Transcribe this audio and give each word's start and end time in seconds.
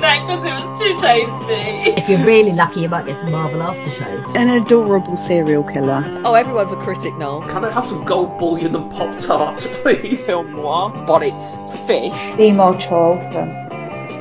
doing 0.00 0.26
that 0.26 0.26
because 0.26 0.44
it 0.44 0.54
was 0.54 0.78
too 0.78 0.94
tasty. 0.98 2.00
If 2.00 2.08
you're 2.08 2.24
really 2.26 2.52
lucky, 2.52 2.80
you 2.80 2.88
might 2.88 3.06
get 3.06 3.16
some 3.16 3.32
Marvel 3.32 3.62
after 3.62 3.90
shows. 3.90 4.34
An 4.34 4.48
adorable 4.48 5.16
serial 5.16 5.62
killer. 5.64 6.22
Oh, 6.24 6.34
everyone's 6.34 6.72
a 6.72 6.76
critic, 6.76 7.14
now. 7.16 7.40
Can 7.48 7.64
I 7.64 7.70
have 7.70 7.86
some 7.86 8.04
gold 8.04 8.38
bullion 8.38 8.74
and 8.74 8.90
Pop 8.90 9.18
Tarts, 9.18 9.66
please? 9.82 10.22
Film 10.24 10.52
noir, 10.52 10.90
but 11.06 11.22
it's 11.22 11.56
fish. 11.86 12.36
Be 12.36 12.52
more 12.52 12.76
Charlton. 12.76 13.50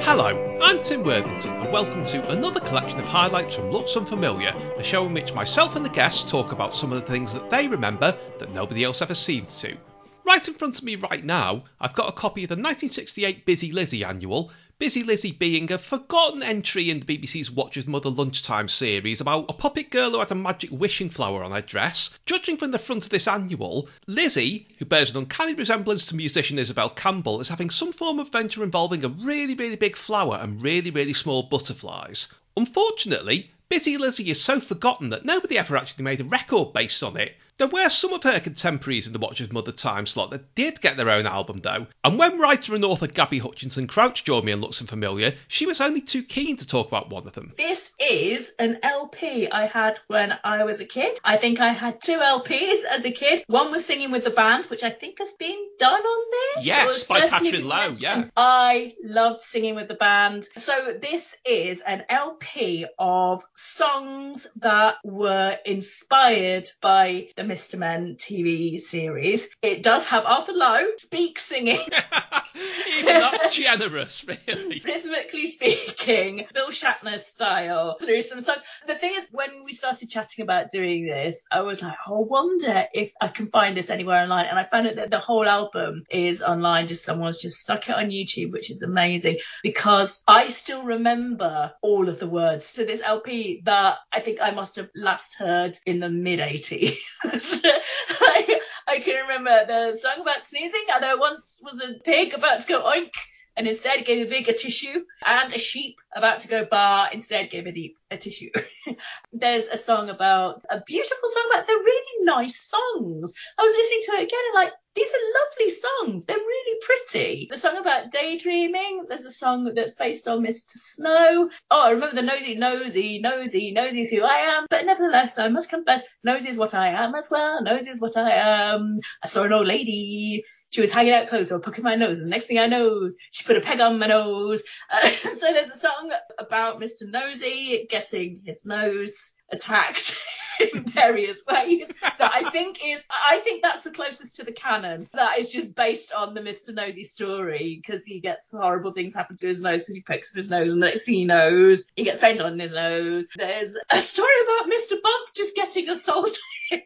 Hello, 0.02 0.60
I'm 0.62 0.82
Tim 0.82 1.04
Worthington, 1.04 1.52
and 1.52 1.72
welcome 1.72 2.04
to 2.06 2.30
another 2.30 2.60
collection 2.60 3.00
of 3.00 3.06
highlights 3.06 3.56
from 3.56 3.72
Looks 3.72 3.96
Unfamiliar, 3.96 4.54
a 4.78 4.84
show 4.84 5.06
in 5.06 5.14
which 5.14 5.34
myself 5.34 5.76
and 5.76 5.86
the 5.86 5.90
guests 5.90 6.30
talk 6.30 6.52
about 6.52 6.76
some 6.76 6.92
of 6.92 7.02
the 7.02 7.12
things 7.12 7.34
that 7.34 7.50
they 7.50 7.68
remember 7.68 8.18
that 8.40 8.54
nobody 8.54 8.84
else 8.84 9.02
ever 9.02 9.16
seems 9.16 9.60
to. 9.62 9.78
Right 10.26 10.48
in 10.48 10.54
front 10.54 10.78
of 10.78 10.84
me 10.84 10.96
right 10.96 11.24
now, 11.24 11.64
I've 11.82 11.96
got 11.96 12.08
a 12.08 12.14
copy 12.14 12.44
of 12.44 12.50
the 12.50 12.54
1968 12.54 13.46
Busy 13.46 13.72
Lizzie 13.72 14.04
annual, 14.04 14.52
Busy 14.80 15.04
Lizzie 15.04 15.34
being 15.34 15.74
a 15.74 15.78
forgotten 15.78 16.42
entry 16.42 16.90
in 16.90 17.02
the 17.02 17.06
BBC's 17.06 17.52
Watch 17.52 17.76
With 17.76 17.90
Mother 17.90 18.10
Lunchtime 18.10 18.70
series 18.70 19.20
about 19.20 19.48
a 19.50 19.54
puppet 19.54 19.90
girl 19.90 20.12
who 20.12 20.20
had 20.20 20.32
a 20.32 20.36
magic 20.36 20.70
wishing 20.72 21.10
flower 21.10 21.44
on 21.44 21.52
her 21.52 21.62
dress. 21.62 22.12
Judging 22.26 22.56
from 22.56 22.72
the 22.72 22.80
front 22.80 23.04
of 23.04 23.10
this 23.10 23.28
annual, 23.28 23.90
Lizzie, 24.08 24.70
who 24.78 24.86
bears 24.86 25.12
an 25.12 25.18
uncanny 25.18 25.54
resemblance 25.54 26.06
to 26.06 26.16
musician 26.16 26.58
Isabel 26.58 26.90
Campbell, 26.90 27.42
is 27.42 27.50
having 27.50 27.70
some 27.70 27.92
form 27.92 28.20
of 28.20 28.28
adventure 28.28 28.64
involving 28.64 29.04
a 29.04 29.10
really, 29.10 29.54
really 29.54 29.76
big 29.76 29.98
flower 29.98 30.40
and 30.42 30.64
really, 30.64 30.92
really 30.92 31.14
small 31.14 31.44
butterflies. 31.44 32.30
Unfortunately, 32.56 33.52
Busy 33.68 33.98
Lizzie 33.98 34.30
is 34.30 34.42
so 34.42 34.62
forgotten 34.62 35.10
that 35.10 35.26
nobody 35.26 35.58
ever 35.58 35.76
actually 35.76 36.06
made 36.06 36.22
a 36.22 36.24
record 36.24 36.72
based 36.72 37.04
on 37.04 37.18
it. 37.18 37.36
There 37.60 37.68
were 37.68 37.90
some 37.90 38.14
of 38.14 38.24
her 38.24 38.40
contemporaries 38.40 39.06
in 39.06 39.12
the 39.12 39.20
Watch 39.20 39.42
With 39.42 39.52
Mother 39.52 39.74
time 39.74 40.06
slot 40.06 40.32
that 40.32 40.56
did 40.56 40.80
get 40.80 40.96
their 40.96 41.10
own 41.10 41.28
album 41.28 41.58
though, 41.58 41.88
and 42.06 42.18
when 42.18 42.40
writer 42.40 42.74
and 42.74 42.86
author 42.86 43.06
Gabby 43.06 43.38
Hutchinson 43.38 43.86
Crouch 43.86 44.24
joined 44.24 44.46
me 44.46 44.54
on 44.54 44.62
Looks 44.62 44.82
Familiar, 44.82 45.34
she 45.50 45.66
was 45.66 45.82
only 45.82 46.00
too 46.00 46.24
keen 46.24 46.56
to 46.56 46.66
talk 46.66 46.88
about 46.88 47.10
one 47.10 47.28
of 47.28 47.34
them. 47.34 47.52
This 47.58 47.94
is 48.00 48.50
an 48.60 48.80
LP 48.82 49.50
I 49.52 49.66
had 49.66 50.00
when 50.08 50.40
I 50.42 50.64
was 50.64 50.80
a 50.80 50.86
kid. 50.86 51.20
I 51.22 51.36
think 51.36 51.60
I 51.60 51.74
had 51.74 52.02
two 52.02 52.20
LPs 52.20 52.86
as 52.90 53.04
a 53.04 53.12
kid. 53.12 53.44
One 53.48 53.72
was 53.72 53.86
Singing 53.86 54.12
with 54.12 54.24
the 54.24 54.30
Band, 54.30 54.64
which 54.68 54.84
I 54.84 54.90
think 54.90 55.20
has 55.20 55.34
been 55.34 55.60
done 55.78 56.02
on 56.02 56.26
this. 56.56 56.66
Yes, 56.66 57.08
by 57.10 57.28
Catherine 57.28 57.68
Lowe, 57.68 57.96
yeah. 57.98 58.24
I 58.38 58.94
loved 59.04 59.42
Singing 59.42 59.76
with 59.76 59.90
the 59.90 59.96
Band. 59.96 60.48
So 60.56 60.96
this 61.02 61.36
is 61.46 61.82
an 61.82 62.06
LP 62.08 62.86
of 62.98 63.44
songs 63.54 64.48
that 64.58 64.96
were 65.04 65.58
inspired 65.66 66.70
by 66.80 67.28
the 67.36 67.49
Mr. 67.50 67.78
Men 67.80 68.16
TV 68.16 68.80
series. 68.80 69.50
It 69.64 69.82
does 69.82 70.06
have 70.06 70.26
Arthur 70.26 70.54
Lowe 70.54 70.86
speak 70.98 71.40
singing. 71.40 71.80
Even 73.00 73.06
that's 73.06 73.56
generous, 73.56 74.26
really. 74.28 74.82
rhythmically 74.86 75.48
speaking, 75.48 76.46
Bill 76.54 76.70
Shatner 76.70 77.20
style 77.20 77.98
through 78.00 78.22
some 78.22 78.42
songs. 78.42 78.62
The 78.86 78.96
thing 78.96 79.14
is, 79.16 79.30
when 79.32 79.50
we 79.66 79.74
started 79.74 80.10
chatting 80.10 80.44
about 80.44 80.70
doing 80.70 81.06
this, 81.06 81.46
I 81.52 81.62
was 81.62 81.82
like, 81.82 81.96
oh, 82.08 82.24
I 82.24 82.28
wonder 82.28 82.86
if 82.94 83.14
I 83.20 83.28
can 83.28 83.48
find 83.48 83.76
this 83.76 83.90
anywhere 83.90 84.22
online. 84.22 84.46
And 84.46 84.60
I 84.60 84.64
found 84.64 84.88
out 84.88 84.96
that 84.98 85.10
the 85.10 85.20
whole 85.20 85.48
album 85.48 86.04
is 86.10 86.42
online. 86.42 86.88
Just 86.88 87.06
someone's 87.06 87.42
just 87.42 87.60
stuck 87.60 87.90
it 87.90 87.96
on 87.96 88.10
YouTube, 88.10 88.52
which 88.52 88.70
is 88.70 88.82
amazing 88.82 89.38
because 89.64 90.24
I 90.28 90.50
still 90.50 90.84
remember 90.84 91.74
all 91.82 92.10
of 92.10 92.20
the 92.20 92.28
words 92.28 92.74
to 92.74 92.86
this 92.86 93.02
LP 93.02 93.62
that 93.66 93.98
I 94.12 94.20
think 94.20 94.40
I 94.42 94.52
must 94.52 94.76
have 94.76 94.90
last 94.96 95.36
heard 95.36 95.78
in 95.86 96.00
the 96.00 96.10
mid 96.10 96.40
80s. 96.40 96.98
I, 97.64 98.60
I 98.88 99.00
can 99.00 99.28
remember 99.28 99.66
the 99.66 99.94
song 99.94 100.22
about 100.22 100.44
sneezing. 100.44 100.86
And 100.94 101.04
there 101.04 101.18
once 101.18 101.62
was 101.64 101.82
a 101.82 102.00
pig 102.04 102.34
about 102.34 102.62
to 102.62 102.68
go 102.68 102.84
oink 102.84 103.12
and 103.56 103.68
instead 103.68 104.06
gave 104.06 104.26
a 104.26 104.30
pig 104.30 104.50
a 104.50 104.54
tissue 104.54 105.04
and 105.26 105.54
a 105.54 105.60
sheep 105.60 105.98
about 106.16 106.42
to 106.42 106.48
go 106.48 106.66
bar 106.66 107.10
instead 107.12 107.50
gave 107.50 107.66
a 107.66 107.72
deep 107.72 107.98
a 108.12 108.18
tissue. 108.18 108.50
There's 109.34 109.68
a 109.68 109.78
song 109.78 110.10
about 110.10 110.64
a 110.70 110.82
beautiful 110.82 111.30
song 111.30 111.52
about 111.52 111.68
the 111.68 111.74
really 111.74 112.26
nice 112.26 112.60
songs. 112.60 113.34
I 113.58 113.64
was 113.64 113.74
listening 113.76 114.02
to 114.06 114.12
it 114.14 114.24
again 114.24 114.40
and 114.48 114.56
like 114.56 114.74
these 114.96 115.14
are 115.14 115.40
lovely 115.40 115.70
songs. 115.70 116.26
They're 116.26 116.38
really 116.38 116.80
pretty. 116.82 117.48
The 117.50 117.58
song 117.58 117.78
about 117.78 118.12
daydreaming. 118.12 119.06
There's 119.08 119.26
a 119.26 119.32
song 119.32 119.72
that's 119.76 119.94
based 119.94 120.28
on 120.28 120.44
Mr. 120.44 120.76
Snow. 120.76 121.50
Oh, 121.70 121.82
I 121.82 121.92
remember 121.92 122.16
the 122.16 122.24
nosy, 122.24 122.56
nosy, 122.56 123.20
nosy, 123.20 123.72
nosy 123.72 124.02
is 124.02 124.10
who 124.10 124.24
I 124.24 124.58
am. 124.58 124.66
But 124.70 124.86
nevertheless, 124.86 125.38
I 125.38 125.48
must 125.50 125.70
confess, 125.70 126.02
nosy 126.24 126.50
is 126.50 126.58
what 126.58 126.74
I 126.74 126.88
am 126.88 127.16
as 127.16 127.30
well. 127.30 127.62
Nosy 127.62 127.92
is 127.92 128.02
what 128.02 128.18
I 128.18 128.32
am. 128.32 129.00
I 129.24 129.28
saw 129.28 129.44
an 129.44 129.54
old 129.54 129.68
lady 129.68 130.44
she 130.70 130.82
was 130.82 130.92
hanging 130.92 131.14
out 131.14 131.28
close 131.28 131.52
or 131.52 131.60
poking 131.60 131.84
my 131.84 131.96
nose. 131.96 132.20
And 132.20 132.28
the 132.28 132.32
next 132.32 132.46
thing 132.46 132.60
I 132.60 132.68
know, 132.68 133.10
she 133.32 133.44
put 133.44 133.58
a 133.58 133.62
peg 133.62 133.82
on 133.82 134.00
my 134.00 134.08
nose. 134.08 134.64
Uh, 134.92 135.10
so 135.10 135.52
there's 135.52 135.72
a 135.72 135.78
song 135.78 136.12
about 136.38 136.80
Mr. 136.80 137.10
Nosy 137.10 137.88
getting 137.90 138.42
his 138.46 138.66
nose 138.66 139.34
attacked 139.52 140.16
in 140.74 140.84
various 140.84 141.44
ways 141.50 141.92
that 142.02 142.32
I 142.34 142.52
think 142.52 142.86
is, 142.86 143.04
I 143.10 143.40
think 143.40 143.64
that's 143.64 143.82
the 143.82 143.90
closest 143.90 144.36
to 144.36 144.44
the 144.44 144.52
canon. 144.52 145.10
That 145.14 145.40
is 145.40 145.52
just 145.52 145.76
based 145.76 146.14
on 146.14 146.36
the 146.36 146.42
Mr. 146.42 146.74
Nosy 146.74 147.04
story 147.04 147.82
because 147.82 148.06
he 148.06 148.20
gets 148.20 148.52
horrible 148.52 148.92
things 148.92 149.16
happen 149.16 149.38
to 149.38 149.48
his 149.48 149.62
nose 149.62 149.82
because 149.82 149.96
he 149.96 150.02
picks 150.02 150.34
his 150.34 150.52
nose 150.52 150.74
and 150.74 150.82
next 150.82 151.08
he 151.08 151.26
knows, 151.26 151.90
he 151.96 152.04
gets 152.04 152.20
paint 152.20 152.42
on 152.42 152.60
his 152.60 152.74
nose. 152.74 153.28
There's 153.36 153.76
a 153.90 154.00
story 154.00 154.30
about 154.44 154.72
Mr. 154.72 155.02
Bump 155.02 155.30
just 155.36 155.56
getting 155.56 155.90
assaulted. 155.90 156.38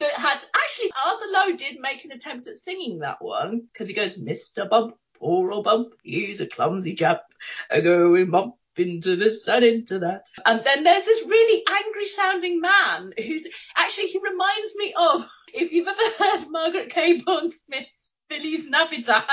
that 0.00 0.12
had 0.12 0.38
actually 0.54 0.90
Arthur 1.04 1.26
Lowe 1.30 1.56
did 1.56 1.80
make 1.80 2.04
an 2.04 2.12
attempt 2.12 2.46
at 2.46 2.56
singing 2.56 3.00
that 3.00 3.20
one 3.20 3.68
because 3.72 3.88
he 3.88 3.94
goes, 3.94 4.18
Mr. 4.18 4.68
Bump, 4.68 4.96
poor 5.18 5.50
old 5.50 5.64
Bump, 5.64 5.94
he's 6.02 6.40
a 6.40 6.46
clumsy 6.46 6.94
chap, 6.94 7.22
a 7.70 7.80
going 7.80 8.30
bump 8.30 8.56
into 8.76 9.16
this 9.16 9.48
and 9.48 9.64
into 9.64 10.00
that. 10.00 10.26
And 10.44 10.62
then 10.64 10.84
there's 10.84 11.04
this 11.04 11.24
really 11.26 11.64
angry 11.68 12.06
sounding 12.06 12.60
man 12.60 13.12
who's 13.16 13.46
actually 13.76 14.08
he 14.08 14.18
reminds 14.18 14.76
me 14.76 14.94
of 14.96 15.28
if 15.54 15.72
you've 15.72 15.88
ever 15.88 16.24
heard 16.24 16.50
Margaret 16.50 16.90
Cabourn 16.90 17.50
Smith's 17.50 18.12
Feliz 18.28 18.68
Navidad, 18.68 19.24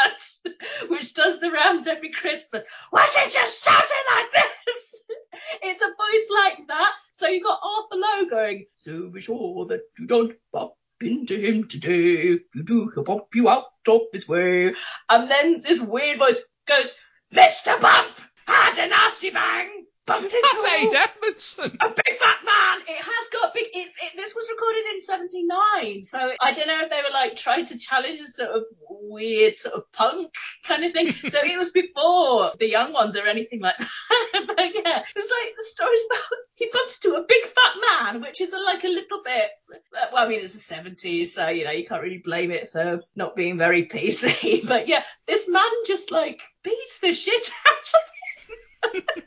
which 0.88 1.14
does 1.14 1.40
the 1.40 1.52
rounds 1.52 1.88
every 1.88 2.12
Christmas. 2.12 2.64
Why 2.92 3.10
did 3.14 3.34
you 3.34 3.50
shout 3.50 3.84
it 3.84 4.16
like 4.16 4.32
this? 4.32 4.93
It's 5.62 5.82
a 5.82 5.86
voice 5.86 6.30
like 6.32 6.68
that. 6.68 6.92
So 7.12 7.28
you 7.28 7.44
got 7.44 7.60
Arthur 7.64 7.98
Lowe 7.98 8.30
going, 8.30 8.66
so 8.78 9.10
be 9.10 9.22
sure 9.22 9.66
that 9.68 9.82
you 9.98 10.06
don't 10.08 10.34
bump 10.52 10.74
into 11.02 11.38
him 11.38 11.68
today. 11.68 12.34
If 12.34 12.42
you 12.56 12.64
do, 12.64 12.92
he'll 12.94 13.04
bump 13.04 13.26
you 13.34 13.50
out 13.50 13.66
of 13.88 14.02
his 14.12 14.28
way. 14.28 14.74
And 15.10 15.30
then 15.30 15.62
this 15.62 15.80
weird 15.80 16.20
voice 16.20 16.42
goes, 16.68 16.96
Mr. 17.34 17.80
Bump 17.80 18.16
had 18.46 18.78
a 18.78 18.88
nasty 18.88 19.32
bang. 19.32 19.86
Bumped 20.06 20.34
into 20.34 20.38
That's 20.42 20.84
Ade 20.84 20.96
Edmondson. 20.96 21.78
a 21.80 21.90
big 21.90 22.20
fat 22.20 22.38
man. 22.44 22.82
It 22.90 23.02
has 23.02 23.30
got 23.32 23.54
big. 23.54 23.68
It's 23.74 23.96
it, 24.04 24.12
this 24.18 24.36
was 24.36 24.50
recorded 24.52 24.86
in 24.92 25.00
'79, 25.00 26.04
so 26.04 26.34
I 26.42 26.52
don't 26.52 26.68
know 26.68 26.82
if 26.82 26.90
they 26.90 26.98
were 26.98 27.14
like 27.14 27.38
trying 27.38 27.66
to 27.68 27.78
challenge 27.78 28.20
a 28.20 28.26
sort 28.26 28.50
of 28.50 28.64
weird 28.90 29.56
sort 29.56 29.76
of 29.76 29.90
punk 29.94 30.34
kind 30.66 30.84
of 30.84 30.92
thing. 30.92 31.14
so 31.30 31.40
it 31.42 31.58
was 31.58 31.72
before 31.72 32.52
the 32.60 32.70
young 32.70 32.92
ones 32.92 33.16
or 33.16 33.26
anything 33.26 33.62
like 33.62 33.78
that. 33.78 33.88
but 34.48 34.58
yeah, 34.60 35.00
it 35.00 35.16
was 35.16 35.32
like 35.32 35.56
the 35.56 35.64
story's 35.64 36.04
about 36.12 36.40
he 36.56 36.70
bumps 36.74 37.00
into 37.02 37.16
a 37.16 37.26
big 37.26 37.44
fat 37.46 38.14
man, 38.14 38.22
which 38.22 38.42
is 38.42 38.52
a, 38.52 38.60
like 38.60 38.84
a 38.84 38.90
little 38.90 39.24
bit. 39.24 39.52
Well, 39.94 40.26
I 40.26 40.28
mean 40.28 40.42
it's 40.42 40.52
the 40.52 40.76
'70s, 40.76 41.28
so 41.28 41.48
you 41.48 41.64
know 41.64 41.72
you 41.72 41.86
can't 41.86 42.04
really 42.04 42.22
blame 42.22 42.52
it 42.52 42.72
for 42.72 43.00
not 43.16 43.38
being 43.38 43.58
very 43.58 43.86
PC. 43.86 44.68
but 44.68 44.90
yeah, 44.90 45.04
this 45.28 45.48
man 45.48 45.64
just 45.88 46.12
like 46.12 46.42
beats 46.62 47.00
the 47.00 47.14
shit 47.14 47.50
out 47.66 48.94
of 48.94 48.96
him. 48.96 49.24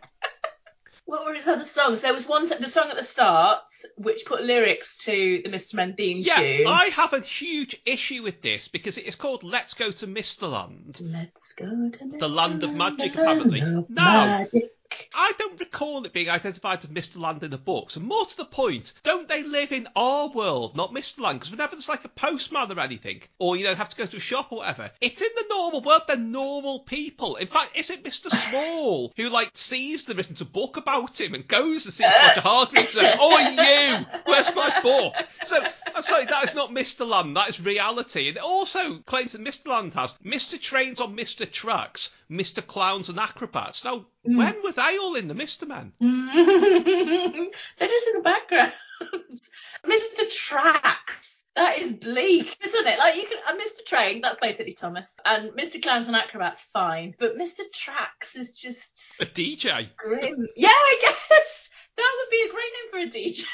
What 1.06 1.24
were 1.24 1.34
his 1.34 1.46
other 1.46 1.64
songs? 1.64 2.00
There 2.00 2.12
was 2.12 2.26
one, 2.26 2.48
the 2.48 2.66
song 2.66 2.90
at 2.90 2.96
the 2.96 3.02
start, 3.04 3.62
which 3.96 4.26
put 4.26 4.42
lyrics 4.42 4.96
to 5.04 5.40
the 5.44 5.48
Mr. 5.48 5.74
Men 5.74 5.94
theme 5.94 6.18
Yeah, 6.18 6.34
tune. 6.34 6.66
I 6.66 6.86
have 6.86 7.12
a 7.12 7.20
huge 7.20 7.80
issue 7.86 8.24
with 8.24 8.42
this 8.42 8.66
because 8.66 8.98
it 8.98 9.06
is 9.06 9.14
called 9.14 9.44
Let's 9.44 9.74
Go 9.74 9.92
to 9.92 10.06
Misterland. 10.08 11.00
Let's 11.00 11.52
go 11.52 11.64
to 11.66 12.04
Mr. 12.04 12.18
The 12.18 12.28
land 12.28 12.64
of 12.64 12.74
magic, 12.74 13.14
apparently. 13.14 13.60
of 13.60 13.88
No. 13.88 14.02
magic. 14.02 14.72
I 15.14 15.32
don't 15.38 15.60
recall 15.60 16.04
it 16.04 16.12
being 16.12 16.30
identified 16.30 16.84
as 16.84 16.90
Mr. 16.90 17.18
Land 17.18 17.42
in 17.42 17.50
the 17.50 17.58
books. 17.58 17.96
And 17.96 18.06
more 18.06 18.26
to 18.26 18.36
the 18.36 18.44
point, 18.44 18.92
don't 19.02 19.28
they 19.28 19.42
live 19.42 19.72
in 19.72 19.88
our 19.96 20.28
world, 20.28 20.76
not 20.76 20.92
Mr. 20.92 21.20
Land? 21.20 21.40
Because 21.40 21.50
whenever 21.50 21.72
there's 21.72 21.88
like 21.88 22.04
a 22.04 22.08
postman 22.08 22.70
or 22.70 22.80
anything, 22.80 23.22
or 23.38 23.56
you 23.56 23.64
know, 23.64 23.74
have 23.74 23.88
to 23.88 23.96
go 23.96 24.06
to 24.06 24.16
a 24.16 24.20
shop 24.20 24.52
or 24.52 24.58
whatever, 24.58 24.90
it's 25.00 25.20
in 25.20 25.28
the 25.34 25.46
normal 25.48 25.80
world. 25.80 26.02
They're 26.06 26.16
normal 26.16 26.80
people. 26.80 27.36
In 27.36 27.46
fact, 27.46 27.76
is 27.76 27.90
it 27.90 28.04
Mr. 28.04 28.30
Small 28.30 29.12
who 29.16 29.28
like 29.28 29.50
sees 29.54 30.04
them, 30.04 30.16
written 30.16 30.36
a 30.40 30.44
book 30.44 30.76
about 30.76 31.20
him, 31.20 31.34
and 31.34 31.46
goes 31.46 31.84
to 31.84 31.92
see 31.92 32.04
Roger 32.04 32.40
Hargreaves 32.40 32.96
and 32.96 33.06
says, 33.06 33.16
"Oh, 33.18 33.38
you, 33.38 34.06
where's 34.24 34.54
my 34.54 34.80
book?" 34.82 35.14
So 35.44 35.56
I'm 35.94 36.02
sorry, 36.02 36.24
that 36.26 36.44
is 36.44 36.54
not 36.54 36.70
Mr. 36.70 37.06
Land. 37.06 37.36
That 37.36 37.48
is 37.48 37.60
reality. 37.60 38.28
And 38.28 38.36
it 38.36 38.42
also 38.42 38.98
claims 38.98 39.32
that 39.32 39.42
Mr. 39.42 39.68
Land 39.68 39.94
has 39.94 40.12
Mr. 40.24 40.60
Trains 40.60 41.00
on 41.00 41.16
Mr. 41.16 41.50
Trucks, 41.50 42.10
Mr. 42.30 42.66
Clowns 42.66 43.08
and 43.08 43.18
Acrobats. 43.18 43.84
Now, 43.84 44.06
mm. 44.26 44.36
when 44.36 44.62
were 44.62 44.72
they 44.72 44.98
all 44.98 45.14
in 45.14 45.28
the 45.28 45.34
Mr. 45.34 45.66
Men? 45.66 45.92
They're 46.00 47.88
just 47.88 48.08
in 48.08 48.14
the 48.14 48.22
background. 48.22 48.72
Mr. 49.86 50.30
Tracks. 50.30 51.44
That 51.54 51.78
is 51.78 51.94
bleak, 51.94 52.54
isn't 52.64 52.86
it? 52.86 52.98
Like 52.98 53.16
you 53.16 53.26
can, 53.26 53.38
and 53.48 53.58
Mr. 53.58 53.84
Train, 53.86 54.20
that's 54.20 54.36
basically 54.40 54.74
Thomas, 54.74 55.16
and 55.24 55.52
Mr. 55.52 55.82
Clowns 55.82 56.06
and 56.06 56.16
Acrobats, 56.16 56.60
fine, 56.60 57.14
but 57.18 57.36
Mr. 57.36 57.60
Tracks 57.72 58.36
is 58.36 58.52
just 58.58 59.22
A 59.22 59.26
DJ. 59.26 59.88
grim. 59.96 60.46
Yeah, 60.54 60.68
I 60.68 60.98
guess 61.00 61.70
that 61.96 62.16
would 62.18 62.30
be 62.30 62.44
a 62.46 62.52
great 62.52 62.72
name 62.76 62.90
for 62.90 62.98
a 62.98 63.10
DJ. 63.10 63.44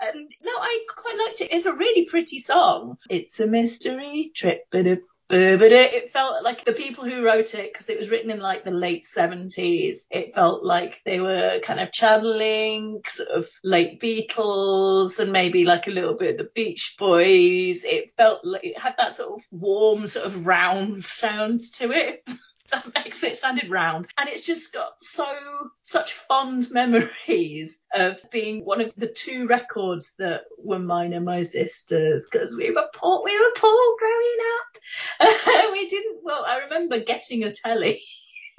and 0.00 0.28
no, 0.42 0.52
I 0.52 0.84
quite 0.88 1.18
liked 1.26 1.40
it. 1.40 1.52
It's 1.52 1.66
a 1.66 1.74
really 1.74 2.06
pretty 2.06 2.38
song. 2.38 2.98
It's 3.08 3.38
a 3.38 3.46
mystery 3.46 4.32
trip, 4.34 4.66
but 4.70 4.86
it 5.32 5.58
but 5.58 5.72
it, 5.72 5.92
it 5.94 6.10
felt 6.10 6.42
like 6.42 6.64
the 6.64 6.72
people 6.72 7.04
who 7.04 7.24
wrote 7.24 7.54
it, 7.54 7.72
because 7.72 7.88
it 7.88 7.98
was 7.98 8.10
written 8.10 8.30
in 8.30 8.40
like 8.40 8.64
the 8.64 8.70
late 8.70 9.02
70s, 9.02 10.06
it 10.10 10.34
felt 10.34 10.64
like 10.64 11.00
they 11.04 11.20
were 11.20 11.60
kind 11.62 11.80
of 11.80 11.92
channeling 11.92 13.02
sort 13.06 13.30
of 13.30 13.48
late 13.64 14.00
Beatles 14.00 15.18
and 15.18 15.32
maybe 15.32 15.64
like 15.64 15.86
a 15.86 15.92
little 15.92 16.14
bit 16.14 16.32
of 16.32 16.38
the 16.38 16.50
Beach 16.54 16.96
Boys. 16.98 17.84
It 17.84 18.10
felt 18.16 18.44
like 18.44 18.64
it 18.64 18.78
had 18.78 18.94
that 18.98 19.14
sort 19.14 19.40
of 19.40 19.44
warm, 19.50 20.06
sort 20.06 20.26
of 20.26 20.46
round 20.46 21.04
sound 21.04 21.60
to 21.74 21.90
it. 21.92 22.28
that 22.70 22.86
makes 22.94 23.22
it 23.22 23.38
sounded 23.38 23.70
round 23.70 24.06
and 24.16 24.28
it's 24.28 24.42
just 24.42 24.72
got 24.72 24.92
so 24.98 25.26
such 25.82 26.12
fond 26.12 26.70
memories 26.70 27.80
of 27.94 28.18
being 28.30 28.64
one 28.64 28.80
of 28.80 28.94
the 28.96 29.08
two 29.08 29.46
records 29.46 30.14
that 30.18 30.42
were 30.58 30.78
mine 30.78 31.12
and 31.12 31.24
my 31.24 31.42
sisters 31.42 32.28
because 32.30 32.56
we 32.56 32.70
were 32.70 32.88
poor 32.94 33.22
we 33.24 33.38
were 33.38 33.52
poor 33.56 33.96
growing 33.98 34.38
up 34.58 34.69
we 35.72 35.88
didn't 35.88 36.20
well 36.22 36.44
i 36.46 36.58
remember 36.58 36.98
getting 36.98 37.44
a 37.44 37.52
telly 37.52 38.00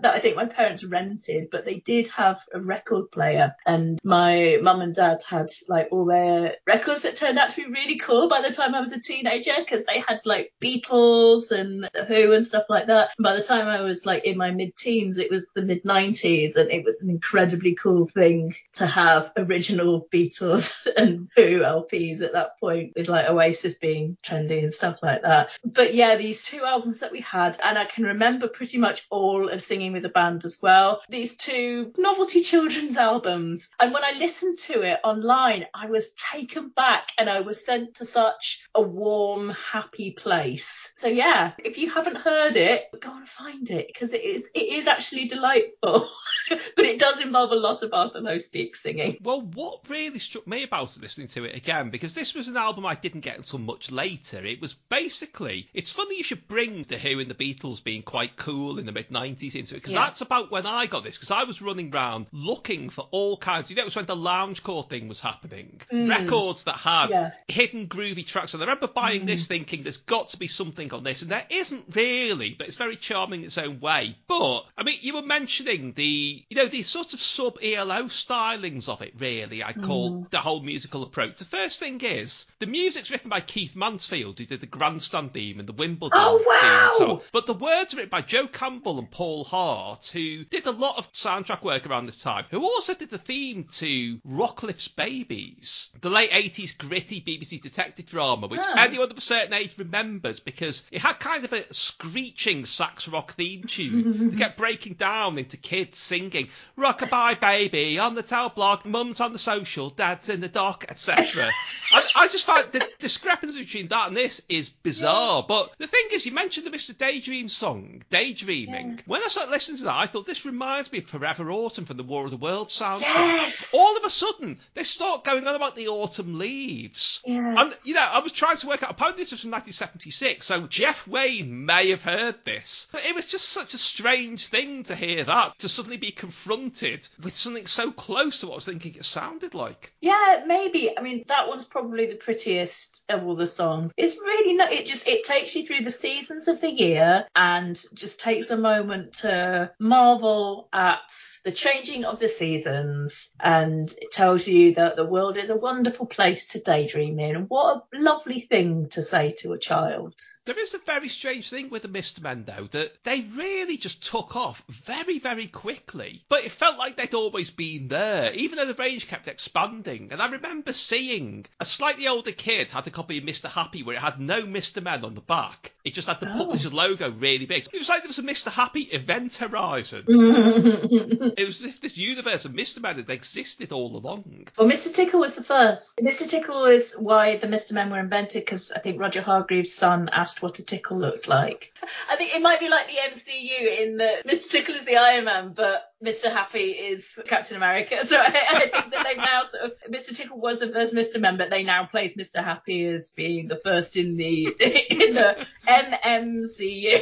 that 0.02 0.16
I 0.16 0.20
think 0.20 0.36
my 0.36 0.46
parents 0.46 0.84
rented, 0.84 1.50
but 1.52 1.66
they 1.66 1.76
did 1.76 2.08
have 2.10 2.40
a 2.54 2.60
record 2.60 3.12
player. 3.12 3.56
And 3.66 4.00
my 4.04 4.60
mum 4.62 4.82
and 4.82 4.96
dad 4.96 5.24
had 5.28 5.48
like 5.68 5.90
all 5.92 6.06
their 6.06 6.56
records 6.66 7.02
that 7.02 7.16
turned 7.16 7.38
out 7.38 7.52
to 7.52 7.56
be 7.56 7.72
really 7.72 7.98
cool 7.98 8.28
by 8.28 8.42
the 8.42 8.54
time 8.54 8.76
I 8.76 8.80
was 8.80 8.92
a 8.92 9.00
teenager 9.00 9.54
because 9.58 9.86
they 9.86 10.00
had 10.00 10.20
like 10.26 10.54
Beatles 10.62 11.52
and 11.52 11.90
Who 12.08 12.34
and 12.34 12.46
stuff 12.46 12.66
like 12.70 12.88
that. 12.88 13.10
And 13.18 13.24
by 13.24 13.36
the 13.36 13.44
time 13.44 13.68
I 13.68 13.82
was 13.82 14.06
like 14.06 14.26
in 14.26 14.38
my 14.38 14.52
mid 14.52 14.76
teens, 14.76 15.18
it 15.18 15.32
was 15.32 15.52
the 15.54 15.62
mid 15.62 15.84
90s 15.84 16.56
and 16.56 16.72
it 16.72 16.84
was 16.84 17.02
an 17.02 17.10
incredibly 17.10 17.76
cool 17.76 18.08
thing 18.08 18.56
to 18.74 18.86
have 18.86 19.32
original 19.38 20.08
Beatles 20.12 20.74
and 20.98 21.30
Who 21.36 21.60
LPs 21.60 22.22
at 22.22 22.34
that 22.34 22.60
point 22.60 22.94
with 22.96 23.10
like 23.10 23.30
Oasis 23.30 23.78
being 23.78 24.18
trendy 24.24 24.64
and 24.64 24.74
stuff 24.74 25.00
like 25.02 25.22
that. 25.24 25.50
But 25.64 25.94
yeah, 25.94 26.16
these 26.16 26.44
two 26.44 26.64
albums 26.64 27.00
that 27.00 27.12
we 27.12 27.22
had, 27.22 27.58
and 27.64 27.78
I 27.78 27.86
can 27.86 28.06
remember 28.06 28.48
pretty 28.48 28.78
much 28.78 29.06
all 29.10 29.50
of 29.50 29.62
singing 29.62 29.91
with 29.92 30.04
the 30.04 30.10
band 30.10 30.46
as 30.46 30.62
well. 30.62 31.02
These 31.10 31.38
two 31.38 31.94
novelty 31.98 32.42
children's 32.42 32.98
albums. 32.98 33.70
And 33.80 33.94
when 33.94 34.04
I 34.04 34.14
listened 34.18 34.58
to 34.60 34.82
it 34.82 35.00
online, 35.04 35.66
I 35.74 35.88
was 35.88 36.14
taken 36.14 36.70
back 36.70 37.12
and 37.18 37.30
I 37.30 37.42
was 37.42 37.66
sent 37.66 37.96
to 37.96 38.06
such 38.06 38.68
a 38.76 38.82
warm, 38.82 39.50
happy 39.50 40.12
place. 40.12 40.94
So 40.96 41.08
yeah, 41.08 41.54
if 41.58 41.78
you 41.78 41.92
haven't 41.92 42.18
heard 42.18 42.56
it, 42.56 42.88
go 43.00 43.16
and 43.16 43.28
find 43.28 43.70
it 43.70 43.88
because 43.88 44.14
it 44.14 44.24
is 44.24 44.50
it 44.54 44.74
is 44.74 44.88
actually 44.88 45.26
delightful. 45.26 46.08
but 46.50 46.86
it 46.86 47.00
does 47.00 47.22
involve 47.22 47.52
a 47.52 47.56
lot 47.56 47.84
of 47.84 47.94
Arthur 47.94 48.22
Lowe 48.22 48.38
speak 48.38 48.76
singing. 48.76 49.18
Well, 49.22 49.42
what 49.42 49.88
really 49.90 50.20
struck 50.20 50.48
me 50.48 50.64
about 50.64 50.98
listening 51.00 51.28
to 51.30 51.46
it 51.46 51.56
again, 51.56 51.90
because 51.90 52.14
this 52.14 52.34
was 52.34 52.48
an 52.48 52.58
album 52.58 52.86
I 52.86 52.96
didn't 52.96 53.22
get 53.22 53.38
until 53.38 53.60
much 53.60 53.92
later. 53.92 54.44
It 54.44 54.62
was 54.62 54.74
basically, 54.74 55.70
it's 55.74 55.92
funny 55.92 56.18
you 56.18 56.24
should 56.24 56.48
bring 56.48 56.84
The 56.84 56.98
Who 56.98 57.20
and 57.20 57.30
the 57.30 57.36
Beatles 57.36 57.84
being 57.84 58.02
quite 58.02 58.36
cool 58.36 58.80
in 58.80 58.86
the 58.86 58.92
mid 58.92 59.10
90s 59.10 59.56
into 59.56 59.76
it, 59.76 59.81
because 59.82 59.94
Yeah. 59.94 60.06
that's 60.06 60.22
about 60.22 60.52
when 60.52 60.66
I 60.66 60.86
got 60.86 61.04
this, 61.04 61.18
because 61.18 61.32
I 61.32 61.44
was 61.44 61.62
running 61.62 61.94
around 61.94 62.28
looking 62.32 62.90
for 62.90 63.08
all 63.12 63.38
kinds, 63.38 63.70
you 63.70 63.76
know, 63.76 63.82
it 63.82 63.86
was 63.86 63.96
when 63.96 64.06
the 64.06 64.16
loungecore 64.16 64.88
thing 64.90 65.08
was 65.08 65.20
happening. 65.20 65.82
Mm. 65.92 66.10
Records 66.10 66.64
that 66.66 66.78
had 66.78 67.10
Yeah. 67.10 67.32
hidden 67.48 67.88
groovy 67.88 68.26
tracks. 68.26 68.54
And 68.54 68.62
I 68.62 68.66
remember 68.66 68.88
buying 68.88 69.26
this 69.26 69.46
mm. 69.46 69.48
thinking 69.48 69.84
there's 69.84 69.98
got 69.98 70.30
to 70.30 70.38
be 70.38 70.48
something 70.48 70.94
on 70.94 71.04
this, 71.04 71.22
and 71.22 71.32
there 71.32 71.46
isn't 71.50 71.86
really, 71.96 72.52
but 72.58 72.68
it's 72.68 72.78
very 72.78 72.96
charming 72.96 73.42
in 73.42 73.48
its 73.48 73.58
own 73.58 73.80
way. 73.80 74.16
But, 74.28 74.66
I 74.78 74.84
mean, 74.84 74.98
you 75.02 75.14
were 75.14 75.22
mentioning 75.22 75.94
the, 75.94 76.44
you 76.50 76.56
know, 76.58 76.68
the 76.68 76.84
sort 76.84 77.14
of 77.14 77.20
sub 77.20 77.58
ELO 77.62 78.04
stylings 78.04 78.88
of 78.90 79.02
it, 79.02 79.14
really, 79.18 79.64
I 79.64 79.74
call 79.74 80.12
mm. 80.12 80.30
the 80.30 80.40
whole 80.40 80.62
musical 80.62 81.04
approach. 81.04 81.38
The 81.38 81.46
first 81.46 81.80
thing 81.80 82.00
is, 82.02 82.46
the 82.60 82.68
music's 82.68 83.12
written 83.12 83.30
by 83.30 83.40
Keith 83.42 83.76
Mansfield, 83.76 84.40
who 84.40 84.46
did 84.46 84.62
the 84.62 84.68
Grandstand 84.68 85.34
theme 85.34 85.60
and 85.60 85.68
the 85.68 85.74
Wimbledon 85.74 86.20
Oh, 86.22 86.38
theme. 86.38 86.46
wow! 86.48 86.90
and 86.90 87.20
so. 87.20 87.24
But 87.32 87.46
the 87.48 87.54
words 87.54 87.94
are 87.94 87.98
written 87.98 88.10
by 88.10 88.22
Joe 88.22 88.48
Campbell 88.48 89.00
and 89.00 89.10
Paul 89.10 89.44
Hart, 89.44 89.71
who 90.12 90.44
did 90.46 90.66
a 90.66 90.72
lot 90.72 90.98
of 90.98 91.12
soundtrack 91.14 91.64
work 91.64 91.88
around 91.88 92.06
this 92.06 92.22
time, 92.22 92.46
who 92.50 92.62
also 92.62 92.94
did 92.94 93.10
the 93.10 93.18
theme 93.18 93.66
to 93.74 94.20
Rockliffe's 94.28 94.88
Babies, 94.88 95.90
the 96.02 96.10
late 96.10 96.32
80s 96.32 96.78
gritty 96.78 97.22
BBC 97.22 97.62
detective 97.62 98.06
drama, 98.06 98.48
which 98.48 98.60
hmm. 98.60 98.72
Oh. 98.72 98.76
anyone 98.78 99.12
of 99.12 99.18
a 99.18 99.22
certain 99.22 99.54
age 99.54 99.78
remembers 99.78 100.40
because 100.40 100.86
it 100.92 101.02
had 101.02 101.20
kind 101.20 101.44
of 101.44 101.52
a 101.52 101.74
screeching 101.74 102.66
sax 102.66 103.08
rock 103.08 103.34
theme 103.34 103.64
tune 103.64 104.30
that 104.30 104.38
kept 104.38 104.58
breaking 104.58 104.94
down 104.94 105.38
into 105.38 105.58
kids 105.58 105.98
singing 105.98 106.50
Rockabye 106.78 107.40
Baby 107.40 108.00
on 108.00 108.16
the 108.16 108.24
tel 108.24 108.50
block, 108.50 108.86
mum's 108.86 109.20
on 109.20 109.34
the 109.34 109.40
social, 109.40 109.90
dad's 109.90 110.30
in 110.30 110.42
the 110.42 110.48
dock, 110.48 110.86
etc. 110.90 111.50
I 112.16 112.28
just 112.28 112.46
find 112.46 112.66
the 112.72 112.88
discrepancy 113.00 113.64
between 113.64 113.88
that 113.90 114.08
and 114.08 114.18
this 114.18 114.42
is 114.48 114.70
bizarre. 114.70 115.44
But 115.48 115.74
the 115.78 115.88
thing 115.88 116.06
is, 116.12 116.26
you 116.26 116.32
mentioned 116.32 116.66
the 116.66 116.72
Mr. 116.72 116.98
Daydream 116.98 117.50
song, 117.50 118.04
Daydreaming. 118.10 119.02
When 119.06 119.22
I 119.24 119.28
started 119.28 119.51
listening 119.52 119.78
to 119.80 119.84
that, 119.86 119.96
I 119.96 120.08
thought 120.08 120.26
this 120.26 120.46
reminds 120.46 120.92
me 120.92 121.00
of 121.00 121.06
Forever 121.06 121.52
Autumn 121.52 121.86
from 121.86 121.98
the 121.98 122.04
War 122.04 122.26
of 122.26 122.32
the 122.32 122.38
Worlds 122.38 122.78
soundtrack. 122.78 123.02
Yes! 123.02 123.74
All 123.74 123.98
of 123.98 124.04
a 124.04 124.10
sudden, 124.10 124.60
they 124.74 124.84
start 124.84 125.24
going 125.24 125.48
on 125.48 125.56
about 125.56 125.76
the 125.76 125.90
autumn 125.90 126.38
leaves. 126.38 127.22
Yeah. 127.26 127.56
And, 127.58 127.78
you 127.84 127.94
know, 127.94 128.08
I 128.10 128.20
was 128.20 128.32
trying 128.32 128.58
to 128.58 128.68
work 128.68 128.84
out, 128.84 128.92
apparently 128.92 129.24
this 129.24 129.32
was 129.32 129.42
from 129.42 129.52
1976, 129.52 130.46
so 130.46 130.68
Jeff 130.68 131.08
Wayne 131.08 131.66
may 131.66 131.90
have 131.90 132.02
heard 132.02 132.36
this. 132.46 132.88
But 132.92 133.06
it 133.06 133.16
was 133.16 133.28
just 133.28 133.50
such 133.50 133.74
a 133.74 133.78
strange 133.78 134.48
thing 134.48 134.84
to 134.84 134.96
hear 134.96 135.24
that, 135.24 135.60
to 135.60 135.70
suddenly 135.70 135.98
be 135.98 136.12
confronted 136.12 137.08
with 137.22 137.36
something 137.36 137.68
so 137.68 137.92
close 137.92 138.40
to 138.40 138.48
what 138.48 138.54
I 138.54 138.56
was 138.56 138.66
thinking 138.66 138.96
it 138.96 139.06
sounded 139.06 139.54
like. 139.54 139.94
Yeah, 140.02 140.44
maybe. 140.48 140.98
I 140.98 141.02
mean, 141.02 141.26
that 141.28 141.48
one's 141.48 141.66
probably 141.66 142.06
the 142.08 142.16
prettiest 142.16 143.04
of 143.10 143.26
all 143.26 143.36
the 143.36 143.48
songs. 143.48 143.94
It's 143.98 144.18
really 144.18 144.56
not. 144.56 144.72
It 144.72 144.86
just 144.86 145.08
it 145.08 145.24
takes 145.24 145.56
you 145.56 145.66
through 145.66 145.82
the 145.82 145.92
seasons 145.92 146.48
of 146.48 146.62
the 146.62 146.72
year 146.72 147.26
and 147.36 147.80
just 147.94 148.20
takes 148.20 148.50
a 148.50 148.58
moment 148.58 149.14
to 149.16 149.41
marvel 149.80 150.70
at 150.74 151.00
the 151.46 151.52
changing 151.52 152.06
of 152.06 152.20
the 152.20 152.30
seasons. 152.30 153.32
And 153.40 153.92
it 153.98 154.12
tells 154.12 154.48
you 154.48 154.76
that 154.76 154.96
the 154.96 155.06
world 155.06 155.38
is 155.38 155.50
a 155.50 155.56
wonderful 155.56 156.06
place 156.06 156.48
to 156.48 156.60
daydream 156.60 157.20
in. 157.20 157.36
What 157.48 157.86
a 157.94 158.00
lovely 158.00 158.40
thing 158.40 158.90
to 158.90 159.04
say 159.04 159.32
to 159.40 159.54
a 159.54 159.60
child. 159.60 160.14
There 160.46 160.58
is 160.60 160.74
a 160.74 160.80
very 160.80 161.08
strange 161.08 161.50
thing 161.50 161.70
with 161.70 161.84
the 161.84 161.88
Mr. 161.88 162.22
Men, 162.22 162.46
though, 162.46 162.68
that 162.72 163.04
they 163.04 163.22
really 163.36 163.78
just 163.78 164.04
took 164.04 164.36
off 164.36 164.64
very, 164.70 165.20
very 165.20 165.48
quickly. 165.48 166.24
But 166.30 166.46
it 166.46 166.52
felt 166.52 166.78
like 166.78 166.98
they'd 166.98 167.14
always 167.14 167.50
been 167.50 167.88
there, 167.88 168.34
even 168.34 168.58
though 168.58 168.66
the 168.66 168.74
range 168.74 169.08
kept 169.08 169.28
expanding. 169.28 170.10
And 170.12 170.22
I 170.22 170.30
remember 170.30 170.74
seeing 170.74 171.46
a 171.60 171.66
slightly 171.66 172.08
older 172.08 172.32
kid 172.32 172.72
had 172.72 172.88
a 172.88 172.92
copy 172.92 173.18
of 173.20 173.24
Mr. 173.24 173.50
Happy 173.50 173.84
where 173.84 173.96
it 173.96 174.00
had 174.02 174.20
no 174.20 174.42
Mr. 174.44 174.82
Men 174.82 175.06
on 175.06 175.14
the 175.14 175.22
back. 175.22 175.74
It 175.84 175.94
just 175.94 176.08
had 176.08 176.20
the 176.20 176.32
Oh. 176.32 176.38
publisher's 176.38 176.74
logo 176.74 177.10
really 177.12 177.46
big. 177.46 177.66
It 177.72 177.78
was 177.78 177.90
like 177.90 178.02
there 178.04 178.10
was 178.10 178.20
a 178.20 178.24
Mr. 178.24 178.52
Happy 178.52 178.82
event 178.82 179.31
horizon. 179.38 180.04
It 181.42 181.48
was 181.48 181.62
as 181.62 181.68
if 181.68 181.82
this 181.82 181.98
universe 181.98 182.46
of 182.46 182.52
Mr. 182.52 182.82
Men 182.82 182.96
had 182.96 183.10
existed 183.10 183.72
all 183.72 183.96
along. 183.96 184.48
Well, 184.58 184.68
Mr. 184.68 184.94
Tickle 184.94 185.20
was 185.20 185.36
the 185.36 185.44
first. 185.44 186.00
Mr. 186.00 186.28
Tickle 186.28 186.66
is 186.66 186.94
why 186.94 187.38
the 187.38 187.48
Mr. 187.48 187.74
Men 187.74 187.90
were 187.90 188.00
invented 188.00 188.44
because 188.44 188.72
I 188.72 188.80
think 188.80 189.00
Roger 189.00 189.22
Hargreaves' 189.22 189.74
son 189.74 190.10
asked 190.12 190.42
what 190.42 190.60
a 190.60 190.66
tickle 190.66 191.00
looked 191.00 191.28
like. 191.28 191.74
I 192.10 192.16
think 192.16 192.36
it 192.36 192.42
might 192.42 192.60
be 192.60 192.70
like 192.70 192.88
the 192.88 193.00
MCU 193.10 193.80
in 193.80 193.98
that 193.98 194.26
Mr. 194.26 194.52
Tickle 194.52 194.76
is 194.76 194.86
the 194.86 194.98
Iron 194.98 195.26
Man, 195.26 195.54
but 195.54 195.91
Mr. 196.04 196.32
Happy 196.32 196.72
is 196.72 197.22
Captain 197.28 197.58
America. 197.58 198.00
So 198.12 198.18
I, 198.18 198.26
I 198.26 198.60
think 198.60 198.92
that 198.92 199.04
they've 199.06 199.18
now 199.18 199.44
sort 199.44 199.64
of 199.66 199.74
Mr. 199.90 200.16
Tickle 200.16 200.40
was 200.40 200.60
the 200.60 200.68
first 200.68 200.94
Mr. 200.94 201.20
Men, 201.20 201.38
but 201.38 201.50
they 201.50 201.64
now 201.64 201.86
place 201.86 202.16
Mr. 202.16 202.44
Happy 202.44 202.86
as 202.88 203.12
being 203.12 203.48
the 203.48 203.56
first 203.56 203.96
in 203.96 204.18
the 204.18 204.48
in 204.90 205.14
the 205.14 205.46
MMCU. 205.68 207.00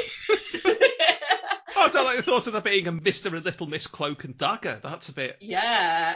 Oh, 1.79 1.86
I 1.86 1.89
don't 1.91 2.03
like 2.03 2.18
the 2.18 2.24
thought 2.24 2.46
of 2.46 2.51
there 2.51 2.62
being 2.62 2.88
a 2.88 2.91
Mr. 2.91 3.34
and 3.34 3.46
Little 3.46 3.65
Miss 3.65 3.88
Cloak 3.88 4.25
and 4.25 4.38
Dagger. 4.38 4.82
That's 4.84 5.08
a 5.08 5.13
bit. 5.13 5.38
Yeah. 5.39 6.13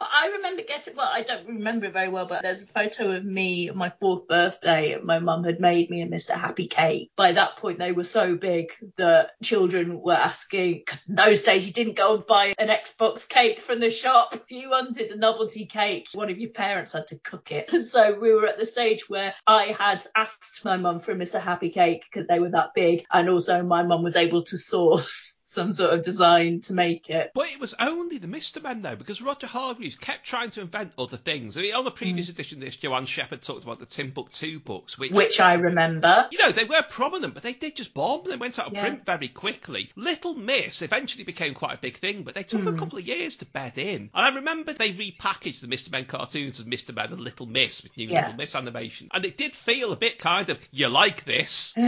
I 0.00 0.28
remember 0.36 0.62
getting, 0.62 0.96
well, 0.96 1.10
I 1.12 1.20
don't 1.20 1.46
remember 1.46 1.84
it 1.84 1.92
very 1.92 2.08
well, 2.08 2.26
but 2.26 2.40
there's 2.40 2.62
a 2.62 2.66
photo 2.66 3.10
of 3.10 3.22
me 3.22 3.68
on 3.68 3.76
my 3.76 3.92
fourth 4.00 4.26
birthday. 4.28 4.98
My 5.02 5.18
mum 5.18 5.44
had 5.44 5.60
made 5.60 5.90
me 5.90 6.00
a 6.00 6.06
Mr. 6.06 6.30
Happy 6.30 6.68
cake. 6.68 7.10
By 7.16 7.32
that 7.32 7.58
point, 7.58 7.78
they 7.78 7.92
were 7.92 8.04
so 8.04 8.34
big 8.34 8.72
that 8.96 9.32
children 9.42 10.00
were 10.00 10.14
asking, 10.14 10.76
because 10.76 11.02
in 11.06 11.16
those 11.16 11.42
days 11.42 11.66
you 11.66 11.72
didn't 11.74 11.97
go 11.98 12.14
and 12.14 12.26
buy 12.26 12.54
an 12.58 12.68
Xbox 12.68 13.28
cake 13.28 13.60
from 13.60 13.80
the 13.80 13.90
shop. 13.90 14.34
If 14.34 14.50
you 14.50 14.70
wanted 14.70 15.10
a 15.10 15.16
novelty 15.16 15.66
cake, 15.66 16.08
one 16.14 16.30
of 16.30 16.38
your 16.38 16.50
parents 16.50 16.92
had 16.92 17.08
to 17.08 17.18
cook 17.18 17.50
it. 17.52 17.72
And 17.72 17.84
so 17.94 18.18
we 18.18 18.32
were 18.32 18.46
at 18.46 18.58
the 18.58 18.66
stage 18.66 19.08
where 19.08 19.34
I 19.46 19.76
had 19.78 20.06
asked 20.16 20.64
my 20.64 20.76
mum 20.76 21.00
for 21.00 21.12
a 21.12 21.16
Mr. 21.16 21.40
Happy 21.40 21.70
cake 21.70 22.04
because 22.04 22.26
they 22.28 22.38
were 22.38 22.50
that 22.50 22.70
big. 22.74 23.04
And 23.12 23.28
also 23.28 23.62
my 23.62 23.82
mum 23.82 24.02
was 24.02 24.16
able 24.16 24.44
to 24.44 24.56
source 24.56 25.37
some 25.58 25.72
sort 25.72 25.92
of 25.92 26.02
design 26.02 26.60
to 26.60 26.72
make 26.72 27.10
it. 27.10 27.32
But 27.34 27.50
it 27.50 27.58
was 27.58 27.74
only 27.80 28.18
the 28.18 28.28
Mr. 28.28 28.62
Men 28.62 28.80
though, 28.82 28.94
because 28.94 29.20
Roger 29.20 29.48
Hargreaves 29.48 29.96
kept 29.96 30.24
trying 30.24 30.50
to 30.50 30.60
invent 30.60 30.92
other 30.96 31.16
things. 31.16 31.56
I 31.56 31.62
mean, 31.62 31.74
on 31.74 31.84
the 31.84 31.90
previous 31.90 32.28
edition 32.28 32.58
of 32.58 32.64
this, 32.64 32.76
Joanne 32.76 33.06
Shepherd 33.06 33.42
talked 33.42 33.64
about 33.64 33.80
the 33.80 33.86
Timbuctoo 33.86 34.62
books, 34.62 34.96
which, 34.96 35.10
Which 35.10 35.40
I 35.40 35.54
remember. 35.54 36.28
you 36.30 36.38
know, 36.38 36.52
they 36.52 36.62
were 36.64 36.82
prominent, 36.88 37.34
but 37.34 37.42
they 37.42 37.54
did 37.54 37.74
just 37.74 37.92
bomb. 37.92 38.22
They 38.28 38.36
went 38.36 38.56
out 38.60 38.68
of 38.68 38.72
Yeah. 38.74 38.82
print 38.82 39.04
very 39.04 39.26
quickly. 39.28 39.90
Little 39.96 40.34
Miss 40.34 40.80
eventually 40.82 41.24
became 41.24 41.54
quite 41.54 41.74
a 41.74 41.78
big 41.78 41.98
thing, 41.98 42.22
but 42.22 42.36
they 42.36 42.44
took 42.44 42.60
Hmm. 42.60 42.68
a 42.68 42.72
couple 42.78 42.98
of 42.98 43.06
years 43.08 43.34
to 43.36 43.46
bed 43.46 43.78
in. 43.78 44.10
And 44.14 44.24
I 44.26 44.28
remember 44.28 44.72
they 44.72 44.92
repackaged 44.92 45.60
the 45.60 45.66
Mr. 45.66 45.90
Men 45.90 46.04
cartoons 46.04 46.60
as 46.60 46.66
Mr. 46.66 46.94
Men 46.94 47.12
and 47.12 47.20
Little 47.20 47.46
Miss 47.46 47.82
with 47.82 47.96
new 47.96 48.06
Yeah. 48.08 48.20
Little 48.26 48.36
Miss 48.36 48.54
animation. 48.54 49.08
And 49.12 49.24
it 49.24 49.36
did 49.36 49.56
feel 49.56 49.92
a 49.92 49.96
bit 49.96 50.18
kind 50.20 50.50
of, 50.50 50.58
you 50.70 50.88
like 50.88 51.24
this. 51.24 51.74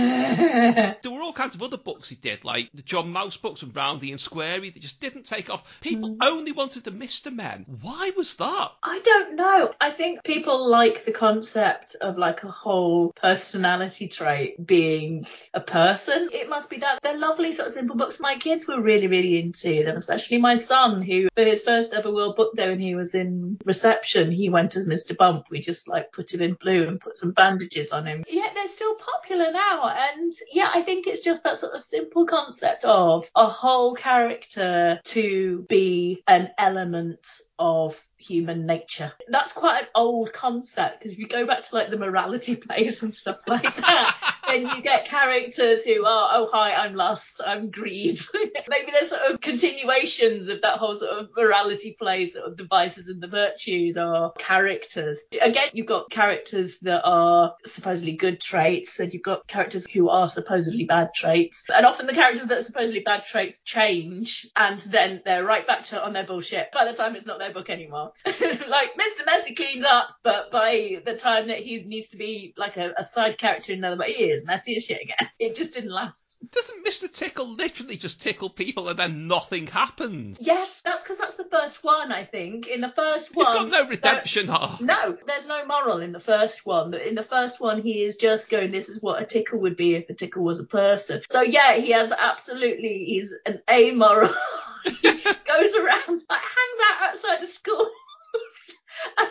There 1.02 1.10
were 1.10 1.22
all 1.22 1.32
kinds 1.32 1.54
of 1.54 1.62
other 1.62 1.76
books 1.76 2.08
he 2.08 2.16
did, 2.16 2.44
like 2.44 2.70
the 2.74 2.82
John 2.82 3.10
Mouse 3.12 3.36
books 3.36 3.59
and 3.62 3.74
Roundy 3.74 4.10
and 4.10 4.20
Squarey, 4.20 4.72
that 4.72 4.80
just 4.80 5.00
didn't 5.00 5.24
take 5.24 5.50
off. 5.50 5.64
People 5.80 6.10
mm. 6.10 6.18
only 6.20 6.52
wanted 6.52 6.84
the 6.84 6.90
Mr. 6.90 7.34
Men. 7.34 7.64
Why 7.80 8.12
was 8.16 8.34
that? 8.34 8.72
I 8.82 9.00
don't 9.00 9.36
know. 9.36 9.72
I 9.80 9.90
think 9.90 10.22
people 10.24 10.70
like 10.70 11.04
the 11.04 11.12
concept 11.12 11.96
of 12.00 12.18
like 12.18 12.42
a 12.44 12.50
whole 12.50 13.12
personality 13.12 14.08
trait 14.08 14.64
being 14.64 15.26
a 15.54 15.60
person. 15.60 16.30
It 16.32 16.48
must 16.48 16.70
be 16.70 16.78
that 16.78 17.00
they're 17.02 17.18
lovely 17.18 17.52
sort 17.52 17.68
of 17.68 17.72
simple 17.72 17.96
books. 17.96 18.20
My 18.20 18.36
kids 18.36 18.66
were 18.66 18.80
really, 18.80 19.06
really 19.06 19.38
into 19.38 19.84
them, 19.84 19.96
especially 19.96 20.38
my 20.38 20.56
son, 20.56 21.02
who 21.02 21.28
for 21.34 21.44
his 21.44 21.62
first 21.62 21.92
ever 21.92 22.12
World 22.12 22.36
Book 22.36 22.54
Day 22.54 22.68
when 22.68 22.80
he 22.80 22.94
was 22.94 23.14
in 23.14 23.58
reception, 23.64 24.30
he 24.30 24.48
went 24.48 24.76
as 24.76 24.86
Mr. 24.86 25.16
Bump. 25.16 25.46
We 25.50 25.60
just 25.60 25.88
like 25.88 26.12
put 26.12 26.32
him 26.32 26.42
in 26.42 26.54
blue 26.54 26.86
and 26.86 27.00
put 27.00 27.16
some 27.16 27.32
bandages 27.32 27.92
on 27.92 28.06
him. 28.06 28.24
Yet 28.28 28.52
they're 28.54 28.66
still 28.66 28.94
popular 28.94 29.50
now. 29.52 29.88
And 29.88 30.32
yeah, 30.52 30.70
I 30.72 30.82
think 30.82 31.06
it's 31.06 31.20
just 31.20 31.44
that 31.44 31.58
sort 31.58 31.74
of 31.74 31.82
simple 31.82 32.26
concept 32.26 32.84
of 32.84 33.30
a 33.34 33.48
whole 33.50 33.94
character 33.94 35.00
to 35.04 35.66
be 35.68 36.22
an 36.26 36.50
element 36.58 37.26
of 37.58 38.00
human 38.16 38.66
nature. 38.66 39.12
That's 39.28 39.52
quite 39.52 39.82
an 39.82 39.88
old 39.94 40.32
concept 40.32 40.98
because 40.98 41.12
if 41.12 41.18
you 41.18 41.26
go 41.26 41.46
back 41.46 41.64
to 41.64 41.74
like 41.74 41.90
the 41.90 41.98
morality 41.98 42.56
plays 42.68 43.02
and 43.02 43.14
stuff 43.14 43.38
like 43.46 43.76
that, 43.76 44.36
then 44.46 44.62
you 44.62 44.82
get 44.82 45.06
characters 45.06 45.84
who 45.84 46.04
are, 46.04 46.30
oh 46.32 46.48
hi, 46.52 46.74
I'm 46.74 46.94
lust, 46.94 47.40
I'm 47.44 47.70
greed. 47.70 48.18
Maybe 48.68 48.90
there's 48.92 49.10
sort 49.10 49.22
of 49.30 49.40
continuations 49.40 50.48
of 50.48 50.62
that 50.62 50.78
whole 50.78 50.94
sort 50.94 51.12
of 51.12 51.28
morality 51.36 51.96
plays, 51.98 52.34
sort 52.34 52.46
of 52.46 52.56
the 52.56 52.64
vices 52.64 53.08
and 53.08 53.20
the 53.20 53.28
virtues 53.28 53.96
are 53.96 54.32
characters. 54.38 55.20
Again, 55.40 55.68
you've 55.72 55.86
got 55.86 56.10
characters 56.10 56.78
that 56.80 57.02
are 57.04 57.54
supposedly 57.64 58.12
good 58.12 58.40
traits 58.40 59.00
and 59.00 59.12
you've 59.12 59.22
got 59.22 59.46
characters 59.46 59.86
who 59.90 60.08
are 60.08 60.28
supposedly 60.28 60.84
bad 60.84 61.14
traits. 61.14 61.64
And 61.74 61.86
often 61.86 62.06
the 62.06 62.14
characters 62.14 62.46
that 62.46 62.58
are 62.58 62.62
supposedly 62.62 63.00
bad 63.00 63.24
traits 63.26 63.60
change 63.60 64.48
and 64.56 64.78
then 64.78 65.22
they're 65.24 65.44
right 65.44 65.66
back 65.66 65.84
to 65.84 66.02
on 66.02 66.12
their 66.12 66.24
bullshit 66.24 66.70
by 66.72 66.84
the 66.84 66.92
time 66.92 67.16
it's 67.16 67.26
not 67.26 67.38
their 67.38 67.52
book 67.52 67.70
anymore. 67.70 68.12
like 68.26 68.94
Mr. 68.96 69.26
Messy 69.26 69.54
cleans 69.54 69.84
up, 69.84 70.08
but 70.22 70.50
by 70.50 71.00
the 71.04 71.16
time 71.16 71.48
that 71.48 71.58
he 71.58 71.82
needs 71.82 72.10
to 72.10 72.16
be 72.16 72.54
like 72.56 72.76
a, 72.76 72.92
a 72.96 73.04
side 73.04 73.38
character 73.38 73.72
in 73.72 73.78
another 73.78 73.96
book, 73.96 74.06
he 74.06 74.24
is 74.24 74.39
messy 74.46 74.76
as 74.76 74.84
shit 74.84 75.02
again. 75.02 75.28
It 75.38 75.54
just 75.54 75.74
didn't 75.74 75.90
last. 75.90 76.38
Doesn't 76.52 76.84
Mr. 76.84 77.12
Tickle 77.12 77.54
literally 77.54 77.96
just 77.96 78.20
tickle 78.20 78.50
people 78.50 78.88
and 78.88 78.98
then 78.98 79.26
nothing 79.26 79.66
happens? 79.66 80.38
Yes, 80.40 80.82
that's 80.84 81.02
because 81.02 81.18
that's 81.18 81.36
the 81.36 81.44
first 81.44 81.82
one, 81.82 82.12
I 82.12 82.24
think. 82.24 82.66
In 82.66 82.80
the 82.80 82.90
first 82.90 83.28
He's 83.28 83.36
one. 83.36 83.46
got 83.46 83.68
no 83.68 83.88
redemption 83.88 84.50
arc. 84.50 84.80
No, 84.80 85.16
there's 85.26 85.48
no 85.48 85.64
moral 85.66 86.00
in 86.00 86.12
the 86.12 86.20
first 86.20 86.66
one. 86.66 86.94
In 86.94 87.14
the 87.14 87.22
first 87.22 87.60
one, 87.60 87.80
he 87.80 88.02
is 88.02 88.16
just 88.16 88.50
going, 88.50 88.70
this 88.70 88.88
is 88.88 89.02
what 89.02 89.22
a 89.22 89.26
tickle 89.26 89.60
would 89.60 89.76
be 89.76 89.94
if 89.94 90.10
a 90.10 90.14
tickle 90.14 90.44
was 90.44 90.60
a 90.60 90.64
person. 90.64 91.22
So 91.28 91.42
yeah, 91.42 91.76
he 91.76 91.92
has 91.92 92.12
absolutely, 92.12 93.04
he's 93.04 93.34
an 93.46 93.60
amoral. 93.70 94.32
he 94.84 94.92
goes 95.02 95.74
around, 95.74 96.20
like 96.28 96.40
hangs 96.40 96.80
out 96.90 97.10
outside 97.10 97.40
the 97.40 97.46
schools 97.46 97.88
and 99.18 99.30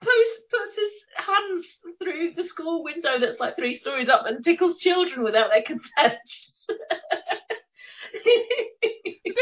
post, 0.00 0.50
puts 0.50 0.76
his 0.76 0.92
hands 1.16 1.78
through 1.98 2.32
the 2.34 2.42
school 2.42 2.82
window 2.84 3.18
that's 3.18 3.40
like 3.40 3.56
three 3.56 3.74
stories 3.74 4.08
up 4.08 4.26
and 4.26 4.44
tickles 4.44 4.78
children 4.78 5.24
without 5.24 5.50
their 5.52 5.62
consent. 5.62 6.18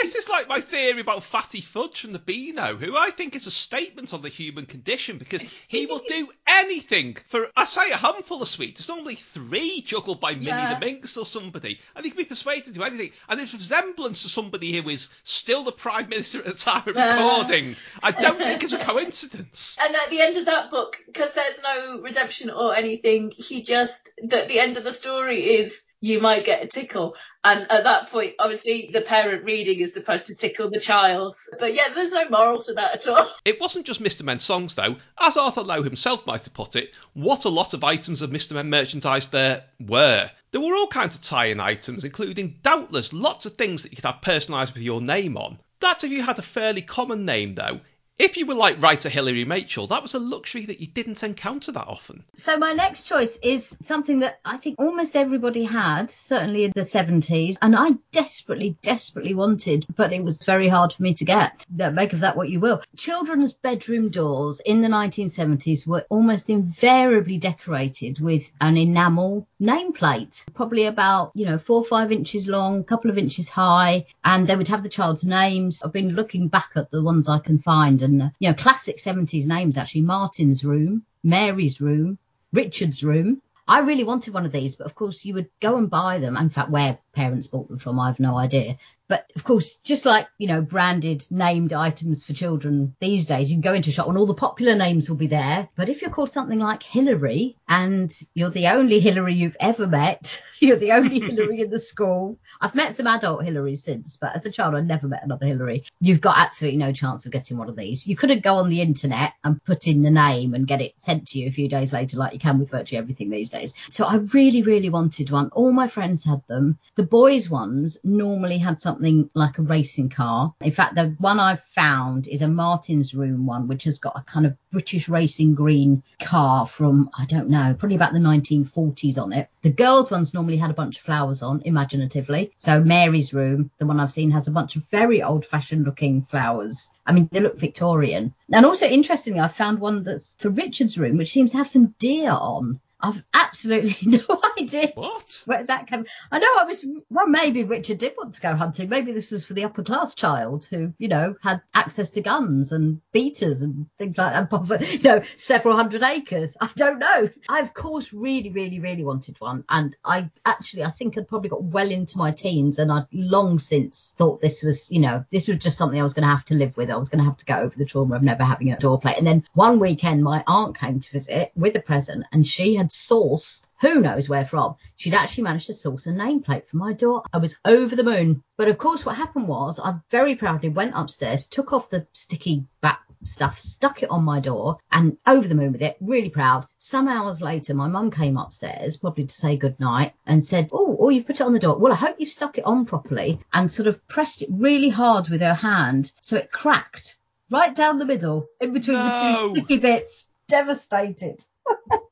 This 0.00 0.14
is 0.14 0.28
like 0.28 0.48
my 0.48 0.60
theory 0.60 1.00
about 1.00 1.24
Fatty 1.24 1.60
Fudge 1.60 2.02
from 2.02 2.12
the 2.12 2.18
Beano, 2.18 2.76
who 2.76 2.96
I 2.96 3.10
think 3.10 3.34
is 3.34 3.46
a 3.46 3.50
statement 3.50 4.14
on 4.14 4.22
the 4.22 4.28
human 4.28 4.66
condition 4.66 5.18
because 5.18 5.42
he 5.66 5.86
will 5.86 6.02
do 6.06 6.28
anything 6.46 7.16
for, 7.28 7.46
I 7.56 7.64
say, 7.64 7.90
a 7.90 7.96
handful 7.96 8.40
of 8.42 8.48
sweets. 8.48 8.80
There's 8.80 8.94
normally 8.96 9.16
three 9.16 9.80
juggled 9.80 10.20
by 10.20 10.34
Minnie 10.34 10.62
Yeah. 10.62 10.74
the 10.74 10.80
Minx 10.80 11.16
or 11.16 11.26
somebody, 11.26 11.80
and 11.96 12.04
he 12.04 12.10
can 12.10 12.18
be 12.18 12.24
persuaded 12.26 12.66
to 12.66 12.72
do 12.72 12.82
anything. 12.82 13.10
And 13.28 13.40
his 13.40 13.52
resemblance 13.54 14.22
to 14.22 14.28
somebody 14.28 14.76
who 14.80 14.88
is 14.88 15.08
still 15.24 15.64
the 15.64 15.72
Prime 15.72 16.08
Minister 16.08 16.38
at 16.38 16.44
the 16.44 16.52
time 16.52 16.86
of 16.86 16.94
Yeah. 16.94 17.14
recording, 17.14 17.76
I 18.02 18.12
don't 18.12 18.38
think 18.38 18.62
is 18.62 18.72
a 18.74 18.78
coincidence. 18.84 19.76
And 19.82 19.96
at 19.96 20.10
the 20.10 20.20
end 20.20 20.36
of 20.36 20.46
that 20.46 20.70
book, 20.70 20.96
because 21.06 21.34
there's 21.34 21.62
no 21.62 22.00
redemption 22.00 22.50
or 22.50 22.74
anything, 22.74 23.30
he 23.30 23.62
just 23.62 24.12
the, 24.22 24.44
the 24.48 24.60
end 24.60 24.76
of 24.76 24.84
the 24.84 24.92
story 24.92 25.56
is 25.56 25.90
you 26.00 26.20
might 26.20 26.44
get 26.44 26.62
a 26.62 26.66
tickle. 26.66 27.16
And 27.42 27.66
at 27.70 27.84
that 27.84 28.10
point, 28.10 28.34
obviously, 28.38 28.90
the 28.92 29.00
parent 29.00 29.44
reading 29.44 29.80
is 29.80 29.94
supposed 29.94 30.26
to 30.26 30.34
tickle 30.34 30.70
the 30.70 30.80
child. 30.80 31.36
But 31.58 31.74
yeah, 31.74 31.88
there's 31.94 32.12
no 32.12 32.28
moral 32.28 32.62
to 32.62 32.74
that 32.74 32.94
at 32.94 33.08
all. 33.08 33.26
It 33.44 33.60
wasn't 33.60 33.86
just 33.86 34.02
Mr. 34.02 34.22
Men 34.22 34.40
songs, 34.40 34.74
though. 34.74 34.96
As 35.18 35.36
Arthur 35.36 35.62
Lowe 35.62 35.82
himself 35.82 36.26
might 36.26 36.44
have 36.44 36.54
put 36.54 36.76
it, 36.76 36.94
what 37.14 37.46
a 37.46 37.48
lot 37.48 37.72
of 37.72 37.82
items 37.82 38.20
of 38.20 38.30
Mr. 38.30 38.52
Men 38.52 38.68
merchandise 38.68 39.28
there 39.28 39.64
were. 39.80 40.30
There 40.50 40.60
were 40.60 40.74
all 40.74 40.86
kinds 40.86 41.16
of 41.16 41.22
tie-in 41.22 41.60
items, 41.60 42.04
including 42.04 42.58
doubtless 42.62 43.12
lots 43.12 43.46
of 43.46 43.54
things 43.54 43.82
that 43.82 43.92
you 43.92 43.96
could 43.96 44.04
have 44.04 44.20
personalised 44.20 44.74
with 44.74 44.82
your 44.82 45.00
name 45.00 45.36
on. 45.36 45.58
That's 45.80 46.04
if 46.04 46.10
you 46.10 46.22
had 46.22 46.38
a 46.38 46.42
fairly 46.42 46.82
common 46.82 47.24
name, 47.24 47.54
though. 47.54 47.80
If 48.18 48.36
you 48.36 48.46
were 48.46 48.54
like 48.54 48.82
writer 48.82 49.08
Hilary 49.08 49.44
Machel, 49.44 49.88
that 49.90 50.02
was 50.02 50.12
a 50.12 50.18
luxury 50.18 50.66
that 50.66 50.80
you 50.80 50.88
didn't 50.88 51.22
encounter 51.22 51.70
that 51.70 51.86
often. 51.86 52.24
So 52.34 52.56
my 52.56 52.72
next 52.72 53.04
choice 53.04 53.38
is 53.44 53.76
something 53.84 54.18
that 54.20 54.40
I 54.44 54.56
think 54.56 54.74
almost 54.80 55.14
everybody 55.14 55.62
had, 55.62 56.10
certainly 56.10 56.64
in 56.64 56.72
the 56.74 56.80
70s, 56.80 57.58
and 57.62 57.76
I 57.76 57.90
desperately, 58.10 58.76
desperately 58.82 59.34
wanted, 59.34 59.86
but 59.94 60.12
it 60.12 60.24
was 60.24 60.42
very 60.42 60.68
hard 60.68 60.92
for 60.92 61.04
me 61.04 61.14
to 61.14 61.24
get. 61.24 61.64
Make 61.70 62.12
of 62.12 62.18
that 62.20 62.36
what 62.36 62.48
you 62.48 62.58
will. 62.58 62.82
Children's 62.96 63.52
bedroom 63.52 64.08
doors 64.08 64.60
in 64.66 64.82
the 64.82 64.88
1970s 64.88 65.86
were 65.86 66.04
almost 66.08 66.50
invariably 66.50 67.38
decorated 67.38 68.18
with 68.18 68.50
an 68.60 68.76
enamel 68.76 69.46
nameplate, 69.62 70.44
probably 70.54 70.86
about, 70.86 71.30
you 71.34 71.46
know, 71.46 71.58
four 71.58 71.82
or 71.82 71.84
five 71.84 72.10
inches 72.10 72.48
long, 72.48 72.80
a 72.80 72.84
couple 72.84 73.12
of 73.12 73.18
inches 73.18 73.48
high, 73.48 74.06
and 74.24 74.48
they 74.48 74.56
would 74.56 74.66
have 74.66 74.82
the 74.82 74.88
child's 74.88 75.22
names. 75.22 75.84
I've 75.84 75.92
been 75.92 76.16
looking 76.16 76.48
back 76.48 76.70
at 76.74 76.90
the 76.90 77.00
ones 77.00 77.28
I 77.28 77.38
can 77.38 77.60
find, 77.60 78.02
and, 78.08 78.32
you 78.38 78.48
know, 78.48 78.54
classic 78.54 78.98
70s 78.98 79.46
names 79.46 79.76
actually 79.76 80.02
Martin's 80.02 80.64
Room, 80.64 81.04
Mary's 81.22 81.80
Room, 81.80 82.18
Richard's 82.52 83.04
Room. 83.04 83.42
I 83.66 83.80
really 83.80 84.04
wanted 84.04 84.32
one 84.32 84.46
of 84.46 84.52
these, 84.52 84.74
but 84.76 84.86
of 84.86 84.94
course 84.94 85.24
you 85.24 85.34
would 85.34 85.50
go 85.60 85.76
and 85.76 85.90
buy 85.90 86.18
them. 86.18 86.36
In 86.36 86.48
fact, 86.48 86.70
where 86.70 86.98
parents 87.12 87.46
bought 87.46 87.68
them 87.68 87.78
from, 87.78 88.00
I 88.00 88.06
have 88.06 88.18
no 88.18 88.36
idea. 88.36 88.78
But 89.08 89.32
of 89.34 89.42
course, 89.42 89.76
just 89.76 90.04
like, 90.04 90.28
you 90.36 90.46
know, 90.46 90.60
branded 90.60 91.26
named 91.30 91.72
items 91.72 92.24
for 92.24 92.34
children 92.34 92.94
these 93.00 93.24
days, 93.24 93.50
you 93.50 93.56
can 93.56 93.62
go 93.62 93.72
into 93.72 93.88
a 93.88 93.92
shop 93.92 94.06
and 94.08 94.18
all 94.18 94.26
the 94.26 94.34
popular 94.34 94.74
names 94.74 95.08
will 95.08 95.16
be 95.16 95.28
there. 95.28 95.68
But 95.76 95.88
if 95.88 96.02
you're 96.02 96.10
called 96.10 96.30
something 96.30 96.58
like 96.58 96.82
Hillary 96.82 97.56
and 97.66 98.14
you're 98.34 98.50
the 98.50 98.68
only 98.68 99.00
Hillary 99.00 99.34
you've 99.34 99.56
ever 99.60 99.86
met, 99.86 100.42
you're 100.60 100.76
the 100.76 100.92
only 100.92 101.20
Hillary 101.20 101.60
in 101.62 101.70
the 101.70 101.78
school. 101.78 102.38
I've 102.60 102.74
met 102.74 102.96
some 102.96 103.06
adult 103.06 103.42
Hillarys 103.42 103.78
since, 103.78 104.16
but 104.16 104.36
as 104.36 104.44
a 104.44 104.50
child, 104.50 104.74
I 104.74 104.80
never 104.80 105.08
met 105.08 105.24
another 105.24 105.46
Hillary. 105.46 105.84
You've 106.00 106.20
got 106.20 106.36
absolutely 106.36 106.78
no 106.78 106.92
chance 106.92 107.24
of 107.24 107.32
getting 107.32 107.56
one 107.56 107.70
of 107.70 107.76
these. 107.76 108.06
You 108.06 108.16
couldn't 108.16 108.42
go 108.42 108.56
on 108.56 108.68
the 108.68 108.82
internet 108.82 109.32
and 109.42 109.64
put 109.64 109.86
in 109.86 110.02
the 110.02 110.10
name 110.10 110.52
and 110.54 110.66
get 110.66 110.82
it 110.82 110.94
sent 110.98 111.28
to 111.28 111.38
you 111.38 111.48
a 111.48 111.52
few 111.52 111.68
days 111.68 111.92
later, 111.92 112.18
like 112.18 112.34
you 112.34 112.38
can 112.38 112.58
with 112.58 112.70
virtually 112.70 112.98
everything 112.98 113.30
these 113.30 113.48
days. 113.48 113.72
So 113.90 114.04
I 114.04 114.16
really, 114.34 114.62
really 114.62 114.90
wanted 114.90 115.30
one. 115.30 115.48
All 115.52 115.72
my 115.72 115.88
friends 115.88 116.24
had 116.24 116.42
them. 116.46 116.78
The 116.96 117.04
boys' 117.04 117.48
ones 117.48 117.96
normally 118.04 118.58
had 118.58 118.80
something 118.80 118.97
like 119.34 119.58
a 119.58 119.62
racing 119.62 120.08
car. 120.08 120.54
In 120.60 120.72
fact, 120.72 120.94
the 120.94 121.14
one 121.18 121.40
I've 121.40 121.62
found 121.74 122.26
is 122.26 122.42
a 122.42 122.48
Martin's 122.48 123.14
Room 123.14 123.46
one, 123.46 123.68
which 123.68 123.84
has 123.84 123.98
got 123.98 124.18
a 124.18 124.22
kind 124.22 124.46
of 124.46 124.56
British 124.72 125.08
racing 125.08 125.54
green 125.54 126.02
car 126.20 126.66
from, 126.66 127.10
I 127.16 127.24
don't 127.26 127.48
know, 127.48 127.74
probably 127.78 127.96
about 127.96 128.12
the 128.12 128.18
1940s 128.18 129.20
on 129.20 129.32
it. 129.32 129.48
The 129.62 129.70
girls' 129.70 130.10
ones 130.10 130.34
normally 130.34 130.56
had 130.56 130.70
a 130.70 130.74
bunch 130.74 130.98
of 130.98 131.02
flowers 131.02 131.42
on, 131.42 131.62
imaginatively. 131.64 132.52
So 132.56 132.82
Mary's 132.82 133.32
Room, 133.32 133.70
the 133.78 133.86
one 133.86 134.00
I've 134.00 134.12
seen, 134.12 134.30
has 134.32 134.48
a 134.48 134.52
bunch 134.52 134.76
of 134.76 134.82
very 134.90 135.22
old 135.22 135.46
fashioned 135.46 135.84
looking 135.84 136.22
flowers. 136.22 136.90
I 137.06 137.12
mean, 137.12 137.28
they 137.32 137.40
look 137.40 137.58
Victorian. 137.58 138.34
And 138.52 138.66
also, 138.66 138.86
interestingly, 138.86 139.40
I 139.40 139.48
found 139.48 139.80
one 139.80 140.02
that's 140.02 140.36
for 140.38 140.50
Richard's 140.50 140.98
Room, 140.98 141.16
which 141.16 141.32
seems 141.32 141.52
to 141.52 141.56
have 141.56 141.68
some 141.68 141.94
deer 141.98 142.30
on. 142.30 142.80
I've 143.00 143.22
absolutely 143.32 143.96
no 144.02 144.42
idea 144.58 144.92
What? 144.94 145.42
where 145.46 145.64
that 145.64 145.86
came. 145.86 146.04
I 146.32 146.38
know 146.38 146.48
I 146.58 146.64
was, 146.64 146.84
well, 147.10 147.28
maybe 147.28 147.64
Richard 147.64 147.98
did 147.98 148.14
want 148.16 148.34
to 148.34 148.40
go 148.40 148.54
hunting. 148.56 148.88
Maybe 148.88 149.12
this 149.12 149.30
was 149.30 149.44
for 149.44 149.54
the 149.54 149.64
upper 149.64 149.82
class 149.84 150.14
child 150.14 150.64
who, 150.64 150.92
you 150.98 151.08
know, 151.08 151.36
had 151.42 151.62
access 151.74 152.10
to 152.10 152.20
guns 152.20 152.72
and 152.72 153.00
beaters 153.12 153.62
and 153.62 153.86
things 153.98 154.18
like 154.18 154.32
that. 154.32 154.50
Possibly, 154.50 154.96
you 154.96 155.02
know, 155.02 155.22
several 155.36 155.76
hundred 155.76 156.02
acres. 156.02 156.56
I 156.60 156.70
don't 156.76 156.98
know. 156.98 157.28
I, 157.48 157.60
of 157.60 157.72
course, 157.72 158.12
really, 158.12 158.50
really, 158.50 158.80
really 158.80 159.04
wanted 159.04 159.36
one. 159.40 159.64
And 159.68 159.96
I 160.04 160.30
actually, 160.44 160.84
I 160.84 160.90
think 160.90 161.16
I'd 161.16 161.28
probably 161.28 161.50
got 161.50 161.62
well 161.62 161.90
into 161.90 162.18
my 162.18 162.32
teens 162.32 162.78
and 162.78 162.90
I'd 162.90 163.06
long 163.12 163.58
since 163.58 164.14
thought 164.16 164.40
this 164.40 164.62
was, 164.62 164.90
you 164.90 165.00
know, 165.00 165.24
this 165.30 165.46
was 165.48 165.58
just 165.58 165.78
something 165.78 166.00
I 166.00 166.02
was 166.02 166.14
going 166.14 166.26
to 166.26 166.34
have 166.34 166.44
to 166.46 166.54
live 166.54 166.76
with. 166.76 166.90
I 166.90 166.96
was 166.96 167.08
going 167.08 167.20
to 167.20 167.28
have 167.30 167.38
to 167.38 167.44
go 167.44 167.58
over 167.58 167.74
the 167.76 167.84
trauma 167.84 168.16
of 168.16 168.22
never 168.22 168.42
having 168.42 168.72
a 168.72 168.78
door 168.78 168.98
plate. 169.00 169.18
And 169.18 169.26
then 169.26 169.44
one 169.54 169.78
weekend, 169.78 170.24
my 170.24 170.42
aunt 170.46 170.76
came 170.76 170.98
to 170.98 171.12
visit 171.12 171.52
with 171.54 171.76
a 171.76 171.80
present 171.80 172.24
and 172.32 172.46
she 172.46 172.74
had 172.74 172.87
sourced 172.88 173.66
who 173.80 174.00
knows 174.00 174.28
where 174.28 174.44
from. 174.44 174.74
She'd 174.96 175.14
actually 175.14 175.44
managed 175.44 175.66
to 175.66 175.74
source 175.74 176.06
a 176.06 176.10
nameplate 176.10 176.66
for 176.66 176.78
my 176.78 176.92
door. 176.92 177.22
I 177.32 177.38
was 177.38 177.56
over 177.64 177.94
the 177.94 178.02
moon. 178.02 178.42
But 178.56 178.68
of 178.68 178.78
course, 178.78 179.06
what 179.06 179.16
happened 179.16 179.46
was 179.46 179.78
I 179.78 179.94
very 180.10 180.34
proudly 180.34 180.68
went 180.68 180.94
upstairs, 180.96 181.46
took 181.46 181.72
off 181.72 181.88
the 181.88 182.06
sticky 182.12 182.64
back 182.80 183.00
stuff, 183.24 183.60
stuck 183.60 184.02
it 184.02 184.10
on 184.10 184.24
my 184.24 184.40
door, 184.40 184.78
and 184.90 185.16
over 185.26 185.46
the 185.46 185.54
moon 185.54 185.72
with 185.72 185.82
it, 185.82 185.96
really 186.00 186.28
proud. 186.28 186.66
Some 186.78 187.06
hours 187.06 187.40
later, 187.40 187.74
my 187.74 187.86
mum 187.86 188.10
came 188.10 188.36
upstairs, 188.36 188.96
probably 188.96 189.26
to 189.26 189.34
say 189.34 189.56
goodnight, 189.56 190.14
and 190.26 190.42
said, 190.42 190.70
Oh, 190.72 190.96
oh, 190.98 191.08
you've 191.08 191.26
put 191.26 191.40
it 191.40 191.44
on 191.44 191.52
the 191.52 191.58
door. 191.58 191.78
Well, 191.78 191.92
I 191.92 191.96
hope 191.96 192.16
you've 192.18 192.32
stuck 192.32 192.58
it 192.58 192.64
on 192.64 192.84
properly, 192.84 193.40
and 193.52 193.70
sort 193.70 193.86
of 193.86 194.06
pressed 194.08 194.42
it 194.42 194.48
really 194.50 194.88
hard 194.88 195.28
with 195.28 195.40
her 195.40 195.54
hand 195.54 196.10
so 196.20 196.36
it 196.36 196.50
cracked 196.50 197.16
right 197.50 197.74
down 197.74 197.98
the 197.98 198.04
middle 198.04 198.46
in 198.60 198.72
between 198.72 198.96
the 198.98 199.36
two 199.36 199.60
sticky 199.60 199.78
bits. 199.78 200.26
Devastated. 200.48 201.44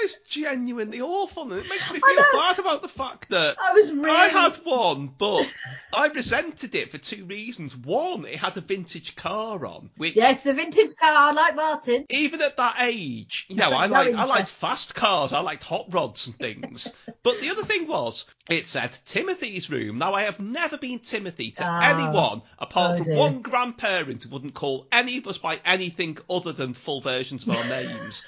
That 0.00 0.04
is 0.06 0.16
genuinely 0.28 1.00
awful, 1.02 1.52
and 1.52 1.62
it 1.62 1.68
makes 1.68 1.90
me 1.90 2.00
feel 2.00 2.24
bad 2.32 2.58
about 2.58 2.80
the 2.80 2.88
fact 2.88 3.28
that 3.30 3.56
I 3.60 3.72
was 3.74 3.90
really. 3.92 4.08
I 4.10 4.28
had 4.28 4.54
one, 4.64 5.08
but 5.18 5.46
I 5.92 6.06
resented 6.08 6.74
it 6.74 6.90
for 6.90 6.96
two 6.98 7.24
reasons. 7.26 7.76
One, 7.76 8.24
it 8.24 8.36
had 8.36 8.56
a 8.56 8.62
vintage 8.62 9.14
car 9.14 9.64
on, 9.66 9.90
which 9.98 10.16
Yes, 10.16 10.46
a 10.46 10.54
vintage 10.54 10.96
car 10.96 11.34
like 11.34 11.54
Martin. 11.54 12.06
even 12.08 12.40
at 12.40 12.56
that 12.56 12.76
age, 12.80 13.44
you 13.48 13.56
know, 13.56 13.72
I 13.72 13.88
No 13.88 13.92
like 13.92 14.14
I 14.14 14.24
like 14.24 14.46
fast 14.46 14.94
cars, 14.94 15.32
I 15.34 15.40
liked 15.40 15.64
hot 15.64 15.92
rods 15.92 16.26
and 16.28 16.36
things. 16.38 16.90
but 17.22 17.40
the 17.42 17.50
other 17.50 17.64
thing 17.64 17.86
was, 17.86 18.24
it 18.48 18.66
said 18.68 18.96
Timothy's 19.04 19.68
room. 19.68 19.98
Now 19.98 20.14
I 20.14 20.22
have 20.22 20.40
never 20.40 20.78
been 20.78 21.00
Timothy 21.00 21.50
to 21.52 21.64
Ah. 21.66 21.80
anyone 21.94 22.40
apart 22.58 23.00
Oh, 23.00 23.04
from 23.04 23.16
one 23.16 23.42
grandparent 23.42 24.22
who 24.22 24.30
wouldn't 24.30 24.54
call 24.54 24.86
any 24.90 25.18
of 25.18 25.26
us 25.26 25.36
by 25.38 25.60
anything 25.64 26.16
other 26.30 26.52
than 26.52 26.72
full 26.72 27.02
versions 27.02 27.42
of 27.42 27.50
our 27.50 27.64
names. 27.64 28.22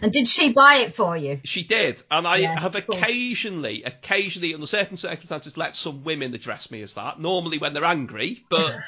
And 0.00 0.12
did 0.12 0.28
she 0.28 0.52
buy 0.52 0.76
it 0.76 0.94
for 0.94 1.16
you? 1.16 1.40
She 1.44 1.64
did, 1.64 2.02
and 2.10 2.26
I 2.26 2.40
have 2.40 2.74
occasionally, 2.74 3.82
occasionally 3.84 4.54
under 4.54 4.66
certain 4.66 4.96
circumstances, 4.96 5.56
let 5.56 5.76
some 5.76 6.04
women 6.04 6.34
address 6.34 6.70
me 6.70 6.82
as 6.82 6.94
that. 6.94 7.20
Normally 7.20 7.58
when 7.58 7.72
they're 7.74 7.84
angry, 7.84 8.44
but 8.48 8.78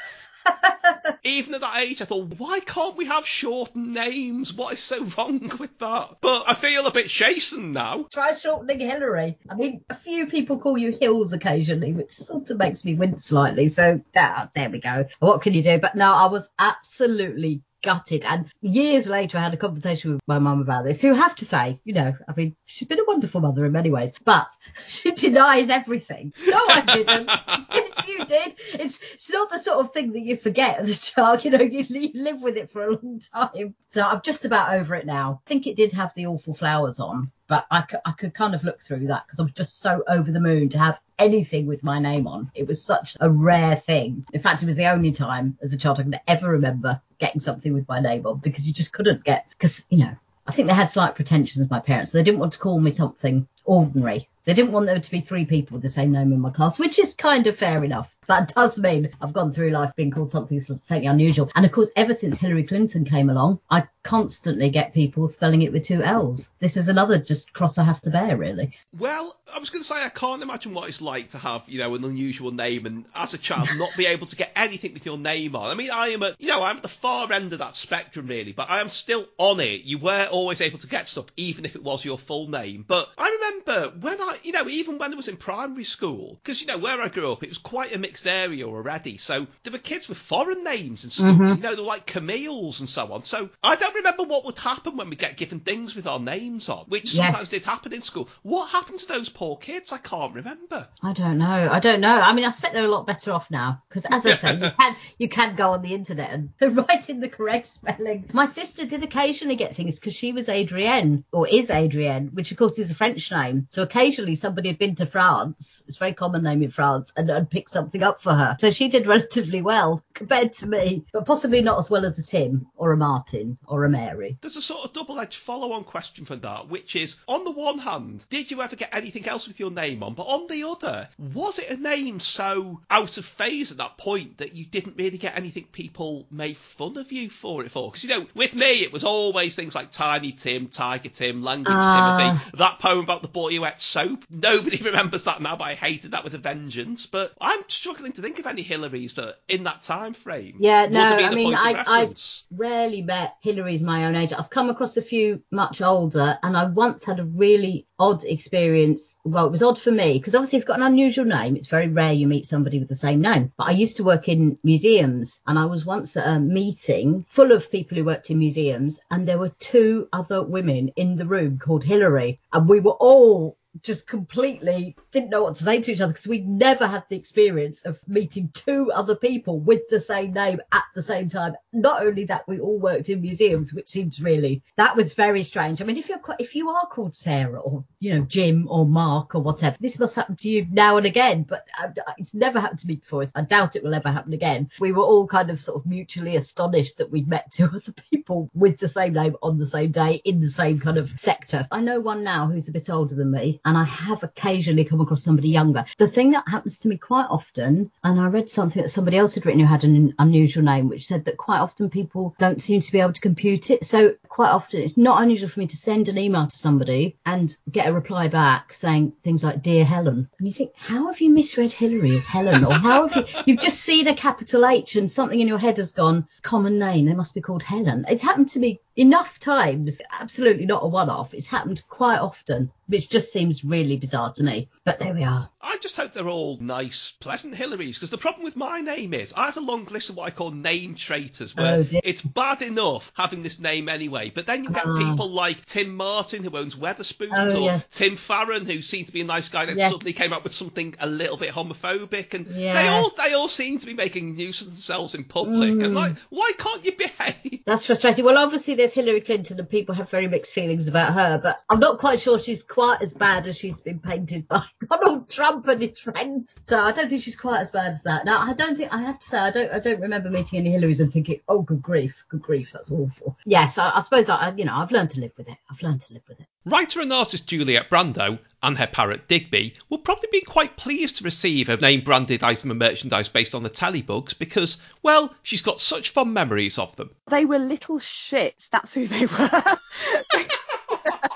even 1.25 1.55
at 1.55 1.61
that 1.61 1.79
age, 1.79 2.03
I 2.03 2.05
thought, 2.05 2.35
why 2.39 2.61
can't 2.61 2.97
we 2.97 3.07
have 3.07 3.27
short 3.27 3.75
names? 3.75 4.53
What 4.53 4.75
is 4.75 4.81
so 4.81 5.05
wrong 5.17 5.53
with 5.59 5.79
that? 5.79 6.17
But 6.21 6.45
I 6.47 6.55
feel 6.55 6.87
a 6.87 6.93
bit 6.93 7.09
chastened 7.09 7.73
now. 7.73 8.07
Try 8.13 8.35
shortening 8.35 8.81
Hillary. 8.81 9.39
I 9.49 9.55
mean, 9.55 9.85
a 9.89 9.95
few 9.95 10.27
people 10.27 10.59
call 10.59 10.77
you 10.77 10.97
Hills 11.01 11.33
occasionally, 11.33 11.93
which 11.93 12.13
sort 12.13 12.51
of 12.51 12.59
makes 12.59 12.85
me 12.85 12.95
wince 12.95 13.25
slightly. 13.25 13.69
So 13.69 14.01
ah, 14.17 14.51
there 14.55 14.71
we 14.71 14.81
go. 14.81 15.07
What 15.19 15.43
can 15.43 15.55
you 15.55 15.63
do? 15.63 15.79
But 15.79 15.95
no, 15.95 16.13
I 16.13 16.27
was 16.27 16.51
absolutely 16.59 17.63
gutted. 17.85 18.25
And 18.25 18.50
years 18.62 19.07
later, 19.07 19.38
I 19.38 19.43
had 19.43 19.55
a 19.55 19.59
conversation 19.59 20.14
with 20.14 20.23
my 20.26 20.38
mum 20.38 20.61
about 20.61 20.85
this, 20.85 21.00
who 21.00 21.14
have 21.14 21.37
to 21.37 21.45
say, 21.45 21.79
you 21.85 21.93
know, 21.93 22.14
I 22.26 22.33
mean, 22.35 22.57
she's 22.64 22.88
been 22.88 22.99
a 22.99 23.05
wonderful 23.07 23.41
mother 23.41 23.64
in 23.64 23.73
many 23.73 23.91
ways, 23.91 24.12
but 24.25 24.49
she 24.88 25.12
denies 25.12 25.69
everything. 25.69 26.33
No, 26.47 26.57
I 26.57 26.81
didn't. 26.81 27.26
yes, 27.73 27.93
you 28.09 28.25
did. 28.25 28.55
It's 28.81 28.99
it's 29.12 29.31
not 29.31 29.50
the 29.50 29.59
sort 29.59 29.85
of 29.85 29.93
thing 29.93 30.12
that 30.12 30.21
you 30.21 30.37
forget 30.37 30.79
as 30.79 30.91
a 30.91 30.99
child. 30.99 31.45
You 31.45 31.53
know, 31.53 31.61
you, 31.62 31.85
li- 31.88 32.12
live 32.14 32.43
with 32.43 32.57
it 32.57 32.73
for 32.73 32.83
a 32.85 32.91
long 32.93 33.21
time. 33.33 33.75
So 33.88 34.03
I'm 34.03 34.23
just 34.23 34.45
about 34.45 34.75
over 34.75 34.95
it 34.95 35.07
now. 35.07 35.41
I 35.45 35.49
think 35.49 35.67
it 35.67 35.76
did 35.76 35.93
have 35.93 36.12
the 36.14 36.26
awful 36.26 36.55
flowers 36.55 36.99
on, 36.99 37.31
but 37.47 37.67
I, 37.71 37.85
c- 37.88 37.99
I 38.05 38.12
could 38.12 38.35
kind 38.35 38.55
of 38.55 38.64
look 38.64 38.81
through 38.81 39.09
that 39.09 39.26
because 39.26 39.38
I 39.38 39.43
was 39.45 39.53
just 39.53 39.81
so 39.81 40.03
over 40.09 40.33
the 40.33 40.41
moon 40.41 40.71
to 40.71 40.79
have 40.79 40.99
anything 41.19 41.67
with 41.67 41.85
my 41.85 41.99
name 41.99 42.26
on. 42.26 42.50
It 42.55 42.67
was 42.67 42.83
such 42.83 43.17
a 43.21 43.31
rare 43.31 43.76
thing. 43.76 44.25
In 44.33 44.41
fact, 44.41 44.62
it 44.62 44.67
was 44.67 44.76
the 44.76 44.91
only 44.91 45.12
time 45.12 45.59
as 45.62 45.73
a 45.73 45.79
child 45.79 46.00
I 46.00 46.03
can 46.03 46.21
ever 46.26 46.49
remember 46.50 47.00
getting 47.25 47.40
something 47.40 47.73
with 47.73 47.88
my 47.88 48.00
name 48.00 48.26
on 48.26 48.38
because 48.38 48.66
you 48.66 48.75
just 48.75 48.93
couldn't 48.93 49.25
get, 49.25 49.47
because, 49.50 49.83
you 49.88 49.99
know, 49.99 50.14
I 50.47 50.52
think 50.52 50.69
they 50.69 50.75
had 50.75 50.90
slight 50.90 51.14
pretensions, 51.14 51.71
my 51.71 51.81
parents. 51.81 52.12
They 52.12 52.23
didn't 52.23 52.40
want 52.40 52.52
to 52.52 52.59
call 52.59 52.78
me 52.78 52.90
something 52.90 53.49
ordinary. 53.64 54.28
They 54.45 54.52
didn't 54.52 54.73
want 54.73 54.85
there 54.85 55.00
to 55.00 55.11
be 55.11 55.23
three 55.23 55.47
people 55.47 55.76
with 55.76 55.83
the 55.83 55.88
same 55.88 56.12
name 56.12 56.35
in 56.35 56.40
my 56.40 56.50
class, 56.50 56.78
which 56.78 56.99
is 56.99 57.14
kind 57.14 57.47
of 57.47 57.57
fair 57.57 57.83
enough. 57.83 58.13
That 58.28 58.54
does 58.54 58.78
mean 58.78 59.11
I've 59.21 59.33
gone 59.33 59.52
through 59.52 59.71
life 59.71 59.95
being 59.97 60.11
called 60.11 60.31
something 60.31 60.61
slightly 60.61 61.07
unusual. 61.07 61.50
And 61.54 61.65
of 61.65 61.73
course, 61.73 61.91
ever 61.97 62.15
since 62.15 62.37
Hillary 62.37 62.65
Clinton 62.65 63.04
came 63.04 63.30
along, 63.30 63.60
I 63.71 63.89
constantly 64.02 64.71
get 64.71 64.93
people 64.93 65.26
spelling 65.28 65.63
it 65.63 65.73
with 65.73 65.84
two 65.84 66.02
L's. 66.02 66.50
This 66.60 66.76
is 66.76 66.89
another 66.89 67.19
just 67.19 67.52
cross 67.52 67.78
I 67.78 67.84
have 67.84 68.00
to 68.02 68.10
bear, 68.10 68.37
really. 68.37 68.76
Well, 68.99 69.34
I 69.52 69.58
was 69.58 69.71
going 69.71 69.82
to 69.82 69.89
say 69.89 70.02
I 70.02 70.10
can't 70.10 70.43
imagine 70.43 70.75
what 70.75 70.89
it's 70.89 71.00
like 71.00 71.30
to 71.30 71.39
have, 71.39 71.63
you 71.67 71.78
know, 71.78 71.95
an 71.95 72.04
unusual 72.04 72.50
name 72.50 72.87
and 72.87 73.06
as 73.15 73.34
a 73.34 73.39
child 73.39 73.69
not 73.76 73.97
be 73.97 74.06
able 74.06 74.26
to 74.26 74.37
get 74.37 74.52
anything 74.54 74.93
with 74.95 75.06
your 75.06 75.19
name 75.19 75.56
on. 75.56 75.71
I 75.71 75.75
mean, 75.75 75.91
I 75.91 76.08
am 76.08 76.23
at, 76.23 76.41
you 76.41 76.49
know, 76.49 76.63
I'm 76.63 76.76
at 76.76 76.82
the 76.82 76.89
far 76.89 77.32
end 77.32 77.52
of 77.52 77.60
that 77.60 77.76
spectrum 77.76 78.26
really, 78.26 78.52
but 78.52 78.71
I 78.71 78.80
am 78.80 78.91
still 78.91 79.26
on 79.39 79.60
it. 79.60 79.82
You 79.82 79.99
were 79.99 80.28
always 80.30 80.60
able 80.60 80.78
to 80.78 80.87
get 80.87 81.08
stuff, 81.08 81.26
even 81.37 81.65
if 81.65 81.75
it 81.75 81.82
was 81.82 82.04
your 82.04 82.19
full 82.19 82.49
name. 82.49 82.84
But 82.87 83.10
I 83.17 83.39
remember 83.41 83.97
when 84.00 84.21
I, 84.21 84.37
you 84.43 84.52
know, 84.52 84.69
even 84.69 84.99
when 84.99 85.13
I 85.13 85.17
was 85.17 85.28
in 85.28 85.37
primary 85.37 85.84
school, 85.84 86.39
because 86.43 86.60
you 86.60 86.67
know 86.67 86.78
where 86.78 87.00
I 87.00 87.08
grew 87.08 87.32
up, 87.32 87.43
it 87.43 87.49
was 87.49 87.58
quite 87.58 87.95
a 87.95 87.99
mixed 88.15 88.27
area 88.29 88.65
already. 88.65 89.17
So 89.17 89.49
there 89.65 89.73
were 89.73 89.79
kids 89.79 90.09
with 90.09 90.19
foreign 90.19 90.63
names 90.63 91.03
in 91.05 91.11
school. 91.11 91.33
Mm-hmm. 91.33 91.57
You 91.57 91.63
know, 91.63 91.75
they 91.75 91.83
were 91.83 91.89
like 91.89 92.07
Camille's 92.07 92.79
and 92.79 92.89
so 92.89 93.13
on. 93.13 93.25
So 93.25 93.50
I 93.61 93.75
don't 93.75 93.95
remember 93.97 94.23
what 94.23 94.45
would 94.45 94.57
happen 94.57 94.97
when 94.97 95.11
we 95.11 95.17
get 95.17 95.37
given 95.37 95.59
things 95.59 95.97
with 95.97 96.07
our 96.07 96.21
names 96.21 96.69
on, 96.69 96.85
which 96.87 97.13
Yes. 97.13 97.27
sometimes 97.27 97.49
did 97.49 97.63
happen 97.65 97.93
in 97.93 98.03
school. 98.03 98.29
What 98.43 98.67
happened 98.71 99.00
to 99.00 99.09
those 99.09 99.29
poor 99.29 99.57
kids? 99.57 99.91
I 99.91 99.99
can't 99.99 100.33
remember. 100.33 100.87
I 101.03 101.13
don't 101.13 101.39
know. 101.39 101.69
I 101.73 101.81
don't 101.81 102.00
know. 102.00 102.09
I 102.15 102.33
mean, 102.35 102.45
I 102.45 102.50
suspect 102.50 102.75
they're 102.75 102.85
a 102.85 102.89
lot 102.89 103.05
better 103.05 103.33
off 103.33 103.50
now 103.50 103.83
because, 103.89 104.07
as 104.09 104.25
I 104.25 104.35
say, 104.35 104.55
you 104.55 104.71
can 104.79 104.97
you 105.19 105.29
can 105.29 105.57
go 105.57 105.71
on 105.73 105.83
the 105.83 105.93
internet 105.93 106.31
and 106.31 106.50
write 106.77 107.11
in 107.11 107.19
the 107.19 107.29
correct 107.29 107.67
spelling. 107.67 108.31
My 108.33 108.47
sister 108.47 108.87
did 108.87 109.03
occasionally 109.03 109.57
get 109.57 109.75
things 109.75 109.99
because 109.99 110.15
she 110.15 110.31
was 110.31 110.49
Adrienne 110.49 111.25
or 111.33 111.49
is 111.49 111.69
Adrienne, 111.69 112.29
which 112.29 112.53
of 112.53 112.59
course 112.59 112.79
is 112.79 112.93
a 112.93 112.95
French 112.95 113.33
name. 113.33 113.67
So 113.71 113.83
occasionally 113.83 114.37
somebody 114.37 114.69
had 114.69 114.79
been 114.79 114.95
to 114.97 115.07
France. 115.07 115.83
It's 115.89 115.97
a 115.97 115.99
very 115.99 116.15
common 116.15 116.45
name 116.45 116.63
in 116.63 116.71
France 116.71 117.13
and, 117.17 117.29
and 117.29 117.50
picked 117.50 117.71
something 117.71 118.03
up 118.04 118.23
for 118.23 118.32
her. 118.32 118.56
So 118.60 118.71
she 118.71 118.88
did 118.88 119.06
relatively 119.14 119.62
well 119.62 120.02
compared 120.14 120.52
to 120.54 120.67
me, 120.67 121.04
but 121.12 121.26
possibly 121.26 121.60
not 121.62 121.78
as 121.78 121.90
well 121.90 122.04
as 122.04 122.19
a 122.19 122.23
Tim 122.23 122.67
or 122.76 122.93
a 122.93 122.97
Martin 122.97 123.58
or 123.67 123.84
a 123.84 123.88
Mary. 123.88 124.38
There's 124.40 124.56
a 124.56 124.62
sort 124.62 124.84
of 124.84 124.93
double-edged 124.93 125.34
follow-on 125.36 125.84
question 125.84 126.25
from 126.25 126.40
that, 126.40 126.69
which 126.69 126.95
is, 126.97 127.17
on 127.26 127.45
the 127.45 127.50
one 127.50 127.78
hand, 127.78 128.25
did 128.30 128.50
you 128.50 128.62
ever 128.62 128.76
get 128.76 128.95
anything 128.95 129.26
else 129.26 129.49
with 129.49 129.58
your 129.58 129.71
name 129.71 130.02
on? 130.02 130.14
But 130.14 130.25
on 130.25 130.47
the 130.47 130.64
other, 130.64 131.08
was 131.19 131.58
it 131.58 131.71
a 131.71 131.80
name 131.80 132.21
so 132.21 132.80
out 132.90 133.19
of 133.19 133.25
phase 133.25 133.73
at 133.73 133.78
that 133.78 133.97
point 133.99 134.38
that 134.38 134.54
you 134.54 134.64
didn't 134.64 134.97
really 134.97 135.19
get 135.19 135.36
anything 135.36 135.64
people 135.73 136.26
made 136.30 136.56
fun 136.56 136.97
of 136.97 137.10
you 137.10 137.28
for 137.30 137.64
it 137.64 137.71
for? 137.71 137.90
Because, 137.90 138.04
you 138.04 138.10
know, 138.10 138.26
with 138.34 138.54
me, 138.54 138.82
it 138.82 138.93
was 138.93 139.04
always 139.04 139.56
things 139.56 139.75
like 139.75 139.90
Tiny 139.90 140.32
Tim, 140.32 140.69
Tiger 140.69 141.08
Tim, 141.08 141.43
Language 141.43 141.75
Ah. 141.76 142.38
Timothy, 142.40 142.58
that 142.58 142.78
poem 142.78 143.00
about 143.00 143.23
the 143.23 143.28
boy 143.28 143.52
who 143.54 143.64
ate 143.64 143.80
soap. 143.80 144.25
Nobody 144.30 144.76
remembers 144.84 145.25
that 145.25 145.40
now, 145.40 145.56
but 145.56 145.64
I 145.64 145.75
hated 145.75 146.12
that 146.12 146.25
with 146.25 146.34
a 146.34 146.38
vengeance. 146.38 147.06
But 147.06 147.32
I'm 147.40 147.60
struggling 147.69 147.94
to 147.95 148.23
think 148.23 148.39
of 148.39 148.47
any 148.47 148.65
Hillarys 148.65 149.15
that, 149.15 149.37
in 149.49 149.65
that 149.65 149.83
time 149.83 150.15
frame, 150.15 150.57
Yeah, 150.61 150.87
no, 150.87 151.00
I 151.00 151.35
mean, 151.35 151.54
I, 151.54 151.73
I 151.87 152.00
reference. 152.00 152.45
rarely 152.50 153.02
met 153.02 153.37
Hillary's 153.41 153.83
my 153.83 154.07
own 154.07 154.17
age. 154.17 154.33
I've 154.33 154.50
come 154.50 154.71
across 154.71 154.97
a 154.97 155.02
few 155.02 155.43
much 155.50 155.80
older, 155.80 156.39
and 156.43 156.57
I 156.57 156.67
once 156.67 157.04
had 157.04 157.21
a 157.21 157.25
really 157.25 157.87
odd 157.99 158.25
experience. 158.25 159.17
Well, 159.25 159.47
it 159.47 159.52
was 159.52 159.63
odd 159.63 159.78
for 159.80 159.91
me 159.91 160.19
because 160.19 160.35
obviously, 160.35 160.59
if 160.59 160.63
you've 160.63 160.69
got 160.69 160.80
an 160.80 160.87
unusual 160.87 161.25
name, 161.25 161.57
it's 161.57 161.67
very 161.67 161.89
rare 161.89 162.13
you 162.13 162.26
meet 162.26 162.47
somebody 162.47 162.78
with 162.78 162.89
the 162.89 162.95
same 162.95 163.21
name. 163.21 163.52
But 163.57 163.69
I 163.69 163.73
used 163.73 163.97
to 163.99 164.04
work 164.04 164.28
in 164.28 164.59
museums, 164.63 165.43
and 165.47 165.59
I 165.59 165.67
was 165.67 165.85
once 165.85 166.17
at 166.17 166.26
a 166.26 166.41
meeting 166.41 167.25
full 167.28 167.52
of 167.52 167.71
people 167.71 167.97
who 167.97 168.04
worked 168.04 168.30
in 168.30 168.39
museums, 168.39 169.00
and 169.11 169.26
there 169.26 169.39
were 169.39 169.52
two 169.59 170.09
other 170.13 170.43
women 170.43 170.93
in 170.97 171.17
the 171.17 171.26
room 171.26 171.59
called 171.59 171.85
Hillary, 171.85 172.39
and 172.52 172.69
we 172.69 172.80
were 172.80 172.93
all 172.93 173.57
just 173.82 174.06
completely 174.06 174.97
didn't 175.10 175.30
know 175.30 175.43
what 175.43 175.56
to 175.56 175.65
say 175.65 175.80
to 175.80 175.93
each 175.93 176.00
other 176.00 176.13
because 176.13 176.26
we'd 176.26 176.49
never 176.49 176.87
had 176.87 177.04
the 177.08 177.17
experience 177.17 177.84
of 177.84 177.99
meeting 178.06 178.50
two 178.52 178.91
other 178.93 179.17
people 179.17 179.58
with 179.60 179.89
the 179.89 180.00
same 180.00 180.32
name 180.32 180.60
at 180.73 180.84
the 180.95 181.02
same 181.02 181.28
time. 181.28 181.54
Not 181.73 182.06
only 182.06 182.25
that, 182.26 182.47
we 182.47 182.60
all 182.60 182.78
worked 182.78 183.08
in 183.08 183.21
museums, 183.21 183.73
which 183.73 183.89
seems 183.89 184.21
really 184.21 184.63
that 184.76 184.97
was 184.97 185.15
very 185.15 185.43
strange. 185.43 185.80
I 185.80 185.84
mean, 185.84 185.97
if 185.97 186.08
you're 186.08 186.21
if 186.39 186.54
you 186.54 186.71
are 186.71 186.87
called 186.87 187.15
Sarah 187.15 187.60
or 187.60 187.84
you 188.00 188.15
know 188.15 188.23
Jim 188.23 188.67
or 188.69 188.87
Mark 188.87 189.34
or 189.34 189.41
whatever, 189.41 189.76
this 189.80 189.99
must 189.99 190.15
happen 190.15 190.37
to 190.37 190.49
you 190.49 190.67
now 190.71 190.97
and 190.97 191.06
again, 191.06 191.43
but 191.43 191.67
uh, 191.78 191.89
it's 192.19 192.34
never 192.34 192.60
happened 192.60 192.80
to 192.80 192.87
me 192.87 192.97
before. 192.97 193.25
I 193.34 193.43
doubt 193.43 193.76
it 193.76 193.82
will 193.82 193.95
ever 193.95 194.10
happen 194.10 194.32
again. 194.32 194.71
We 194.80 194.93
were 194.93 195.02
all 195.02 195.26
kind 195.26 195.50
of 195.50 195.60
sort 195.60 195.78
of 195.78 195.87
mutually 195.87 196.37
astonished 196.37 196.99
that 196.99 197.10
we'd 197.10 197.28
met 197.28 197.50
two 197.52 197.67
other 197.67 197.95
people 198.10 198.50
with 198.54 198.78
the 198.78 198.89
same 198.89 199.15
name 199.15 199.37
on 199.43 199.58
the 199.58 199.67
same 199.67 199.93
day 199.93 200.21
in 200.25 200.41
the 200.41 200.50
same 200.50 200.80
kind 200.80 200.99
of 200.99 201.13
sector. 201.19 201.67
I 201.71 201.80
know 201.80 202.00
one 202.00 202.25
now 202.25 202.47
who's 202.47 202.69
a 202.69 202.73
bit 202.73 202.91
older 202.91 203.15
than 203.15 203.30
me, 203.30 203.60
and 203.65 203.77
I 203.77 203.85
have 203.85 204.23
occasionally 204.23 204.85
come 204.85 205.00
across 205.00 205.23
somebody 205.23 205.49
younger. 205.49 205.85
The 205.99 206.09
thing 206.09 206.33
that 206.33 206.49
happens 206.49 206.79
to 206.79 206.89
me 206.89 206.97
quite 206.97 207.27
often, 207.31 207.91
and 208.03 208.21
I 208.21 208.27
read 208.27 208.50
something 208.50 208.83
that 208.83 208.89
somebody 208.89 209.17
else 209.17 209.35
had 209.35 209.47
written 209.47 209.61
who 209.61 209.67
had 209.67 209.85
an 209.85 210.15
unusual 210.19 210.65
name, 210.65 210.89
which 210.89 211.07
said 211.07 211.25
that 211.25 211.37
quite 211.37 211.61
often 211.61 211.91
people 211.91 212.35
don't 212.39 212.61
seem 212.61 212.81
to 212.81 212.93
be 212.93 213.00
able 213.00 213.13
to 213.13 213.21
compute 213.21 213.71
it. 213.71 213.85
So 213.85 214.15
quite 214.29 214.50
often 214.50 214.81
it's 214.81 214.99
not 214.99 215.23
unusual 215.23 215.49
for 215.49 215.61
me 215.61 215.67
to 215.69 215.77
send 215.77 216.09
an 216.09 216.19
email 216.19 216.47
to 216.47 216.59
somebody 216.59 217.17
and 217.25 217.57
get 217.71 217.89
a 217.89 217.93
reply 217.93 218.29
back 218.29 218.75
saying 218.75 219.13
things 219.23 219.45
like 219.45 219.63
"Dear 219.63 219.85
Helen," 219.85 220.29
and 220.39 220.49
you 220.49 220.53
think, 220.53 220.73
how 220.77 221.07
have 221.07 221.21
you 221.21 221.31
misread 221.31 221.73
Hillary 221.73 222.17
as 222.17 222.27
Helen, 222.27 222.65
or 222.65 222.73
how 222.73 223.09
have 223.09 223.17
you 223.17 223.25
you've 223.47 223.61
just 223.61 223.81
seen 223.81 224.09
a 224.09 224.15
capital 224.15 224.67
H 224.67 224.97
and 224.97 225.11
something 225.11 225.41
in 225.41 225.49
your 225.49 225.59
head 225.59 225.77
has 225.77 225.93
gone 225.93 226.27
common 226.43 226.79
name. 226.79 227.07
They 227.07 227.15
must 227.15 227.35
be 227.35 227.41
called 227.41 227.63
Helen. 227.63 228.05
It's 228.09 228.23
happened 228.23 228.49
to 228.50 228.59
me 228.59 228.81
enough 228.97 229.39
times. 229.39 230.00
Absolutely 230.21 230.67
not 230.67 230.85
a 230.85 230.87
one-off. 230.89 231.35
It's 231.35 231.47
happened 231.47 231.83
quite 231.89 232.19
often, 232.19 232.71
which 232.87 233.09
just 233.09 233.33
seems 233.33 233.65
really 233.65 233.97
bizarre 233.97 234.33
to 234.35 234.43
me. 234.43 234.69
But 234.85 234.99
there 234.99 235.15
we 235.15 235.25
are. 235.25 235.49
I 235.61 235.78
just 235.78 235.97
hope 235.97 236.13
they're 236.13 236.28
all 236.28 236.59
nice, 236.61 237.15
pleasant 237.21 237.54
Hillarys, 237.54 237.95
because 237.95 238.11
the 238.11 238.19
problem 238.19 238.45
with 238.45 238.54
my 238.54 238.80
name 238.80 239.15
is 239.15 239.33
I 239.35 239.47
have 239.47 239.57
a 239.57 239.61
long 239.61 239.87
list 239.87 240.11
of 240.11 240.17
what 240.17 240.26
I 240.26 240.30
call 240.30 240.50
name 240.50 240.95
traitors, 240.95 241.57
where 241.57 241.78
Oh, 241.80 241.87
it's 242.04 242.21
bad 242.23 242.61
enough 242.63 243.13
having 243.17 243.43
this 243.43 243.59
name 243.59 243.89
anyway, 243.89 244.30
but 244.35 244.47
then 244.47 244.63
you 244.65 244.71
get 244.71 244.85
Ah. 244.87 244.95
people 244.97 245.30
like 245.30 245.65
Tim 245.65 245.97
Martin, 245.97 246.45
who 246.45 246.57
owns 246.57 246.75
Wetherspoons, 246.75 247.54
Oh, 247.54 247.57
or 247.57 247.65
yes. 247.65 247.87
Tim 247.91 248.17
Farron, 248.17 248.67
who 248.67 248.83
seemed 248.83 249.07
to 249.07 249.13
be 249.13 249.23
a 249.23 249.25
nice 249.25 249.49
guy, 249.49 249.65
that 249.65 249.76
Yes. 249.76 249.91
suddenly 249.91 250.13
came 250.13 250.33
up 250.33 250.45
with 250.45 250.52
something 250.54 250.95
a 251.00 251.07
little 251.07 251.37
bit 251.39 251.50
homophobic, 251.52 252.35
and 252.35 252.47
they 252.47 252.87
all 252.89 253.11
they 253.17 253.33
all 253.33 253.49
seem 253.49 253.78
to 253.78 253.87
be 253.87 253.95
making 253.95 254.37
nuisance 254.37 254.69
of 254.69 254.75
themselves 254.75 255.15
in 255.15 255.25
public, 255.25 255.71
and 255.71 255.83
Mm. 255.83 255.95
like, 255.95 256.13
why 256.28 256.52
can't 256.59 256.85
you 256.85 256.93
behave? 256.93 257.63
That's 257.65 257.87
frustrating. 257.87 258.25
Well, 258.25 258.37
obviously 258.39 258.75
there's 258.84 258.92
Hillary 258.92 259.23
Clinton 259.23 259.58
and 259.58 259.66
people 259.70 259.94
have 259.94 260.10
very 260.10 260.28
mixed 260.28 260.52
feelings 260.52 260.88
about 260.88 261.14
her, 261.14 261.40
but 261.42 261.62
I'm 261.70 261.80
not 261.80 261.99
quite 261.99 262.20
sure 262.20 262.38
she's 262.38 262.62
quite 262.62 263.00
as 263.00 263.14
bad 263.14 263.47
as 263.47 263.56
she's 263.56 263.80
been 263.80 263.99
painted 263.99 264.47
by 264.47 264.62
Donald 264.90 265.30
Trump 265.30 265.68
and 265.68 265.80
his 265.80 265.99
friends. 265.99 266.60
So 266.64 266.78
I 266.78 266.92
don't 266.92 267.08
think 267.08 267.23
she's 267.23 267.34
quite 267.34 267.60
as 267.60 267.70
bad 267.70 267.92
as 267.92 268.02
that. 268.02 268.26
Now 268.26 268.40
I 268.40 268.52
don't 268.52 268.76
think 268.76 268.92
I 268.92 269.00
have 269.00 269.18
to 269.20 269.26
say 269.26 269.38
I 269.38 269.50
don't 269.50 269.73
I 269.73 269.78
don't 269.78 270.02
remember 270.02 270.28
meeting 270.28 270.58
any 270.58 270.70
Hillarys 270.70 271.00
and 271.00 271.10
thinking, 271.10 271.40
oh 271.49 271.62
good 271.62 271.80
grief, 271.80 272.25
good 272.28 272.42
grief, 272.42 272.73
that's 272.75 272.92
awful. 272.92 273.38
Yes, 273.47 273.78
I, 273.78 273.88
I 273.88 274.02
suppose 274.02 274.28
I 274.28 274.52
you 274.54 274.66
know 274.66 274.76
I've 274.76 274.92
learned 274.92 275.10
to 275.10 275.20
live 275.20 275.32
with 275.38 275.49
it. 275.49 275.56
I've 275.70 275.80
learned 275.80 276.02
to 276.02 276.12
live 276.12 276.25
with 276.28 276.40
it. 276.40 276.47
Writer 276.67 277.03
and 277.03 277.13
artist 277.13 277.47
Juliet 277.47 277.91
Brando 277.91 278.39
and 278.63 278.79
her 278.79 278.87
parrot 278.87 279.29
Digby 279.29 279.75
will 279.91 279.99
probably 279.99 280.31
be 280.33 280.41
quite 280.41 280.79
pleased 280.79 281.19
to 281.19 281.25
receive 281.25 281.69
a 281.69 281.77
name 281.77 282.00
branded 282.00 282.43
item 282.43 282.71
of 282.71 282.79
merchandise 282.79 283.29
based 283.29 283.55
on 283.55 283.63
the 283.63 283.69
Telebugs 283.69 284.33
because, 284.39 284.79
well, 285.03 285.35
she's 285.43 285.61
got 285.61 285.79
such 285.79 286.11
fond 286.11 286.33
memories 286.33 286.79
of 286.79 286.97
them. 286.97 287.11
They 287.27 287.45
were 287.45 287.59
little 287.59 287.99
shits. 287.99 288.71
That's 288.71 288.95
who 288.95 289.07
they 289.07 289.27
were. 289.27 289.50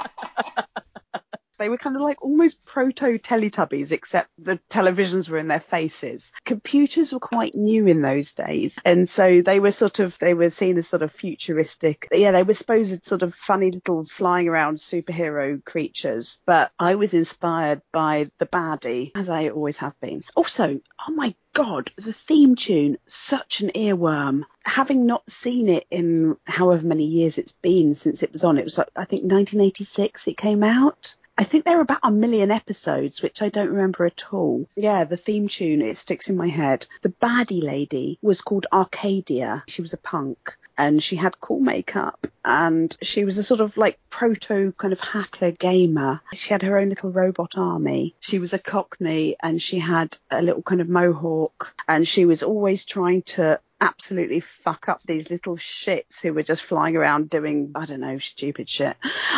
They 1.59 1.68
were 1.68 1.79
kind 1.79 1.97
of 1.97 2.03
like 2.03 2.23
almost 2.23 2.64
proto 2.64 3.18
Teletubbies, 3.18 3.92
except 3.92 4.31
the 4.38 4.59
televisions 4.71 5.29
were 5.29 5.38
in 5.38 5.49
their 5.49 5.61
faces. 5.61 6.33
Computers 6.44 7.12
were 7.12 7.21
quite 7.21 7.55
new 7.55 7.87
in 7.87 8.03
those 8.03 8.33
days, 8.33 8.79
and 8.85 9.09
so 9.09 9.42
they 9.42 9.61
were 9.61 9.73
sort 9.73 9.99
of 9.99 10.16
they 10.18 10.35
were 10.35 10.51
seen 10.51 10.79
as 10.79 10.88
sort 10.88 11.03
of 11.03 11.12
futuristic. 11.12 12.09
Yeah, 12.12 12.33
they 12.33 12.42
were 12.42 12.55
supposed 12.55 13.05
sort 13.05 13.23
of 13.23 13.35
funny 13.35 13.71
little 13.71 14.07
flying 14.07 14.49
around 14.49 14.79
superhero 14.79 15.64
creatures. 15.64 16.40
But 16.47 16.71
I 16.79 16.94
was 16.94 17.14
inspired 17.14 17.83
by 17.92 18.31
the 18.38 18.47
baddie, 18.47 19.12
as 19.14 19.29
I 19.29 19.49
always 19.49 19.79
have 19.79 19.99
been. 20.01 20.23
Also, 20.35 20.81
oh 21.07 21.12
my 21.12 21.35
God, 21.55 21.90
the 21.97 22.12
theme 22.12 22.55
tune, 22.55 22.99
such 23.07 23.61
an 23.62 23.71
earworm. 23.75 24.42
Having 24.64 25.07
not 25.07 25.29
seen 25.29 25.68
it 25.68 25.87
in 25.90 26.37
however 26.47 26.87
many 26.87 27.05
years 27.05 27.38
it's 27.38 27.53
been 27.53 27.94
since 27.94 28.23
it 28.23 28.33
was 28.33 28.44
on, 28.44 28.59
it 28.59 28.64
was 28.64 28.79
like, 28.79 28.88
I 28.94 29.05
think 29.05 29.23
1986 29.23 30.29
it 30.29 30.37
came 30.37 30.62
out. 30.62 31.16
I 31.38 31.44
think 31.44 31.64
there 31.64 31.77
were 31.77 31.83
about 31.83 32.01
a 32.03 32.11
million 32.11 32.51
episodes, 32.51 33.22
which 33.22 33.42
I 33.42 33.48
don't 33.48 33.70
remember 33.70 34.05
at 34.05 34.24
all. 34.33 34.66
Yeah, 34.74 35.05
the 35.05 35.16
theme 35.16 35.46
tune, 35.46 35.83
it 35.83 35.96
sticks 35.96 36.29
in 36.29 36.37
my 36.37 36.48
head. 36.48 36.88
The 37.03 37.11
baddie 37.11 37.62
lady 37.62 38.18
was 38.20 38.40
called 38.40 38.66
Arcadia. 38.72 39.62
She 39.68 39.81
was 39.81 39.92
a 39.92 39.98
punk 39.98 40.57
and 40.77 41.03
she 41.03 41.14
had 41.14 41.40
cool 41.40 41.61
makeup 41.61 42.27
and 42.44 42.96
she 43.03 43.24
was 43.24 43.38
a 43.38 43.42
sort 43.42 43.61
of 43.61 43.77
like 43.77 43.98
proto 44.11 44.72
kind 44.79 44.92
of 44.92 45.01
hacker 45.01 45.53
gamer. 45.53 46.20
She 46.35 46.51
had 46.51 46.62
her 46.62 46.77
own 46.79 46.88
little 46.88 47.12
robot 47.12 47.57
army. 47.57 48.16
She 48.18 48.40
was 48.40 48.53
a 48.53 48.59
cockney 48.59 49.37
and 49.40 49.62
she 49.62 49.79
had 49.79 50.16
a 50.31 50.42
little 50.42 50.62
kind 50.62 50.81
of 50.81 50.88
mohawk 50.88 51.72
and 51.87 52.07
she 52.07 52.24
was 52.24 52.42
always 52.42 52.85
trying 52.85 53.22
to 53.22 53.61
absolutely 53.81 54.41
fuck 54.41 54.88
up 54.88 55.01
these 55.05 55.31
little 55.31 55.57
shits 55.57 56.21
who 56.21 56.33
were 56.33 56.43
just 56.43 56.62
flying 56.62 56.97
around 56.97 57.31
doing, 57.31 57.73
I 57.75 57.87
don't 57.87 58.01
know, 58.01 58.19
stupid 58.19 58.69
shit. 58.69 58.97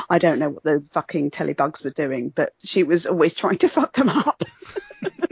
I 0.08 0.18
don't 0.18 0.38
know 0.38 0.50
what 0.50 0.64
the 0.64 0.82
fucking 0.92 1.30
telebugs 1.30 1.84
were 1.84 1.90
doing, 1.90 2.30
but 2.30 2.54
she 2.62 2.82
was 2.82 3.06
always 3.06 3.34
trying 3.34 3.58
to 3.58 3.68
fuck 3.68 3.94
them 3.94 4.08
up. 4.08 4.42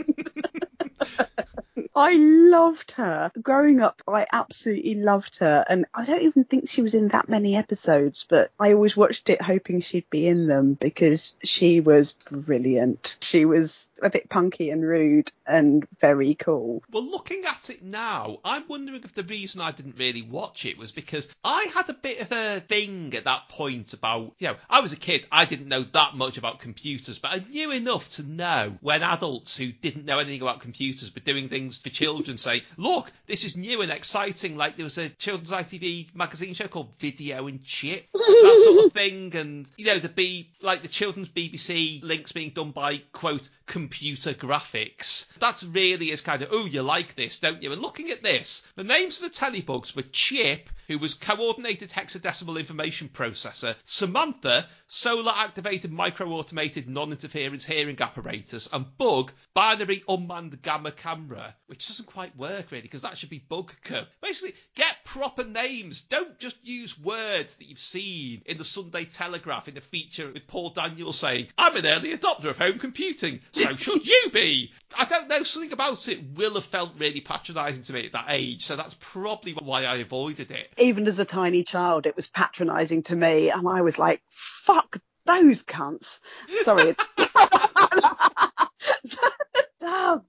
I 1.99 2.13
loved 2.15 2.93
her. 2.93 3.33
Growing 3.43 3.81
up, 3.81 4.03
I 4.07 4.25
absolutely 4.33 4.95
loved 4.95 5.39
her. 5.39 5.65
And 5.69 5.85
I 5.93 6.05
don't 6.05 6.23
even 6.23 6.45
think 6.45 6.69
she 6.69 6.81
was 6.81 6.95
in 6.95 7.09
that 7.09 7.29
many 7.29 7.57
episodes, 7.57 8.25
but 8.29 8.53
I 8.57 8.73
always 8.73 8.97
watched 8.97 9.29
it 9.31 9.43
hoping 9.43 9.81
she'd 9.81 10.09
be 10.09 10.29
in 10.29 10.47
them 10.47 10.75
because 10.75 11.35
she 11.43 11.81
was 11.81 12.13
brilliant. 12.31 13.17
She 13.21 13.45
was 13.45 13.89
a 14.01 14.11
bit 14.11 14.29
punky 14.29 14.71
and 14.71 14.87
rude 14.87 15.33
and 15.45 15.89
very 16.01 16.37
cool. 16.37 16.85
Well, 16.93 17.03
looking 17.03 17.45
at 17.45 17.69
it 17.69 17.83
now, 17.83 18.39
I'm 18.45 18.69
wondering 18.69 19.03
if 19.03 19.15
the 19.15 19.25
reason 19.25 19.61
I 19.61 19.73
didn't 19.73 19.99
really 19.99 20.23
watch 20.23 20.67
it 20.67 20.79
was 20.79 20.93
because 20.93 21.27
I 21.43 21.69
had 21.75 21.91
a 21.91 21.95
bit 21.95 22.21
of 22.21 22.31
a 22.31 22.61
thing 22.61 23.13
at 23.17 23.25
that 23.25 23.49
point 23.49 23.93
about, 23.93 24.35
you 24.39 24.47
know, 24.47 24.57
I 24.71 24.83
was 24.83 24.93
a 24.93 24.97
kid, 24.97 25.27
I 25.33 25.47
didn't 25.47 25.67
know 25.67 25.83
that 25.83 26.15
much 26.15 26.39
about 26.39 26.61
computers, 26.61 27.19
but 27.19 27.33
I 27.33 27.45
knew 27.51 27.73
enough 27.73 28.09
to 28.11 28.23
know 28.23 28.79
when 28.83 29.03
adults 29.03 29.57
who 29.57 29.73
didn't 29.73 30.05
know 30.05 30.21
anything 30.21 30.43
about 30.43 30.61
computers 30.61 31.13
were 31.13 31.21
doing 31.23 31.49
things 31.49 31.88
for 31.89 31.95
children 31.95 32.39
say, 32.39 32.63
look, 32.77 33.11
this 33.27 33.45
is 33.45 33.57
new 33.57 33.83
and 33.83 33.91
exciting. 33.91 34.57
Like 34.57 34.77
there 34.77 34.85
was 34.85 34.99
a 34.99 35.09
children's 35.09 35.51
ITV 35.51 36.15
magazine 36.15 36.55
show 36.55 36.69
called 36.69 36.93
Video 36.99 37.47
and 37.47 37.63
Chip, 37.65 38.07
that 38.13 38.63
sort 38.65 38.87
of 38.87 38.93
thing. 38.95 39.35
And, 39.35 39.69
you 39.77 39.87
know, 39.87 39.99
the 39.99 40.09
B, 40.09 40.51
like 40.61 40.83
the 40.83 40.89
children's 40.89 41.29
BBC 41.29 42.03
links 42.03 42.33
being 42.33 42.51
done 42.51 42.71
by, 42.71 43.03
quote, 43.13 43.49
computer 43.69 44.35
graphics. 44.35 45.29
That's 45.39 45.63
really 45.63 46.11
is 46.11 46.21
kind 46.21 46.43
of, 46.43 46.49
oh, 46.51 46.67
you 46.67 46.83
like 46.83 47.15
this, 47.15 47.39
don't 47.39 47.63
you? 47.63 47.73
And 47.73 47.81
looking 47.81 48.11
at 48.11 48.23
this, 48.23 48.67
the 48.75 48.83
names 48.83 49.23
of 49.23 49.31
the 49.31 49.39
telebugs 49.39 49.95
were 49.95 50.03
Chip, 50.03 50.69
who 50.89 50.99
was 50.99 51.15
coordinated 51.15 51.91
hexadecimal 51.91 52.59
information 52.59 53.09
processor, 53.09 53.77
Samantha, 53.85 54.67
solar 54.87 55.33
activated 55.37 55.93
micro 55.93 56.27
automated 56.31 56.89
non 56.89 57.13
interference 57.13 57.65
hearing 57.65 58.01
apparatus, 58.01 58.69
and 58.73 58.87
Bug, 58.97 59.33
binary 59.55 60.03
unmanned 60.09 60.61
gamma 60.63 60.91
camera, 60.91 61.55
which 61.67 61.87
doesn't 61.87 62.07
quite 62.07 62.35
work 62.37 62.71
really 62.71 62.83
because 62.83 63.03
that 63.03 63.17
should 63.17 63.31
be 63.31 63.39
Bug 63.39 63.69
Bugcam. 63.69 64.07
Basically, 64.23 64.55
get 64.75 65.05
proper 65.05 65.45
names. 65.45 66.03
Don't 66.03 66.39
just 66.39 66.57
use 66.67 66.99
words 66.99 67.57
that 67.57 67.67
you've 67.67 67.79
seen 67.79 68.43
in 68.47 68.59
the 68.59 68.65
Sunday 68.65 69.05
Telegraph 69.05 69.69
in 69.69 69.75
the 69.75 69.81
feature 69.81 70.31
with 70.31 70.47
Paul 70.47 70.71
Daniels 70.71 71.19
saying, 71.19 71.49
I'm 71.59 71.77
an 71.77 71.87
early 71.87 72.17
adopter 72.17 72.47
of 72.47 72.59
home 72.59 72.79
computing. 72.79 73.41
So 73.59 73.75
should 73.77 74.07
you 74.07 74.31
be? 74.33 74.73
I 74.97 75.05
don't 75.05 75.29
know, 75.29 75.43
something 75.43 75.73
about 75.73 76.09
it 76.09 76.21
will 76.35 76.55
have 76.55 76.65
felt 76.65 76.93
really 76.99 77.21
patronising 77.21 77.83
to 77.85 77.93
me 77.93 78.07
at 78.07 78.13
that 78.13 78.27
age, 78.29 78.65
so 78.65 78.77
that's 78.77 78.95
probably 79.01 79.53
why 79.53 79.85
I 79.85 79.97
avoided 79.97 80.51
it. 80.51 80.71
Even 80.79 81.07
as 81.07 81.19
a 81.19 81.25
tiny 81.25 81.63
child, 81.63 82.07
it 82.07 82.17
was 82.17 82.27
patronising 82.27 83.03
to 83.05 83.17
me, 83.17 83.51
and 83.51 83.69
I 83.69 83.83
was 83.83 83.99
like, 83.99 84.23
fuck 84.31 84.99
those 85.27 85.63
cunts. 85.63 86.21
Sorry. 86.63 86.97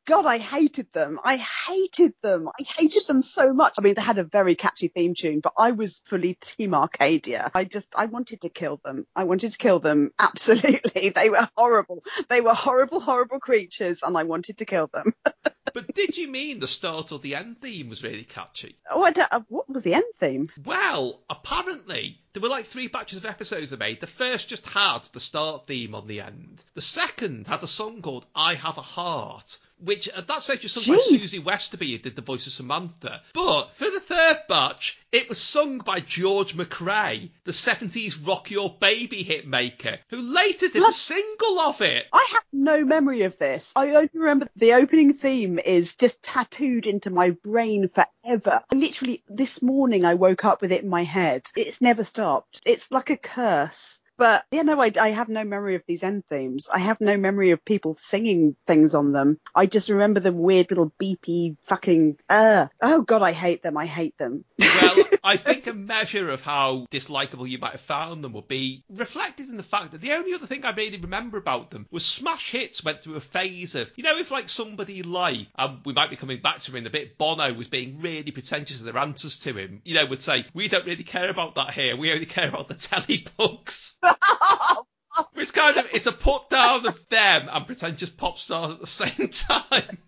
God, 0.09 0.25
I 0.25 0.39
hated 0.39 0.91
them. 0.91 1.19
I 1.23 1.37
hated 1.37 2.15
them. 2.23 2.49
I 2.59 2.63
hated 2.63 3.05
them 3.07 3.21
so 3.21 3.53
much. 3.53 3.75
I 3.77 3.81
mean, 3.81 3.93
they 3.93 4.01
had 4.01 4.17
a 4.17 4.23
very 4.23 4.55
catchy 4.55 4.87
theme 4.87 5.13
tune, 5.13 5.39
but 5.39 5.53
I 5.55 5.69
was 5.71 6.01
fully 6.03 6.33
Team 6.33 6.73
Arcadia. 6.73 7.51
I 7.53 7.63
just, 7.63 7.89
I 7.95 8.07
wanted 8.07 8.41
to 8.41 8.49
kill 8.49 8.81
them. 8.83 9.05
I 9.15 9.25
wanted 9.25 9.51
to 9.51 9.57
kill 9.59 9.77
them. 9.79 10.09
Absolutely. 10.19 11.09
They 11.09 11.29
were 11.29 11.47
horrible. 11.55 12.03
They 12.27 12.41
were 12.41 12.55
horrible, 12.55 12.99
horrible 12.99 13.39
creatures 13.39 14.01
and 14.01 14.17
I 14.17 14.23
wanted 14.23 14.57
to 14.57 14.65
kill 14.65 14.89
them. 14.91 15.13
But 15.71 15.93
did 15.93 16.17
you 16.17 16.27
mean 16.27 16.59
the 16.59 16.67
start 16.67 17.11
or 17.11 17.19
the 17.19 17.35
end 17.35 17.61
theme 17.61 17.89
was 17.89 18.01
really 18.01 18.23
catchy? 18.23 18.79
Oh, 18.89 19.03
I 19.03 19.11
don't, 19.11 19.31
what 19.49 19.69
was 19.69 19.83
the 19.83 19.93
end 19.93 20.05
theme? 20.19 20.49
Well, 20.65 21.21
apparently 21.29 22.17
there 22.33 22.41
were 22.41 22.49
like 22.49 22.65
three 22.65 22.87
batches 22.87 23.19
of 23.19 23.25
episodes 23.27 23.69
they 23.69 23.77
made. 23.77 24.01
The 24.01 24.07
first 24.07 24.49
just 24.49 24.65
had 24.65 25.03
the 25.13 25.19
start 25.19 25.67
theme 25.67 25.93
on 25.93 26.07
the 26.07 26.21
end. 26.21 26.63
The 26.73 26.81
second 26.81 27.45
had 27.45 27.61
a 27.61 27.67
song 27.67 28.01
called 28.01 28.25
"I 28.33 28.55
Have 28.55 28.79
a 28.79 28.81
Heart." 28.81 29.59
Which 29.81 30.09
at 30.09 30.27
that 30.27 30.43
stage 30.43 30.63
was 30.63 30.73
sung 30.73 30.95
by 30.95 31.01
Susie 31.01 31.39
Westerby, 31.39 31.91
who 31.91 31.97
did 31.99 32.15
the 32.15 32.21
voice 32.21 32.47
of 32.47 32.53
Samantha. 32.53 33.21
But 33.33 33.69
for 33.75 33.89
the 33.89 33.99
third 33.99 34.43
batch, 34.49 34.97
it 35.11 35.29
was 35.29 35.39
sung 35.39 35.79
by 35.79 36.01
George 36.01 36.55
McCrae, 36.55 37.31
the 37.45 37.51
70s 37.51 38.25
Rock 38.27 38.51
Your 38.51 38.75
Baby 38.79 39.23
hit 39.23 39.47
maker, 39.47 39.99
who 40.09 40.21
later 40.21 40.67
did 40.67 40.83
a 40.83 40.91
single 40.91 41.59
of 41.59 41.81
it. 41.81 42.07
I 42.11 42.27
have 42.33 42.43
no 42.51 42.83
memory 42.83 43.23
of 43.23 43.37
this. 43.37 43.71
I 43.75 43.89
only 43.91 44.09
remember 44.13 44.47
the 44.55 44.73
opening 44.73 45.13
theme 45.13 45.59
is 45.59 45.95
just 45.95 46.21
tattooed 46.21 46.85
into 46.85 47.09
my 47.09 47.31
brain 47.31 47.89
forever. 47.89 48.61
Literally, 48.71 49.23
this 49.27 49.61
morning 49.61 50.05
I 50.05 50.15
woke 50.15 50.45
up 50.45 50.61
with 50.61 50.71
it 50.71 50.83
in 50.83 50.89
my 50.89 51.03
head. 51.03 51.49
It's 51.55 51.81
never 51.81 52.03
stopped. 52.03 52.61
It's 52.65 52.91
like 52.91 53.09
a 53.09 53.17
curse. 53.17 53.99
But 54.19 54.43
yeah, 54.51 54.63
no, 54.63 54.81
I, 54.81 54.91
I 54.99 55.09
have 55.11 55.29
no 55.29 55.45
memory 55.45 55.75
of 55.75 55.83
these 55.87 56.03
end 56.03 56.25
themes. 56.29 56.67
I 56.71 56.79
have 56.79 56.99
no 56.99 57.15
memory 57.15 57.51
of 57.51 57.63
people 57.63 57.95
singing 57.97 58.57
things 58.67 58.93
on 58.93 59.13
them. 59.13 59.39
I 59.55 59.65
just 59.65 59.87
remember 59.87 60.19
the 60.19 60.33
weird 60.33 60.71
little 60.71 60.91
beepy 61.01 61.55
fucking, 61.65 62.17
uh, 62.27 62.67
oh 62.81 63.01
god, 63.01 63.21
I 63.21 63.31
hate 63.31 63.63
them. 63.63 63.77
I 63.77 63.85
hate 63.85 64.17
them. 64.17 64.43
Well, 64.59 64.97
I 65.23 65.37
think 65.37 65.67
a 65.67 65.73
measure 65.73 66.29
of 66.29 66.41
how 66.41 66.85
dislikable 66.91 67.47
you 67.47 67.59
might 67.59 67.71
have 67.71 67.81
found 67.81 68.21
them 68.21 68.33
would 68.33 68.49
be 68.49 68.83
reflected 68.89 69.47
in 69.47 69.55
the 69.55 69.63
fact 69.63 69.93
that 69.93 70.01
the 70.01 70.11
only 70.11 70.33
other 70.33 70.47
thing 70.47 70.65
I 70.65 70.71
really 70.71 70.99
remember 70.99 71.37
about 71.37 71.71
them 71.71 71.87
was 71.89 72.05
Smash 72.05 72.51
Hits 72.51 72.83
went 72.83 73.01
through 73.01 73.15
a 73.15 73.21
phase 73.21 73.75
of, 73.75 73.89
you 73.95 74.03
know, 74.03 74.17
if 74.17 74.31
like 74.31 74.49
somebody 74.49 75.01
like, 75.01 75.47
and 75.57 75.79
we 75.85 75.93
might 75.93 76.09
be 76.09 76.17
coming 76.17 76.41
back 76.41 76.59
to 76.59 76.71
him 76.71 76.77
in 76.77 76.87
a 76.87 76.89
bit, 76.89 77.17
Bono 77.17 77.53
was 77.53 77.69
being 77.69 78.01
really 78.01 78.31
pretentious 78.31 78.81
in 78.81 78.85
their 78.85 78.97
answers 78.97 79.39
to 79.39 79.53
him, 79.53 79.81
you 79.85 79.95
know, 79.95 80.05
would 80.05 80.21
say, 80.21 80.45
we 80.53 80.67
don't 80.67 80.85
really 80.85 81.03
care 81.03 81.29
about 81.29 81.55
that 81.55 81.71
here, 81.73 81.95
we 81.95 82.11
only 82.11 82.25
care 82.25 82.49
about 82.49 82.67
the 82.67 82.73
telly 82.73 83.25
books. 83.37 83.95
Which 85.33 85.53
kind 85.53 85.77
of, 85.77 85.87
it's 85.93 86.05
a 86.05 86.11
put 86.11 86.49
down 86.49 86.87
of 86.87 86.99
them 87.09 87.49
and 87.51 87.65
pretentious 87.65 88.09
pop 88.09 88.37
stars 88.37 88.73
at 88.73 88.79
the 88.79 88.87
same 88.87 89.29
time. 89.29 89.97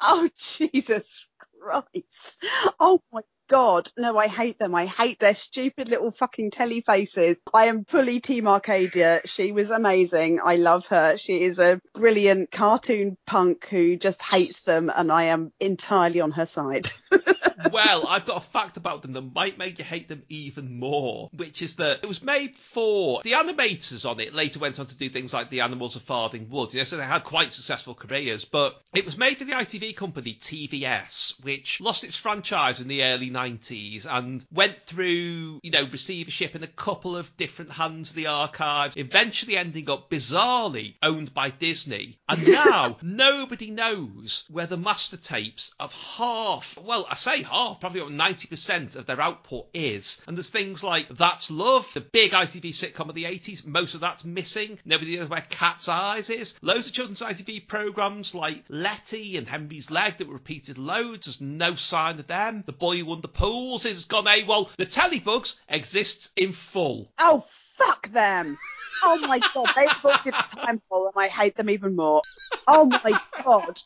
Oh 0.00 0.28
Jesus 0.34 1.26
Christ! 1.60 2.42
Oh 2.80 3.02
my 3.12 3.20
God! 3.48 3.90
No, 3.98 4.16
I 4.16 4.26
hate 4.28 4.58
them. 4.58 4.74
I 4.74 4.86
hate 4.86 5.18
their 5.18 5.34
stupid 5.34 5.88
little 5.88 6.10
fucking 6.12 6.50
telly 6.50 6.80
faces. 6.80 7.36
I 7.52 7.66
am 7.66 7.84
fully 7.84 8.20
Team 8.20 8.48
Arcadia. 8.48 9.20
She 9.26 9.52
was 9.52 9.70
amazing. 9.70 10.40
I 10.42 10.56
love 10.56 10.86
her. 10.86 11.18
She 11.18 11.42
is 11.42 11.58
a 11.58 11.80
brilliant 11.94 12.50
cartoon 12.50 13.18
punk 13.26 13.66
who 13.68 13.96
just 13.96 14.22
hates 14.22 14.62
them, 14.62 14.90
and 14.94 15.12
I 15.12 15.24
am 15.24 15.52
entirely 15.60 16.20
on 16.20 16.30
her 16.32 16.46
side. 16.46 16.88
well, 17.72 18.06
I've 18.06 18.26
got 18.26 18.38
a 18.38 18.46
fact 18.46 18.76
about 18.76 19.02
them 19.02 19.12
that 19.12 19.34
might 19.34 19.58
make 19.58 19.78
you 19.78 19.84
hate 19.84 20.08
them 20.08 20.22
even 20.28 20.78
more, 20.78 21.30
which 21.32 21.62
is 21.62 21.76
that 21.76 22.00
it 22.02 22.06
was 22.06 22.22
made 22.22 22.54
for 22.56 23.20
the 23.22 23.32
animators 23.32 24.08
on 24.08 24.20
it. 24.20 24.34
Later 24.34 24.58
went 24.58 24.78
on 24.78 24.86
to 24.86 24.96
do 24.96 25.08
things 25.08 25.32
like 25.32 25.50
the 25.50 25.60
Animals 25.60 25.96
of 25.96 26.02
Farthing 26.02 26.48
Woods, 26.48 26.74
you 26.74 26.80
know, 26.80 26.84
so 26.84 26.96
they 26.96 27.04
had 27.04 27.24
quite 27.24 27.52
successful 27.52 27.94
careers. 27.94 28.44
But 28.44 28.80
it 28.94 29.04
was 29.04 29.18
made 29.18 29.38
for 29.38 29.44
the 29.44 29.52
ITV 29.52 29.96
company 29.96 30.34
TVS, 30.34 31.42
which 31.42 31.80
lost 31.80 32.04
its 32.04 32.16
franchise 32.16 32.80
in 32.80 32.88
the 32.88 33.04
early 33.04 33.30
90s 33.30 34.06
and 34.08 34.44
went 34.52 34.80
through, 34.82 35.60
you 35.62 35.70
know, 35.70 35.86
receivership 35.90 36.54
in 36.54 36.62
a 36.62 36.68
couple 36.68 37.16
of 37.16 37.36
different 37.36 37.72
hands 37.72 38.10
of 38.10 38.16
the 38.16 38.26
archives, 38.26 38.96
eventually 38.96 39.56
ending 39.56 39.90
up 39.90 40.10
bizarrely 40.10 40.94
owned 41.02 41.34
by 41.34 41.50
Disney. 41.50 42.18
And 42.28 42.46
now 42.48 42.98
nobody 43.02 43.70
knows 43.70 44.44
where 44.48 44.66
the 44.66 44.76
master 44.76 45.16
tapes 45.16 45.72
of 45.80 45.92
half, 45.92 46.78
well, 46.78 47.06
I 47.10 47.14
say 47.14 47.42
half, 47.48 47.80
probably 47.80 48.00
about 48.00 48.12
90% 48.12 48.96
of 48.96 49.06
their 49.06 49.20
output 49.20 49.66
is. 49.74 50.20
And 50.26 50.36
there's 50.36 50.50
things 50.50 50.82
like 50.84 51.08
That's 51.08 51.50
Love, 51.50 51.90
the 51.94 52.00
big 52.00 52.32
ITV 52.32 52.70
sitcom 52.70 53.08
of 53.08 53.14
the 53.14 53.24
80s, 53.24 53.66
most 53.66 53.94
of 53.94 54.00
that's 54.00 54.24
missing. 54.24 54.78
Nobody 54.84 55.16
knows 55.18 55.28
where 55.28 55.44
Cat's 55.48 55.88
Eyes 55.88 56.30
is. 56.30 56.54
Loads 56.62 56.86
of 56.86 56.92
children's 56.92 57.20
ITV 57.20 57.68
programmes 57.68 58.34
like 58.34 58.64
Letty 58.68 59.36
and 59.36 59.48
Henry's 59.48 59.90
Leg 59.90 60.18
that 60.18 60.28
were 60.28 60.34
repeated 60.34 60.78
loads, 60.78 61.26
there's 61.26 61.40
no 61.40 61.74
sign 61.74 62.18
of 62.18 62.26
them. 62.26 62.62
The 62.66 62.72
Boy 62.72 62.98
Who 62.98 63.06
Won 63.06 63.20
the 63.20 63.28
Pools 63.28 63.84
is 63.84 64.04
gone 64.04 64.26
AWOL. 64.26 64.70
The 64.76 64.86
Telebugs 64.86 65.56
exists 65.68 66.30
in 66.36 66.52
full. 66.52 67.10
oh 67.18 67.44
fuck 67.76 68.08
them! 68.12 68.58
Oh 69.04 69.18
my 69.26 69.38
God! 69.54 69.68
They 69.76 69.86
avoided 69.86 70.34
the 70.34 70.56
time 70.56 70.82
hole, 70.90 71.10
and 71.14 71.22
I 71.22 71.28
hate 71.28 71.54
them 71.54 71.70
even 71.70 71.94
more. 71.94 72.22
Oh 72.66 72.86
my 72.86 73.20
God! 73.44 73.80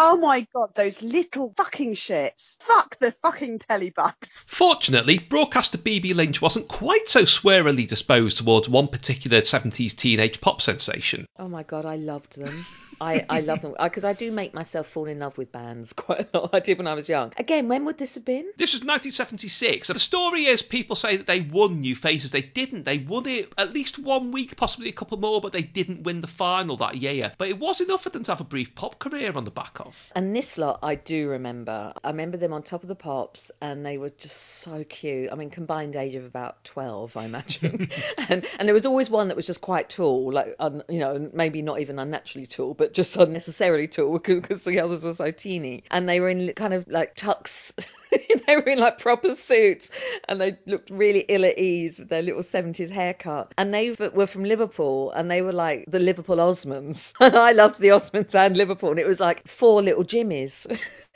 Oh 0.00 0.16
my 0.16 0.46
God! 0.54 0.76
Those 0.76 1.02
little 1.02 1.52
fucking 1.56 1.94
shits! 1.94 2.62
Fuck 2.62 3.00
the 3.00 3.10
fucking 3.10 3.58
telebugs! 3.58 4.28
Fortunately, 4.46 5.18
broadcaster 5.18 5.76
BB 5.76 6.14
Lynch 6.14 6.40
wasn't 6.40 6.68
quite 6.68 7.08
so 7.08 7.24
swearily 7.24 7.84
disposed 7.84 8.38
towards 8.38 8.68
one 8.68 8.86
particular 8.86 9.40
70s 9.40 9.96
teenage 9.96 10.40
pop 10.40 10.62
sensation. 10.62 11.26
Oh 11.36 11.48
my 11.48 11.64
god, 11.64 11.84
I 11.84 11.96
loved 11.96 12.38
them. 12.38 12.64
I, 13.00 13.24
I 13.28 13.40
love 13.40 13.60
them 13.60 13.74
uh, 13.78 13.84
because 13.84 14.04
I 14.04 14.12
do 14.12 14.32
make 14.32 14.54
myself 14.54 14.88
fall 14.88 15.06
in 15.06 15.20
love 15.20 15.38
with 15.38 15.52
bands 15.52 15.92
quite 15.96 16.28
a 16.32 16.38
lot. 16.38 16.50
I 16.52 16.60
did 16.60 16.78
when 16.78 16.86
I 16.86 16.94
was 16.94 17.08
young. 17.08 17.32
Again, 17.36 17.68
when 17.68 17.84
would 17.84 17.98
this 17.98 18.14
have 18.14 18.24
been? 18.24 18.46
This 18.56 18.72
was 18.74 18.82
1976. 18.82 19.88
The 19.88 19.98
story 19.98 20.46
is 20.46 20.62
people 20.62 20.96
say 20.96 21.16
that 21.16 21.26
they 21.26 21.40
won 21.40 21.80
New 21.80 21.94
Faces. 21.94 22.30
They 22.30 22.42
didn't. 22.42 22.84
They 22.84 22.98
won 22.98 23.26
it 23.26 23.52
at 23.56 23.72
least 23.72 23.98
one 23.98 24.32
week, 24.32 24.56
possibly 24.56 24.88
a 24.88 24.92
couple 24.92 25.18
more, 25.18 25.40
but 25.40 25.52
they 25.52 25.62
didn't 25.62 26.02
win 26.02 26.20
the 26.20 26.26
final 26.26 26.76
that 26.78 26.96
year. 26.96 27.32
But 27.38 27.48
it 27.48 27.58
was 27.58 27.80
enough 27.80 28.02
for 28.02 28.10
them 28.10 28.24
to 28.24 28.32
have 28.32 28.40
a 28.40 28.44
brief 28.44 28.74
pop 28.74 28.98
career 28.98 29.32
on 29.34 29.44
the 29.44 29.50
back 29.50 29.80
of. 29.80 29.87
And 30.14 30.34
this 30.34 30.58
lot, 30.58 30.80
I 30.82 30.94
do 30.94 31.28
remember. 31.28 31.92
I 32.02 32.10
remember 32.10 32.36
them 32.36 32.52
on 32.52 32.62
top 32.62 32.82
of 32.82 32.88
the 32.88 32.94
pops, 32.94 33.50
and 33.60 33.84
they 33.84 33.98
were 33.98 34.10
just 34.10 34.36
so 34.36 34.84
cute. 34.84 35.30
I 35.32 35.34
mean, 35.34 35.50
combined 35.50 35.96
age 35.96 36.14
of 36.14 36.24
about 36.24 36.64
twelve, 36.64 37.16
I 37.16 37.24
imagine. 37.24 37.90
and 38.28 38.46
and 38.58 38.68
there 38.68 38.74
was 38.74 38.86
always 38.86 39.10
one 39.10 39.28
that 39.28 39.36
was 39.36 39.46
just 39.46 39.60
quite 39.60 39.88
tall, 39.88 40.32
like 40.32 40.54
un, 40.58 40.82
you 40.88 40.98
know, 40.98 41.30
maybe 41.32 41.62
not 41.62 41.80
even 41.80 41.98
unnaturally 41.98 42.46
tall, 42.46 42.74
but 42.74 42.92
just 42.92 43.16
unnecessarily 43.16 43.88
tall 43.88 44.18
because 44.24 44.64
the 44.64 44.80
others 44.80 45.04
were 45.04 45.14
so 45.14 45.30
teeny. 45.30 45.84
And 45.90 46.08
they 46.08 46.20
were 46.20 46.28
in 46.28 46.52
kind 46.54 46.74
of 46.74 46.88
like 46.88 47.16
tux. 47.16 47.72
they 48.46 48.56
were 48.56 48.62
in 48.62 48.78
like 48.78 48.98
proper 48.98 49.34
suits 49.34 49.90
and 50.28 50.40
they 50.40 50.58
looked 50.66 50.90
really 50.90 51.24
ill 51.28 51.44
at 51.44 51.58
ease 51.58 51.98
with 51.98 52.08
their 52.08 52.22
little 52.22 52.42
70s 52.42 52.90
haircut. 52.90 53.52
And 53.58 53.72
they 53.72 53.90
were 53.90 54.26
from 54.26 54.44
Liverpool 54.44 55.10
and 55.12 55.30
they 55.30 55.42
were 55.42 55.52
like 55.52 55.84
the 55.88 55.98
Liverpool 55.98 56.36
Osmonds. 56.36 57.12
And 57.20 57.36
I 57.36 57.52
loved 57.52 57.80
the 57.80 57.88
Osmonds 57.88 58.34
and 58.34 58.56
Liverpool. 58.56 58.90
And 58.90 58.98
it 58.98 59.06
was 59.06 59.20
like 59.20 59.46
four 59.46 59.82
little 59.82 60.04
Jimmies. 60.04 60.66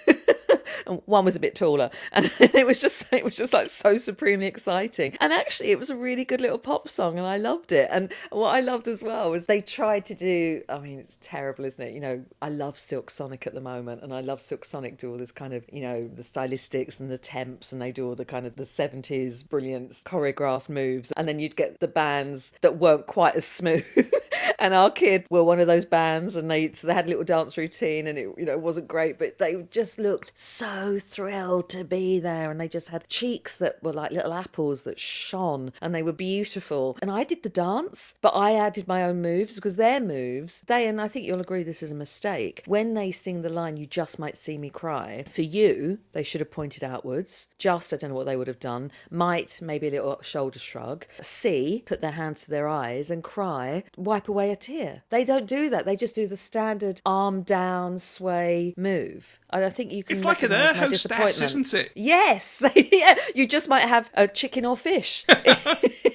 and 0.87 1.03
one 1.07 1.25
was 1.25 1.37
a 1.37 1.40
bit 1.40 1.55
taller. 1.55 1.90
And 2.12 2.31
it 2.40 2.66
was 2.66 2.81
just 2.81 3.11
it 3.12 3.25
was 3.25 3.37
just 3.37 3.53
like 3.53 3.68
so 3.68 3.97
supremely 3.97 4.47
exciting. 4.47 5.16
And 5.21 5.33
actually 5.33 5.71
it 5.71 5.79
was 5.79 5.90
a 5.90 5.97
really 5.97 6.25
good 6.25 6.40
little 6.40 6.59
pop 6.59 6.88
song 6.88 7.18
and 7.18 7.27
I 7.27 7.38
loved 7.38 7.73
it. 7.73 7.88
And 7.90 8.12
what 8.31 8.55
I 8.55 8.61
loved 8.61 8.87
as 8.88 9.03
well 9.03 9.31
was 9.31 9.47
they 9.47 9.61
tried 9.61 10.07
to 10.07 10.14
do 10.14 10.62
I 10.68 10.79
mean 10.79 10.99
it's 10.99 11.16
terrible 11.21 11.64
isn't 11.64 11.85
it? 11.85 11.95
You 11.95 12.01
know 12.01 12.25
I 12.40 12.51
love 12.51 12.79
Silk 12.79 13.11
Sonic 13.11 13.47
at 13.47 13.55
the 13.55 13.61
moment 13.61 14.03
and 14.03 14.12
I 14.12 14.21
love 14.21 14.40
Silk 14.40 14.64
Sonic 14.64 14.99
do 14.99 15.11
all 15.11 15.18
this 15.18 15.33
kind 15.33 15.55
of 15.55 15.64
you 15.73 15.83
know 15.83 16.09
the 16.09 16.23
stylistics 16.23 17.01
and 17.01 17.11
the 17.11 17.18
temps 17.18 17.73
and 17.73 17.81
they 17.81 17.92
do 17.92 18.07
all 18.09 18.14
the 18.14 18.25
kind 18.25 18.47
of 18.47 18.57
the 18.57 18.64
70s 18.64 19.49
brilliant 19.49 20.03
choreographed 20.05 20.68
moves. 20.68 21.12
And 21.12 21.27
then 21.27 21.38
you'd 21.38 21.57
get 21.57 21.81
the 21.81 21.88
bands 21.88 22.53
that 22.61 22.79
weren't 22.79 23.07
quite 23.07 23.37
as 23.37 23.45
smooth. 23.45 23.87
And 24.59 24.75
our 24.75 24.90
kid 24.90 25.27
were 25.31 25.42
one 25.42 25.61
of 25.61 25.66
those 25.66 25.85
bands 25.85 26.37
and 26.37 26.51
they 26.51 26.73
so 26.73 26.87
they 26.87 26.95
had 26.95 27.07
a 27.07 27.09
little 27.09 27.25
dance 27.25 27.57
routine 27.57 28.07
and 28.07 28.18
it 28.18 28.29
you 28.38 28.45
know 28.45 28.59
wasn't 28.59 28.88
great 28.88 29.18
but 29.18 29.38
they 29.38 29.55
just 29.71 29.99
looked 29.99 30.33
so 30.38 30.72
thrilled 30.99 31.69
to 31.71 31.85
be 31.85 32.21
there. 32.21 32.51
And 32.51 32.61
they 32.61 32.69
just 32.69 32.89
had 32.89 33.09
cheeks 33.09 33.57
that 33.59 33.83
were 33.83 33.93
like 33.93 34.11
little 34.11 34.33
apples 34.33 34.83
that 34.83 34.99
shone 34.99 35.73
and 35.81 35.95
they 35.95 36.03
were 36.03 36.13
beautiful. 36.13 36.97
And 37.01 37.11
I 37.11 37.25
did 37.25 37.43
the 37.43 37.49
dance 37.49 38.15
but 38.21 38.31
I 38.31 38.57
added 38.57 38.89
my 38.89 39.05
own 39.05 39.23
moves 39.23 39.55
because 39.57 39.77
their 39.77 40.01
moves 40.01 40.63
they 40.67 40.87
and 40.89 41.01
I 41.01 41.09
think 41.09 41.27
you'll 41.27 41.41
agree 41.41 41.63
this 41.63 41.83
is 41.83 41.91
a 41.91 41.95
mistake. 41.95 42.63
When 42.67 42.95
they 42.95 43.13
sing 43.13 43.43
the 43.43 43.49
line 43.49 43.77
you 43.77 43.87
just 43.87 44.19
might 44.19 44.37
see 44.37 44.59
me 44.59 44.71
cry 44.71 45.25
for 45.33 45.43
you 45.43 45.99
they 46.13 46.23
should 46.23 46.41
have 46.41 46.51
pointed 46.51 46.85
outwards 46.85 47.49
just 47.59 47.93
I 47.93 47.97
don't 47.97 48.11
know 48.11 48.17
what 48.17 48.27
they 48.27 48.37
would 48.37 48.49
have 48.49 48.61
done 48.61 48.91
might 49.11 49.59
maybe 49.61 49.89
a 49.89 49.91
little 49.91 50.23
shoulder 50.23 50.59
shrug 50.59 51.07
C 51.21 51.83
put 51.87 52.01
their 52.01 52.11
hands 52.11 52.45
to 52.45 52.51
their 52.51 52.69
eyes 52.69 53.11
and 53.11 53.23
cry 53.23 53.85
wipe 53.97 54.29
away 54.29 54.51
a 54.51 54.57
tear. 54.57 55.03
They 55.11 55.25
don't 55.25 55.47
do 55.47 55.71
that. 55.71 55.85
They 55.85 55.97
just 55.97 56.15
do 56.15 56.27
the 56.27 56.37
standard 56.37 57.01
arm 57.05 57.43
down 57.43 57.99
sway 57.99 58.75
move. 58.77 59.27
And 59.51 59.65
I 59.65 59.71
think 59.71 59.93
you 59.93 60.03
can 60.03 60.17
It's 60.17 60.25
like 60.25 60.43
an 60.43 60.53
air 60.62 60.75
my 60.75 60.88
disappointment. 60.88 61.42
isn't 61.42 61.75
it? 61.75 61.92
Yes, 61.94 62.62
yeah. 62.75 63.14
You 63.35 63.46
just 63.46 63.68
might 63.68 63.88
have 63.88 64.11
a 64.14 64.29
chicken 64.29 64.64
or 64.64 64.77
fish. 64.77 65.25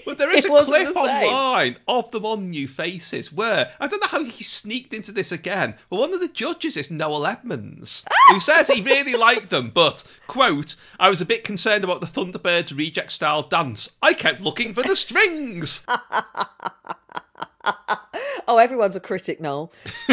But 0.07 0.17
there 0.17 0.31
is 0.31 0.45
a 0.45 0.47
clip 0.47 0.95
online 0.95 1.75
of 1.85 2.11
them 2.11 2.25
on 2.25 2.49
New 2.49 2.69
Faces 2.69 3.31
where 3.31 3.69
I 3.77 3.87
don't 3.87 3.99
know 3.99 4.07
how 4.07 4.23
he 4.23 4.41
sneaked 4.41 4.93
into 4.93 5.11
this 5.11 5.33
again, 5.33 5.75
but 5.89 5.99
one 5.99 6.13
of 6.13 6.21
the 6.21 6.29
judges 6.29 6.77
is 6.77 6.89
Noel 6.89 7.27
Edmonds, 7.27 8.05
who 8.29 8.39
says 8.39 8.69
he 8.69 8.81
really 8.81 9.15
liked 9.15 9.49
them, 9.49 9.69
but 9.69 10.05
quote, 10.27 10.75
I 10.97 11.09
was 11.09 11.19
a 11.19 11.25
bit 11.25 11.43
concerned 11.43 11.83
about 11.83 11.99
the 11.99 12.07
Thunderbirds 12.07 12.75
reject 12.75 13.11
style 13.11 13.43
dance. 13.43 13.91
I 14.01 14.13
kept 14.13 14.41
looking 14.41 14.73
for 14.73 14.81
the 14.81 14.95
strings. 14.95 15.85
Oh, 18.47 18.57
everyone's 18.57 18.95
a 18.95 18.99
critic, 18.99 19.41
Noel. 19.41 19.71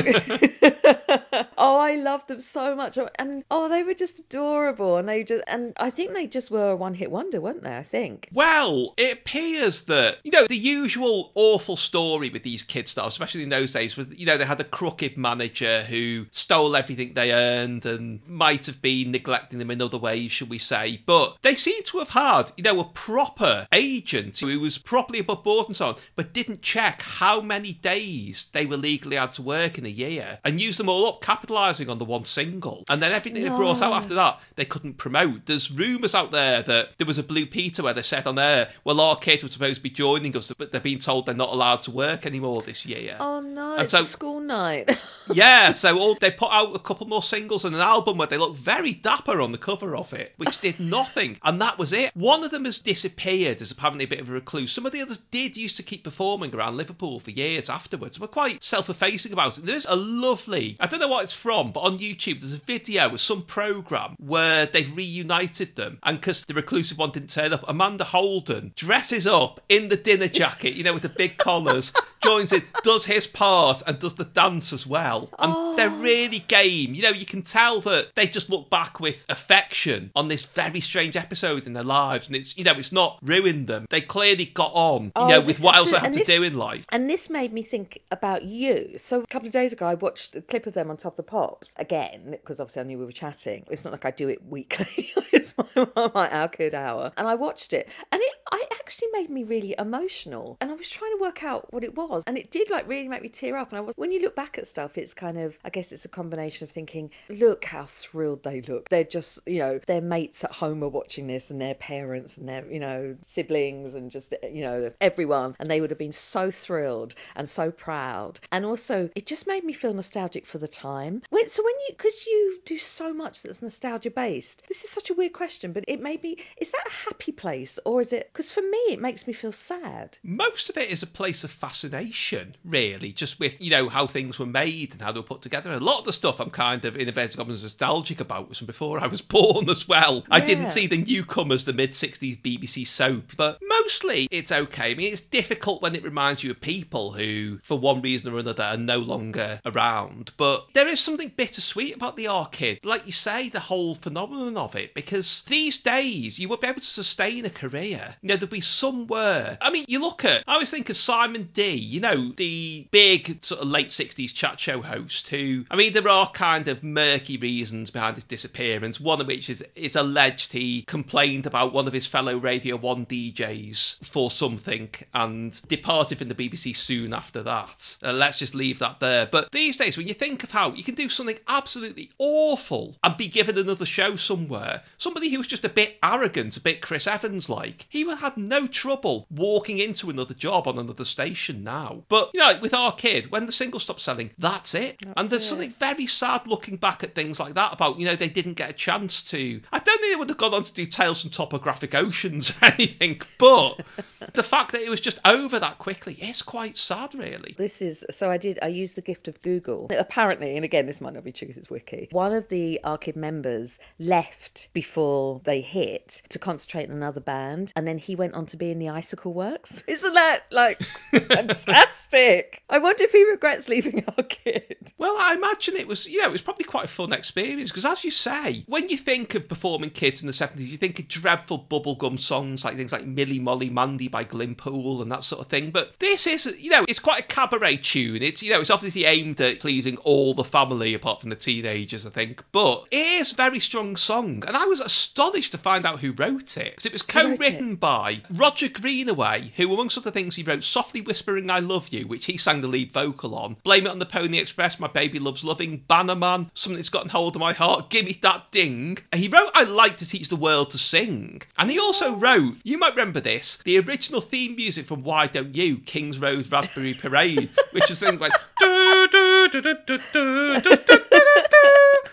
oh, 1.56 1.78
I 1.78 1.96
loved 1.96 2.28
them 2.28 2.40
so 2.40 2.74
much, 2.74 2.98
oh, 2.98 3.08
and 3.18 3.44
oh, 3.50 3.68
they 3.68 3.82
were 3.82 3.94
just 3.94 4.18
adorable, 4.18 4.96
and 4.96 5.08
they 5.08 5.24
just, 5.24 5.44
and 5.46 5.72
I 5.76 5.90
think 5.90 6.12
they 6.12 6.26
just 6.26 6.50
were 6.50 6.70
a 6.70 6.76
one-hit 6.76 7.10
wonder, 7.10 7.40
weren't 7.40 7.62
they? 7.62 7.76
I 7.76 7.82
think. 7.82 8.28
Well, 8.32 8.94
it 8.96 9.18
appears 9.18 9.82
that 9.82 10.18
you 10.24 10.32
know 10.32 10.46
the 10.46 10.56
usual 10.56 11.32
awful 11.34 11.76
story 11.76 12.30
with 12.30 12.42
these 12.42 12.62
kid 12.62 12.88
stars, 12.88 13.12
especially 13.12 13.44
in 13.44 13.48
those 13.48 13.72
days, 13.72 13.96
was 13.96 14.06
you 14.10 14.26
know 14.26 14.36
they 14.36 14.44
had 14.44 14.60
a 14.60 14.64
crooked 14.64 15.16
manager 15.16 15.82
who 15.84 16.26
stole 16.30 16.76
everything 16.76 17.14
they 17.14 17.32
earned 17.32 17.86
and 17.86 18.20
might 18.26 18.66
have 18.66 18.82
been 18.82 19.12
neglecting 19.12 19.58
them 19.58 19.70
in 19.70 19.80
other 19.80 19.98
ways, 19.98 20.32
should 20.32 20.50
we 20.50 20.58
say? 20.58 21.00
But 21.06 21.36
they 21.42 21.54
seem 21.54 21.82
to 21.84 21.98
have 21.98 22.10
had 22.10 22.52
you 22.56 22.64
know 22.64 22.80
a 22.80 22.84
proper 22.84 23.68
agent 23.72 24.38
who 24.38 24.58
was 24.58 24.78
properly 24.78 25.20
above 25.20 25.44
board 25.44 25.66
and 25.68 25.76
so 25.76 25.88
on, 25.88 25.96
but 26.16 26.32
didn't 26.32 26.62
check 26.62 27.02
how 27.02 27.40
many 27.40 27.72
days 27.72 28.23
they 28.52 28.66
were 28.66 28.76
legally 28.76 29.16
allowed 29.16 29.32
to 29.34 29.42
work 29.42 29.78
in 29.78 29.86
a 29.86 29.90
year 29.90 30.38
and 30.44 30.60
use 30.60 30.76
them 30.76 30.88
all 30.88 31.06
up, 31.08 31.22
capitalising 31.22 31.88
on 31.88 31.98
the 31.98 32.04
one 32.04 32.24
single. 32.24 32.84
And 32.88 33.02
then 33.02 33.12
everything 33.12 33.42
they 33.42 33.48
brought 33.48 33.82
out 33.82 33.92
after 33.92 34.14
that, 34.14 34.40
they 34.56 34.64
couldn't 34.64 34.94
promote. 34.94 35.46
There's 35.46 35.70
rumours 35.70 36.14
out 36.14 36.30
there 36.30 36.62
that 36.62 36.88
there 36.98 37.06
was 37.06 37.18
a 37.18 37.22
Blue 37.22 37.46
Peter 37.46 37.82
where 37.82 37.94
they 37.94 38.02
said 38.02 38.26
on 38.26 38.38
air, 38.38 38.70
well, 38.84 39.00
our 39.00 39.16
kids 39.16 39.42
were 39.42 39.48
supposed 39.50 39.76
to 39.76 39.82
be 39.82 39.90
joining 39.90 40.36
us, 40.36 40.52
but 40.56 40.72
they're 40.72 40.80
being 40.80 40.98
told 40.98 41.26
they're 41.26 41.34
not 41.34 41.50
allowed 41.52 41.82
to 41.82 41.90
work 41.90 42.26
anymore 42.26 42.62
this 42.62 42.86
year. 42.86 43.16
Oh 43.20 43.40
no, 43.40 43.74
And 43.74 43.82
it's 43.82 43.92
so- 43.92 44.00
a 44.00 44.04
school 44.04 44.40
night. 44.40 44.90
Yeah, 45.32 45.72
so 45.72 45.98
all 45.98 46.14
they 46.16 46.30
put 46.30 46.52
out 46.52 46.76
a 46.76 46.78
couple 46.78 47.06
more 47.06 47.22
singles 47.22 47.64
and 47.64 47.74
an 47.74 47.80
album 47.80 48.18
where 48.18 48.26
they 48.26 48.36
look 48.36 48.56
very 48.56 48.92
dapper 48.92 49.40
on 49.40 49.52
the 49.52 49.58
cover 49.58 49.96
of 49.96 50.12
it, 50.12 50.34
which 50.36 50.60
did 50.60 50.78
nothing, 50.80 51.38
and 51.42 51.62
that 51.62 51.78
was 51.78 51.94
it. 51.94 52.14
One 52.14 52.44
of 52.44 52.50
them 52.50 52.66
has 52.66 52.78
disappeared 52.78 53.62
as 53.62 53.70
apparently 53.70 54.04
a 54.04 54.08
bit 54.08 54.20
of 54.20 54.28
a 54.28 54.32
recluse. 54.32 54.70
Some 54.72 54.84
of 54.84 54.92
the 54.92 55.00
others 55.00 55.16
did 55.16 55.56
used 55.56 55.78
to 55.78 55.82
keep 55.82 56.04
performing 56.04 56.54
around 56.54 56.76
Liverpool 56.76 57.20
for 57.20 57.30
years 57.30 57.70
afterwards. 57.70 58.13
We're 58.18 58.28
quite 58.28 58.62
self-effacing 58.62 59.32
about 59.32 59.58
it. 59.58 59.66
There's 59.66 59.86
a 59.86 59.96
lovely, 59.96 60.76
I 60.80 60.86
don't 60.86 61.00
know 61.00 61.08
what 61.08 61.24
it's 61.24 61.32
from, 61.32 61.72
but 61.72 61.80
on 61.80 61.98
YouTube 61.98 62.40
there's 62.40 62.52
a 62.52 62.58
video 62.58 63.12
of 63.12 63.20
some 63.20 63.42
program 63.42 64.16
where 64.18 64.66
they've 64.66 64.94
reunited 64.96 65.76
them, 65.76 65.98
and 66.02 66.20
because 66.20 66.44
the 66.44 66.54
reclusive 66.54 66.98
one 66.98 67.10
didn't 67.10 67.30
turn 67.30 67.52
up, 67.52 67.64
Amanda 67.68 68.04
Holden 68.04 68.72
dresses 68.76 69.26
up 69.26 69.60
in 69.68 69.88
the 69.88 69.96
dinner 69.96 70.28
jacket, 70.28 70.74
you 70.74 70.84
know, 70.84 70.92
with 70.92 71.02
the 71.02 71.08
big 71.08 71.36
collars. 71.36 71.92
joins 72.24 72.52
in, 72.52 72.62
does 72.82 73.04
his 73.04 73.26
part, 73.26 73.82
and 73.86 73.98
does 73.98 74.14
the 74.14 74.24
dance 74.24 74.72
as 74.72 74.86
well. 74.86 75.28
And 75.38 75.78
they're 75.78 75.90
oh. 75.90 76.00
really 76.00 76.40
game. 76.40 76.94
You 76.94 77.02
know, 77.02 77.10
you 77.10 77.26
can 77.26 77.42
tell 77.42 77.80
that 77.82 78.14
they 78.14 78.26
just 78.26 78.50
look 78.50 78.70
back 78.70 78.98
with 78.98 79.24
affection 79.28 80.10
on 80.16 80.28
this 80.28 80.44
very 80.44 80.80
strange 80.80 81.16
episode 81.16 81.66
in 81.66 81.74
their 81.74 81.84
lives, 81.84 82.26
and 82.26 82.34
it's 82.34 82.56
you 82.56 82.64
know, 82.64 82.72
it's 82.72 82.92
not 82.92 83.18
ruined 83.22 83.66
them. 83.66 83.86
They 83.90 84.00
clearly 84.00 84.46
got 84.46 84.72
on, 84.74 85.04
you 85.04 85.12
Oh, 85.16 85.28
know, 85.28 85.40
with 85.42 85.60
what 85.60 85.76
else 85.76 85.92
they 85.92 85.98
had 85.98 86.14
to 86.14 86.20
this- 86.20 86.28
do 86.28 86.42
in 86.42 86.54
life. 86.54 86.86
And 86.88 87.08
this 87.08 87.28
made 87.28 87.52
me 87.52 87.62
think 87.62 88.00
about 88.10 88.44
you. 88.44 88.94
So 88.98 89.20
a 89.20 89.26
couple 89.26 89.46
of 89.46 89.52
days 89.52 89.72
ago, 89.72 89.86
I 89.86 89.94
watched 89.94 90.36
a 90.36 90.42
clip 90.42 90.66
of 90.66 90.74
them 90.74 90.90
on 90.90 90.96
Top 90.96 91.14
of 91.14 91.16
the 91.16 91.22
Pops 91.22 91.72
again 91.76 92.30
because 92.30 92.60
obviously 92.60 92.82
I 92.82 92.84
knew 92.84 92.98
we 92.98 93.04
were 93.04 93.12
chatting. 93.12 93.64
It's 93.70 93.84
not 93.84 93.92
like 93.92 94.04
I 94.04 94.10
do 94.10 94.28
it 94.28 94.46
weekly. 94.46 95.12
it's 95.32 95.54
my, 95.56 96.10
my 96.14 96.30
our 96.30 96.50
hour, 96.74 97.12
and 97.16 97.26
I 97.26 97.34
watched 97.34 97.72
it, 97.72 97.88
and 98.12 98.20
it 98.22 98.34
I 98.50 98.64
actually 98.72 99.08
made 99.12 99.30
me 99.30 99.44
really 99.44 99.74
emotional. 99.78 100.56
And 100.60 100.70
I 100.70 100.74
was 100.74 100.88
trying 100.88 101.16
to 101.16 101.20
work 101.20 101.42
out 101.42 101.72
what 101.72 101.84
it 101.84 101.96
was, 101.96 102.22
and 102.26 102.38
it 102.38 102.50
did 102.50 102.70
like 102.70 102.88
really 102.88 103.08
make 103.08 103.22
me 103.22 103.28
tear 103.28 103.56
up. 103.56 103.70
And 103.70 103.78
I 103.78 103.80
was 103.80 103.94
when 103.96 104.12
you 104.12 104.20
look 104.20 104.36
back 104.36 104.58
at 104.58 104.68
stuff, 104.68 104.96
it's 104.98 105.14
kind 105.14 105.38
of 105.38 105.58
I 105.64 105.70
guess 105.70 105.92
it's 105.92 106.04
a 106.04 106.08
combination 106.08 106.64
of 106.64 106.70
thinking, 106.70 107.10
look 107.28 107.64
how 107.64 107.86
thrilled 107.86 108.42
they 108.44 108.60
look. 108.60 108.88
They're 108.88 109.04
just 109.04 109.40
you 109.46 109.58
know 109.58 109.80
their 109.86 110.00
mates 110.00 110.44
at 110.44 110.52
home 110.52 110.84
are 110.84 110.88
watching 110.88 111.26
this, 111.26 111.50
and 111.50 111.60
their 111.60 111.74
parents 111.74 112.38
and 112.38 112.48
their 112.48 112.70
you 112.70 112.80
know 112.80 113.16
siblings 113.26 113.94
and 113.94 114.10
just 114.10 114.34
you 114.50 114.62
know 114.62 114.92
everyone, 115.00 115.56
and 115.58 115.70
they 115.70 115.80
would 115.80 115.90
have 115.90 115.98
been 115.98 116.12
so 116.12 116.50
thrilled 116.50 117.14
and 117.34 117.48
so 117.48 117.70
proud. 117.84 118.40
And 118.50 118.64
also, 118.64 119.10
it 119.14 119.26
just 119.26 119.46
made 119.46 119.62
me 119.62 119.74
feel 119.74 119.92
nostalgic 119.92 120.46
for 120.46 120.58
the 120.58 120.68
time. 120.68 121.22
When, 121.30 121.48
so 121.48 121.62
when 121.62 121.74
you 121.86 121.94
because 121.96 122.26
you 122.26 122.58
do 122.64 122.78
so 122.78 123.12
much 123.12 123.42
that's 123.42 123.60
nostalgia 123.60 124.10
based, 124.10 124.62
this 124.68 124.84
is 124.84 124.90
such 124.90 125.10
a 125.10 125.14
weird 125.14 125.34
question, 125.34 125.72
but 125.72 125.84
it 125.86 126.00
made 126.00 126.22
me. 126.22 126.38
Is 126.56 126.70
that 126.70 126.86
a 126.86 127.08
happy 127.08 127.32
place 127.32 127.78
or 127.84 128.00
is 128.00 128.12
it? 128.12 128.30
Because 128.32 128.50
for 128.50 128.62
me, 128.62 128.78
it 128.88 129.00
makes 129.00 129.26
me 129.26 129.32
feel 129.32 129.52
sad. 129.52 130.16
Most 130.22 130.70
of 130.70 130.78
it 130.78 130.90
is 130.90 131.02
a 131.02 131.06
place 131.06 131.44
of 131.44 131.50
fascination, 131.50 132.56
really, 132.64 133.12
just 133.12 133.38
with, 133.38 133.60
you 133.60 133.70
know, 133.70 133.88
how 133.88 134.06
things 134.06 134.38
were 134.38 134.46
made 134.46 134.92
and 134.92 135.02
how 135.02 135.12
they 135.12 135.20
were 135.20 135.26
put 135.26 135.42
together. 135.42 135.72
A 135.72 135.78
lot 135.78 136.00
of 136.00 136.06
the 136.06 136.12
stuff 136.12 136.40
I'm 136.40 136.50
kind 136.50 136.84
of, 136.84 136.96
in 136.96 137.08
inverted 137.08 137.36
commas, 137.36 137.62
nostalgic 137.62 138.20
about 138.20 138.48
was 138.48 138.58
from 138.58 138.66
before 138.66 138.98
I 138.98 139.08
was 139.08 139.20
born 139.34 139.68
as 139.68 139.86
well. 139.86 140.24
I 140.30 140.40
didn't 140.40 140.70
see 140.70 140.86
the 140.86 140.98
newcomers, 140.98 141.64
the 141.64 141.72
mid 141.72 141.92
60s 141.92 142.40
BBC 142.40 142.86
soap, 142.86 143.32
but 143.36 143.58
mostly 143.62 144.26
it's 144.30 144.52
okay. 144.52 144.92
I 144.92 144.94
mean, 144.94 145.12
it's 145.12 145.20
difficult 145.20 145.82
when 145.82 145.94
it 145.94 146.02
reminds 146.02 146.42
you 146.42 146.50
of 146.50 146.60
people 146.60 147.12
who, 147.12 147.58
for 147.62 147.73
one 147.76 148.02
reason 148.02 148.32
or 148.32 148.38
another, 148.38 148.62
are 148.62 148.76
no 148.76 148.98
longer 148.98 149.60
around. 149.64 150.32
But 150.36 150.66
there 150.74 150.88
is 150.88 151.00
something 151.00 151.32
bittersweet 151.34 151.94
about 151.94 152.16
the 152.16 152.28
Our 152.28 152.48
Kid. 152.48 152.80
Like 152.84 153.06
you 153.06 153.12
say, 153.12 153.48
the 153.48 153.60
whole 153.60 153.94
phenomenon 153.94 154.56
of 154.56 154.76
it, 154.76 154.94
because 154.94 155.42
these 155.48 155.78
days 155.78 156.38
you 156.38 156.48
would 156.48 156.60
be 156.60 156.68
able 156.68 156.80
to 156.80 156.86
sustain 156.86 157.44
a 157.44 157.50
career. 157.50 158.14
You 158.22 158.28
know, 158.28 158.36
there'd 158.36 158.50
be 158.50 158.60
somewhere. 158.60 159.58
I 159.60 159.70
mean, 159.70 159.84
you 159.88 160.00
look 160.00 160.24
at, 160.24 160.44
I 160.46 160.54
always 160.54 160.70
think 160.70 160.90
of 160.90 160.96
Simon 160.96 161.48
Dee, 161.52 161.74
you 161.74 162.00
know, 162.00 162.32
the 162.36 162.86
big 162.90 163.42
sort 163.44 163.60
of 163.60 163.68
late 163.68 163.88
60s 163.88 164.34
chat 164.34 164.58
show 164.60 164.80
host 164.80 165.28
who, 165.28 165.64
I 165.70 165.76
mean, 165.76 165.92
there 165.92 166.08
are 166.08 166.30
kind 166.30 166.68
of 166.68 166.82
murky 166.82 167.36
reasons 167.36 167.90
behind 167.90 168.16
his 168.16 168.24
disappearance, 168.24 169.00
one 169.00 169.20
of 169.20 169.26
which 169.26 169.50
is 169.50 169.64
it's 169.74 169.96
alleged 169.96 170.52
he 170.52 170.82
complained 170.82 171.46
about 171.46 171.72
one 171.72 171.86
of 171.86 171.92
his 171.92 172.06
fellow 172.06 172.38
Radio 172.38 172.76
1 172.76 173.06
DJs 173.06 174.04
for 174.04 174.30
something 174.30 174.90
and 175.12 175.60
departed 175.68 176.18
from 176.18 176.28
the 176.28 176.34
BBC 176.34 176.76
soon 176.76 177.14
after 177.14 177.42
that. 177.42 177.63
Uh, 178.02 178.12
let's 178.12 178.38
just 178.38 178.54
leave 178.54 178.78
that 178.80 179.00
there. 179.00 179.26
But 179.26 179.50
these 179.52 179.76
days, 179.76 179.96
when 179.96 180.08
you 180.08 180.14
think 180.14 180.42
of 180.44 180.50
how 180.50 180.72
you 180.72 180.82
can 180.82 180.94
do 180.94 181.08
something 181.08 181.38
absolutely 181.48 182.10
awful 182.18 182.96
and 183.02 183.16
be 183.16 183.28
given 183.28 183.58
another 183.58 183.86
show 183.86 184.16
somewhere, 184.16 184.82
somebody 184.98 185.30
who 185.30 185.38
was 185.38 185.46
just 185.46 185.64
a 185.64 185.68
bit 185.68 185.98
arrogant, 186.02 186.56
a 186.56 186.60
bit 186.60 186.80
Chris 186.80 187.06
Evans 187.06 187.48
like, 187.48 187.86
he 187.88 188.04
would 188.04 188.18
have 188.18 188.36
no 188.36 188.66
trouble 188.66 189.26
walking 189.30 189.78
into 189.78 190.10
another 190.10 190.34
job 190.34 190.68
on 190.68 190.78
another 190.78 191.04
station 191.04 191.64
now. 191.64 192.02
But, 192.08 192.30
you 192.34 192.40
know, 192.40 192.58
with 192.60 192.74
our 192.74 192.92
kid, 192.92 193.30
when 193.30 193.46
the 193.46 193.52
single 193.52 193.80
stopped 193.80 194.00
selling, 194.00 194.30
that's 194.38 194.74
it. 194.74 195.00
and 195.16 195.30
there's 195.30 195.44
it. 195.44 195.48
something 195.48 195.74
very 195.78 196.06
sad 196.06 196.46
looking 196.46 196.76
back 196.76 197.04
at 197.04 197.14
things 197.14 197.40
like 197.40 197.54
that 197.54 197.72
about, 197.72 197.98
you 197.98 198.06
know, 198.06 198.16
they 198.16 198.28
didn't 198.28 198.54
get 198.54 198.70
a 198.70 198.74
chance 198.74 199.24
to. 199.24 199.60
I 199.72 199.78
don't 199.78 200.00
think 200.00 200.12
they 200.12 200.18
would 200.18 200.28
have 200.28 200.38
gone 200.38 200.54
on 200.54 200.64
to 200.64 200.72
do 200.72 200.86
Tales 200.86 201.22
from 201.22 201.30
Topographic 201.30 201.94
Oceans 201.94 202.50
or 202.62 202.66
anything, 202.66 203.20
but 203.38 203.80
the 204.34 204.42
fact 204.42 204.72
that 204.72 204.82
it 204.82 204.90
was 204.90 205.00
just 205.00 205.18
over 205.24 205.58
that 205.58 205.78
quickly 205.78 206.14
is 206.14 206.42
quite 206.42 206.76
sad, 206.76 207.14
really. 207.14 207.53
This 207.56 207.82
is 207.82 208.04
so 208.10 208.30
I 208.30 208.36
did 208.36 208.58
I 208.62 208.68
used 208.68 208.96
the 208.96 209.02
gift 209.02 209.28
of 209.28 209.40
Google. 209.42 209.88
Apparently, 209.96 210.56
and 210.56 210.64
again 210.64 210.86
this 210.86 211.00
might 211.00 211.14
not 211.14 211.24
be 211.24 211.32
true 211.32 211.48
'cause 211.48 211.56
it's 211.56 211.70
wiki. 211.70 212.08
One 212.10 212.32
of 212.32 212.48
the 212.48 212.80
Our 212.84 212.98
Kid 212.98 213.16
members 213.16 213.78
left 213.98 214.68
before 214.72 215.40
they 215.44 215.60
hit 215.60 216.22
to 216.30 216.38
concentrate 216.38 216.90
on 216.90 216.96
another 216.96 217.20
band, 217.20 217.72
and 217.76 217.86
then 217.86 217.98
he 217.98 218.16
went 218.16 218.34
on 218.34 218.46
to 218.46 218.56
be 218.56 218.70
in 218.70 218.78
the 218.78 218.88
Icicle 218.90 219.32
Works. 219.32 219.82
Isn't 219.88 220.14
that 220.14 220.44
like 220.50 220.82
fantastic? 221.10 222.62
I 222.68 222.78
wonder 222.78 223.04
if 223.04 223.12
he 223.12 223.24
regrets 223.24 223.68
leaving 223.68 224.04
Our 224.16 224.24
Kid. 224.24 224.92
Well, 224.98 225.16
I 225.18 225.34
imagine 225.34 225.76
it 225.76 225.86
was, 225.86 226.06
you 226.06 226.20
know, 226.20 226.28
it 226.28 226.32
was 226.32 226.42
probably 226.42 226.64
quite 226.64 226.84
a 226.84 226.88
fun 226.88 227.12
experience 227.12 227.70
because, 227.70 227.84
as 227.84 228.04
you 228.04 228.10
say, 228.10 228.64
when 228.66 228.88
you 228.88 228.96
think 228.96 229.34
of 229.34 229.48
performing 229.48 229.90
kids 229.90 230.22
in 230.22 230.26
the 230.26 230.32
70s, 230.32 230.68
you 230.68 230.76
think 230.76 230.98
of 230.98 231.08
dreadful 231.08 231.58
bubblegum 231.68 232.18
songs 232.18 232.64
like 232.64 232.76
things 232.76 232.92
like 232.92 233.04
Millie 233.04 233.38
Molly 233.38 233.70
Mandy 233.70 234.08
by 234.08 234.24
Glyn 234.24 234.54
Poole 234.54 235.02
and 235.02 235.10
that 235.12 235.24
sort 235.24 235.40
of 235.40 235.48
thing. 235.48 235.70
But 235.70 235.98
this 235.98 236.26
is, 236.26 236.46
you 236.58 236.70
know, 236.70 236.84
it's 236.88 236.98
quite 236.98 237.20
a 237.20 237.26
cabaret 237.44 237.76
tune. 237.76 238.22
It's, 238.22 238.42
you 238.42 238.50
know, 238.50 238.60
it's 238.60 238.70
obviously 238.70 239.04
aimed 239.04 239.40
at 239.40 239.60
pleasing 239.60 239.98
all 239.98 240.34
the 240.34 240.44
family 240.44 240.94
apart 240.94 241.20
from 241.20 241.30
the 241.30 241.36
teenagers, 241.36 242.06
I 242.06 242.10
think. 242.10 242.42
But 242.52 242.86
it 242.90 243.20
is 243.20 243.32
a 243.32 243.36
very 243.36 243.60
strong 243.60 243.96
song. 243.96 244.44
And 244.46 244.56
I 244.56 244.64
was 244.64 244.80
astonished 244.80 245.52
to 245.52 245.58
find 245.58 245.84
out 245.84 246.00
who 246.00 246.12
wrote 246.12 246.56
it 246.56 246.70
because 246.70 246.86
it 246.86 246.92
was 246.92 247.02
wrote 247.02 247.32
it? 247.32 247.38
co-written 247.38 247.76
by 247.76 248.22
Roger 248.30 248.68
Greenaway, 248.68 249.52
who, 249.56 249.72
amongst 249.72 249.98
other 249.98 250.10
things, 250.10 250.36
he 250.36 250.42
wrote 250.42 250.62
Softly 250.62 251.02
Whispering 251.02 251.50
I 251.50 251.58
Love 251.58 251.88
You, 251.90 252.06
which 252.06 252.24
he 252.24 252.38
sang 252.38 252.62
the 252.62 252.68
lead 252.68 252.92
vocal 252.92 253.34
on, 253.34 253.56
Blame 253.62 253.86
It 253.86 253.90
on 253.90 253.98
the 253.98 254.06
Pony 254.06 254.38
Express, 254.38 254.80
My 254.80 254.88
Baby 254.88 255.18
Loves 255.18 255.44
Loving, 255.44 255.84
Bannerman, 255.86 256.50
Something 256.54 256.78
That's 256.78 256.88
Gotten 256.88 257.10
Hold 257.10 257.36
of 257.36 257.40
My 257.40 257.52
Heart, 257.52 257.90
Gimme 257.90 258.18
That 258.22 258.50
Ding. 258.52 258.98
And 259.12 259.20
he 259.20 259.28
wrote 259.28 259.50
I 259.54 259.64
Like 259.64 259.98
to 259.98 260.08
Teach 260.08 260.28
the 260.28 260.36
World 260.36 260.70
to 260.70 260.78
Sing. 260.78 261.42
And 261.58 261.70
he 261.70 261.78
also 261.78 262.14
oh. 262.14 262.16
wrote, 262.16 262.54
you 262.64 262.78
might 262.78 262.96
remember 262.96 263.20
this, 263.20 263.58
the 263.64 263.78
original 263.80 264.22
theme 264.22 264.56
music 264.56 264.86
from 264.86 265.02
Why 265.02 265.26
Don't 265.26 265.54
You, 265.54 265.76
King's 265.78 266.18
Road 266.18 266.50
Raspberry 266.50 266.94
Parade, 266.94 267.33
which 267.72 267.90
is 267.90 268.00
things 268.00 268.20
like. 268.20 268.32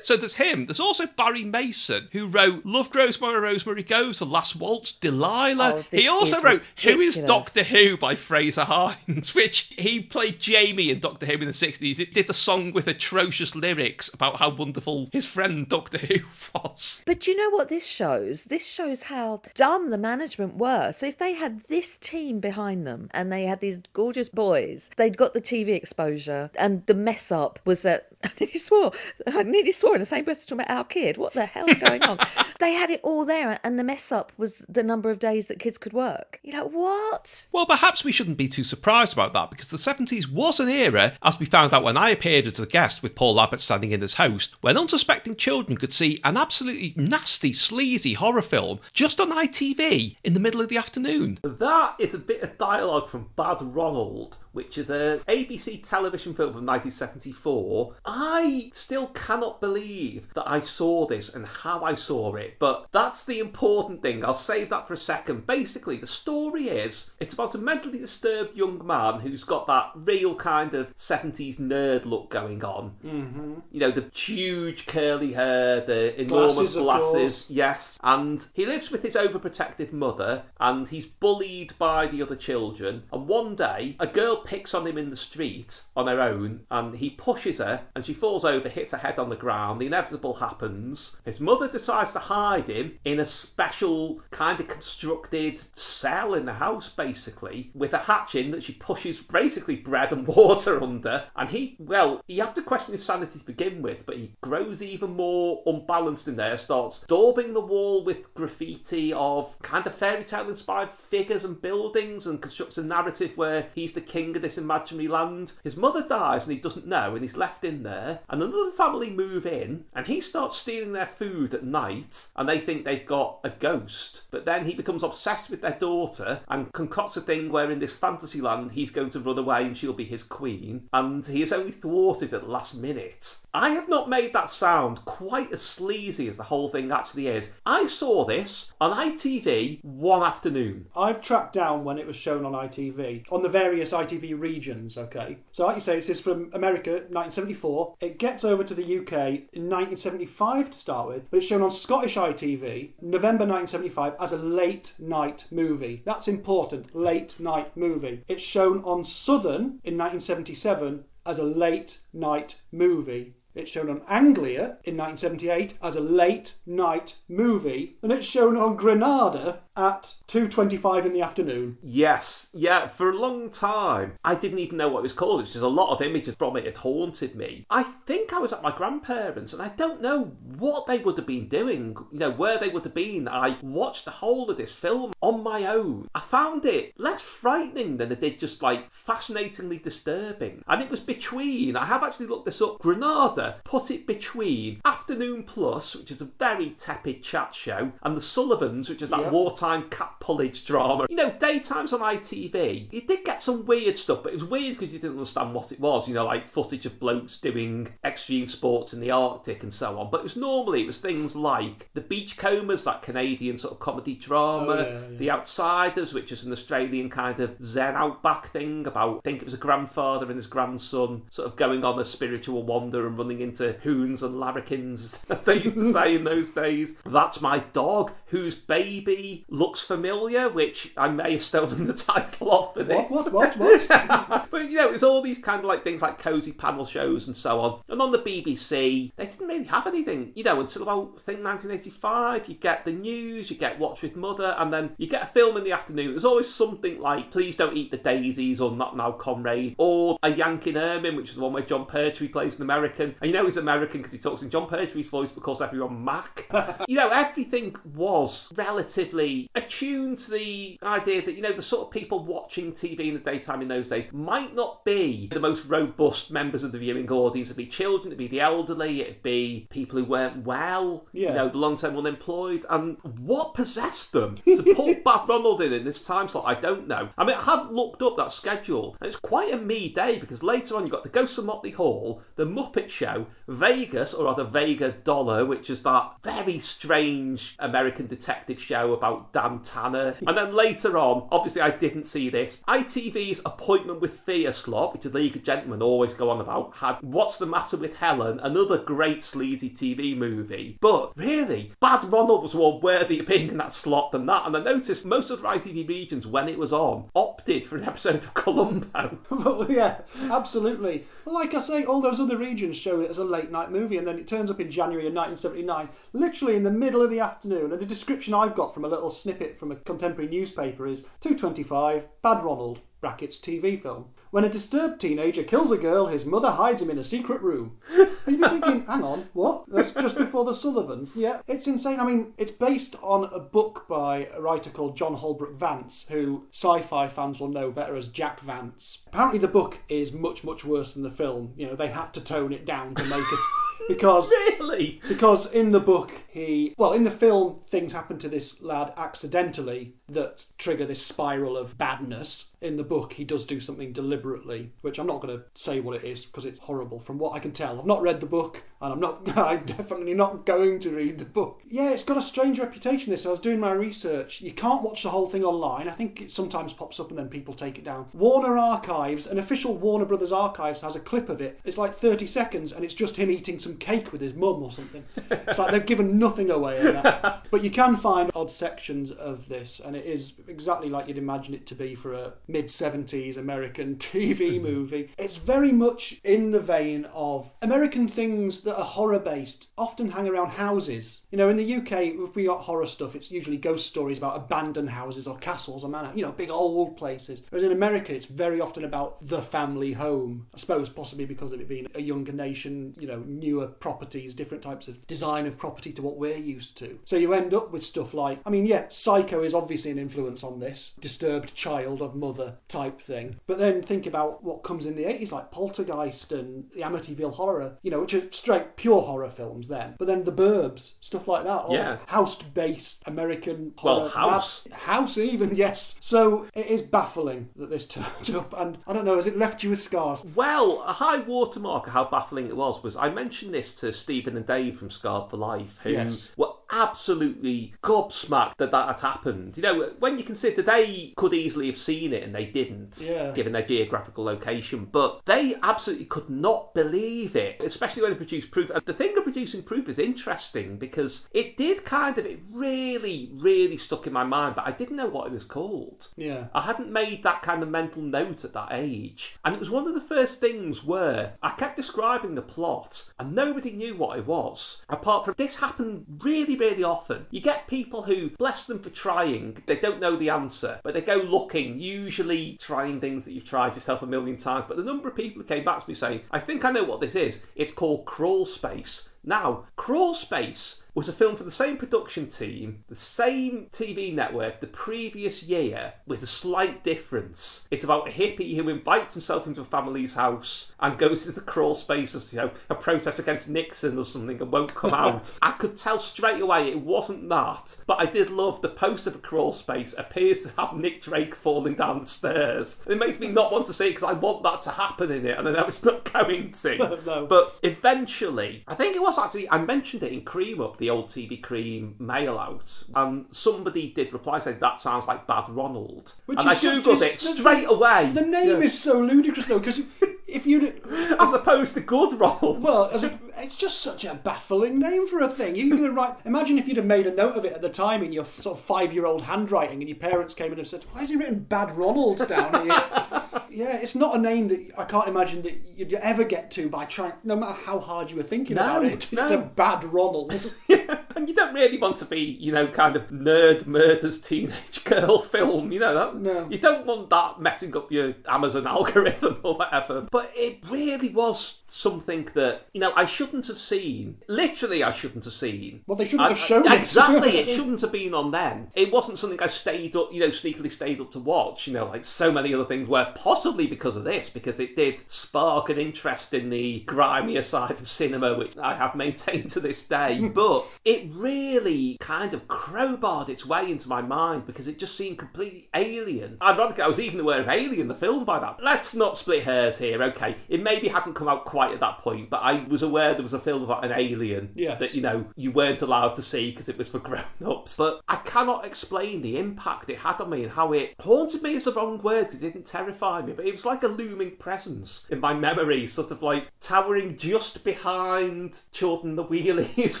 So 0.00 0.16
there's 0.16 0.34
him. 0.34 0.66
There's 0.66 0.80
also 0.80 1.06
Barry 1.06 1.44
Mason, 1.44 2.08
who 2.12 2.28
wrote 2.28 2.64
Love 2.64 2.90
Grows 2.90 3.20
More, 3.20 3.40
Rosemary 3.40 3.82
Goes, 3.82 4.18
The 4.18 4.26
Last 4.26 4.56
Waltz, 4.56 4.92
Delilah. 4.92 5.76
Oh, 5.76 5.84
he 5.90 6.08
also 6.08 6.40
wrote 6.40 6.62
ridiculous. 6.76 6.82
Who 6.82 7.00
is 7.00 7.26
Doctor 7.26 7.62
Who 7.62 7.96
by 7.96 8.14
Frazer 8.14 8.64
Hines, 8.64 9.34
which 9.34 9.72
he 9.76 10.00
played 10.00 10.38
Jamie 10.38 10.90
in 10.90 11.00
Doctor 11.00 11.26
Who 11.26 11.34
in 11.34 11.46
the 11.46 11.52
60s. 11.52 11.98
It 11.98 12.14
did 12.14 12.30
a 12.30 12.34
song 12.34 12.72
with 12.72 12.88
atrocious 12.88 13.54
lyrics 13.54 14.12
about 14.12 14.36
how 14.36 14.54
wonderful 14.54 15.08
his 15.12 15.26
friend 15.26 15.68
Doctor 15.68 15.98
Who 15.98 16.20
was. 16.54 17.02
But 17.06 17.26
you 17.26 17.36
know 17.36 17.50
what 17.50 17.68
this 17.68 17.86
shows? 17.86 18.44
This 18.44 18.66
shows 18.66 19.02
how 19.02 19.42
dumb 19.54 19.90
the 19.90 19.98
management 19.98 20.54
were. 20.56 20.92
So 20.92 21.06
if 21.06 21.18
they 21.18 21.34
had 21.34 21.62
this 21.68 21.98
team 21.98 22.40
behind 22.40 22.86
them 22.86 23.08
and 23.12 23.32
they 23.32 23.44
had 23.44 23.60
these 23.60 23.78
gorgeous 23.92 24.28
boys, 24.28 24.90
they'd 24.96 25.16
got 25.16 25.34
the 25.34 25.40
TV 25.40 25.70
exposure 25.70 26.50
and 26.54 26.84
the 26.86 26.94
mess 26.94 27.32
up 27.32 27.58
was 27.64 27.82
that 27.82 28.08
I 28.24 28.30
nearly 28.40 28.58
swore. 28.58 28.92
I 29.26 29.42
nearly 29.42 29.72
swore 29.72 29.87
in 29.94 30.00
the 30.00 30.06
same 30.06 30.24
breath 30.24 30.38
as 30.38 30.46
talking 30.46 30.64
about 30.64 30.76
our 30.76 30.84
kid. 30.84 31.16
What 31.16 31.32
the 31.32 31.46
hell's 31.46 31.74
going 31.74 32.02
on? 32.02 32.18
they 32.58 32.72
had 32.72 32.90
it 32.90 33.00
all 33.02 33.24
there, 33.24 33.58
and 33.62 33.78
the 33.78 33.84
mess 33.84 34.12
up 34.12 34.32
was 34.36 34.54
the 34.68 34.82
number 34.82 35.10
of 35.10 35.18
days 35.18 35.46
that 35.48 35.58
kids 35.58 35.78
could 35.78 35.92
work. 35.92 36.40
You 36.42 36.52
know 36.52 36.66
what? 36.66 37.46
Well, 37.52 37.66
perhaps 37.66 38.04
we 38.04 38.12
shouldn't 38.12 38.38
be 38.38 38.48
too 38.48 38.64
surprised 38.64 39.12
about 39.12 39.32
that 39.34 39.50
because 39.50 39.68
the 39.68 39.76
70s 39.76 40.30
was 40.30 40.60
an 40.60 40.68
era, 40.68 41.12
as 41.22 41.38
we 41.38 41.46
found 41.46 41.74
out 41.74 41.84
when 41.84 41.96
I 41.96 42.10
appeared 42.10 42.46
as 42.46 42.60
a 42.60 42.66
guest 42.66 43.02
with 43.02 43.14
Paul 43.14 43.40
Abbott 43.40 43.60
standing 43.60 43.92
in 43.92 44.02
as 44.02 44.14
host, 44.14 44.56
when 44.60 44.76
unsuspecting 44.76 45.36
children 45.36 45.76
could 45.76 45.92
see 45.92 46.20
an 46.24 46.36
absolutely 46.36 46.94
nasty, 46.96 47.52
sleazy 47.52 48.12
horror 48.14 48.42
film 48.42 48.80
just 48.92 49.20
on 49.20 49.30
ITV 49.30 50.16
in 50.24 50.34
the 50.34 50.40
middle 50.40 50.60
of 50.60 50.68
the 50.68 50.78
afternoon. 50.78 51.38
That 51.42 51.94
is 51.98 52.14
a 52.14 52.18
bit 52.18 52.42
of 52.42 52.58
dialogue 52.58 53.08
from 53.08 53.30
Bad 53.36 53.58
Ronald, 53.60 54.36
which 54.58 54.76
is 54.76 54.90
a 54.90 55.20
ABC 55.28 55.88
television 55.88 56.34
film 56.34 56.52
from 56.52 56.66
1974. 56.66 57.94
I 58.04 58.72
still 58.74 59.06
cannot 59.06 59.60
believe 59.60 60.26
that 60.34 60.50
I 60.50 60.62
saw 60.62 61.06
this 61.06 61.28
and 61.28 61.46
how 61.46 61.84
I 61.84 61.94
saw 61.94 62.34
it, 62.34 62.56
but 62.58 62.88
that's 62.90 63.22
the 63.22 63.38
important 63.38 64.02
thing. 64.02 64.24
I'll 64.24 64.34
save 64.34 64.70
that 64.70 64.88
for 64.88 64.94
a 64.94 64.96
second. 64.96 65.46
Basically, 65.46 65.96
the 65.96 66.08
story 66.08 66.70
is 66.70 67.12
it's 67.20 67.34
about 67.34 67.54
a 67.54 67.58
mentally 67.58 68.00
disturbed 68.00 68.56
young 68.56 68.84
man 68.84 69.20
who's 69.20 69.44
got 69.44 69.68
that 69.68 69.92
real 69.94 70.34
kind 70.34 70.74
of 70.74 70.92
70s 70.96 71.58
nerd 71.60 72.04
look 72.04 72.28
going 72.28 72.64
on. 72.64 72.96
Mm-hmm. 73.04 73.54
You 73.70 73.78
know, 73.78 73.92
the 73.92 74.10
huge 74.12 74.86
curly 74.86 75.32
hair, 75.32 75.82
the 75.82 76.20
enormous 76.20 76.56
Glasses, 76.56 76.74
glasses, 76.74 77.46
yes. 77.48 77.98
And 78.02 78.44
he 78.54 78.66
lives 78.66 78.90
with 78.90 79.04
his 79.04 79.14
overprotective 79.14 79.92
mother, 79.92 80.42
and 80.58 80.88
he's 80.88 81.06
bullied 81.06 81.78
by 81.78 82.08
the 82.08 82.22
other 82.22 82.34
children. 82.34 83.04
And 83.12 83.28
one 83.28 83.54
day, 83.54 83.94
a 84.00 84.08
girl 84.08 84.36
picks 84.48 84.72
on 84.72 84.86
him 84.86 84.96
in 84.96 85.10
the 85.10 85.16
street 85.16 85.82
on 85.94 86.06
her 86.06 86.22
own, 86.22 86.58
and 86.70 86.96
he 86.96 87.10
pushes 87.10 87.58
her, 87.58 87.82
and 87.94 88.04
she 88.04 88.14
falls 88.14 88.46
over, 88.46 88.66
hits 88.66 88.92
her 88.92 88.98
head 88.98 89.18
on 89.18 89.28
the 89.28 89.36
ground. 89.36 89.78
The 89.78 89.86
inevitable 89.86 90.32
happens. 90.32 91.18
His 91.26 91.38
mother 91.38 91.68
decides 91.68 92.14
to 92.14 92.18
hide 92.18 92.66
him 92.66 92.98
in 93.04 93.20
a 93.20 93.26
special 93.26 94.22
kind 94.30 94.58
of 94.58 94.66
constructed 94.66 95.62
cell 95.76 96.32
in 96.32 96.46
the 96.46 96.54
house, 96.54 96.88
basically, 96.88 97.70
with 97.74 97.92
a 97.92 97.98
hatch 97.98 98.36
in 98.36 98.50
that 98.52 98.62
she 98.62 98.72
pushes 98.72 99.20
basically 99.22 99.76
bread 99.76 100.14
and 100.14 100.26
water 100.26 100.82
under. 100.82 101.24
And 101.36 101.50
he, 101.50 101.76
well, 101.78 102.22
you 102.26 102.42
have 102.42 102.54
to 102.54 102.62
question 102.62 102.92
his 102.92 103.04
sanity 103.04 103.38
to 103.38 103.44
begin 103.44 103.82
with, 103.82 104.06
but 104.06 104.16
he 104.16 104.32
grows 104.40 104.80
even 104.80 105.10
more 105.10 105.62
unbalanced 105.66 106.26
in 106.26 106.36
there, 106.36 106.56
starts 106.56 107.04
daubing 107.06 107.52
the 107.52 107.60
wall 107.60 108.02
with 108.02 108.32
graffiti 108.32 109.12
of 109.12 109.54
kind 109.60 109.86
of 109.86 109.94
fairy 109.94 110.24
tale 110.24 110.48
inspired 110.48 110.90
figures 110.90 111.44
and 111.44 111.60
buildings, 111.60 112.26
and 112.26 112.40
constructs 112.40 112.78
a 112.78 112.82
narrative 112.82 113.36
where 113.36 113.66
he's 113.74 113.92
the 113.92 114.00
king 114.00 114.37
of 114.38 114.42
this 114.42 114.56
imaginary 114.58 115.08
land. 115.08 115.52
His 115.62 115.76
mother 115.76 116.06
dies 116.08 116.44
and 116.44 116.52
he 116.52 116.58
doesn't 116.58 116.86
know, 116.86 117.14
and 117.14 117.22
he's 117.22 117.36
left 117.36 117.64
in 117.64 117.82
there. 117.82 118.20
And 118.30 118.42
another 118.42 118.70
family 118.70 119.10
move 119.10 119.44
in, 119.44 119.84
and 119.94 120.06
he 120.06 120.20
starts 120.20 120.56
stealing 120.56 120.92
their 120.92 121.06
food 121.06 121.52
at 121.52 121.64
night, 121.64 122.26
and 122.36 122.48
they 122.48 122.58
think 122.58 122.84
they've 122.84 123.04
got 123.04 123.40
a 123.44 123.50
ghost. 123.50 124.22
But 124.30 124.44
then 124.44 124.64
he 124.64 124.74
becomes 124.74 125.02
obsessed 125.02 125.50
with 125.50 125.60
their 125.60 125.78
daughter 125.78 126.40
and 126.48 126.72
concocts 126.72 127.16
a 127.16 127.20
thing 127.20 127.50
where 127.50 127.70
in 127.70 127.78
this 127.78 127.96
fantasy 127.96 128.40
land 128.40 128.70
he's 128.70 128.90
going 128.90 129.10
to 129.10 129.20
run 129.20 129.38
away 129.38 129.66
and 129.66 129.76
she'll 129.76 129.92
be 129.92 130.04
his 130.04 130.22
queen, 130.22 130.88
and 130.92 131.26
he 131.26 131.42
is 131.42 131.52
only 131.52 131.72
thwarted 131.72 132.32
at 132.32 132.42
the 132.42 132.48
last 132.48 132.74
minute. 132.74 133.36
I 133.52 133.70
have 133.70 133.88
not 133.88 134.08
made 134.08 134.32
that 134.34 134.50
sound 134.50 135.04
quite 135.04 135.52
as 135.52 135.62
sleazy 135.62 136.28
as 136.28 136.36
the 136.36 136.42
whole 136.42 136.68
thing 136.68 136.92
actually 136.92 137.28
is. 137.28 137.48
I 137.66 137.86
saw 137.86 138.24
this 138.24 138.70
on 138.80 138.96
ITV 138.96 139.82
one 139.82 140.22
afternoon. 140.22 140.86
I've 140.94 141.20
tracked 141.20 141.54
down 141.54 141.82
when 141.82 141.98
it 141.98 142.06
was 142.06 142.14
shown 142.14 142.44
on 142.44 142.52
ITV, 142.52 143.26
on 143.32 143.42
the 143.42 143.48
various 143.48 143.92
ITV 143.92 144.17
regions, 144.18 144.98
okay? 144.98 145.38
So, 145.52 145.66
like 145.66 145.76
you 145.76 145.80
say, 145.80 145.96
this 145.96 146.08
is 146.08 146.20
from 146.20 146.50
America, 146.52 146.90
1974. 146.90 147.96
It 148.00 148.18
gets 148.18 148.44
over 148.44 148.64
to 148.64 148.74
the 148.74 148.98
UK 148.98 149.12
in 149.52 149.68
1975 149.68 150.70
to 150.70 150.78
start 150.78 151.08
with, 151.08 151.30
but 151.30 151.38
it's 151.38 151.46
shown 151.46 151.62
on 151.62 151.70
Scottish 151.70 152.16
ITV, 152.16 152.90
November 153.00 153.46
1975, 153.46 154.14
as 154.20 154.32
a 154.32 154.38
late 154.38 154.92
night 154.98 155.44
movie. 155.50 156.02
That's 156.04 156.28
important, 156.28 156.94
late 156.94 157.38
night 157.40 157.76
movie. 157.76 158.22
It's 158.28 158.42
shown 158.42 158.82
on 158.84 159.04
Southern 159.04 159.80
in 159.84 159.96
1977 159.96 161.04
as 161.26 161.38
a 161.38 161.44
late 161.44 161.98
night 162.12 162.60
movie. 162.72 163.34
It's 163.54 163.70
shown 163.70 163.90
on 163.90 164.02
Anglia 164.08 164.78
in 164.84 164.96
1978 164.96 165.74
as 165.82 165.96
a 165.96 166.00
late 166.00 166.54
night 166.64 167.16
movie, 167.28 167.96
and 168.02 168.12
it's 168.12 168.26
shown 168.26 168.56
on 168.56 168.76
Granada 168.76 169.60
at 169.78 170.12
2:25 170.26 171.06
in 171.06 171.12
the 171.12 171.22
afternoon. 171.22 171.78
Yes, 171.82 172.48
yeah, 172.52 172.88
for 172.88 173.10
a 173.10 173.16
long 173.16 173.50
time 173.50 174.14
I 174.24 174.34
didn't 174.34 174.58
even 174.58 174.76
know 174.76 174.88
what 174.88 175.00
it 175.00 175.02
was 175.02 175.12
called. 175.12 175.40
It's 175.40 175.52
just 175.52 175.62
a 175.62 175.68
lot 175.68 175.92
of 175.94 176.02
images 176.02 176.34
from 176.36 176.56
it 176.56 176.66
had 176.66 176.76
haunted 176.76 177.36
me. 177.36 177.64
I 177.70 177.84
think 177.84 178.32
I 178.32 178.38
was 178.38 178.52
at 178.52 178.62
my 178.62 178.74
grandparents 178.74 179.52
and 179.52 179.62
I 179.62 179.68
don't 179.68 180.02
know 180.02 180.24
what 180.58 180.86
they 180.86 180.98
would 180.98 181.16
have 181.16 181.26
been 181.26 181.48
doing, 181.48 181.96
you 182.10 182.18
know, 182.18 182.30
where 182.32 182.58
they 182.58 182.68
would 182.68 182.84
have 182.84 182.94
been. 182.94 183.28
I 183.28 183.56
watched 183.62 184.04
the 184.04 184.10
whole 184.10 184.50
of 184.50 184.56
this 184.56 184.74
film 184.74 185.12
on 185.20 185.42
my 185.42 185.66
own. 185.66 186.08
I 186.14 186.20
found 186.20 186.66
it 186.66 186.92
less 186.98 187.22
frightening 187.24 187.96
than 187.98 188.10
it 188.10 188.20
did 188.20 188.40
just 188.40 188.62
like 188.62 188.92
fascinatingly 188.92 189.78
disturbing. 189.78 190.64
And 190.66 190.82
it 190.82 190.90
was 190.90 191.00
between, 191.00 191.76
I 191.76 191.84
have 191.84 192.02
actually 192.02 192.26
looked 192.26 192.46
this 192.46 192.60
up, 192.60 192.80
Granada 192.80 193.60
put 193.64 193.92
it 193.92 194.06
between 194.06 194.80
Afternoon 194.84 195.44
Plus, 195.44 195.94
which 195.94 196.10
is 196.10 196.20
a 196.20 196.30
very 196.38 196.70
tepid 196.70 197.22
chat 197.22 197.54
show, 197.54 197.92
and 198.02 198.16
The 198.16 198.20
Sullivans, 198.20 198.88
which 198.88 199.02
is 199.02 199.10
that 199.10 199.20
Yep. 199.20 199.32
wartime 199.32 199.67
cat 199.90 200.14
pullage 200.20 200.64
drama. 200.66 201.06
You 201.08 201.16
know, 201.16 201.30
daytimes 201.30 201.92
on 201.92 202.00
ITV, 202.00 202.92
you 202.92 203.00
did 203.02 203.24
get 203.24 203.42
some 203.42 203.66
weird 203.66 203.96
stuff, 203.96 204.22
but 204.22 204.32
it 204.32 204.36
was 204.36 204.44
weird 204.44 204.76
because 204.78 204.92
you 204.92 204.98
didn't 204.98 205.12
understand 205.12 205.54
what 205.54 205.72
it 205.72 205.80
was. 205.80 206.08
You 206.08 206.14
know, 206.14 206.24
like 206.24 206.46
footage 206.46 206.86
of 206.86 206.98
blokes 206.98 207.36
doing 207.36 207.88
extreme 208.04 208.46
sports 208.48 208.92
in 208.92 209.00
the 209.00 209.10
Arctic 209.10 209.62
and 209.62 209.72
so 209.72 209.98
on. 209.98 210.10
But 210.10 210.20
it 210.20 210.24
was 210.24 210.36
normally 210.36 210.82
it 210.82 210.86
was 210.86 210.98
things 211.00 211.36
like 211.36 211.88
The 211.94 212.00
Beachcombers, 212.00 212.84
that 212.84 213.02
Canadian 213.02 213.56
sort 213.56 213.74
of 213.74 213.80
comedy 213.80 214.14
drama, 214.14 214.68
Oh, 214.68 214.76
yeah, 214.78 215.08
yeah. 215.10 215.18
The 215.18 215.30
Outsiders, 215.30 216.12
which 216.12 216.32
is 216.32 216.44
an 216.44 216.52
Australian 216.52 217.10
kind 217.10 217.38
of 217.40 217.56
Zen 217.64 217.94
outback 217.94 218.48
thing 218.48 218.86
about 218.86 219.18
I 219.18 219.20
think 219.20 219.42
it 219.42 219.44
was 219.44 219.54
a 219.54 219.58
grandfather 219.58 220.26
and 220.26 220.36
his 220.36 220.46
grandson 220.46 221.22
sort 221.30 221.48
of 221.48 221.56
going 221.56 221.84
on 221.84 221.98
a 221.98 222.04
spiritual 222.04 222.62
wander 222.62 223.06
and 223.06 223.18
running 223.18 223.40
into 223.40 223.72
hoons 223.82 224.22
and 224.22 224.38
larrikins, 224.38 225.18
as 225.30 225.42
they 225.42 225.58
used 225.58 225.76
to 225.76 225.92
say 225.92 226.14
in 226.16 226.24
those 226.24 226.50
days. 226.50 226.96
That's 227.04 227.40
my 227.40 227.58
dog, 227.72 228.12
whose 228.26 228.54
baby 228.54 229.44
looks 229.58 229.82
familiar, 229.82 230.48
which 230.48 230.92
I 230.96 231.08
may 231.08 231.32
have 231.32 231.42
stolen 231.42 231.86
the 231.86 231.94
title 231.94 232.50
off 232.50 232.74
for 232.74 232.84
this. 232.84 233.10
What, 233.10 233.32
what, 233.32 233.56
what, 233.56 233.88
what? 233.88 234.50
but 234.50 234.70
you 234.70 234.76
know, 234.76 234.90
it's 234.90 235.02
all 235.02 235.20
these 235.20 235.38
kind 235.38 235.60
of 235.60 235.66
like 235.66 235.84
things 235.84 236.00
like 236.00 236.18
cozy 236.18 236.52
panel 236.52 236.86
shows 236.86 237.26
and 237.26 237.36
so 237.36 237.60
on. 237.60 237.80
And 237.88 238.00
on 238.00 238.12
the 238.12 238.18
BBC, 238.18 239.12
they 239.16 239.26
didn't 239.26 239.46
really 239.46 239.64
have 239.64 239.86
anything, 239.86 240.32
you 240.34 240.44
know, 240.44 240.60
until 240.60 240.82
about 240.82 241.14
I 241.16 241.20
think 241.20 241.44
1985. 241.44 242.48
You 242.48 242.54
get 242.54 242.84
the 242.84 242.92
news, 242.92 243.50
you 243.50 243.56
get 243.56 243.78
Watch 243.78 244.02
with 244.02 244.16
Mother, 244.16 244.54
and 244.58 244.72
then 244.72 244.94
you 244.98 245.08
get 245.08 245.22
a 245.22 245.26
film 245.26 245.56
in 245.56 245.64
the 245.64 245.72
afternoon. 245.72 246.10
There's 246.10 246.24
always 246.24 246.48
something 246.48 247.00
like 247.00 247.30
Please 247.30 247.56
Don't 247.56 247.76
Eat 247.76 247.90
the 247.90 247.96
Daisies 247.96 248.60
or 248.60 248.70
Not 248.70 248.96
Now 248.96 249.12
Comrade 249.12 249.74
or 249.78 250.18
A 250.22 250.30
Yank 250.30 250.66
in 250.66 250.76
Ermine, 250.76 251.16
which 251.16 251.30
is 251.30 251.36
the 251.36 251.42
one 251.42 251.52
where 251.52 251.62
Jon 251.62 251.86
Pertwee 251.86 252.28
plays 252.28 252.56
an 252.56 252.62
American. 252.62 253.14
And 253.20 253.30
you 253.30 253.32
know 253.32 253.44
he's 253.44 253.56
American 253.56 254.00
because 254.00 254.12
he 254.12 254.18
talks 254.18 254.42
in 254.42 254.50
Jon 254.50 254.68
Pertwee's 254.68 255.08
voice 255.08 255.32
because 255.32 255.60
everyone 255.60 256.04
Mac. 256.04 256.48
you 256.88 256.96
know, 256.96 257.08
everything 257.08 257.74
was 257.94 258.52
relatively 258.54 259.37
attuned 259.54 260.18
to 260.18 260.30
the 260.30 260.78
idea 260.82 261.22
that, 261.22 261.34
you 261.34 261.42
know, 261.42 261.52
the 261.52 261.62
sort 261.62 261.86
of 261.86 261.92
people 261.92 262.24
watching 262.24 262.72
TV 262.72 263.08
in 263.08 263.14
the 263.14 263.20
daytime 263.20 263.62
in 263.62 263.68
those 263.68 263.88
days 263.88 264.12
might 264.12 264.54
not 264.54 264.84
be 264.84 265.28
the 265.32 265.40
most 265.40 265.64
robust 265.66 266.30
members 266.30 266.62
of 266.62 266.72
the 266.72 266.78
viewing 266.78 267.10
audience. 267.10 267.48
It'd 267.48 267.56
be 267.56 267.66
children, 267.66 268.12
it'd 268.12 268.18
be 268.18 268.28
the 268.28 268.40
elderly, 268.40 269.00
it'd 269.02 269.22
be 269.22 269.66
people 269.70 269.98
who 269.98 270.04
weren't 270.04 270.44
well, 270.44 271.06
you 271.12 271.28
know, 271.28 271.48
the 271.48 271.58
long 271.58 271.76
term 271.76 271.96
unemployed. 271.96 272.64
And 272.68 272.96
what 273.18 273.54
possessed 273.54 274.12
them 274.12 274.36
to 274.44 274.62
put 274.74 275.04
Bad 275.04 275.28
Ronald 275.28 275.62
in 275.62 275.72
in 275.72 275.84
this 275.84 276.00
time 276.00 276.28
slot? 276.28 276.44
I 276.46 276.58
don't 276.58 276.88
know. 276.88 277.08
I 277.16 277.24
mean, 277.24 277.36
I 277.36 277.42
have 277.42 277.70
looked 277.70 278.02
up 278.02 278.16
that 278.16 278.32
schedule, 278.32 278.96
and 279.00 279.08
it's 279.08 279.16
quite 279.16 279.52
a 279.52 279.56
me 279.56 279.88
day 279.88 280.18
because 280.18 280.42
later 280.42 280.76
on 280.76 280.82
you've 280.82 280.92
got 280.92 281.02
the 281.02 281.08
Ghosts 281.08 281.38
of 281.38 281.44
Motley 281.44 281.70
Hall, 281.70 282.22
the 282.36 282.46
Muppet 282.46 282.88
show, 282.88 283.26
Vegas, 283.48 284.14
or 284.14 284.26
rather 284.26 284.44
Vega 284.44 284.92
Dollar, 284.92 285.44
which 285.44 285.70
is 285.70 285.82
that 285.82 286.12
very 286.22 286.58
strange 286.58 287.56
American 287.58 288.06
detective 288.06 288.60
show 288.60 288.92
about 288.92 289.27
Dan 289.32 289.60
Tanner. 289.60 290.14
And 290.26 290.36
then 290.36 290.54
later 290.54 290.98
on, 290.98 291.28
obviously 291.30 291.60
I 291.60 291.70
didn't 291.70 292.04
see 292.04 292.30
this, 292.30 292.58
ITV's 292.68 293.40
Appointment 293.44 294.00
with 294.00 294.20
Fear 294.20 294.52
slot, 294.52 294.92
which 294.92 295.02
the 295.02 295.10
League 295.10 295.36
of 295.36 295.42
Gentlemen 295.42 295.82
always 295.82 296.14
go 296.14 296.30
on 296.30 296.40
about, 296.40 296.74
had 296.74 296.96
What's 297.00 297.38
the 297.38 297.46
Matter 297.46 297.76
with 297.76 297.96
Helen, 297.96 298.40
another 298.40 298.78
great 298.78 299.22
sleazy 299.22 299.70
TV 299.70 300.16
movie. 300.16 300.78
But 300.80 301.16
really, 301.16 301.72
Bad 301.80 302.04
Ronald 302.04 302.42
was 302.42 302.54
more 302.54 302.80
worthy 302.80 303.20
of 303.20 303.26
being 303.26 303.48
in 303.48 303.58
that 303.58 303.72
slot 303.72 304.12
than 304.12 304.26
that. 304.26 304.46
And 304.46 304.56
I 304.56 304.62
noticed 304.62 305.04
most 305.04 305.30
of 305.30 305.42
the 305.42 305.48
ITV 305.48 305.88
regions, 305.88 306.26
when 306.26 306.48
it 306.48 306.58
was 306.58 306.72
on, 306.72 307.08
opted 307.14 307.64
for 307.64 307.76
an 307.76 307.84
episode 307.84 308.24
of 308.24 308.34
Columbo. 308.34 309.18
well, 309.30 309.70
yeah, 309.70 310.00
absolutely. 310.30 311.04
Like 311.24 311.54
I 311.54 311.60
say, 311.60 311.84
all 311.84 312.00
those 312.00 312.20
other 312.20 312.36
regions 312.36 312.76
show 312.76 313.00
it 313.00 313.10
as 313.10 313.18
a 313.18 313.24
late 313.24 313.50
night 313.50 313.70
movie, 313.70 313.98
and 313.98 314.06
then 314.06 314.18
it 314.18 314.28
turns 314.28 314.50
up 314.50 314.60
in 314.60 314.70
January 314.70 315.06
of 315.06 315.14
1979, 315.14 315.88
literally 316.12 316.56
in 316.56 316.62
the 316.62 316.70
middle 316.70 317.02
of 317.02 317.10
the 317.10 317.20
afternoon. 317.20 317.72
And 317.72 317.80
the 317.80 317.86
description 317.86 318.34
I've 318.34 318.54
got 318.54 318.74
from 318.74 318.84
a 318.84 318.88
little 318.88 319.10
snippet 319.18 319.58
from 319.58 319.72
a 319.72 319.76
contemporary 319.76 320.30
newspaper 320.30 320.86
is 320.86 321.04
2:25, 321.20 322.04
Bad 322.22 322.44
Ronald 322.44 322.80
brackets 323.00 323.38
TV 323.38 323.80
film. 323.80 324.06
When 324.30 324.44
a 324.44 324.48
disturbed 324.48 325.00
teenager 325.00 325.42
kills 325.44 325.70
a 325.70 325.76
girl, 325.76 326.06
his 326.06 326.26
mother 326.26 326.50
hides 326.50 326.82
him 326.82 326.90
in 326.90 326.98
a 326.98 327.04
secret 327.04 327.40
room. 327.40 327.78
You'd 327.96 328.40
be 328.40 328.48
thinking, 328.48 328.84
hang 328.86 329.02
on, 329.02 329.28
what? 329.32 329.64
That's 329.68 329.92
just 329.92 330.18
before 330.18 330.44
the 330.44 330.52
Sullivans. 330.52 331.14
Yeah, 331.14 331.40
it's 331.46 331.66
insane. 331.66 332.00
I 332.00 332.04
mean, 332.04 332.34
it's 332.36 332.50
based 332.50 332.96
on 333.02 333.24
a 333.32 333.38
book 333.38 333.86
by 333.88 334.28
a 334.34 334.40
writer 334.40 334.70
called 334.70 334.96
John 334.96 335.14
Holbrook 335.14 335.54
Vance, 335.54 336.06
who 336.08 336.44
sci-fi 336.52 337.08
fans 337.08 337.40
will 337.40 337.48
know 337.48 337.70
better 337.70 337.96
as 337.96 338.08
Jack 338.08 338.40
Vance. 338.40 338.98
Apparently, 339.06 339.38
the 339.38 339.48
book 339.48 339.78
is 339.88 340.12
much, 340.12 340.44
much 340.44 340.64
worse 340.64 340.94
than 340.94 341.04
the 341.04 341.10
film. 341.10 341.54
You 341.56 341.66
know, 341.68 341.76
they 341.76 341.88
had 341.88 342.12
to 342.14 342.20
tone 342.20 342.52
it 342.52 342.66
down 342.66 342.94
to 342.96 343.04
make 343.04 343.32
it 343.32 343.40
because 343.88 344.30
really? 344.58 345.00
because 345.08 345.52
in 345.52 345.70
the 345.70 345.80
book 345.80 346.12
he 346.28 346.74
well 346.76 346.92
in 346.92 347.04
the 347.04 347.10
film 347.10 347.60
things 347.64 347.92
happen 347.92 348.18
to 348.18 348.28
this 348.28 348.60
lad 348.60 348.92
accidentally 348.96 349.94
that 350.08 350.44
trigger 350.58 350.84
this 350.84 351.00
spiral 351.00 351.56
of 351.56 351.78
badness 351.78 352.47
in 352.60 352.76
the 352.76 352.84
book 352.84 353.12
he 353.12 353.24
does 353.24 353.44
do 353.46 353.60
something 353.60 353.92
deliberately 353.92 354.70
which 354.80 354.98
i'm 354.98 355.06
not 355.06 355.20
going 355.20 355.36
to 355.36 355.44
say 355.54 355.80
what 355.80 355.96
it 355.96 356.04
is 356.04 356.24
because 356.24 356.44
it's 356.44 356.58
horrible. 356.58 356.98
From 356.98 357.18
what 357.18 357.32
i 357.34 357.38
can 357.38 357.52
tell 357.52 357.78
i've 357.78 357.86
not 357.86 358.02
read 358.02 358.20
the 358.20 358.26
book 358.26 358.62
and 358.80 358.92
i'm 358.92 359.00
not 359.00 359.36
i'm 359.36 359.64
definitely 359.64 360.14
not 360.14 360.46
going 360.46 360.78
to 360.80 360.90
read 360.90 361.18
the 361.18 361.24
book. 361.24 361.62
Yeah 361.66 361.90
it's 361.90 362.04
got 362.04 362.16
a 362.16 362.22
strange 362.22 362.58
reputation 362.58 363.10
this. 363.10 363.26
I 363.26 363.30
was 363.30 363.40
doing 363.40 363.60
my 363.60 363.72
research. 363.72 364.40
You 364.40 364.52
can't 364.52 364.82
watch 364.82 365.02
the 365.02 365.10
whole 365.10 365.28
thing 365.28 365.44
online. 365.44 365.88
I 365.88 365.92
think 365.92 366.22
it 366.22 366.32
sometimes 366.32 366.72
pops 366.72 367.00
up 367.00 367.10
and 367.10 367.18
then 367.18 367.28
people 367.28 367.54
take 367.54 367.78
it 367.78 367.84
down. 367.84 368.06
Warner 368.12 368.56
archives 368.56 369.26
an 369.26 369.38
official 369.38 369.76
warner 369.76 370.04
brothers 370.04 370.32
archives 370.32 370.80
has 370.80 370.96
a 370.96 371.00
clip 371.00 371.28
of 371.28 371.40
it. 371.40 371.60
It's 371.64 371.78
like 371.78 371.94
30 371.94 372.26
seconds 372.26 372.72
and 372.72 372.84
it's 372.84 372.94
just 372.94 373.16
him 373.16 373.30
eating 373.30 373.58
some 373.58 373.76
cake 373.76 374.12
with 374.12 374.20
his 374.20 374.34
mum 374.34 374.62
or 374.62 374.72
something. 374.72 375.04
It's 375.30 375.58
like 375.58 375.72
they've 375.72 375.84
given 375.84 376.18
nothing 376.18 376.50
away 376.50 376.78
in 376.80 376.94
that. 376.94 377.34
But 377.50 377.64
you 377.64 377.70
can 377.70 377.96
find 377.96 378.30
odd 378.34 378.50
sections 378.50 379.10
of 379.10 379.48
this 379.48 379.80
and 379.82 379.96
it 379.96 380.04
is 380.04 380.34
exactly 380.48 380.90
like 380.90 381.08
you'd 381.08 381.16
imagine 381.16 381.54
it 381.54 381.66
to 381.66 381.74
be 381.74 381.94
for 381.94 382.12
a 382.12 382.34
mid 382.46 382.66
70s 382.66 383.38
American 383.38 383.96
TV 383.98 384.36
mm-hmm. 384.36 384.62
movie. 384.62 385.10
It's 385.18 385.38
very 385.38 385.72
much 385.72 386.20
in 386.24 386.50
the 386.50 386.60
vein 386.60 387.06
of 387.06 387.50
American 387.62 388.06
things 388.06 388.60
that 388.68 388.78
are 388.78 388.84
horror 388.84 389.18
based, 389.18 389.68
often 389.78 390.10
hang 390.10 390.28
around 390.28 390.50
houses. 390.50 391.22
You 391.30 391.38
know, 391.38 391.48
in 391.48 391.56
the 391.56 391.76
UK, 391.76 391.92
if 391.92 392.36
we 392.36 392.44
got 392.44 392.60
horror 392.60 392.86
stuff, 392.86 393.14
it's 393.14 393.30
usually 393.30 393.56
ghost 393.56 393.86
stories 393.86 394.18
about 394.18 394.36
abandoned 394.36 394.90
houses 394.90 395.26
or 395.26 395.38
castles 395.38 395.84
or 395.84 395.90
manor, 395.90 396.12
you 396.14 396.22
know, 396.22 396.32
big 396.32 396.50
old 396.50 396.96
places. 396.96 397.40
Whereas 397.48 397.64
in 397.64 397.72
America, 397.72 398.14
it's 398.14 398.26
very 398.26 398.60
often 398.60 398.84
about 398.84 399.26
the 399.26 399.40
family 399.40 399.92
home. 399.92 400.46
I 400.54 400.58
suppose 400.58 400.88
possibly 400.90 401.24
because 401.24 401.52
of 401.52 401.60
it 401.60 401.68
being 401.68 401.86
a 401.94 402.02
younger 402.02 402.32
nation, 402.32 402.94
you 402.98 403.06
know, 403.06 403.22
newer 403.26 403.66
properties, 403.66 404.34
different 404.34 404.62
types 404.62 404.86
of 404.86 405.06
design 405.06 405.46
of 405.46 405.56
property 405.56 405.92
to 405.94 406.02
what 406.02 406.18
we're 406.18 406.36
used 406.36 406.76
to. 406.78 406.98
So 407.06 407.16
you 407.16 407.32
end 407.32 407.54
up 407.54 407.70
with 407.70 407.82
stuff 407.82 408.12
like, 408.12 408.40
I 408.44 408.50
mean, 408.50 408.66
yeah, 408.66 408.86
Psycho 408.90 409.42
is 409.42 409.54
obviously 409.54 409.90
an 409.90 409.98
influence 409.98 410.44
on 410.44 410.58
this. 410.58 410.92
Disturbed 411.00 411.54
child 411.54 412.02
of 412.02 412.14
mother 412.14 412.58
type 412.68 413.00
thing. 413.00 413.36
But 413.46 413.58
then 413.58 413.82
think 413.82 414.06
about 414.06 414.44
what 414.44 414.62
comes 414.62 414.84
in 414.84 414.94
the 414.94 415.04
80s, 415.04 415.32
like 415.32 415.50
Poltergeist 415.50 416.32
and 416.32 416.70
the 416.74 416.82
Amityville 416.82 417.32
Horror, 417.32 417.78
you 417.82 417.90
know, 417.90 418.00
which 418.00 418.14
are 418.14 418.28
straight 418.58 418.76
pure 418.76 419.00
horror 419.02 419.30
films 419.30 419.68
then. 419.68 419.94
But 419.98 420.06
then 420.08 420.24
The 420.24 420.32
Burbs, 420.32 420.92
stuff 421.00 421.28
like 421.28 421.44
that, 421.44 421.64
or 421.66 421.74
Yeah. 421.74 421.98
house-based 422.06 423.02
American 423.06 423.72
horror. 423.76 424.00
Well, 424.02 424.08
House. 424.08 424.66
Mad- 424.68 424.78
house 424.78 425.18
even, 425.18 425.54
yes. 425.54 425.94
So 426.00 426.46
it 426.54 426.66
is 426.66 426.82
baffling 426.82 427.48
that 427.56 427.70
this 427.70 427.86
turned 427.88 428.30
up, 428.34 428.54
and 428.58 428.78
I 428.86 428.92
don't 428.92 429.04
know, 429.04 429.16
has 429.16 429.26
it 429.26 429.36
left 429.36 429.62
you 429.62 429.70
with 429.70 429.80
scars? 429.80 430.24
Well, 430.34 430.82
a 430.86 430.92
high 430.92 431.20
watermark 431.20 431.86
of 431.86 431.92
how 431.92 432.04
baffling 432.04 432.46
it 432.46 432.56
was 432.56 432.82
was 432.82 432.96
I 432.96 433.10
mentioned 433.10 433.54
this 433.54 433.74
to 433.76 433.92
Stephen 433.92 434.36
and 434.36 434.46
Dave 434.46 434.78
from 434.78 434.90
Scarred 434.90 435.30
for 435.30 435.36
Life, 435.36 435.78
who 435.82 435.90
Yes. 435.90 436.30
were 436.36 436.48
absolutely 436.70 437.74
gobsmacked 437.82 438.56
that 438.58 438.70
that 438.72 438.86
had 438.88 438.98
happened. 438.98 439.56
You 439.56 439.62
know, 439.62 439.92
when 439.98 440.18
you 440.18 440.24
consider 440.24 440.62
they 440.62 441.12
could 441.16 441.34
easily 441.34 441.66
have 441.66 441.76
seen 441.76 442.12
it 442.12 442.22
and 442.22 442.34
they 442.34 442.46
didn't, 442.46 443.00
Yeah. 443.00 443.32
given 443.32 443.52
their 443.52 443.62
geographical 443.66 444.24
location, 444.24 444.86
but 444.90 445.20
they 445.24 445.56
absolutely 445.62 446.06
could 446.06 446.28
not 446.30 446.74
believe 446.74 447.36
it, 447.36 447.60
especially 447.60 448.02
when 448.02 448.12
they 448.12 448.16
produced 448.16 448.50
proof. 448.50 448.70
And 448.70 448.84
the 448.84 448.92
thing 448.92 449.16
of 449.16 449.24
producing 449.24 449.62
proof 449.62 449.88
is 449.88 449.98
interesting 449.98 450.76
because 450.78 451.28
it 451.32 451.56
did 451.56 451.84
kind 451.84 452.16
of, 452.18 452.26
it 452.26 452.40
really, 452.50 453.30
really 453.34 453.76
stuck 453.76 454.06
in 454.06 454.12
my 454.12 454.24
mind, 454.24 454.54
but 454.54 454.66
I 454.66 454.72
didn't 454.72 454.96
know 454.96 455.06
what 455.08 455.26
it 455.26 455.32
was 455.32 455.44
called. 455.44 456.08
Yeah. 456.16 456.48
I 456.54 456.62
hadn't 456.62 456.90
made 456.90 457.22
that 457.22 457.42
kind 457.42 457.62
of 457.62 457.68
mental 457.68 458.02
note 458.02 458.44
at 458.44 458.52
that 458.52 458.68
age. 458.72 459.36
And 459.44 459.54
it 459.54 459.58
was 459.58 459.70
one 459.70 459.86
of 459.86 459.94
the 459.94 460.00
first 460.00 460.40
things 460.40 460.84
where 460.84 461.34
I 461.42 461.50
kept 461.50 461.76
describing 461.76 462.34
the 462.34 462.42
plot 462.42 463.04
and 463.18 463.34
nobody 463.34 463.72
knew 463.72 463.94
what 463.94 464.18
it 464.18 464.26
was. 464.26 464.82
Apart 464.88 465.24
from 465.24 465.34
this 465.36 465.54
happened 465.54 466.04
really, 466.22 466.56
really 466.58 466.84
often. 466.84 467.26
You 467.30 467.40
get 467.40 467.66
people 467.66 468.02
who, 468.02 468.30
bless 468.30 468.64
them 468.64 468.78
for 468.78 468.90
trying, 468.90 469.62
they 469.66 469.76
don't 469.76 470.00
know 470.00 470.16
the 470.16 470.30
answer, 470.30 470.80
but 470.82 470.94
they 470.94 471.00
go 471.00 471.16
looking, 471.16 471.78
usually 471.78 472.56
trying 472.60 473.00
things 473.00 473.24
that 473.24 473.32
you've 473.32 473.44
tried 473.44 473.74
yourself 473.74 474.02
a 474.02 474.06
million 474.06 474.36
times. 474.36 474.66
But 474.68 474.76
the 474.76 474.84
number 474.84 475.08
of 475.08 475.16
people 475.16 475.42
who 475.42 475.48
came 475.48 475.64
back 475.64 475.80
to 475.82 475.88
me 475.88 475.94
saying, 475.94 476.22
I 476.30 476.40
think 476.40 476.64
I 476.64 476.70
know 476.70 476.84
what 476.84 477.00
this 477.00 477.14
is. 477.14 477.38
It's 477.56 477.72
called 477.72 478.04
Crawl 478.04 478.44
Space. 478.44 479.08
Now, 479.24 479.64
Crawl 479.76 480.14
Space 480.14 480.82
was 480.98 481.08
a 481.08 481.12
film 481.12 481.36
for 481.36 481.44
the 481.44 481.50
same 481.50 481.76
production 481.76 482.28
team, 482.28 482.82
the 482.88 482.96
same 482.96 483.68
TV 483.72 484.12
network 484.12 484.60
the 484.60 484.66
previous 484.66 485.44
year, 485.44 485.92
with 486.08 486.24
a 486.24 486.26
slight 486.26 486.82
difference. 486.82 487.68
It's 487.70 487.84
about 487.84 488.08
a 488.08 488.10
hippie 488.10 488.56
who 488.56 488.68
invites 488.68 489.14
himself 489.14 489.46
into 489.46 489.60
a 489.60 489.64
family's 489.64 490.12
house 490.12 490.72
and 490.80 490.98
goes 490.98 491.24
to 491.26 491.32
the 491.32 491.40
crawl 491.40 491.76
space 491.76 492.16
as 492.16 492.32
you 492.32 492.40
know 492.40 492.50
a 492.68 492.74
protest 492.74 493.20
against 493.20 493.48
Nixon 493.48 493.96
or 493.96 494.04
something 494.04 494.42
and 494.42 494.50
won't 494.50 494.74
come 494.74 494.92
out. 494.92 495.32
I 495.42 495.52
could 495.52 495.78
tell 495.78 496.00
straight 496.00 496.42
away 496.42 496.68
it 496.68 496.80
wasn't 496.80 497.28
that, 497.28 497.76
but 497.86 498.00
I 498.00 498.06
did 498.06 498.30
love 498.30 498.60
the 498.60 498.68
poster 498.68 499.12
for 499.12 499.18
Crawl 499.18 499.52
Space 499.52 499.94
appears 499.96 500.42
to 500.42 500.60
have 500.60 500.74
Nick 500.74 501.02
Drake 501.02 501.36
falling 501.36 501.74
down 501.74 502.00
the 502.00 502.06
stairs. 502.06 502.82
It 502.88 502.98
makes 502.98 503.20
me 503.20 503.28
not 503.28 503.52
want 503.52 503.66
to 503.66 503.72
see 503.72 503.86
it 503.86 503.90
because 503.90 504.02
I 504.02 504.14
want 504.14 504.42
that 504.42 504.62
to 504.62 504.70
happen 504.70 505.12
in 505.12 505.24
it, 505.24 505.38
and 505.38 505.48
I 505.48 505.52
know 505.52 505.66
it's 505.66 505.84
not 505.84 506.12
going 506.12 506.50
to. 506.52 506.98
No. 507.08 507.26
But 507.26 507.54
eventually, 507.62 508.64
I 508.66 508.74
think 508.74 508.96
it 508.96 509.00
was 509.00 509.18
actually, 509.18 509.48
I 509.48 509.58
mentioned 509.58 510.02
it 510.02 510.12
in 510.12 510.22
Cream 510.22 510.60
Up, 510.60 510.76
the 510.76 510.87
old 510.90 511.06
TV 511.08 511.40
Cream 511.42 511.94
mail 511.98 512.38
out, 512.38 512.82
and 512.94 513.26
somebody 513.30 513.90
did 513.90 514.12
reply 514.12 514.40
saying 514.40 514.58
that 514.60 514.78
sounds 514.80 515.06
like 515.06 515.26
Bad 515.26 515.48
Ronald. 515.48 516.12
Which 516.26 516.38
and 516.38 516.48
I 516.48 516.54
googled 516.54 516.96
it 517.02 517.02
it's- 517.02 517.22
the- 517.22 517.36
straight 517.36 517.66
away. 517.68 518.10
The 518.14 518.22
name 518.22 518.48
Yeah. 518.60 518.66
is 518.66 518.78
so 518.78 519.00
ludicrous 519.00 519.46
though, 519.46 519.58
because 519.58 519.80
if 520.28 520.46
you'd 520.46 520.82
As 521.18 521.32
opposed 521.32 521.74
to 521.74 521.80
Good 521.80 522.18
Ronald. 522.20 522.62
Well, 522.62 522.90
as 522.92 523.04
a, 523.04 523.18
it's 523.38 523.54
just 523.54 523.80
such 523.80 524.04
a 524.04 524.14
baffling 524.14 524.78
name 524.78 525.06
for 525.06 525.20
a 525.20 525.28
thing. 525.28 525.56
You're 525.56 525.70
going 525.70 525.82
to 525.82 525.92
write. 525.92 526.16
Imagine 526.24 526.58
if 526.58 526.68
you'd 526.68 526.76
have 526.76 526.86
made 526.86 527.06
a 527.06 527.14
note 527.14 527.36
of 527.36 527.44
it 527.44 527.52
at 527.52 527.62
the 527.62 527.68
time 527.68 528.02
in 528.02 528.12
your 528.12 528.24
sort 528.24 528.58
of 528.58 528.64
five-year-old 528.64 529.22
handwriting, 529.22 529.80
and 529.80 529.88
your 529.88 529.98
parents 529.98 530.34
came 530.34 530.52
in 530.52 530.58
and 530.58 530.68
said, 530.68 530.84
"Why 530.92 531.00
has 531.00 531.10
he 531.10 531.16
written 531.16 531.40
Bad 531.40 531.76
Ronald 531.76 532.26
down 532.28 532.62
here?" 532.62 532.70
yeah, 533.50 533.76
it's 533.76 533.94
not 533.94 534.16
a 534.16 534.20
name 534.20 534.48
that 534.48 534.72
I 534.78 534.84
can't 534.84 535.08
imagine 535.08 535.42
that 535.42 535.54
you'd 535.76 535.92
ever 535.94 536.24
get 536.24 536.50
to 536.52 536.68
by 536.68 536.84
trying. 536.84 537.12
No 537.24 537.36
matter 537.36 537.54
how 537.54 537.78
hard 537.78 538.10
you 538.10 538.16
were 538.16 538.22
thinking 538.22 538.56
No, 538.56 538.62
about 538.62 538.84
it, 538.86 538.92
it's 538.92 539.12
no. 539.12 539.28
a 539.28 539.38
Bad 539.38 539.84
Ronald. 539.84 540.32
and 540.68 541.28
you 541.28 541.34
don't 541.34 541.54
really 541.54 541.78
want 541.78 541.96
to 541.98 542.04
be, 542.04 542.20
you 542.20 542.52
know, 542.52 542.66
kind 542.68 542.96
of 542.96 543.08
nerd 543.08 543.66
murders 543.66 544.20
teenage 544.20 544.77
girl 544.88 545.18
film, 545.34 545.72
you 545.72 545.80
know. 545.80 545.94
That, 545.94 546.16
No. 546.16 546.46
You 546.50 546.58
don't 546.58 546.86
want 546.86 547.10
that 547.10 547.40
messing 547.40 547.76
up 547.76 547.90
your 547.92 548.14
Amazon 548.26 548.66
algorithm 548.78 549.38
or 549.42 549.54
whatever. 549.56 550.02
But 550.10 550.32
it 550.34 550.58
really 550.68 551.10
was 551.10 551.58
something 551.66 552.28
that, 552.34 552.62
you 552.72 552.80
know, 552.80 552.92
I 552.96 553.04
shouldn't 553.06 553.46
have 553.48 553.58
seen. 553.58 554.16
Literally, 554.28 554.82
I 554.82 554.90
shouldn't 554.92 555.24
have 555.24 555.34
seen. 555.34 555.82
Well, 555.86 555.96
they 555.96 556.04
shouldn't 556.06 556.28
have 556.28 556.38
I- 556.38 556.42
I- 556.42 556.46
shown 556.46 556.66
it. 556.66 556.72
Exactly, 556.72 557.36
it 557.38 557.48
shouldn't 557.54 557.80
have 557.82 557.92
been 557.92 558.14
on 558.14 558.30
then. 558.30 558.70
It 558.74 558.90
wasn't 558.92 559.18
something 559.18 559.40
I 559.40 559.46
stayed 559.48 559.94
up, 559.96 560.12
you 560.12 560.20
know, 560.20 560.28
sneakily 560.28 560.70
stayed 560.70 561.00
up 561.00 561.10
to 561.12 561.18
watch, 561.18 561.66
you 561.66 561.72
know, 561.74 561.86
like 561.86 562.04
so 562.04 562.32
many 562.32 562.54
other 562.54 562.64
things 562.64 562.88
were, 562.88 563.12
possibly 563.14 563.66
because 563.66 563.96
of 563.96 564.04
this, 564.04 564.30
because 564.30 564.58
it 564.58 564.76
did 564.76 565.02
spark 565.10 565.68
an 565.68 565.78
interest 565.78 566.32
in 566.34 566.48
the 566.50 566.80
grimier 566.86 567.42
side 567.42 567.72
of 567.72 567.86
cinema, 567.88 568.36
which 568.36 568.56
I 568.56 568.74
have 568.74 568.94
maintained 568.94 569.50
to 569.50 569.60
this 569.60 569.82
day. 569.82 570.20
but 570.34 570.64
it 570.84 571.10
really 571.12 571.96
kind 572.00 572.32
of 572.34 572.48
crowbarred 572.48 573.28
its 573.28 573.44
way 573.44 573.70
into 573.70 573.88
my 573.88 574.00
mind 574.00 574.46
because 574.46 574.68
it 574.68 574.77
just 574.78 574.96
seemed 574.96 575.18
completely 575.18 575.68
alien. 575.74 576.36
Ironically, 576.42 576.82
I 576.82 576.88
was 576.88 577.00
even 577.00 577.20
aware 577.20 577.40
of 577.40 577.48
Alien, 577.48 577.88
the 577.88 577.94
film, 577.94 578.24
by 578.24 578.38
that. 578.38 578.58
Let's 578.62 578.94
not 578.94 579.16
split 579.18 579.42
hairs 579.42 579.76
here, 579.78 580.02
okay? 580.04 580.36
It 580.48 580.62
maybe 580.62 580.88
hadn't 580.88 581.14
come 581.14 581.28
out 581.28 581.44
quite 581.44 581.72
at 581.72 581.80
that 581.80 581.98
point, 581.98 582.30
but 582.30 582.38
I 582.42 582.64
was 582.68 582.82
aware 582.82 583.14
there 583.14 583.22
was 583.22 583.32
a 583.32 583.38
film 583.40 583.62
about 583.62 583.84
an 583.84 583.92
alien 583.92 584.50
Yes. 584.54 584.78
that 584.80 584.94
you 584.94 585.02
know 585.02 585.24
you 585.36 585.50
weren't 585.52 585.82
allowed 585.82 586.14
to 586.14 586.22
see 586.22 586.50
because 586.50 586.68
it 586.68 586.78
was 586.78 586.88
for 586.88 586.98
grown-ups. 587.08 587.76
But 587.76 588.00
I 588.08 588.16
cannot 588.16 588.64
explain 588.66 589.22
the 589.22 589.38
impact 589.38 589.90
it 589.90 589.98
had 589.98 590.20
on 590.20 590.30
me 590.30 590.42
and 590.44 590.52
how 590.52 590.72
it 590.72 590.94
haunted 591.00 591.42
me 591.42 591.54
is 591.54 591.64
the 591.64 591.72
wrong 591.72 591.98
words. 592.02 592.34
It 592.34 592.40
didn't 592.40 592.66
terrify 592.66 593.22
me, 593.22 593.32
but 593.32 593.46
it 593.46 593.52
was 593.52 593.64
like 593.66 593.82
a 593.82 593.88
looming 593.88 594.36
presence 594.36 595.06
in 595.10 595.20
my 595.20 595.34
memory, 595.34 595.86
sort 595.86 596.10
of 596.10 596.22
like 596.22 596.44
towering 596.60 597.16
just 597.16 597.64
behind 597.64 598.58
Children 598.72 599.16
the 599.16 599.24
Wheelies 599.24 600.00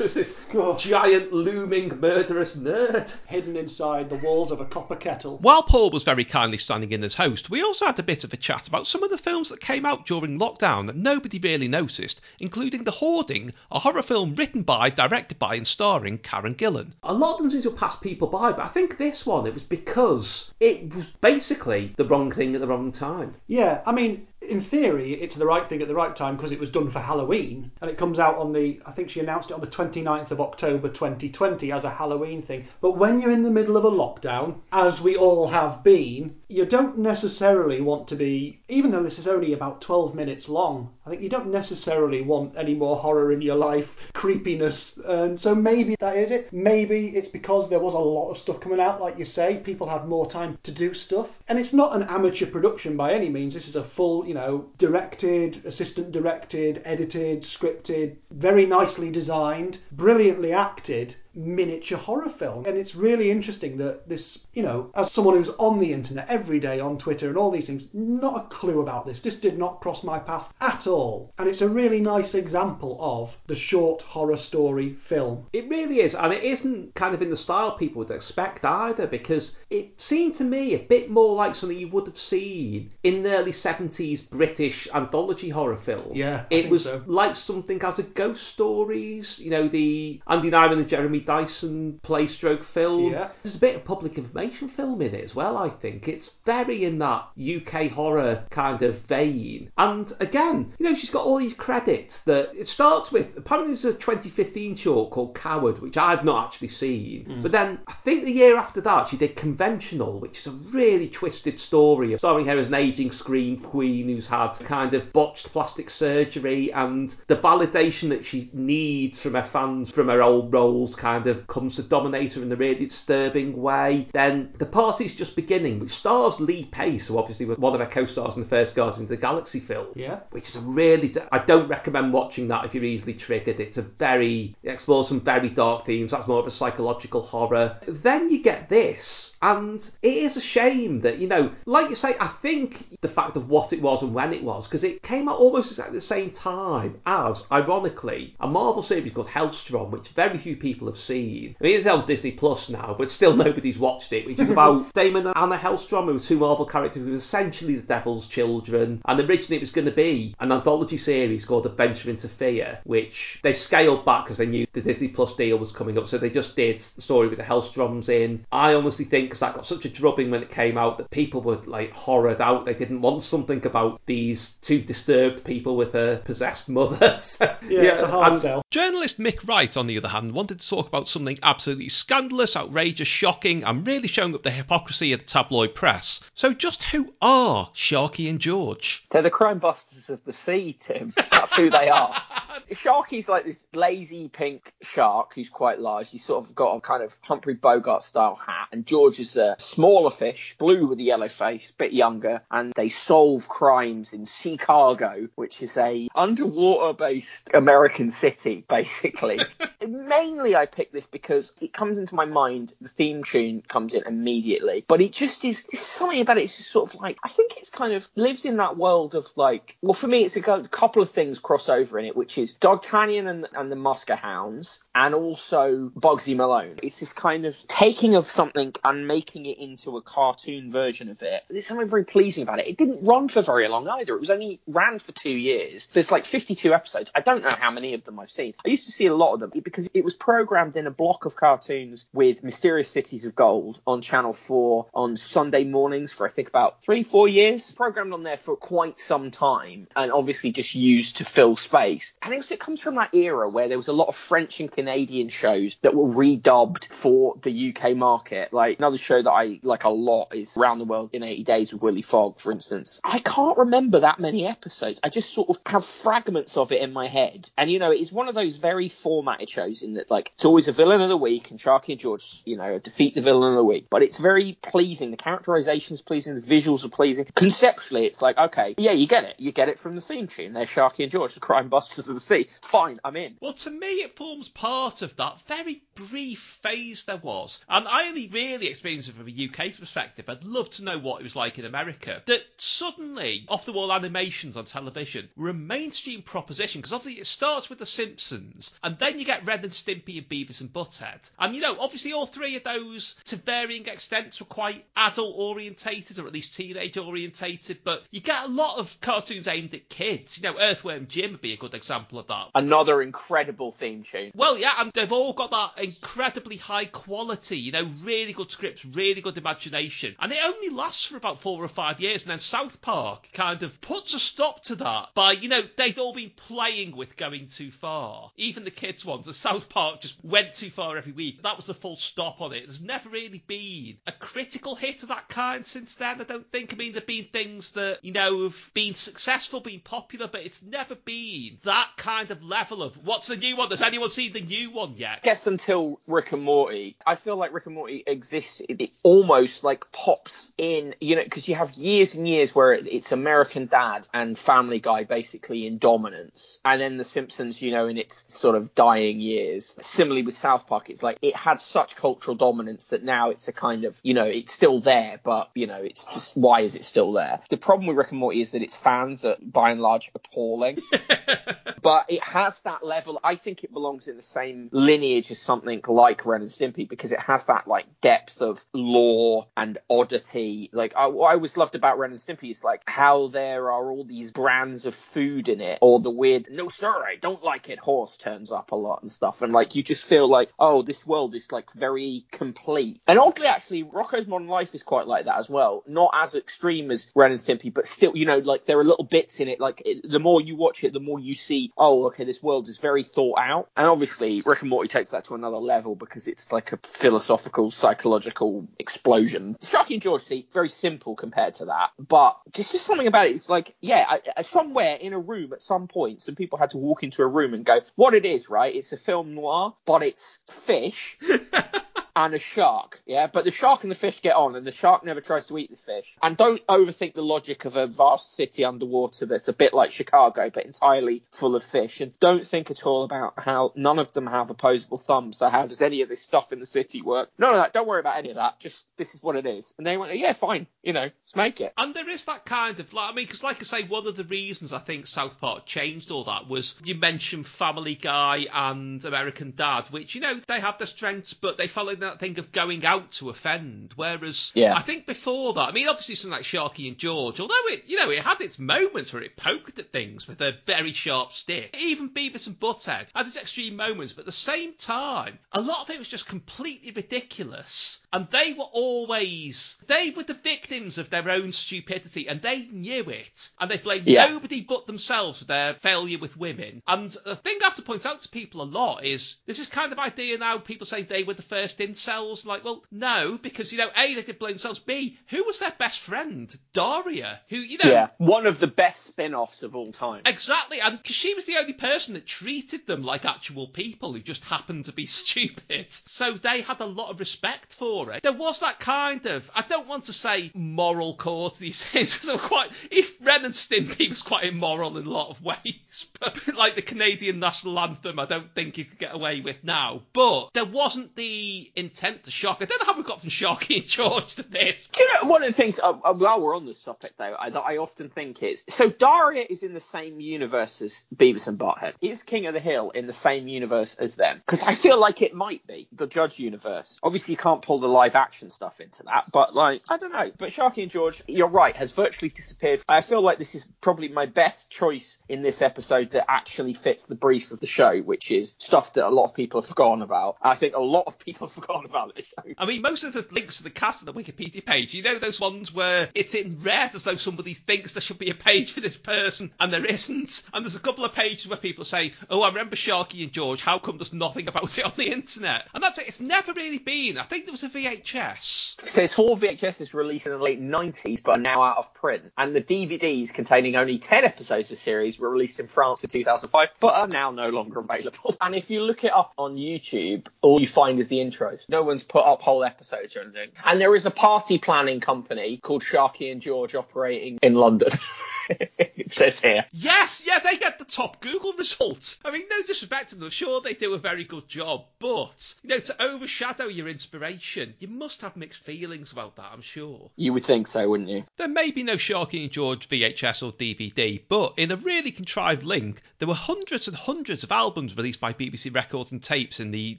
was 0.00 0.14
this 0.14 0.36
God. 0.52 0.78
giant 0.78 1.32
looming 1.32 1.98
murderous 2.00 2.56
nerd. 2.56 3.14
Hidden 3.26 3.56
inside 3.56 4.08
the 4.10 4.16
walls 4.16 4.50
of 4.50 4.60
a 4.60 4.64
copper 4.68 4.96
kettle. 4.96 5.38
While 5.38 5.62
Paul 5.62 5.90
was 5.90 6.02
very 6.02 6.24
kindly 6.24 6.58
standing 6.58 6.92
in 6.92 7.02
as 7.02 7.14
host, 7.14 7.50
we 7.50 7.62
also 7.62 7.86
had 7.86 7.98
a 7.98 8.02
bit 8.02 8.24
of 8.24 8.32
a 8.32 8.36
chat 8.36 8.68
about 8.68 8.86
some 8.86 9.02
of 9.02 9.10
the 9.10 9.18
films 9.18 9.48
that 9.48 9.60
came 9.60 9.84
out 9.84 10.06
during 10.06 10.38
lockdown 10.38 10.86
that 10.86 10.96
nobody 10.96 11.38
really 11.38 11.68
noticed, 11.68 12.20
including 12.40 12.84
The 12.84 12.90
Hoarding, 12.90 13.52
a 13.70 13.78
horror 13.78 14.02
film 14.02 14.34
written 14.34 14.62
by, 14.62 14.90
directed 14.90 15.38
by, 15.38 15.54
and 15.56 15.66
starring 15.66 16.18
Karen 16.18 16.54
Gillan. 16.54 16.92
A 17.02 17.14
lot 17.14 17.34
of 17.34 17.38
them 17.38 17.50
seem 17.50 17.62
to 17.62 17.70
pass 17.70 17.96
people 17.96 18.28
by, 18.28 18.52
but 18.52 18.64
I 18.64 18.68
think 18.68 18.98
this 18.98 19.26
one 19.26 19.46
it 19.46 19.54
was 19.54 19.62
because 19.62 20.52
it 20.60 20.94
was 20.94 21.08
basically 21.08 21.94
the 21.96 22.04
wrong 22.04 22.30
thing 22.30 22.54
at 22.54 22.60
the 22.60 22.66
wrong 22.66 22.92
time. 22.92 23.34
Yeah, 23.46 23.82
I 23.86 23.92
mean, 23.92 24.26
in 24.40 24.60
theory, 24.60 25.14
it's 25.14 25.36
the 25.36 25.46
right 25.46 25.66
thing 25.66 25.82
at 25.82 25.88
the 25.88 25.94
right 25.94 26.14
time 26.14 26.36
because 26.36 26.52
it 26.52 26.60
was 26.60 26.70
done 26.70 26.90
for 26.90 27.00
Halloween, 27.00 27.70
and 27.80 27.90
it 27.90 27.98
comes 27.98 28.18
out 28.18 28.36
on 28.36 28.52
the. 28.52 28.80
I 28.86 28.92
think 28.92 29.10
she 29.10 29.20
announced 29.20 29.50
it 29.50 29.54
on 29.54 29.60
the 29.60 29.66
29th 29.66 30.30
of 30.30 30.40
October 30.40 30.88
2020 30.88 31.72
as 31.72 31.84
a 31.84 31.90
Halloween 31.90 32.42
thing. 32.42 32.66
But 32.80 32.96
when 32.96 33.20
you're 33.20 33.32
in 33.32 33.42
the 33.42 33.50
middle 33.50 33.76
of 33.76 33.84
a 33.84 33.90
lockdown, 33.90 34.60
as 34.72 35.00
we 35.00 35.16
all 35.16 35.48
have 35.48 35.82
been, 35.82 36.37
you 36.50 36.64
don't 36.64 36.96
necessarily 36.96 37.80
want 37.82 38.08
to 38.08 38.16
be. 38.16 38.60
Even 38.68 38.90
though 38.90 39.02
this 39.02 39.18
is 39.18 39.28
only 39.28 39.52
about 39.52 39.82
12 39.82 40.14
minutes 40.14 40.48
long, 40.48 40.90
I 41.04 41.10
think 41.10 41.20
you 41.20 41.28
don't 41.28 41.50
necessarily 41.50 42.22
want 42.22 42.56
any 42.56 42.74
more 42.74 42.96
horror 42.96 43.30
in 43.32 43.42
your 43.42 43.56
life, 43.56 43.96
creepiness, 44.14 44.96
and 44.96 45.38
so 45.38 45.54
maybe 45.54 45.94
that 46.00 46.16
is 46.16 46.30
it. 46.30 46.50
Maybe 46.50 47.08
it's 47.08 47.28
because 47.28 47.68
there 47.68 47.78
was 47.78 47.92
a 47.92 47.98
lot 47.98 48.30
of 48.30 48.38
stuff 48.38 48.60
coming 48.60 48.80
out, 48.80 49.00
like 49.00 49.18
you 49.18 49.26
say, 49.26 49.58
people 49.58 49.86
had 49.86 50.08
more 50.08 50.28
time 50.28 50.58
to 50.62 50.72
do 50.72 50.94
stuff, 50.94 51.38
and 51.48 51.58
it's 51.58 51.74
not 51.74 51.94
an 51.94 52.04
amateur 52.04 52.46
production 52.46 52.96
by 52.96 53.12
any 53.12 53.28
means. 53.28 53.52
This 53.52 53.68
is 53.68 53.76
a 53.76 53.84
full, 53.84 54.26
you 54.26 54.34
know, 54.34 54.70
directed, 54.78 55.66
assistant 55.66 56.12
directed, 56.12 56.80
edited, 56.86 57.42
scripted, 57.42 58.16
very 58.30 58.64
nicely 58.64 59.10
designed, 59.10 59.78
brilliantly 59.92 60.52
acted 60.52 61.14
miniature 61.34 61.98
horror 61.98 62.28
film. 62.28 62.66
And 62.66 62.76
it's 62.76 62.94
really 62.94 63.30
interesting 63.30 63.76
that 63.78 64.08
this, 64.08 64.46
you 64.54 64.62
know, 64.62 64.90
as 64.94 65.12
someone 65.12 65.36
who's 65.36 65.50
on 65.50 65.78
the 65.78 65.92
internet 65.92 66.28
every 66.28 66.60
day 66.60 66.80
on 66.80 66.98
Twitter 66.98 67.28
and 67.28 67.36
all 67.36 67.50
these 67.50 67.66
things, 67.66 67.88
not 67.94 68.44
a 68.44 68.48
clue 68.48 68.80
about 68.80 69.06
this. 69.06 69.20
This 69.20 69.40
did 69.40 69.58
not 69.58 69.80
cross 69.80 70.02
my 70.02 70.18
path 70.18 70.52
at 70.60 70.86
all. 70.86 71.32
And 71.38 71.48
it's 71.48 71.62
a 71.62 71.68
really 71.68 72.00
nice 72.00 72.34
example 72.34 72.96
of 73.00 73.36
the 73.46 73.54
short 73.54 74.02
horror 74.02 74.36
story 74.36 74.94
film. 74.94 75.46
It 75.52 75.68
really 75.68 76.00
is, 76.00 76.14
and 76.14 76.32
it 76.32 76.42
isn't 76.42 76.94
kind 76.94 77.14
of 77.14 77.22
in 77.22 77.30
the 77.30 77.36
style 77.36 77.72
people 77.72 78.00
would 78.00 78.10
expect 78.10 78.64
either, 78.64 79.06
because 79.06 79.58
it 79.70 80.00
seemed 80.00 80.34
to 80.34 80.44
me 80.44 80.74
a 80.74 80.78
bit 80.78 81.10
more 81.10 81.34
like 81.34 81.54
something 81.54 81.78
you 81.78 81.88
would 81.88 82.06
have 82.06 82.18
seen 82.18 82.90
in 83.02 83.22
the 83.22 83.36
early 83.36 83.52
70s 83.52 84.28
British 84.28 84.88
anthology 84.94 85.48
horror 85.48 85.76
film. 85.76 86.12
Yeah, 86.14 86.44
I 86.50 86.54
it 86.54 86.70
was 86.70 86.84
so. 86.84 87.02
like 87.06 87.36
something 87.36 87.82
out 87.82 87.98
of 87.98 88.14
Ghost 88.14 88.46
Stories, 88.46 89.38
you 89.38 89.50
know, 89.50 89.68
the 89.68 90.20
Andy 90.26 90.50
Nyman 90.50 90.78
and 90.78 90.88
Jeremy 90.88 91.17
Dyson 91.20 92.00
playstroke 92.02 92.62
film. 92.62 93.12
Yeah. 93.12 93.28
There's 93.42 93.56
a 93.56 93.60
bit 93.60 93.76
of 93.76 93.84
public 93.84 94.18
information 94.18 94.68
film 94.68 95.02
in 95.02 95.14
it 95.14 95.24
as 95.24 95.34
well, 95.34 95.56
I 95.56 95.68
think. 95.68 96.08
It's 96.08 96.36
very 96.44 96.84
in 96.84 96.98
that 96.98 97.28
UK 97.38 97.90
horror 97.90 98.44
kind 98.50 98.82
of 98.82 99.00
vein. 99.00 99.70
And 99.78 100.12
again, 100.20 100.72
you 100.78 100.84
know, 100.84 100.94
she's 100.94 101.10
got 101.10 101.24
all 101.24 101.38
these 101.38 101.54
credits 101.54 102.20
that 102.24 102.54
it 102.54 102.68
starts 102.68 103.12
with. 103.12 103.36
Apparently, 103.36 103.72
there's 103.72 103.84
a 103.84 103.92
2015 103.92 104.76
short 104.76 105.10
called 105.10 105.34
Coward, 105.34 105.78
which 105.78 105.96
I've 105.96 106.24
not 106.24 106.46
actually 106.46 106.68
seen. 106.68 107.24
Mm. 107.26 107.42
But 107.42 107.52
then 107.52 107.78
I 107.86 107.92
think 107.92 108.24
the 108.24 108.32
year 108.32 108.56
after 108.56 108.80
that, 108.82 109.08
she 109.08 109.16
did 109.16 109.36
Conventional, 109.36 110.18
which 110.18 110.38
is 110.38 110.46
a 110.46 110.50
really 110.50 111.08
twisted 111.08 111.58
story 111.58 112.12
of 112.12 112.20
starring 112.20 112.46
her 112.46 112.56
as 112.56 112.68
an 112.68 112.74
aging 112.74 113.10
scream 113.10 113.58
queen 113.58 114.08
who's 114.08 114.26
had 114.26 114.52
kind 114.60 114.94
of 114.94 115.12
botched 115.12 115.52
plastic 115.52 115.90
surgery 115.90 116.72
and 116.72 117.14
the 117.26 117.36
validation 117.36 118.10
that 118.10 118.24
she 118.24 118.50
needs 118.52 119.20
from 119.20 119.34
her 119.34 119.42
fans 119.42 119.90
from 119.90 120.08
her 120.08 120.22
old 120.22 120.52
roles 120.52 120.94
kind 120.94 121.07
of 121.16 121.46
comes 121.46 121.76
to 121.76 121.82
dominate 121.82 122.34
her 122.34 122.42
in 122.42 122.52
a 122.52 122.56
really 122.56 122.86
disturbing 122.86 123.60
way. 123.60 124.08
Then 124.12 124.52
The 124.58 124.66
Party's 124.66 125.14
Just 125.14 125.36
Beginning, 125.36 125.80
which 125.80 125.92
stars 125.92 126.40
Lee 126.40 126.64
Pace, 126.64 127.06
who 127.06 127.18
obviously 127.18 127.46
was 127.46 127.58
one 127.58 127.74
of 127.74 127.80
her 127.80 127.86
co-stars 127.86 128.36
in 128.36 128.42
the 128.42 128.48
first 128.48 128.74
Guardians 128.74 129.04
of 129.04 129.08
the 129.08 129.16
Galaxy 129.16 129.60
film 129.60 129.88
Yeah. 129.94 130.20
which 130.30 130.48
is 130.48 130.56
a 130.56 130.60
really 130.60 131.12
I 131.32 131.38
don't 131.38 131.68
recommend 131.68 132.12
watching 132.12 132.48
that 132.48 132.64
if 132.64 132.74
you're 132.74 132.84
easily 132.84 133.14
triggered. 133.14 133.60
It's 133.60 133.78
a 133.78 133.82
very 133.82 134.54
it 134.62 134.70
explores 134.70 135.08
some 135.08 135.20
very 135.20 135.48
dark 135.48 135.86
themes. 135.86 136.10
That's 136.10 136.28
more 136.28 136.40
of 136.40 136.46
a 136.46 136.50
psychological 136.50 137.22
horror. 137.22 137.78
Then 137.86 138.30
you 138.30 138.42
get 138.42 138.68
this. 138.68 139.36
And 139.40 139.78
it 140.02 140.14
is 140.14 140.36
a 140.36 140.40
shame 140.40 141.00
that, 141.02 141.18
you 141.18 141.28
know, 141.28 141.52
like 141.66 141.90
you 141.90 141.96
say, 141.96 142.16
I 142.18 142.26
think 142.26 143.00
the 143.00 143.08
fact 143.08 143.36
of 143.36 143.48
what 143.48 143.72
it 143.72 143.80
was 143.80 144.02
and 144.02 144.14
when 144.14 144.32
it 144.32 144.42
was, 144.42 144.66
because 144.66 144.84
it 144.84 145.02
came 145.02 145.28
out 145.28 145.38
almost 145.38 145.70
exactly 145.70 145.96
the 145.96 146.00
same 146.00 146.30
time 146.30 147.00
as, 147.06 147.46
ironically, 147.50 148.34
a 148.40 148.46
Marvel 148.46 148.82
series 148.82 149.12
called 149.12 149.28
Helstrom, 149.28 149.90
which 149.90 150.08
very 150.08 150.38
few 150.38 150.56
people 150.56 150.88
have 150.88 150.98
seen. 150.98 151.56
I 151.60 151.64
mean, 151.64 151.76
it's 151.76 151.86
on 151.86 152.06
Disney 152.06 152.32
Plus 152.32 152.68
now, 152.68 152.94
but 152.98 153.10
still 153.10 153.36
nobody's 153.36 153.78
watched 153.78 154.12
it, 154.12 154.26
which 154.26 154.40
is 154.40 154.50
about 154.50 154.92
Daimon 154.94 155.26
and 155.26 155.36
Anna 155.36 155.56
Helstrom, 155.56 156.06
who 156.06 156.16
are 156.16 156.20
two 156.20 156.38
Marvel 156.38 156.66
characters 156.66 157.02
who 157.02 157.12
are 157.12 157.16
essentially 157.16 157.76
the 157.76 157.82
Devil's 157.82 158.26
Children. 158.26 159.02
And 159.04 159.20
originally 159.20 159.56
it 159.56 159.60
was 159.60 159.70
going 159.70 159.86
to 159.86 159.92
be 159.92 160.34
an 160.40 160.52
anthology 160.52 160.96
series 160.96 161.44
called 161.44 161.66
Adventure 161.66 162.10
into 162.10 162.28
Fear, 162.28 162.80
which 162.84 163.40
they 163.42 163.52
scaled 163.52 164.04
back 164.04 164.24
because 164.24 164.38
they 164.38 164.46
knew 164.46 164.66
the 164.72 164.80
Disney 164.80 165.08
Plus 165.08 165.34
deal 165.36 165.58
was 165.58 165.72
coming 165.72 165.98
up. 165.98 166.08
So 166.08 166.18
they 166.18 166.30
just 166.30 166.56
did 166.56 166.80
the 166.80 167.00
story 167.00 167.28
with 167.28 167.38
the 167.38 167.44
Helstroms 167.44 168.08
in. 168.08 168.44
I 168.50 168.74
honestly 168.74 169.04
think 169.04 169.27
because 169.28 169.40
that 169.40 169.54
got 169.54 169.66
such 169.66 169.84
a 169.84 169.88
drubbing 169.88 170.30
when 170.30 170.42
it 170.42 170.50
came 170.50 170.76
out 170.78 170.98
that 170.98 171.10
people 171.10 171.40
were 171.40 171.56
like 171.66 171.92
horrored 171.92 172.40
out. 172.40 172.64
They 172.64 172.74
didn't 172.74 173.00
want 173.02 173.22
something 173.22 173.64
about 173.66 174.00
these 174.06 174.50
two 174.62 174.80
disturbed 174.80 175.44
people 175.44 175.76
with 175.76 175.94
a 175.94 176.20
possessed 176.24 176.68
mother. 176.68 177.18
So, 177.28 177.44
Yeah, 177.68 177.82
it's 177.92 178.02
a 178.02 178.06
hard 178.06 178.32
and- 178.34 178.42
sell. 178.42 178.62
Journalist 178.70 179.18
Mick 179.18 179.46
Wright, 179.48 179.76
on 179.76 179.86
the 179.86 179.96
other 179.98 180.08
hand, 180.08 180.32
wanted 180.32 180.60
to 180.60 180.68
talk 180.68 180.88
about 180.88 181.08
something 181.08 181.38
absolutely 181.42 181.88
scandalous, 181.88 182.56
outrageous, 182.56 183.08
shocking, 183.08 183.64
and 183.64 183.86
really 183.86 184.08
showing 184.08 184.34
up 184.34 184.42
the 184.42 184.50
hypocrisy 184.50 185.12
of 185.12 185.20
the 185.20 185.26
tabloid 185.26 185.74
press. 185.74 186.22
So, 186.34 186.52
just 186.54 186.82
who 186.84 187.12
are 187.22 187.70
Sharky 187.74 188.28
and 188.30 188.38
George? 188.40 189.04
They're 189.10 189.22
the 189.22 189.30
crime 189.30 189.58
busters 189.58 190.10
of 190.10 190.24
the 190.24 190.32
sea, 190.32 190.76
Tim. 190.80 191.12
That's 191.30 191.54
who 191.54 191.70
they 191.70 191.88
are. 191.88 192.14
Sharky's 192.70 193.28
like 193.28 193.44
this 193.44 193.66
lazy 193.74 194.28
pink 194.28 194.72
shark 194.82 195.34
who's 195.34 195.48
quite 195.48 195.78
large. 195.78 196.10
He's 196.10 196.24
sort 196.24 196.44
of 196.44 196.54
got 196.54 196.76
a 196.76 196.80
kind 196.80 197.02
of 197.02 197.16
Humphrey 197.22 197.54
Bogart 197.54 198.02
style 198.02 198.34
hat. 198.34 198.68
And 198.72 198.86
George 198.86 199.20
is 199.20 199.36
a 199.36 199.56
smaller 199.58 200.10
fish, 200.10 200.56
blue 200.58 200.86
with 200.86 200.98
a 200.98 201.02
yellow 201.02 201.28
face, 201.28 201.70
bit 201.70 201.92
younger. 201.92 202.42
And 202.50 202.72
they 202.74 202.88
solve 202.88 203.48
crimes 203.48 204.12
in 204.12 204.26
Seacago, 204.26 205.28
which 205.34 205.62
is 205.62 205.76
a 205.76 206.08
underwater 206.14 206.94
based 206.94 207.48
American 207.54 208.10
city, 208.10 208.64
basically. 208.68 209.40
Mainly 209.86 210.56
I 210.56 210.66
picked 210.66 210.92
this 210.92 211.06
because 211.06 211.52
it 211.60 211.72
comes 211.72 211.98
into 211.98 212.14
my 212.14 212.24
mind, 212.24 212.74
the 212.80 212.88
theme 212.88 213.24
tune 213.24 213.62
comes 213.62 213.94
in 213.94 214.02
immediately. 214.06 214.84
But 214.86 215.00
it 215.00 215.12
just 215.12 215.44
is, 215.44 215.66
it's 215.72 215.80
something 215.80 216.20
about 216.20 216.38
it, 216.38 216.44
it's 216.44 216.56
just 216.56 216.70
sort 216.70 216.92
of 216.92 217.00
like, 217.00 217.18
I 217.22 217.28
think 217.28 217.56
it's 217.56 217.70
kind 217.70 217.92
of 217.92 218.08
lives 218.16 218.44
in 218.44 218.56
that 218.56 218.76
world 218.76 219.14
of 219.14 219.30
like, 219.36 219.76
well, 219.82 219.94
for 219.94 220.08
me, 220.08 220.24
it's 220.24 220.36
a 220.36 220.40
couple 220.40 221.02
of 221.02 221.10
things 221.10 221.38
cross 221.38 221.68
over 221.68 221.98
in 221.98 222.04
it, 222.04 222.16
which 222.16 222.38
is 222.38 222.47
Dogtanian 222.54 223.28
and, 223.28 223.46
and 223.54 223.70
the 223.70 223.76
Muskehounds, 223.76 224.78
and 224.94 225.14
also 225.14 225.90
Bugsy 225.90 226.36
Malone. 226.36 226.76
It's 226.82 227.00
this 227.00 227.12
kind 227.12 227.44
of 227.44 227.56
taking 227.68 228.16
of 228.16 228.24
something 228.24 228.74
and 228.84 229.06
making 229.06 229.46
it 229.46 229.58
into 229.58 229.96
a 229.96 230.02
cartoon 230.02 230.70
version 230.70 231.08
of 231.08 231.22
it. 231.22 231.44
There's 231.48 231.66
something 231.66 231.88
very 231.88 232.04
pleasing 232.04 232.42
about 232.42 232.58
it. 232.58 232.66
It 232.66 232.76
didn't 232.76 233.04
run 233.04 233.28
for 233.28 233.42
very 233.42 233.68
long 233.68 233.88
either. 233.88 234.14
It 234.14 234.20
was 234.20 234.30
only 234.30 234.60
ran 234.66 234.98
for 234.98 235.12
two 235.12 235.30
years. 235.30 235.86
There's 235.92 236.10
like 236.10 236.24
52 236.24 236.74
episodes. 236.74 237.10
I 237.14 237.20
don't 237.20 237.44
know 237.44 237.54
how 237.56 237.70
many 237.70 237.94
of 237.94 238.04
them 238.04 238.18
I've 238.18 238.30
seen. 238.30 238.54
I 238.64 238.70
used 238.70 238.86
to 238.86 238.92
see 238.92 239.06
a 239.06 239.14
lot 239.14 239.34
of 239.34 239.40
them 239.40 239.50
because 239.62 239.88
it 239.94 240.04
was 240.04 240.14
programmed 240.14 240.76
in 240.76 240.86
a 240.86 240.90
block 240.90 241.24
of 241.24 241.36
cartoons 241.36 242.06
with 242.12 242.42
Mysterious 242.42 242.90
Cities 242.90 243.24
of 243.24 243.34
Gold 243.34 243.80
on 243.86 244.02
Channel 244.02 244.32
4 244.32 244.86
on 244.94 245.16
Sunday 245.16 245.64
mornings 245.64 246.12
for 246.12 246.26
I 246.26 246.30
think 246.30 246.48
about 246.48 246.82
three, 246.82 247.04
four 247.04 247.28
years. 247.28 247.72
Programmed 247.72 248.12
on 248.12 248.22
there 248.22 248.36
for 248.36 248.56
quite 248.56 249.00
some 249.00 249.30
time 249.30 249.86
and 249.94 250.12
obviously 250.12 250.50
just 250.52 250.74
used 250.74 251.18
to 251.18 251.24
fill 251.24 251.56
space. 251.56 252.12
And 252.22 252.34
it, 252.50 252.60
comes 252.60 252.80
from 252.80 252.96
that 252.96 253.14
era 253.14 253.48
where 253.48 253.68
there 253.68 253.76
was 253.76 253.88
a 253.88 253.92
lot 253.92 254.08
of 254.08 254.16
French 254.16 254.60
and 254.60 254.70
Canadian 254.70 255.28
shows 255.28 255.76
that 255.82 255.94
were 255.94 256.08
redubbed 256.08 256.92
for 256.92 257.36
the 257.42 257.74
UK 257.74 257.96
market. 257.96 258.52
Like 258.52 258.78
another 258.78 258.98
show 258.98 259.22
that 259.22 259.30
I 259.30 259.60
like 259.62 259.84
a 259.84 259.90
lot 259.90 260.34
is 260.34 260.56
Around 260.56 260.78
the 260.78 260.84
World 260.84 261.10
in 261.12 261.22
80 261.22 261.44
Days 261.44 261.72
with 261.72 261.82
Willie 261.82 262.02
Fogg, 262.02 262.38
for 262.38 262.52
instance. 262.52 263.00
I 263.04 263.18
can't 263.20 263.58
remember 263.58 264.00
that 264.00 264.18
many 264.18 264.46
episodes. 264.46 265.00
I 265.02 265.08
just 265.08 265.32
sort 265.32 265.50
of 265.50 265.58
have 265.66 265.84
fragments 265.84 266.56
of 266.56 266.72
it 266.72 266.82
in 266.82 266.92
my 266.92 267.06
head. 267.06 267.48
And 267.56 267.70
you 267.70 267.78
know, 267.78 267.90
it's 267.90 268.12
one 268.12 268.28
of 268.28 268.34
those 268.34 268.56
very 268.56 268.88
formatted 268.88 269.48
shows 269.48 269.82
in 269.82 269.94
that 269.94 270.10
like 270.10 270.30
it's 270.34 270.44
always 270.44 270.68
a 270.68 270.72
villain 270.72 271.00
of 271.00 271.08
the 271.08 271.16
week 271.16 271.50
and 271.50 271.60
Sharky 271.60 271.90
and 271.90 272.00
George, 272.00 272.42
you 272.44 272.56
know, 272.56 272.78
defeat 272.78 273.14
the 273.14 273.20
villain 273.20 273.50
of 273.50 273.56
the 273.56 273.64
week. 273.64 273.86
But 273.90 274.02
it's 274.02 274.18
very 274.18 274.58
pleasing. 274.62 275.10
The 275.10 275.16
characterization 275.16 275.94
is 275.94 276.02
pleasing, 276.02 276.40
the 276.40 276.46
visuals 276.46 276.84
are 276.84 276.90
pleasing. 276.90 277.26
Conceptually, 277.34 278.06
it's 278.06 278.22
like, 278.22 278.38
okay, 278.38 278.74
yeah, 278.78 278.92
you 278.92 279.06
get 279.06 279.24
it. 279.24 279.36
You 279.38 279.52
get 279.52 279.68
it 279.68 279.78
from 279.78 279.94
the 279.94 280.00
theme 280.00 280.26
tune. 280.26 280.52
There's 280.52 280.68
Sharky 280.68 281.02
and 281.02 281.12
George, 281.12 281.34
the 281.34 281.40
crime 281.40 281.68
busters 281.68 282.08
of 282.08 282.14
the 282.14 282.20
sea. 282.28 282.48
Fine, 282.62 283.00
I'm 283.04 283.16
in. 283.16 283.36
Well, 283.40 283.54
to 283.54 283.70
me, 283.70 283.86
it 283.86 284.16
forms 284.16 284.48
part 284.48 285.02
of 285.02 285.16
that 285.16 285.40
very 285.46 285.82
brief 285.94 286.58
phase 286.62 287.04
there 287.04 287.16
was. 287.16 287.60
And 287.68 287.88
I 287.88 288.08
only 288.08 288.28
really 288.28 288.68
experienced 288.68 289.08
it 289.08 289.14
from 289.16 289.28
a 289.28 289.48
UK 289.48 289.74
perspective. 289.78 290.28
I'd 290.28 290.44
love 290.44 290.70
to 290.70 290.84
know 290.84 290.98
what 290.98 291.20
it 291.20 291.24
was 291.24 291.34
like 291.34 291.58
in 291.58 291.64
America. 291.64 292.22
That 292.26 292.42
suddenly, 292.58 293.46
off 293.48 293.64
the 293.64 293.72
wall 293.72 293.92
animations 293.92 294.56
on 294.56 294.66
television 294.66 295.28
were 295.36 295.48
a 295.48 295.54
mainstream 295.54 296.22
proposition 296.22 296.80
because 296.80 296.92
obviously 296.92 297.20
it 297.20 297.26
starts 297.26 297.70
with 297.70 297.78
The 297.78 297.86
Simpsons 297.86 298.74
and 298.82 298.98
then 298.98 299.18
you 299.18 299.24
get 299.24 299.46
Ren 299.46 299.60
and 299.60 299.72
Stimpy 299.72 300.18
and 300.18 300.28
Beavis 300.28 300.60
and 300.60 300.72
Butthead. 300.72 301.30
And 301.38 301.54
you 301.54 301.62
know, 301.62 301.76
obviously 301.80 302.12
all 302.12 302.26
three 302.26 302.56
of 302.56 302.64
those 302.64 303.16
to 303.26 303.36
varying 303.36 303.88
extents 303.88 304.40
were 304.40 304.46
quite 304.46 304.84
adult 304.96 305.34
orientated 305.36 306.18
or 306.18 306.26
at 306.26 306.32
least 306.32 306.54
teenage 306.54 306.96
orientated, 306.96 307.78
but 307.84 308.02
you 308.10 308.20
get 308.20 308.44
a 308.44 308.48
lot 308.48 308.78
of 308.78 309.00
cartoons 309.00 309.48
aimed 309.48 309.74
at 309.74 309.88
kids. 309.88 310.38
You 310.38 310.44
know, 310.44 310.60
Earthworm 310.60 311.06
Jim 311.08 311.32
would 311.32 311.40
be 311.40 311.54
a 311.54 311.56
good 311.56 311.74
example 311.74 312.07
of 312.16 312.28
that. 312.28 312.46
Another 312.54 313.02
incredible 313.02 313.72
theme 313.72 314.04
tune. 314.04 314.30
Well, 314.34 314.56
yeah, 314.56 314.72
and 314.78 314.92
they've 314.92 315.10
all 315.10 315.32
got 315.32 315.50
that 315.50 315.84
incredibly 315.84 316.56
high 316.56 316.84
quality, 316.84 317.58
you 317.58 317.72
know, 317.72 317.90
really 318.02 318.32
good 318.32 318.50
scripts, 318.50 318.84
really 318.84 319.20
good 319.20 319.36
imagination. 319.36 320.14
And 320.20 320.32
it 320.32 320.38
only 320.44 320.68
lasts 320.68 321.06
for 321.06 321.16
about 321.16 321.40
four 321.40 321.62
or 321.62 321.68
five 321.68 322.00
years, 322.00 322.22
and 322.22 322.30
then 322.30 322.38
South 322.38 322.80
Park 322.80 323.28
kind 323.32 323.62
of 323.64 323.80
puts 323.80 324.14
a 324.14 324.20
stop 324.20 324.62
to 324.64 324.76
that 324.76 325.08
by, 325.14 325.32
you 325.32 325.48
know, 325.48 325.62
they've 325.76 325.98
all 325.98 326.14
been 326.14 326.30
playing 326.30 326.96
with 326.96 327.16
going 327.16 327.48
too 327.48 327.70
far. 327.70 328.30
Even 328.36 328.64
the 328.64 328.70
kids 328.70 329.04
ones, 329.04 329.26
the 329.26 329.34
South 329.34 329.68
Park 329.68 330.00
just 330.00 330.16
went 330.24 330.54
too 330.54 330.70
far 330.70 330.96
every 330.96 331.12
week. 331.12 331.42
That 331.42 331.56
was 331.56 331.66
the 331.66 331.74
full 331.74 331.96
stop 331.96 332.40
on 332.40 332.52
it. 332.52 332.64
There's 332.64 332.80
never 332.80 333.08
really 333.08 333.42
been 333.46 333.98
a 334.06 334.12
critical 334.12 334.76
hit 334.76 335.02
of 335.02 335.08
that 335.08 335.28
kind 335.28 335.66
since 335.66 335.96
then, 335.96 336.20
I 336.20 336.24
don't 336.24 336.50
think. 336.50 336.72
I 336.72 336.76
mean, 336.76 336.92
there've 336.92 337.06
been 337.06 337.26
things 337.32 337.72
that, 337.72 337.98
you 338.02 338.12
know, 338.12 338.44
have 338.44 338.70
been 338.74 338.94
successful, 338.94 339.60
been 339.60 339.80
popular, 339.80 340.28
but 340.28 340.42
it's 340.42 340.62
never 340.62 340.94
been 340.94 341.58
that 341.64 341.88
kind 341.98 342.30
of 342.30 342.42
level 342.42 342.82
of 342.82 342.94
what's 343.04 343.26
the 343.26 343.36
new 343.36 343.56
one? 343.56 343.68
Has 343.70 343.82
anyone 343.82 344.08
seen 344.08 344.32
the 344.32 344.40
new 344.40 344.70
one 344.70 344.94
yet? 344.96 345.18
I 345.22 345.24
guess 345.24 345.46
until 345.46 346.00
Rick 346.06 346.32
and 346.32 346.42
Morty, 346.42 346.96
I 347.06 347.16
feel 347.16 347.36
like 347.36 347.52
Rick 347.52 347.66
and 347.66 347.74
Morty 347.74 348.02
exists. 348.06 348.62
It, 348.66 348.80
it 348.80 348.90
almost 349.02 349.64
like 349.64 349.90
pops 349.92 350.52
in, 350.56 350.94
you 351.00 351.16
know, 351.16 351.24
because 351.24 351.48
you 351.48 351.56
have 351.56 351.74
years 351.74 352.14
and 352.14 352.26
years 352.26 352.54
where 352.54 352.72
it's 352.72 353.12
American 353.12 353.66
Dad 353.66 354.08
and 354.14 354.38
Family 354.38 354.80
Guy 354.80 355.04
basically 355.04 355.66
in 355.66 355.78
dominance, 355.78 356.60
and 356.64 356.80
then 356.80 356.96
The 356.96 357.04
Simpsons, 357.04 357.60
you 357.60 357.72
know, 357.72 357.88
in 357.88 357.98
its 357.98 358.24
sort 358.28 358.56
of 358.56 358.74
dying 358.74 359.20
years. 359.20 359.74
Similarly 359.80 360.22
with 360.22 360.34
South 360.34 360.66
Park, 360.66 360.88
it's 360.88 361.02
like 361.02 361.18
it 361.20 361.36
had 361.36 361.60
such 361.60 361.96
cultural 361.96 362.36
dominance 362.36 362.88
that 362.88 363.02
now 363.02 363.30
it's 363.30 363.48
a 363.48 363.52
kind 363.52 363.84
of, 363.84 364.00
you 364.02 364.14
know, 364.14 364.24
it's 364.24 364.52
still 364.52 364.78
there, 364.80 365.20
but 365.22 365.50
you 365.54 365.66
know, 365.66 365.82
it's 365.82 366.04
just 366.04 366.36
why 366.36 366.60
is 366.60 366.76
it 366.76 366.84
still 366.84 367.12
there? 367.12 367.40
The 367.50 367.56
problem 367.56 367.86
with 367.86 367.96
Rick 367.96 368.12
and 368.12 368.20
Morty 368.20 368.40
is 368.40 368.52
that 368.52 368.62
its 368.62 368.76
fans 368.76 369.24
are 369.24 369.36
by 369.42 369.70
and 369.70 369.80
large 369.80 370.10
appalling. 370.14 370.78
but 371.88 372.04
it 372.10 372.22
has 372.22 372.60
that 372.60 372.84
level. 372.84 373.18
I 373.24 373.36
think 373.36 373.64
it 373.64 373.72
belongs 373.72 374.08
in 374.08 374.16
the 374.16 374.22
same 374.22 374.68
lineage 374.72 375.30
as 375.30 375.38
something 375.38 375.80
like 375.88 376.26
Ren 376.26 376.42
and 376.42 376.50
Stimpy 376.50 376.86
because 376.86 377.12
it 377.12 377.20
has 377.20 377.44
that 377.44 377.66
like 377.66 377.86
depth 378.02 378.42
of 378.42 378.62
lore 378.74 379.46
and 379.56 379.78
oddity. 379.88 380.68
Like 380.74 380.94
I, 380.94 381.06
what 381.06 381.30
I 381.30 381.32
always 381.32 381.56
loved 381.56 381.76
about 381.76 381.98
Ren 381.98 382.10
and 382.10 382.18
Stimpy 382.18 382.50
is 382.50 382.62
like 382.62 382.82
how 382.86 383.28
there 383.28 383.72
are 383.72 383.90
all 383.90 384.04
these 384.04 384.30
brands 384.30 384.84
of 384.84 384.94
food 384.94 385.48
in 385.48 385.62
it, 385.62 385.78
or 385.80 385.98
the 385.98 386.10
weird 386.10 386.48
"No 386.50 386.68
sir, 386.68 386.92
I 386.92 387.16
don't 387.16 387.42
like 387.42 387.70
it" 387.70 387.78
horse 387.78 388.18
turns 388.18 388.52
up 388.52 388.72
a 388.72 388.76
lot 388.76 389.00
and 389.00 389.10
stuff, 389.10 389.40
and 389.40 389.54
like 389.54 389.74
you 389.74 389.82
just 389.82 390.06
feel 390.06 390.28
like 390.28 390.50
oh, 390.58 390.82
this 390.82 391.06
world 391.06 391.34
is 391.34 391.50
like 391.50 391.72
very 391.72 392.26
complete. 392.30 393.00
And 393.06 393.18
oddly, 393.18 393.46
actually, 393.46 393.84
Rocko's 393.84 394.26
Modern 394.26 394.48
Life 394.48 394.74
is 394.74 394.82
quite 394.82 395.06
like 395.06 395.24
that 395.24 395.38
as 395.38 395.48
well. 395.48 395.84
Not 395.86 396.10
as 396.12 396.34
extreme 396.34 396.90
as 396.90 397.10
Ren 397.14 397.30
and 397.30 397.40
Stimpy, 397.40 397.72
but 397.72 397.86
still, 397.86 398.14
you 398.14 398.26
know, 398.26 398.40
like 398.40 398.66
there 398.66 398.78
are 398.78 398.84
little 398.84 399.06
bits 399.06 399.40
in 399.40 399.48
it. 399.48 399.58
Like 399.58 399.80
it, 399.86 400.06
the 400.06 400.20
more 400.20 400.42
you 400.42 400.54
watch 400.54 400.84
it, 400.84 400.92
the 400.92 401.00
more 401.00 401.18
you 401.18 401.34
see, 401.34 401.72
oh, 401.78 402.06
okay, 402.06 402.24
this 402.24 402.42
world 402.42 402.68
is 402.68 402.78
very 402.78 403.04
thought 403.04 403.38
out. 403.38 403.70
And 403.76 403.86
obviously, 403.86 404.42
Rick 404.44 404.62
and 404.62 404.70
Morty 404.70 404.88
takes 404.88 405.10
that 405.12 405.24
to 405.24 405.34
another 405.34 405.56
level 405.56 405.94
because 405.94 406.28
it's 406.28 406.52
like 406.52 406.72
a 406.72 406.78
philosophical, 406.82 407.70
psychological 407.70 408.66
explosion. 408.78 409.56
Sharky 409.60 409.94
and 409.94 410.02
George 410.02 410.22
see 410.22 410.46
very 410.52 410.68
simple 410.68 411.14
compared 411.14 411.54
to 411.54 411.66
that, 411.66 411.90
but 411.98 412.38
just 412.52 412.72
just 412.72 412.86
something 412.86 413.06
about 413.06 413.26
it. 413.26 413.34
It's 413.34 413.48
like, 413.48 413.74
yeah, 413.80 414.18
I, 414.36 414.42
somewhere 414.42 414.96
in 414.96 415.12
a 415.12 415.18
room 415.18 415.52
at 415.52 415.62
some 415.62 415.88
point, 415.88 416.20
some 416.20 416.34
people 416.34 416.58
had 416.58 416.70
to 416.70 416.78
walk 416.78 417.02
into 417.02 417.22
a 417.22 417.26
room 417.26 417.54
and 417.54 417.64
go, 417.64 417.80
what 417.94 418.14
it 418.14 418.24
is, 418.24 418.50
right? 418.50 418.74
It's 418.74 418.92
a 418.92 418.96
film 418.96 419.34
noir, 419.34 419.74
but 419.86 420.02
it's 420.02 420.38
fish. 420.48 421.18
and 422.18 422.34
a 422.34 422.38
shark, 422.38 423.00
yeah. 423.06 423.28
But 423.28 423.44
the 423.44 423.52
shark 423.52 423.84
and 423.84 423.90
the 423.92 423.96
fish 423.96 424.20
get 424.20 424.34
on, 424.34 424.56
and 424.56 424.66
the 424.66 424.72
shark 424.72 425.04
never 425.04 425.20
tries 425.20 425.46
to 425.46 425.58
eat 425.58 425.70
the 425.70 425.76
fish. 425.76 426.16
And 426.20 426.36
don't 426.36 426.66
overthink 426.66 427.14
the 427.14 427.22
logic 427.22 427.64
of 427.64 427.76
a 427.76 427.86
vast 427.86 428.34
city 428.34 428.64
underwater 428.64 429.26
that's 429.26 429.46
a 429.46 429.52
bit 429.52 429.72
like 429.72 429.92
Chicago, 429.92 430.50
but 430.50 430.66
entirely 430.66 431.22
full 431.32 431.54
of 431.54 431.62
fish. 431.62 432.00
And 432.00 432.18
don't 432.18 432.44
think 432.44 432.72
at 432.72 432.84
all 432.84 433.04
about 433.04 433.34
how 433.36 433.72
none 433.76 434.00
of 434.00 434.12
them 434.12 434.26
have 434.26 434.50
opposable 434.50 434.98
thumbs. 434.98 435.38
So 435.38 435.48
how 435.48 435.66
does 435.66 435.80
any 435.80 436.02
of 436.02 436.08
this 436.08 436.20
stuff 436.20 436.52
in 436.52 436.58
the 436.58 436.66
city 436.66 437.02
work? 437.02 437.30
None 437.38 437.50
of 437.50 437.56
that. 437.56 437.72
Don't 437.72 437.86
worry 437.86 438.00
about 438.00 438.18
any 438.18 438.30
of 438.30 438.36
that. 438.36 438.58
Just 438.58 438.88
this 438.96 439.14
is 439.14 439.22
what 439.22 439.36
it 439.36 439.46
is. 439.46 439.72
And 439.78 439.86
they 439.86 439.96
went, 439.96 440.16
yeah, 440.18 440.32
fine. 440.32 440.66
You 440.82 440.94
know, 440.94 441.02
let's 441.02 441.36
make 441.36 441.60
it. 441.60 441.72
And 441.78 441.94
there 441.94 442.08
is 442.08 442.24
that 442.24 442.44
kind 442.44 442.80
of, 442.80 442.92
like, 442.92 443.12
I 443.12 443.14
mean, 443.14 443.26
because 443.26 443.44
like 443.44 443.60
I 443.60 443.64
say, 443.64 443.82
one 443.84 444.08
of 444.08 444.16
the 444.16 444.24
reasons 444.24 444.72
I 444.72 444.80
think 444.80 445.06
South 445.06 445.40
Park 445.40 445.66
changed 445.66 446.10
all 446.10 446.24
that 446.24 446.48
was 446.48 446.74
you 446.82 446.96
mentioned 446.96 447.46
Family 447.46 447.94
Guy 447.94 448.46
and 448.52 449.04
American 449.04 449.52
Dad, 449.54 449.84
which, 449.90 450.16
you 450.16 450.20
know, 450.20 450.40
they 450.48 450.58
have 450.58 450.78
their 450.78 450.88
strengths, 450.88 451.32
but 451.32 451.58
they 451.58 451.68
follow 451.68 451.94
that 452.08 452.20
thing 452.20 452.38
of 452.38 452.52
going 452.52 452.84
out 452.84 453.10
to 453.12 453.30
offend. 453.30 453.92
Whereas 453.96 454.52
Yeah. 454.54 454.74
I 454.74 454.80
think 454.82 455.06
before 455.06 455.52
that, 455.54 455.68
I 455.68 455.72
mean, 455.72 455.88
obviously 455.88 456.14
something 456.14 456.36
like 456.36 456.44
Sharky 456.46 456.88
and 456.88 456.98
George, 456.98 457.40
although 457.40 457.54
it, 457.68 457.84
you 457.86 457.96
know, 457.96 458.10
it 458.10 458.20
had 458.20 458.40
its 458.40 458.58
moments 458.58 459.12
where 459.12 459.22
it 459.22 459.36
poked 459.36 459.78
at 459.78 459.92
things 459.92 460.26
with 460.26 460.40
a 460.40 460.56
very 460.66 460.92
sharp 460.92 461.32
stick. 461.32 461.76
Even 461.80 462.10
Beavis 462.10 462.46
and 462.46 462.58
Butthead 462.58 463.08
had 463.14 463.26
its 463.26 463.36
extreme 463.36 463.76
moments, 463.76 464.12
but 464.12 464.22
at 464.22 464.26
the 464.26 464.32
same 464.32 464.74
time, 464.74 465.38
a 465.52 465.60
lot 465.60 465.82
of 465.82 465.90
it 465.90 465.98
was 465.98 466.08
just 466.08 466.26
completely 466.26 466.90
ridiculous. 466.92 467.98
And 468.12 468.28
they 468.30 468.54
were 468.54 468.64
always, 468.72 469.76
they 469.86 470.10
were 470.10 470.22
the 470.22 470.34
victims 470.34 470.98
of 470.98 471.10
their 471.10 471.28
own 471.30 471.52
stupidity, 471.52 472.28
and 472.28 472.40
they 472.42 472.66
knew 472.66 473.08
it. 473.10 473.50
And 473.60 473.70
they 473.70 473.78
blamed 473.78 474.06
Yeah. 474.06 474.26
nobody 474.26 474.60
but 474.62 474.86
themselves 474.86 475.40
for 475.40 475.44
their 475.44 475.74
failure 475.74 476.18
with 476.18 476.36
women. 476.36 476.82
And 476.86 477.10
the 477.24 477.36
thing 477.36 477.58
I 477.60 477.64
have 477.64 477.76
to 477.76 477.82
point 477.82 478.06
out 478.06 478.22
to 478.22 478.28
people 478.28 478.62
a 478.62 478.64
lot 478.64 479.04
is 479.04 479.36
this 479.46 479.58
is 479.58 479.66
kind 479.66 479.92
of 479.92 479.98
idea 479.98 480.38
now. 480.38 480.58
People 480.58 480.86
say 480.86 481.02
they 481.02 481.22
were 481.24 481.34
the 481.34 481.42
first 481.42 481.80
incels. 481.98 482.46
Like, 482.46 482.64
well, 482.64 482.84
no, 482.90 483.38
because 483.40 483.72
you 483.72 483.78
know, 483.78 483.90
a 483.96 484.14
they 484.14 484.22
did 484.22 484.38
blame 484.38 484.52
themselves. 484.52 484.78
B 484.78 485.18
who 485.28 485.44
was 485.44 485.58
their 485.58 485.72
best 485.78 486.00
friend, 486.00 486.56
Daria, 486.72 487.40
who 487.48 487.56
you 487.56 487.78
know. 487.82 487.90
Yeah, 487.90 488.08
one 488.18 488.46
of 488.46 488.58
the 488.58 488.66
best 488.66 489.04
spin-offs 489.06 489.62
of 489.62 489.74
all 489.74 489.92
time. 489.92 490.22
Exactly, 490.26 490.80
and 490.80 490.98
because 490.98 491.16
she 491.16 491.34
was 491.34 491.46
the 491.46 491.56
only 491.58 491.72
person 491.72 492.14
that 492.14 492.26
treated 492.26 492.86
them 492.86 493.02
like 493.02 493.24
actual 493.24 493.66
people 493.66 494.12
who 494.12 494.20
just 494.20 494.44
happened 494.44 494.86
to 494.86 494.92
be 494.92 495.06
stupid. 495.18 495.86
So 495.90 496.32
they 496.32 496.62
had 496.62 496.80
a 496.80 496.86
lot 496.86 497.10
of 497.10 497.20
respect 497.20 497.74
for 497.74 498.12
it. 498.12 498.22
There 498.22 498.32
was 498.32 498.60
that 498.60 498.80
kind 498.80 499.24
of, 499.26 499.50
I 499.54 499.62
don't 499.62 499.88
want 499.88 500.04
to 500.04 500.12
say 500.12 500.50
moral 500.54 501.14
core 501.14 501.50
to 501.50 501.60
these 501.60 501.84
things, 501.84 502.14
because 502.14 502.28
I'm 502.28 502.38
quite, 502.38 502.70
if 502.90 503.16
Ren 503.20 503.44
and 503.44 503.54
Stimpy 503.54 504.08
was 504.10 504.22
quite 504.22 504.44
immoral 504.44 504.96
in 504.98 505.06
a 505.06 505.10
lot 505.10 505.30
of 505.30 505.42
ways, 505.42 506.06
but 506.20 506.54
like 506.54 506.74
the 506.74 506.82
Canadian 506.82 507.40
national 507.40 507.78
anthem, 507.78 508.18
I 508.18 508.26
don't 508.26 508.54
think 508.54 508.78
you 508.78 508.84
could 508.84 508.98
get 508.98 509.14
away 509.14 509.40
with 509.40 509.64
now. 509.64 510.02
But 510.12 510.50
there 510.54 510.64
wasn't 510.64 511.16
the 511.16 511.70
intent 511.88 512.24
to 512.24 512.30
shock. 512.30 512.58
I 512.60 512.66
don't 512.66 512.80
know 512.80 512.92
how 512.92 512.98
we 512.98 513.02
got 513.02 513.20
from 513.20 513.30
Sharky 513.30 513.78
and 513.78 513.86
George 513.86 514.34
to 514.36 514.42
this. 514.42 514.88
Do 514.88 515.02
you 515.02 515.14
know 515.14 515.28
one 515.28 515.42
of 515.42 515.48
the 515.48 515.54
things? 515.54 515.80
Uh, 515.80 515.94
uh, 516.04 516.12
while 516.12 516.40
we're 516.40 516.54
on 516.54 516.66
this 516.66 516.82
topic, 516.82 517.12
though, 517.16 517.34
I, 517.38 517.50
that 517.50 517.60
I 517.60 517.78
often 517.78 518.10
think 518.10 518.42
is 518.42 518.62
so 518.68 518.90
Daria 518.90 519.44
is 519.48 519.62
in 519.62 519.72
the 519.72 519.80
same 519.80 520.20
universe 520.20 520.82
as 520.82 521.02
Beavis 521.14 521.48
and 521.48 521.58
Butthead. 521.58 521.94
Is 522.00 522.22
King 522.22 522.46
of 522.46 522.54
the 522.54 522.60
Hill 522.60 522.90
in 522.90 523.06
the 523.06 523.12
same 523.12 523.48
universe 523.48 523.94
as 523.94 524.16
them? 524.16 524.42
Because 524.44 524.62
I 524.62 524.74
feel 524.74 525.00
like 525.00 525.22
it 525.22 525.34
might 525.34 525.66
be 525.66 525.88
the 525.92 526.06
Judge 526.06 526.38
universe. 526.38 526.98
Obviously, 527.02 527.32
you 527.32 527.38
can't 527.38 527.62
pull 527.62 527.78
the 527.78 527.88
live 527.88 528.16
action 528.16 528.50
stuff 528.50 528.80
into 528.80 529.02
that, 529.04 529.32
but 529.32 529.54
like 529.54 529.82
I 529.88 529.96
don't 529.96 530.12
know. 530.12 530.30
But 530.36 530.50
Sharky 530.50 530.82
and 530.82 530.90
George, 530.90 531.22
you're 531.26 531.48
right, 531.48 531.74
has 531.76 531.92
virtually 531.92 532.28
disappeared. 532.28 532.82
I 532.88 533.00
feel 533.00 533.22
like 533.22 533.38
this 533.38 533.54
is 533.54 533.66
probably 533.80 534.08
my 534.08 534.26
best 534.26 534.70
choice 534.70 535.18
in 535.28 535.42
this 535.42 535.62
episode 535.62 536.10
that 536.10 536.30
actually 536.30 536.74
fits 536.74 537.06
the 537.06 537.14
brief 537.14 537.50
of 537.50 537.60
the 537.60 537.66
show, 537.66 537.98
which 538.00 538.30
is 538.30 538.54
stuff 538.58 538.92
that 538.94 539.06
a 539.06 539.10
lot 539.10 539.24
of 539.24 539.34
people 539.34 539.60
have 539.60 539.68
forgotten 539.68 540.02
about. 540.02 540.36
I 540.42 540.54
think 540.56 540.74
a 540.74 540.80
lot 540.80 541.04
of 541.06 541.18
people 541.18 541.46
have 541.46 541.54
on 541.68 541.84
about 541.84 542.14
this. 542.14 542.32
I 542.56 542.66
mean, 542.66 542.82
most 542.82 543.04
of 543.04 543.12
the 543.12 543.26
links 543.30 543.58
to 543.58 543.62
the 543.62 543.70
cast 543.70 544.06
on 544.06 544.06
the 544.06 544.12
Wikipedia 544.12 544.64
page, 544.64 544.94
you 544.94 545.02
know, 545.02 545.18
those 545.18 545.40
ones 545.40 545.72
where 545.72 546.08
it's 546.14 546.34
in 546.34 546.60
red 546.62 546.94
as 546.94 547.04
though 547.04 547.16
somebody 547.16 547.54
thinks 547.54 547.92
there 547.92 548.02
should 548.02 548.18
be 548.18 548.30
a 548.30 548.34
page 548.34 548.72
for 548.72 548.80
this 548.80 548.96
person 548.96 549.52
and 549.60 549.72
there 549.72 549.84
isn't. 549.84 550.42
And 550.52 550.64
there's 550.64 550.76
a 550.76 550.80
couple 550.80 551.04
of 551.04 551.12
pages 551.12 551.48
where 551.48 551.58
people 551.58 551.84
say, 551.84 552.12
"Oh, 552.30 552.42
I 552.42 552.48
remember 552.48 552.76
Sharky 552.76 553.22
and 553.22 553.32
George. 553.32 553.60
How 553.60 553.78
come 553.78 553.98
there's 553.98 554.12
nothing 554.12 554.48
about 554.48 554.76
it 554.78 554.84
on 554.84 554.92
the 554.96 555.08
internet?" 555.10 555.68
And 555.74 555.82
that's 555.82 555.98
it. 555.98 556.08
It's 556.08 556.20
never 556.20 556.52
really 556.52 556.78
been. 556.78 557.18
I 557.18 557.24
think 557.24 557.46
there 557.46 557.52
was 557.52 557.62
a 557.62 557.68
VHS. 557.68 558.80
So 558.80 559.02
it's 559.02 559.14
four 559.14 559.36
VHSs 559.36 559.94
released 559.94 560.26
in 560.26 560.32
the 560.32 560.38
late 560.38 560.60
90s, 560.60 561.22
but 561.22 561.38
are 561.38 561.40
now 561.40 561.62
out 561.62 561.78
of 561.78 561.94
print. 561.94 562.32
And 562.36 562.54
the 562.54 562.62
DVDs 562.62 563.32
containing 563.32 563.76
only 563.76 563.98
10 563.98 564.24
episodes 564.24 564.70
of 564.70 564.76
the 564.76 564.80
series 564.80 565.18
were 565.18 565.30
released 565.30 565.60
in 565.60 565.68
France 565.68 566.02
in 566.04 566.10
2005, 566.10 566.68
but 566.80 566.94
are 566.94 567.08
now 567.08 567.30
no 567.30 567.48
longer 567.48 567.80
available. 567.80 568.36
And 568.48 568.54
if 568.54 568.70
you 568.70 568.82
look 568.82 569.04
it 569.04 569.12
up 569.12 569.32
on 569.36 569.56
YouTube, 569.56 570.26
all 570.40 570.60
you 570.60 570.66
find 570.66 570.98
is 570.98 571.08
the 571.08 571.20
No 571.68 571.82
one's 571.82 572.02
put 572.02 572.24
up 572.24 572.42
whole 572.42 572.64
episodes 572.64 573.16
or 573.16 573.22
anything. 573.22 573.50
And 573.64 573.80
there 573.80 573.94
is 573.94 574.06
a 574.06 574.10
party 574.10 574.58
planning 574.58 575.00
company 575.00 575.58
called 575.58 575.82
Sharky 575.82 576.30
and 576.30 576.40
George 576.40 576.74
operating 576.74 577.38
in 577.42 577.54
London. 577.54 577.90
it 578.48 579.12
says 579.12 579.40
here. 579.40 579.64
Yes, 579.72 580.22
yeah, 580.26 580.38
they 580.38 580.56
get 580.56 580.78
the 580.78 580.84
top 580.84 581.20
Google 581.20 581.52
result. 581.52 582.16
I 582.24 582.30
mean, 582.30 582.44
no 582.50 582.62
disrespect 582.62 583.10
to 583.10 583.16
them, 583.16 583.30
sure 583.30 583.60
they 583.60 583.74
do 583.74 583.94
a 583.94 583.98
very 583.98 584.24
good 584.24 584.48
job, 584.48 584.86
but 584.98 585.54
you 585.62 585.70
know, 585.70 585.78
to 585.78 586.02
overshadow 586.02 586.66
your 586.66 586.88
inspiration, 586.88 587.74
you 587.78 587.88
must 587.88 588.20
have 588.22 588.36
mixed 588.36 588.62
feelings 588.62 589.12
about 589.12 589.36
that. 589.36 589.50
I'm 589.52 589.60
sure. 589.60 590.10
You 590.16 590.32
would 590.32 590.44
think 590.44 590.66
so, 590.66 590.88
wouldn't 590.88 591.08
you? 591.08 591.24
There 591.36 591.48
may 591.48 591.70
be 591.70 591.82
no 591.82 591.94
Sharky 591.94 592.42
and 592.42 592.50
George 592.50 592.88
VHS 592.88 593.46
or 593.46 593.52
DVD, 593.52 594.20
but 594.28 594.54
in 594.56 594.72
a 594.72 594.76
really 594.76 595.10
contrived 595.10 595.62
link, 595.62 596.02
there 596.18 596.28
were 596.28 596.34
hundreds 596.34 596.88
and 596.88 596.96
hundreds 596.96 597.42
of 597.42 597.52
albums 597.52 597.96
released 597.96 598.20
by 598.20 598.32
BBC 598.32 598.74
Records 598.74 599.12
and 599.12 599.22
Tapes 599.22 599.60
in 599.60 599.70
the 599.70 599.96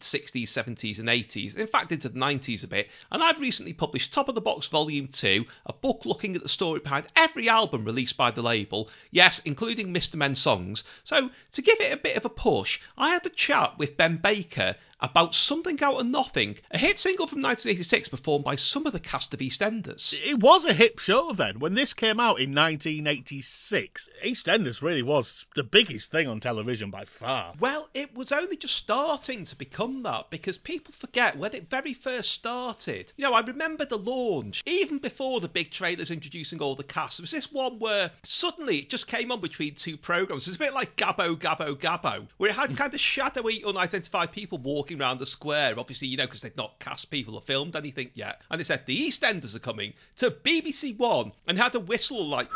60s, 0.00 0.44
70s, 0.44 0.98
and 0.98 1.08
80s. 1.08 1.56
In 1.56 1.66
fact, 1.66 1.92
into 1.92 2.08
the 2.08 2.18
90s 2.18 2.64
a 2.64 2.68
bit. 2.68 2.88
And 3.10 3.22
I've 3.22 3.40
recently 3.40 3.72
published 3.72 4.12
Top 4.12 4.28
of 4.28 4.34
the 4.34 4.40
Box 4.40 4.68
Volume 4.68 5.08
2, 5.08 5.44
a 5.66 5.72
book 5.72 6.04
looking 6.04 6.36
at 6.36 6.42
the 6.42 6.48
story 6.48 6.80
behind 6.80 7.06
every 7.16 7.48
album 7.48 7.84
released 7.84 8.16
by 8.16 8.30
the 8.36 8.42
label, 8.42 8.88
yes, 9.10 9.40
including 9.40 9.92
Mr. 9.92 10.14
Men 10.14 10.36
songs. 10.36 10.84
So, 11.02 11.30
to 11.52 11.62
give 11.62 11.80
it 11.80 11.92
a 11.92 11.96
bit 11.96 12.16
of 12.16 12.24
a 12.24 12.28
push, 12.28 12.78
I 12.96 13.08
had 13.08 13.26
a 13.26 13.30
chat 13.30 13.76
with 13.78 13.96
Ben 13.96 14.18
Baker 14.18 14.76
about 15.00 15.34
Something 15.34 15.82
Out 15.82 16.00
of 16.00 16.06
Nothing, 16.06 16.56
a 16.70 16.78
hit 16.78 16.98
single 16.98 17.26
from 17.26 17.42
1986 17.42 18.08
performed 18.08 18.44
by 18.44 18.56
some 18.56 18.86
of 18.86 18.92
the 18.92 19.00
cast 19.00 19.34
of 19.34 19.40
EastEnders. 19.40 20.14
It 20.24 20.40
was 20.40 20.64
a 20.64 20.72
hip 20.72 20.98
show 20.98 21.32
then. 21.32 21.58
When 21.58 21.74
this 21.74 21.92
came 21.92 22.18
out 22.18 22.40
in 22.40 22.54
1986, 22.54 24.08
EastEnders 24.24 24.82
really 24.82 25.02
was 25.02 25.46
the 25.54 25.64
biggest 25.64 26.10
thing 26.10 26.28
on 26.28 26.40
television 26.40 26.90
by 26.90 27.04
far. 27.04 27.52
Well, 27.60 27.88
it 27.92 28.14
was 28.14 28.32
only 28.32 28.56
just 28.56 28.76
starting 28.76 29.44
to 29.44 29.56
become 29.56 30.02
that 30.04 30.30
because 30.30 30.56
people 30.56 30.94
forget 30.96 31.36
when 31.36 31.54
it 31.54 31.68
very 31.68 31.92
first 31.92 32.32
started. 32.32 33.12
You 33.16 33.24
know, 33.24 33.34
I 33.34 33.40
remember 33.40 33.84
the 33.84 33.98
launch, 33.98 34.62
even 34.66 34.98
before 34.98 35.40
the 35.40 35.48
big 35.48 35.70
trailers 35.70 36.10
introducing 36.10 36.62
all 36.62 36.74
the 36.74 36.84
cast. 36.84 37.18
There 37.18 37.22
was 37.22 37.30
this 37.30 37.52
one 37.52 37.78
where 37.78 38.10
suddenly 38.22 38.78
it 38.78 38.90
just 38.90 39.06
came 39.06 39.30
on 39.30 39.40
between 39.40 39.74
two 39.74 39.98
programs. 39.98 40.46
It's 40.46 40.56
a 40.56 40.58
bit 40.58 40.74
like 40.74 40.96
Gabbo, 40.96 41.36
Gabbo, 41.36 41.74
Gabbo, 41.74 42.26
where 42.38 42.50
it 42.50 42.56
had 42.56 42.76
kind 42.78 42.94
of 42.94 43.00
shadowy, 43.00 43.62
unidentified 43.62 44.32
people 44.32 44.58
walking 44.58 44.85
around 44.92 45.18
the 45.18 45.26
square. 45.26 45.78
Obviously, 45.78 46.08
you 46.08 46.16
know, 46.16 46.26
because 46.26 46.42
they'd 46.42 46.56
not 46.56 46.78
cast 46.78 47.10
people 47.10 47.34
or 47.34 47.40
filmed 47.40 47.76
anything 47.76 48.10
yet. 48.14 48.40
And 48.50 48.60
they 48.60 48.64
said 48.64 48.84
the 48.86 49.08
EastEnders 49.08 49.54
are 49.54 49.60
coming 49.60 49.94
to 50.16 50.30
BBC 50.30 50.96
One 50.96 51.32
and 51.46 51.58
had 51.58 51.74
a 51.74 51.80
whistle 51.80 52.24
like. 52.24 52.48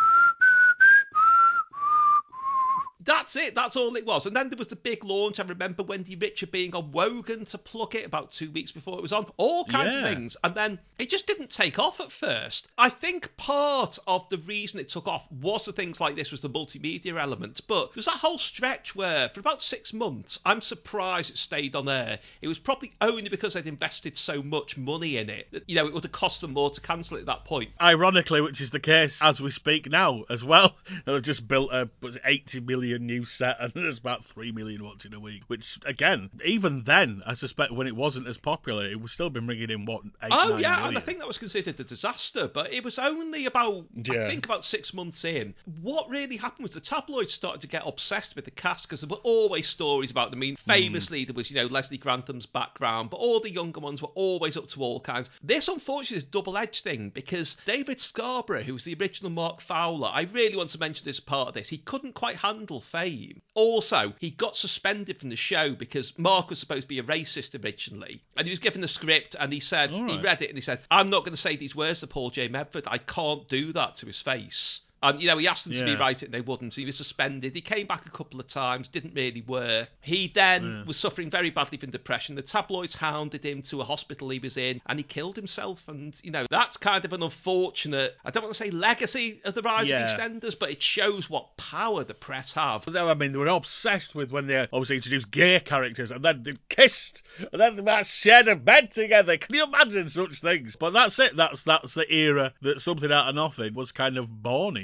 That's 3.33 3.49
it. 3.49 3.55
That's 3.55 3.77
all 3.77 3.95
it 3.95 4.05
was. 4.05 4.27
And 4.27 4.35
then 4.35 4.49
there 4.49 4.57
was 4.57 4.67
the 4.69 4.77
big 4.77 5.05
launch. 5.05 5.39
I 5.39 5.45
remember 5.45 5.85
Wendy 5.85 6.17
Richard 6.17 6.51
being 6.51 6.75
on 6.75 6.91
Wogan 6.91 7.45
to 7.47 7.59
plug 7.59 7.95
it 7.95 8.05
about 8.05 8.33
two 8.33 8.51
weeks 8.51 8.73
before 8.73 8.99
it 8.99 9.03
was 9.03 9.13
on. 9.13 9.27
All 9.37 9.65
kinds 9.65 9.95
Yeah. 9.95 10.01
of 10.01 10.15
things. 10.15 10.37
And 10.43 10.55
then 10.55 10.81
it 10.99 11.11
just 11.11 11.29
didn't 11.29 11.51
take 11.51 11.79
off 11.79 12.01
at 12.01 12.11
first. 12.11 12.67
I 12.77 12.89
think 12.89 13.37
part 13.37 13.99
of 14.09 14.29
the 14.31 14.39
reason 14.39 14.81
it 14.81 14.89
took 14.89 15.07
off 15.07 15.31
was 15.31 15.65
the 15.65 15.73
things 15.73 16.01
like 16.01 16.17
this 16.17 16.33
was 16.33 16.41
the 16.41 16.51
multimedia 16.51 17.17
element. 17.21 17.61
But 17.69 17.95
there's 17.95 18.07
that 18.07 18.17
whole 18.17 18.39
stretch 18.39 18.97
where 18.97 19.29
for 19.29 19.39
about 19.39 19.63
six 19.63 19.93
months, 19.93 20.41
I'm 20.45 20.61
surprised 20.61 21.31
it 21.31 21.37
stayed 21.37 21.77
on 21.77 21.89
air. 21.89 22.19
It 22.43 22.49
was 22.49 22.59
probably 22.59 22.93
only 23.01 23.29
because 23.29 23.55
they'd 23.55 23.67
invested 23.69 24.17
so 24.17 24.43
much 24.43 24.77
money 24.77 25.19
in 25.19 25.31
it 25.31 25.47
that, 25.53 25.65
you 25.69 25.77
know, 25.77 25.87
it 25.87 25.95
would 25.95 26.03
have 26.03 26.13
cost 26.13 26.41
them 26.41 26.53
more 26.55 26.71
to 26.71 26.81
cancel 26.81 27.17
it 27.17 27.21
at 27.21 27.27
that 27.27 27.45
point. 27.45 27.71
Ironically, 27.81 28.41
which 28.41 28.61
is 28.61 28.73
the 28.73 28.81
case 28.81 29.23
as 29.23 29.41
we 29.41 29.51
speak 29.51 29.89
now 29.89 30.25
as 30.29 30.43
well. 30.43 30.75
They've 31.05 31.23
just 31.23 31.47
built 31.47 31.71
a 31.73 31.89
was 32.01 32.17
it 32.17 32.23
80 32.25 32.61
million 32.61 33.07
new 33.07 33.20
set 33.25 33.57
and 33.61 33.73
there's 33.75 33.99
about 33.99 34.25
3 34.25 34.53
million 34.53 34.85
watching 34.85 35.15
a 35.15 35.21
week. 35.21 35.43
Which, 35.49 35.79
again, 35.85 36.31
even 36.45 36.83
then, 36.83 37.23
I 37.27 37.35
suspect 37.35 37.73
when 37.73 37.87
it 37.87 37.97
wasn't 37.97 38.27
as 38.27 38.39
popular, 38.39 38.87
it 38.87 39.01
would 39.01 39.11
still 39.11 39.31
been 39.31 39.47
bringing 39.47 39.71
in, 39.71 39.85
what, 39.85 40.03
8 40.23 40.29
Oh 40.33 40.49
9 40.51 40.61
yeah, 40.61 40.89
and 40.89 40.97
I 40.97 41.01
think 41.01 41.19
that 41.19 41.29
was 41.29 41.39
considered 41.39 41.79
a 41.81 41.85
disaster, 41.85 42.49
but 42.49 42.73
it 42.73 42.85
was 42.85 42.99
only 42.99 43.47
about 43.47 43.87
Yeah. 43.95 44.27
I 44.27 44.31
think 44.31 44.45
about 44.45 44.65
six 44.65 44.93
months 44.95 45.25
in. 45.25 45.55
What 45.83 46.09
really 46.11 46.37
happened 46.37 46.65
was 46.65 46.73
the 46.73 46.81
tabloids 46.81 47.35
started 47.35 47.61
to 47.63 47.67
get 47.69 47.87
obsessed 47.87 48.37
with 48.37 48.45
the 48.45 48.51
cast 48.51 48.87
because 48.89 49.01
there 49.01 49.09
were 49.09 49.17
always 49.23 49.69
stories 49.69 50.11
about 50.11 50.31
them. 50.31 50.39
I 50.39 50.41
mean, 50.41 50.57
Hmm. 50.57 50.71
famously 50.71 51.25
there 51.25 51.35
was 51.35 51.51
you 51.51 51.57
know 51.57 51.67
Leslie 51.67 51.99
Grantham's 51.99 52.47
background, 52.47 53.11
but 53.11 53.17
all 53.19 53.41
the 53.41 53.51
younger 53.51 53.81
ones 53.81 54.01
were 54.03 54.09
always 54.15 54.57
up 54.57 54.69
to 54.69 54.81
all 54.81 55.01
kinds. 55.01 55.31
This 55.43 55.69
unfortunately 55.69 56.19
is 56.19 56.25
a 56.25 56.27
double-edged 56.27 56.83
thing 56.85 57.11
because 57.11 57.57
David 57.67 57.99
Scarboro, 57.99 58.63
who 58.63 58.75
was 58.75 58.85
the 58.85 58.95
original 59.01 59.31
Mark 59.31 59.61
Fowler, 59.61 60.11
I 60.13 60.23
really 60.33 60.57
want 60.57 60.71
to 60.71 60.79
mention 60.79 61.05
this 61.05 61.21
part 61.21 61.49
of 61.49 61.55
this. 61.55 61.69
He 61.69 61.79
couldn't 61.79 62.15
quite 62.15 62.37
handle 62.37 62.81
fame. 62.81 63.10
Also, 63.55 64.15
he 64.21 64.31
got 64.31 64.57
suspended 64.57 65.19
from 65.19 65.31
the 65.31 65.37
show 65.37 65.75
because 65.75 66.17
Mark 66.17 66.49
was 66.49 66.61
supposed 66.61 66.83
to 66.83 66.87
be 66.89 67.01
a 67.01 67.03
racist 67.03 67.61
originally, 67.65 68.23
and 68.37 68.47
he 68.47 68.53
was 68.53 68.61
given 68.61 68.81
the 68.81 68.87
script 68.89 69.35
and 69.39 69.53
he 69.53 69.59
said 69.59 69.91
All 69.93 70.09
he 70.09 70.19
read 70.19 70.43
it 70.43 70.49
and 70.49 70.57
he 70.57 70.63
said, 70.63 70.81
"I'm 70.93 71.11
not 71.11 71.25
going 71.25 71.35
to 71.35 71.41
say 71.41 71.57
these 71.57 71.75
words 71.75 72.01
to 72.01 72.07
Paul 72.07 72.31
J. 72.31 72.47
Medford. 72.47 72.85
I 72.87 72.99
can't 72.99 73.49
do 73.49 73.73
that 73.73 73.97
to 73.97 74.07
his 74.07 74.21
face." 74.21 74.83
And 75.03 75.21
you 75.21 75.29
know, 75.29 75.39
he 75.39 75.49
asked 75.49 75.65
them 75.65 75.73
to 75.73 75.85
be 75.85 75.97
right, 75.97 76.21
and 76.23 76.33
they 76.33 76.43
wouldn't. 76.43 76.75
So 76.75 76.81
he 76.83 76.87
was 76.87 76.97
suspended. 76.97 77.55
He 77.55 77.63
came 77.63 77.87
back 77.87 78.05
a 78.07 78.11
couple 78.11 78.39
of 78.39 78.47
times, 78.49 78.89
didn't 78.89 79.15
really 79.15 79.41
work. 79.41 79.89
He 80.03 80.29
then 80.35 80.63
Yeah. 80.65 80.85
was 80.85 80.99
suffering 80.99 81.31
very 81.31 81.49
badly 81.51 81.79
from 81.79 81.91
depression. 81.91 82.35
The 82.35 82.43
tabloids 82.43 82.95
hounded 82.95 83.45
him 83.45 83.63
to 83.63 83.81
a 83.81 83.85
hospital 83.85 84.29
he 84.29 84.39
was 84.39 84.57
in, 84.59 84.81
and 84.87 84.99
he 84.99 85.03
killed 85.03 85.37
himself. 85.37 85.89
And 85.89 86.15
you 86.23 86.31
know, 86.31 86.47
that's 86.51 86.77
kind 86.77 87.03
of 87.05 87.13
an 87.15 87.23
unfortunate. 87.23 88.17
I 88.25 88.31
don't 88.31 88.43
want 88.43 88.55
to 88.55 88.63
say 88.63 88.71
legacy 88.71 89.41
of 89.45 89.55
the 89.55 89.63
rise 89.63 89.89
Yeah. 89.89 90.15
of 90.15 90.21
EastEnders, 90.21 90.59
but 90.59 90.71
it 90.71 90.83
shows 90.83 91.31
what 91.31 91.57
power 91.57 92.05
the 92.05 92.15
press 92.15 92.53
have. 92.53 92.85
But 92.85 92.97
I 92.97 93.15
mean, 93.15 93.33
they 93.33 93.39
were 93.39 93.47
obsessed 93.47 94.15
with 94.15 94.31
when 94.31 94.47
they 94.47 94.59
obviously 94.73 94.97
introduced 94.97 95.31
gay 95.31 95.61
characters 95.61 96.11
and 96.11 96.25
then 96.25 96.43
they 96.43 96.55
kissed 96.69 97.23
and 97.53 97.61
then 97.61 97.77
they 97.77 97.83
might 97.83 98.07
shared 98.07 98.49
a 98.49 98.57
bed 98.57 98.91
together. 98.91 99.37
Can 99.37 99.55
you 99.55 99.65
imagine 99.65 100.09
such 100.09 100.41
things? 100.41 100.77
But 100.77 100.91
that's 100.91 101.19
it. 101.19 101.37
That's 101.37 101.63
that's 101.63 101.95
the 101.95 102.13
era 102.13 102.53
that 102.63 102.81
something 102.81 103.11
out 103.11 103.29
of 103.29 103.35
nothing 103.35 103.75
was 103.75 103.93
kind 103.93 104.19
of 104.19 104.43
born 104.43 104.77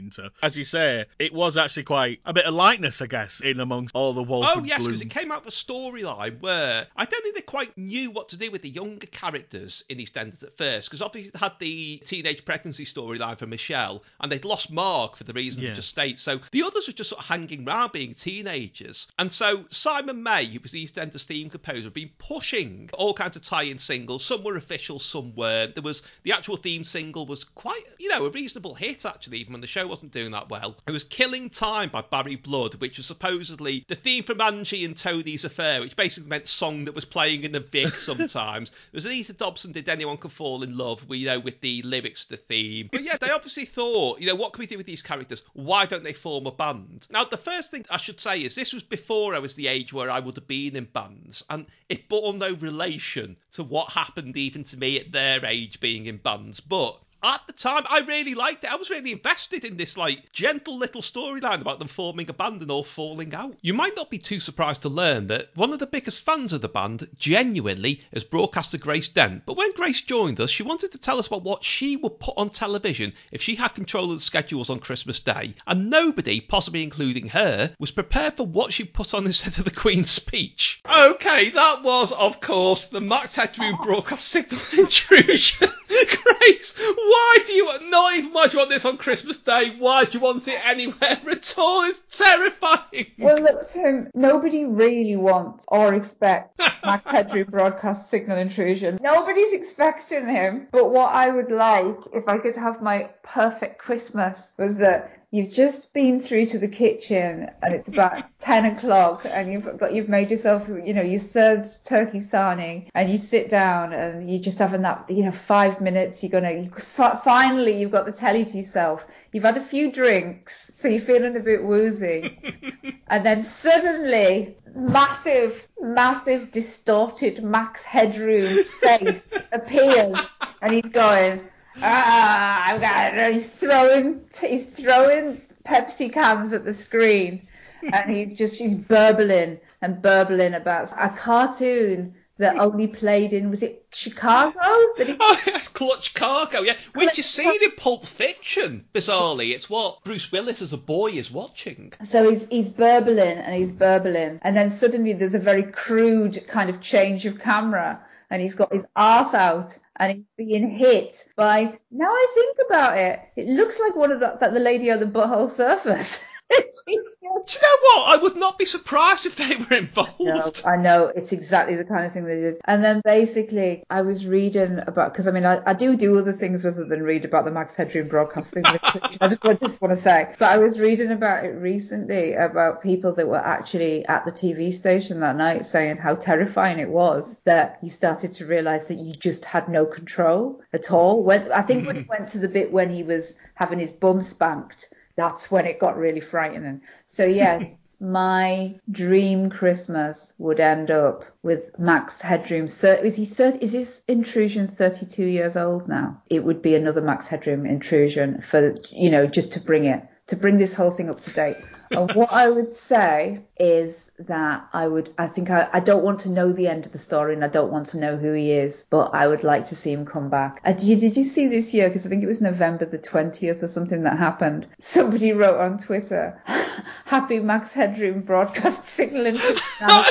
As 0.43 0.57
you 0.57 0.65
say, 0.65 1.05
it 1.19 1.33
was 1.33 1.57
actually 1.57 1.85
quite 1.85 2.21
a 2.25 2.33
bit 2.33 2.45
of 2.45 2.55
lightness, 2.55 3.03
I 3.03 3.07
guess, 3.07 3.41
in 3.41 3.61
amongst 3.61 3.95
all 3.95 4.13
the 4.13 4.23
Wolf 4.23 4.47
Oh 4.49 4.65
yes, 4.65 4.85
because 4.85 5.01
it 5.01 5.11
came 5.11 5.33
out 5.33 5.43
of 5.43 5.47
a 5.47 5.51
storyline 5.51 6.41
where 6.41 6.87
I 6.97 7.05
don't 7.05 7.23
think 7.23 7.35
they 7.35 7.43
quite 7.43 7.77
knew 7.77 8.11
what 8.11 8.31
to 8.31 8.39
do 8.39 8.51
with 8.51 8.63
the 8.63 8.69
younger 8.69 9.07
characters 9.07 9.85
in 9.89 9.99
EastEnders 9.99 10.43
at 10.43 10.57
first, 10.57 10.89
because 10.89 11.03
obviously 11.03 11.31
they 11.33 11.39
had 11.39 11.53
the 11.59 12.03
teenage 12.05 12.45
pregnancy 12.45 12.85
storyline 12.85 13.39
for 13.39 13.47
Michelle, 13.47 14.03
and 14.21 14.31
they'd 14.31 14.45
lost 14.45 14.71
Mark 14.71 15.17
for 15.17 15.25
the 15.25 15.33
reason 15.33 15.63
Yeah. 15.63 15.71
you 15.71 15.75
just 15.77 15.89
state. 15.89 16.19
So 16.19 16.41
the 16.53 16.63
others 16.63 16.87
were 16.87 16.93
just 16.93 17.11
sort 17.11 17.21
of 17.21 17.27
hanging 17.27 17.67
around 17.67 17.93
being 17.93 18.15
teenagers, 18.15 19.09
and 19.19 19.33
so 19.33 19.65
Simon 19.71 20.23
May, 20.23 20.47
who 20.47 20.61
was 20.61 20.73
the 20.73 20.85
EastEnders 20.85 21.25
theme 21.25 21.51
composer, 21.51 21.85
had 21.85 21.93
been 21.93 22.11
pushing 22.19 22.91
all 22.95 23.15
kinds 23.15 23.37
of 23.37 23.43
tie-in 23.43 23.79
singles. 23.79 24.25
Some 24.25 24.45
were 24.45 24.57
official, 24.57 24.99
some 24.99 25.35
weren't. 25.35 25.75
There 25.75 25.83
was 25.83 26.03
the 26.23 26.33
actual 26.33 26.57
theme 26.57 26.85
single 26.85 27.27
was 27.27 27.45
quite, 27.45 27.83
you 27.99 28.09
know, 28.09 28.27
a 28.27 28.31
reasonable 28.31 28.75
hit 28.75 29.05
actually, 29.05 29.39
even 29.39 29.53
when 29.53 29.61
the 29.61 29.67
show 29.67 29.87
wasn't 29.97 30.13
doing 30.13 30.33
that 30.33 30.51
well. 30.51 30.77
It 30.87 30.91
was 30.91 31.05
"Killing 31.05 31.49
Time" 31.49 31.89
by 31.89 32.03
Barry 32.03 32.37
Blood, 32.37 32.75
which 32.75 32.99
was 32.99 33.07
supposedly 33.07 33.83
the 33.89 33.95
theme 33.95 34.25
from 34.25 34.43
Angie 34.43 34.85
and 34.85 34.95
Tony's 34.95 35.45
affair, 35.45 35.81
which 35.81 35.97
basically 35.97 36.29
meant 36.29 36.47
song 36.47 36.85
that 36.85 36.95
was 36.95 37.07
playing 37.07 37.45
in 37.45 37.53
the 37.53 37.61
Vic 37.61 37.95
sometimes. 37.97 38.69
There 38.69 38.99
was 38.99 39.07
Anita 39.07 39.33
Dobson 39.33 39.73
did 39.73 39.89
"Anyone 39.89 40.19
Can 40.19 40.29
Fall 40.29 40.63
in 40.63 40.77
Love," 40.77 41.09
we 41.09 41.17
you 41.17 41.27
know 41.29 41.41
with 41.41 41.63
the 41.63 41.81
lyrics 41.81 42.27
to 42.27 42.33
the 42.33 42.37
theme. 42.37 42.91
But 42.93 43.05
yeah, 43.05 43.17
they 43.19 43.31
obviously 43.31 43.65
thought, 43.65 44.21
you 44.21 44.27
know, 44.27 44.35
what 44.35 44.53
can 44.53 44.61
we 44.61 44.67
do 44.67 44.77
with 44.77 44.85
these 44.85 45.01
characters? 45.01 45.43
Why 45.55 45.87
don't 45.87 46.05
they 46.05 46.13
form 46.13 46.47
a 46.47 46.53
band? 46.53 47.07
Now, 47.11 47.25
the 47.25 47.39
first 47.39 47.71
thing 47.71 47.87
I 47.91 47.97
should 47.97 48.21
say 48.21 48.41
is 48.41 48.55
this 48.55 48.75
was 48.75 48.83
before 48.83 49.35
I 49.35 49.39
was 49.39 49.55
the 49.55 49.69
age 49.69 49.95
where 49.95 50.11
I 50.11 50.21
would 50.21 50.37
have 50.37 50.47
been 50.47 50.77
in 50.77 50.85
bands, 50.85 51.43
and 51.49 51.65
it 51.89 52.11
bore 52.11 52.35
no 52.35 52.53
relation 52.53 53.39
to 53.53 53.63
what 53.63 53.93
happened 53.93 54.37
even 54.37 54.63
to 54.65 54.77
me 54.77 55.01
at 55.01 55.11
their 55.11 55.43
age 55.47 55.81
being 55.81 56.05
in 56.05 56.19
bands. 56.19 56.61
But 56.61 57.01
at 57.27 57.47
the 57.47 57.53
time, 57.53 57.85
I 57.89 58.01
really 58.01 58.35
liked 58.35 58.64
it. 58.64 58.72
I 58.72 58.77
was 58.77 58.91
really 58.91 59.12
invested 59.12 59.64
in 59.64 59.77
this 59.77 59.97
like 59.97 60.33
gentle 60.33 60.79
little 60.79 61.03
storyline 61.03 61.61
about 61.61 61.79
them 61.79 61.89
forming 61.89 62.29
a 62.31 62.33
band 62.33 62.62
and 62.62 62.70
all 62.70 62.85
falling 62.85 63.35
out. 63.35 63.57
You 63.62 63.74
might 63.74 63.97
not 63.97 64.11
be 64.11 64.18
too 64.18 64.41
surprised 64.41 64.83
to 64.83 64.89
learn 64.89 65.27
that 65.29 65.49
one 65.55 65.72
of 65.72 65.79
the 65.79 65.87
biggest 65.87 66.22
fans 66.22 66.53
of 66.53 66.61
the 66.61 66.68
band, 66.68 67.09
genuinely, 67.18 68.03
is 68.12 68.24
broadcaster 68.24 68.79
Grace 68.79 69.09
Dent. 69.09 69.45
But 69.47 69.57
when 69.57 69.72
Grace 69.72 70.03
joined 70.03 70.41
us, 70.41 70.51
she 70.51 70.62
wanted 70.62 70.93
to 70.93 70.99
tell 70.99 71.18
us 71.18 71.27
about 71.27 71.43
what 71.43 71.64
she 71.64 71.97
would 71.97 72.20
put 72.20 72.35
on 72.37 72.51
television 72.51 73.12
if 73.31 73.43
she 73.43 73.55
had 73.55 73.68
control 73.74 74.11
of 74.11 74.18
the 74.18 74.20
schedules 74.20 74.70
on 74.70 74.79
Christmas 74.79 75.20
Day, 75.20 75.55
and 75.66 75.91
nobody, 75.91 76.41
possibly 76.41 76.83
including 76.83 77.29
her, 77.29 77.74
was 77.79 77.91
prepared 77.91 78.37
for 78.37 78.47
what 78.47 78.72
she 78.72 78.85
put 78.85 79.14
on 79.14 79.27
instead 79.27 79.59
of 79.59 79.64
the 79.64 79.70
Queen's 79.70 80.11
speech. 80.11 80.81
Okay, 80.85 81.51
that 81.51 81.83
was, 81.83 82.12
of 82.12 82.41
course, 82.41 82.87
the 82.87 83.01
Max 83.01 83.35
Headroom 83.35 83.79
broadcast 83.83 84.29
signal 84.29 84.61
intrusion. 84.79 85.68
Grace, 85.89 86.74
why 87.17 87.39
do 87.47 87.53
you 87.53 87.64
not 87.89 88.14
even 88.14 88.33
why 88.33 88.47
do 88.47 88.53
you 88.53 88.59
want 88.59 88.71
this 88.71 88.85
on 88.85 88.99
Christmas 88.99 89.39
Day? 89.39 89.75
Why 89.79 90.05
do 90.05 90.12
you 90.12 90.21
want 90.21 90.47
it 90.49 90.61
anywhere 90.64 91.19
at 91.31 91.55
all? 91.59 91.83
It's 91.85 92.19
terrifying. 92.19 93.07
Well, 93.19 93.41
look, 93.41 93.69
Tim, 93.71 94.11
nobody 94.14 94.64
really 94.64 95.17
wants 95.17 95.64
or 95.69 95.95
expects 95.95 96.62
Headroom 97.07 97.49
broadcast 97.51 98.11
signal 98.11 98.39
intrusion. 98.39 98.99
Nobody's 99.01 99.53
expecting 99.53 100.27
him. 100.27 100.69
But 100.71 100.91
what 100.91 101.14
I 101.14 101.31
would 101.31 101.51
like, 101.51 101.97
if 102.12 102.29
I 102.29 102.39
could 102.39 102.57
have 102.57 102.83
my 102.83 103.11
perfect 103.23 103.79
Christmas, 103.79 104.53
was 104.59 104.77
that 104.77 105.11
you've 105.37 105.53
just 105.53 105.93
been 105.93 106.20
through 106.20 106.47
to 106.47 106.59
the 106.59 106.68
kitchen 106.68 107.51
and 107.62 107.74
it's 107.74 107.89
about 107.89 108.24
10 108.41 108.76
o'clock 108.76 109.26
and 109.26 109.53
you've 109.53 109.78
got 109.78 109.93
you've 109.93 110.09
made 110.09 110.30
yourself 110.30 110.68
you 110.68 110.95
know 110.95 111.03
your 111.03 111.20
third 111.20 111.68
turkey 111.84 112.20
sarning 112.20 112.91
and 112.95 113.11
you 113.11 113.18
sit 113.18 113.51
down 113.51 113.93
and 113.93 114.30
you're 114.30 114.41
just 114.41 114.59
having 114.59 114.82
that 114.82 115.09
you 115.11 115.24
know 115.24 115.32
five 115.32 115.80
minutes 115.80 116.22
you're 116.22 116.30
gonna 116.30 116.53
you, 116.53 116.70
finally 116.70 117.78
you've 117.78 117.91
got 117.91 118.07
the 118.07 118.12
telly 118.12 118.45
to 118.45 118.57
yourself. 118.57 119.05
You've 119.32 119.45
had 119.45 119.57
a 119.57 119.61
few 119.61 119.93
drinks 119.93 120.72
so 120.76 120.89
you're 120.89 121.01
feeling 121.01 121.37
a 121.37 121.41
bit 121.41 121.62
woozy. 121.62 122.39
And 123.09 123.24
then 123.24 123.41
suddenly 123.41 124.57
massive 124.74 125.68
massive 125.80 126.51
distorted 126.51 127.45
max 127.45 127.84
headroom 127.84 128.64
face 128.82 129.32
appears 129.53 130.18
and 130.61 130.72
he's 130.72 130.91
going 130.91 131.41
ah, 131.83 132.72
I've 132.72 132.81
got 132.81 133.14
it. 133.14 133.35
He's 133.35 133.49
throwing, 133.49 134.24
he's 134.41 134.66
throwing 134.66 135.41
Pepsi 135.64 136.12
cans 136.12 136.53
at 136.53 136.64
the 136.64 136.74
screen, 136.74 137.47
and 137.83 138.11
he's 138.11 138.35
just, 138.35 138.59
he's 138.59 138.74
burbling 138.74 139.61
and 139.83 140.03
burbling 140.03 140.55
about 140.55 140.93
a 140.93 141.09
cartoon 141.09 142.14
that 142.39 142.59
only 142.59 142.87
played 142.87 143.33
in, 143.33 143.49
was 143.49 143.62
it 143.62 143.87
Chicago? 143.93 144.59
That 144.99 145.07
he... 145.07 145.16
Oh, 145.20 145.41
yes, 145.47 145.68
Clutch 145.68 146.12
Cargo, 146.12 146.61
yeah. 146.61 146.77
Which 146.95 147.18
is 147.18 147.27
seen 147.27 147.62
in 147.62 147.70
Pulp 147.72 148.05
Fiction, 148.05 148.85
bizarrely. 148.95 149.55
It's 149.55 149.70
what 149.70 150.05
Bruce 150.05 150.31
Willis 150.31 150.61
as 150.61 150.74
a 150.74 150.77
boy 150.77 151.12
is 151.12 151.31
watching. 151.31 151.95
So 152.03 152.29
he's 152.29 152.47
he's 152.49 152.68
burbling 152.68 153.39
and 153.39 153.55
he's 153.55 153.72
burbling, 153.72 154.41
and 154.43 154.55
then 154.55 154.70
suddenly 154.70 155.14
there's 155.14 155.35
a 155.35 155.39
very 155.39 155.62
crude 155.62 156.47
kind 156.47 156.68
of 156.68 156.83
change 156.83 157.24
of 157.24 157.41
camera 157.41 158.01
and 158.31 158.43
he's 158.43 158.55
got 158.55 158.72
his 158.72 158.87
ass 158.97 159.35
out 159.35 159.79
and 159.99 160.13
he's 160.13 160.25
being 160.37 160.71
hit 160.71 161.25
by 161.37 161.79
now 161.91 162.11
I 162.11 162.27
think 162.35 162.57
about 162.67 162.99
it, 162.99 163.21
it 163.37 163.49
looks 163.49 163.79
like 163.79 163.97
one 163.97 164.13
of 164.13 164.21
the 164.21 164.37
that 164.41 164.53
the 164.53 164.61
lady 164.61 164.91
on 164.91 165.01
the 165.01 165.07
Butthole 165.07 165.49
Surfers. 165.49 166.25
Do 166.49 166.93
you 166.93 167.61
know 167.61 167.77
what? 167.83 168.19
I 168.19 168.23
would 168.23 168.37
not 168.37 168.59
be 168.59 168.65
surprised 168.65 169.27
if 169.27 169.37
they 169.37 169.57
were 169.57 169.77
involved. 169.77 170.21
No, 170.21 170.53
I 170.65 170.77
know 170.77 171.07
it's 171.09 171.33
exactly 171.33 171.75
the 171.75 171.85
kind 171.85 172.07
of 172.07 172.13
thing 172.13 172.25
they 172.25 172.37
did. 172.37 172.59
And 172.65 172.83
then 172.85 173.01
basically, 173.05 173.83
I 173.91 174.03
was 174.03 174.27
reading 174.27 174.79
about 174.87 175.13
because 175.13 175.27
I 175.27 175.33
mean 175.33 175.45
I, 175.45 175.61
I 175.67 175.75
do 175.75 175.97
do 175.97 176.17
other 176.19 176.33
things 176.33 176.65
other 176.65 176.85
than 176.85 177.03
read 177.03 177.25
about 177.25 177.45
the 177.45 177.51
Max 177.51 177.75
Headroom 177.75 178.09
broadcasting. 178.09 178.63
I 178.67 179.29
just, 179.29 179.45
I 179.45 179.55
just 179.55 179.81
want 179.81 179.95
to 179.95 180.01
say, 180.01 180.35
but 180.39 180.51
I 180.51 180.59
was 180.59 180.79
reading 180.79 181.11
about 181.11 181.45
it 181.45 181.51
recently 181.51 182.35
about 182.35 182.83
people 182.83 183.13
that 183.15 183.27
were 183.27 183.37
actually 183.37 184.07
at 184.07 184.25
the 184.25 184.33
TV 184.33 184.73
station 184.73 185.21
that 185.21 185.37
night 185.37 185.65
saying 185.65 185.97
how 185.97 186.15
terrifying 186.15 186.79
it 186.79 186.89
was 186.89 187.39
that 187.45 187.79
you 187.83 187.91
started 187.91 188.33
to 188.35 188.47
realise 188.47 188.87
that 188.87 188.99
you 188.99 189.13
just 189.13 189.45
had 189.45 189.69
no 189.69 189.87
control 189.87 190.61
at 190.73 190.91
all. 190.91 191.23
When 191.23 191.51
I 191.51 191.63
think 191.63 191.87
when 191.87 191.97
it 191.97 192.09
went 192.09 192.29
to 192.31 192.39
the 192.39 192.49
bit 192.49 192.73
when 192.73 192.91
he 192.91 193.03
was 193.03 193.35
having 193.55 193.79
his 193.79 193.93
bum 193.93 194.21
spanked 194.21 194.89
that's 195.17 195.51
when 195.51 195.67
it 195.67 195.79
got 195.79 195.97
really 195.97 196.21
frightening. 196.21 196.83
So 197.07 197.25
yes, 197.25 197.75
my 198.01 198.79
dream 198.91 199.49
Christmas 199.49 200.33
would 200.39 200.61
end 200.61 200.91
up 200.91 201.25
with 201.43 201.77
Max 201.79 202.21
Headroom. 202.21 202.67
Is 202.67 203.17
he 203.17 203.25
30, 203.25 203.59
is 203.59 203.73
his 203.73 204.03
intrusion 204.07 204.67
32 204.67 205.25
years 205.25 205.57
old 205.57 205.89
now? 205.89 206.23
It 206.29 206.45
would 206.45 206.61
be 206.61 206.75
another 206.75 207.01
Max 207.01 207.27
Headroom 207.27 207.64
intrusion 207.64 208.43
for, 208.43 208.75
you 208.91 209.11
know, 209.11 209.27
just 209.27 209.53
to 209.55 209.61
bring 209.61 209.87
it, 209.87 210.03
to 210.27 210.37
bring 210.37 210.59
this 210.59 210.75
whole 210.75 210.91
thing 210.91 211.09
up 211.09 211.21
to 211.21 211.31
date. 211.31 211.57
And 211.91 212.12
what 212.12 212.32
I 212.32 212.49
would 212.49 212.72
say 212.72 213.41
is 213.59 214.11
that 214.18 214.68
I 214.72 214.89
would, 214.89 215.11
I 215.18 215.26
think 215.26 215.51
I, 215.51 215.68
I 215.72 215.80
don't 215.80 216.03
want 216.03 216.20
to 216.20 216.30
know 216.30 216.53
the 216.53 216.68
end 216.68 216.87
of 216.87 216.93
the 216.93 216.99
story 216.99 217.34
and 217.34 217.45
I 217.45 217.49
don't 217.49 217.70
want 217.70 217.89
to 217.89 217.99
know 217.99 218.16
who 218.16 218.32
he 218.32 218.53
is, 218.53 218.84
but 218.89 219.14
I 219.14 219.26
would 219.26 219.45
like 219.45 219.68
to 219.68 219.76
see 219.76 219.93
him 219.93 220.07
come 220.07 220.30
back. 220.30 220.61
Uh, 220.64 220.72
did, 220.72 220.82
you, 220.84 220.97
did 220.97 221.16
you 221.16 221.22
see 221.22 221.49
this 221.49 221.74
year? 221.74 221.89
Because 221.89 222.07
I 222.07 222.09
think 222.09 222.22
it 222.22 222.26
was 222.26 222.41
November 222.41 222.87
the 222.87 222.99
20th 222.99 223.62
or 223.62 223.66
something 223.66 224.05
that 224.05 224.18
happened. 224.18 224.66
Somebody 224.78 225.32
wrote 225.32 225.61
on 225.61 225.78
Twitter, 225.78 226.41
Happy 227.05 227.41
Max 227.41 227.72
Headroom 227.72 228.22
broadcast 228.22 228.84
signaling. 228.84 229.37
and 229.80 230.03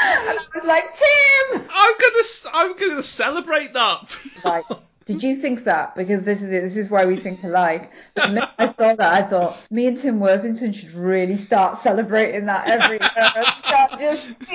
I 0.00 0.44
was 0.54 0.64
like, 0.64 0.94
Tim! 0.94 1.68
I'm 1.70 1.94
gonna, 2.00 2.24
I'm 2.54 2.76
gonna 2.76 3.02
celebrate 3.02 3.74
that. 3.74 4.16
Like, 4.44 4.64
did 5.08 5.22
you 5.22 5.34
think 5.34 5.64
that? 5.64 5.96
Because 5.96 6.26
this 6.26 6.42
is 6.42 6.52
it. 6.52 6.60
This 6.60 6.76
is 6.76 6.90
why 6.90 7.06
we 7.06 7.16
think 7.16 7.42
alike. 7.42 7.90
I 8.14 8.66
saw 8.66 8.94
that, 8.94 9.00
I 9.00 9.22
thought 9.22 9.58
me 9.70 9.86
and 9.86 9.96
Tim 9.96 10.20
Worthington 10.20 10.74
should 10.74 10.92
really 10.92 11.38
start 11.38 11.78
celebrating 11.78 12.44
that 12.44 12.68
every 12.68 12.98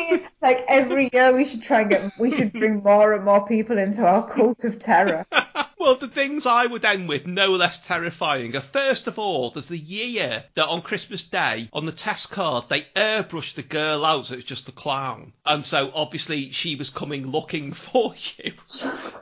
year. 0.05 0.21
like 0.43 0.63
every 0.67 1.09
year 1.11 1.35
we 1.35 1.45
should 1.45 1.63
try 1.63 1.81
and 1.81 1.89
get. 1.89 2.19
We 2.19 2.29
should 2.29 2.53
bring 2.53 2.83
more 2.83 3.13
and 3.13 3.25
more 3.25 3.47
people 3.47 3.79
into 3.79 4.05
our 4.05 4.29
cult 4.29 4.63
of 4.63 4.77
terror. 4.77 5.25
Well, 5.83 5.95
the 5.95 6.07
things 6.07 6.45
I 6.45 6.65
would 6.65 6.85
end 6.85 7.09
with, 7.09 7.27
no 7.27 7.49
less 7.49 7.85
terrifying, 7.85 8.55
are 8.55 8.61
first 8.61 9.07
of 9.07 9.19
all, 9.19 9.49
there's 9.49 9.67
the 9.67 9.77
year 9.77 10.45
that 10.55 10.69
on 10.69 10.81
Christmas 10.81 11.23
Day, 11.23 11.67
on 11.73 11.85
the 11.85 11.91
test 11.91 12.31
card, 12.31 12.69
they 12.69 12.87
airbrushed 12.95 13.55
the 13.55 13.63
girl 13.63 14.05
out 14.05 14.27
so 14.27 14.35
it's 14.35 14.45
just 14.45 14.69
a 14.69 14.71
clown. 14.71 15.33
And 15.45 15.65
so 15.65 15.91
obviously 15.93 16.51
she 16.51 16.77
was 16.77 16.89
coming 16.89 17.27
looking 17.27 17.73
for 17.73 18.15
you. 18.37 18.53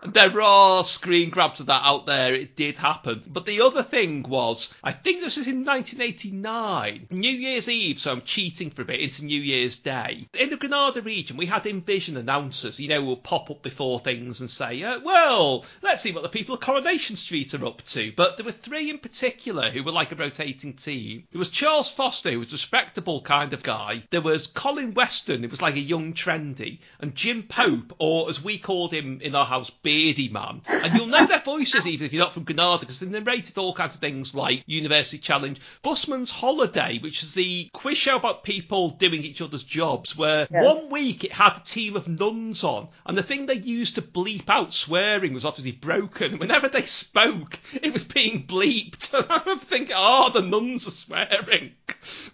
and 0.03 0.13
there 0.13 0.39
are 0.39 0.83
screen 0.83 1.31
grabs 1.31 1.61
of 1.61 1.65
that 1.65 1.81
out 1.83 2.05
there, 2.05 2.35
it 2.35 2.55
did 2.55 2.77
happen. 2.77 3.23
But 3.25 3.47
the 3.47 3.61
other 3.61 3.81
thing 3.81 4.21
was, 4.21 4.71
I 4.83 4.91
think 4.91 5.21
this 5.21 5.37
was 5.37 5.47
in 5.47 5.65
1989, 5.65 7.07
New 7.09 7.31
Year's 7.31 7.69
Eve, 7.69 7.99
so 7.99 8.11
I'm 8.11 8.21
cheating 8.21 8.69
for 8.69 8.83
a 8.83 8.85
bit 8.85 8.99
into 8.99 9.25
New 9.25 9.41
Year's 9.41 9.77
Day. 9.77 10.27
In 10.37 10.51
the 10.51 10.57
Granada 10.57 11.01
region, 11.01 11.37
we 11.37 11.47
had 11.47 11.65
in-vision 11.65 12.17
announcers, 12.17 12.79
you 12.79 12.87
know, 12.87 13.03
will 13.03 13.17
pop 13.17 13.49
up 13.49 13.63
before 13.63 13.99
things 13.99 14.41
and 14.41 14.49
say, 14.49 14.83
uh, 14.83 14.99
well, 14.99 15.65
let's 15.81 16.03
see 16.03 16.11
what 16.11 16.21
the 16.21 16.29
people 16.29 16.50
people 16.51 16.73
Coronation 16.73 17.15
Street 17.15 17.53
are 17.53 17.65
up 17.65 17.81
to, 17.85 18.11
but 18.15 18.35
there 18.35 18.45
were 18.45 18.51
three 18.51 18.89
in 18.89 18.97
particular 18.97 19.69
who 19.69 19.83
were 19.83 19.91
like 19.91 20.11
a 20.11 20.15
rotating 20.15 20.73
team. 20.73 21.23
There 21.31 21.39
was 21.39 21.49
Charles 21.49 21.89
Foster, 21.89 22.31
who 22.31 22.39
was 22.39 22.51
a 22.51 22.55
respectable 22.55 23.21
kind 23.21 23.53
of 23.53 23.63
guy. 23.63 24.03
There 24.09 24.21
was 24.21 24.47
Colin 24.47 24.93
Weston, 24.93 25.43
who 25.43 25.49
was 25.49 25.61
like 25.61 25.75
a 25.75 25.79
young 25.79 26.13
trendy, 26.13 26.79
and 26.99 27.15
Jim 27.15 27.43
Pope, 27.43 27.95
or 27.99 28.29
as 28.29 28.43
we 28.43 28.57
called 28.57 28.93
him 28.93 29.21
in 29.21 29.33
our 29.33 29.45
house, 29.45 29.69
Beardy 29.69 30.27
Man. 30.27 30.61
And 30.67 30.93
you'll 30.93 31.07
know 31.07 31.25
their 31.25 31.39
voices 31.39 31.87
even 31.87 32.05
if 32.05 32.11
you're 32.11 32.23
not 32.23 32.33
from 32.33 32.43
Granada, 32.43 32.81
because 32.81 32.99
they 32.99 33.07
narrated 33.07 33.57
all 33.57 33.73
kinds 33.73 33.95
of 33.95 34.01
things 34.01 34.35
like 34.35 34.63
University 34.65 35.19
Challenge, 35.19 35.59
Busman's 35.83 36.31
Holiday, 36.31 36.99
which 36.99 37.23
is 37.23 37.33
the 37.33 37.69
quiz 37.71 37.97
show 37.97 38.17
about 38.17 38.43
people 38.43 38.89
doing 38.89 39.23
each 39.23 39.41
other's 39.41 39.63
jobs, 39.63 40.17
where 40.17 40.47
yes. 40.51 40.65
one 40.65 40.89
week 40.89 41.23
it 41.23 41.31
had 41.31 41.57
a 41.57 41.63
team 41.63 41.95
of 41.95 42.07
nuns 42.09 42.63
on, 42.63 42.89
and 43.05 43.17
the 43.17 43.23
thing 43.23 43.45
they 43.45 43.55
used 43.55 43.95
to 43.95 44.01
bleep 44.01 44.49
out 44.49 44.73
swearing 44.73 45.33
was 45.33 45.45
obviously 45.45 45.71
broken 45.71 46.30
whenever 46.39 46.67
they 46.67 46.83
spoke, 46.83 47.59
it 47.73 47.93
was 47.93 48.03
being 48.03 48.45
bleeped. 48.45 49.09
I'm 49.29 49.59
thinking, 49.59 49.95
oh, 49.97 50.29
the 50.31 50.41
nuns 50.41 50.87
are 50.87 50.91
swearing. 50.91 51.71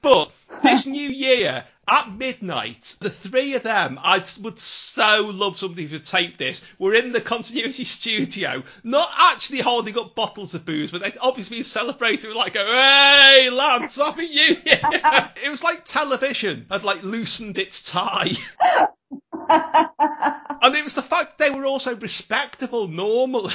But 0.01 0.31
this 0.63 0.85
new 0.85 1.09
year, 1.09 1.65
at 1.89 2.11
midnight, 2.11 2.95
the 2.99 3.09
three 3.09 3.55
of 3.55 3.63
them, 3.63 3.97
I 4.01 4.23
would 4.41 4.59
so 4.59 5.31
love 5.33 5.57
somebody 5.57 5.87
to 5.89 5.99
tape 5.99 6.35
this. 6.35 6.63
We're 6.77 6.95
in 6.95 7.13
the 7.13 7.21
continuity 7.21 7.83
studio, 7.85 8.63
not 8.83 9.09
actually 9.17 9.59
holding 9.59 9.97
up 9.97 10.13
bottles 10.13 10.53
of 10.53 10.65
booze, 10.65 10.91
but 10.91 11.01
they'd 11.01 11.17
obviously 11.21 11.57
been 11.57 11.63
celebrating 11.63 12.29
with 12.29 12.37
like, 12.37 12.53
hey, 12.53 13.49
lads, 13.49 13.95
happy 13.95 14.27
new 14.27 14.33
year. 14.33 14.57
it 14.65 15.49
was 15.49 15.63
like 15.63 15.85
television 15.85 16.65
had 16.69 16.83
like 16.83 17.03
loosened 17.03 17.57
its 17.57 17.81
tie. 17.81 18.33
and 20.61 20.75
it 20.75 20.83
was 20.83 20.95
the 20.95 21.01
fact 21.01 21.37
they 21.37 21.49
were 21.49 21.65
also 21.65 21.95
respectable 21.95 22.87
normally. 22.87 23.53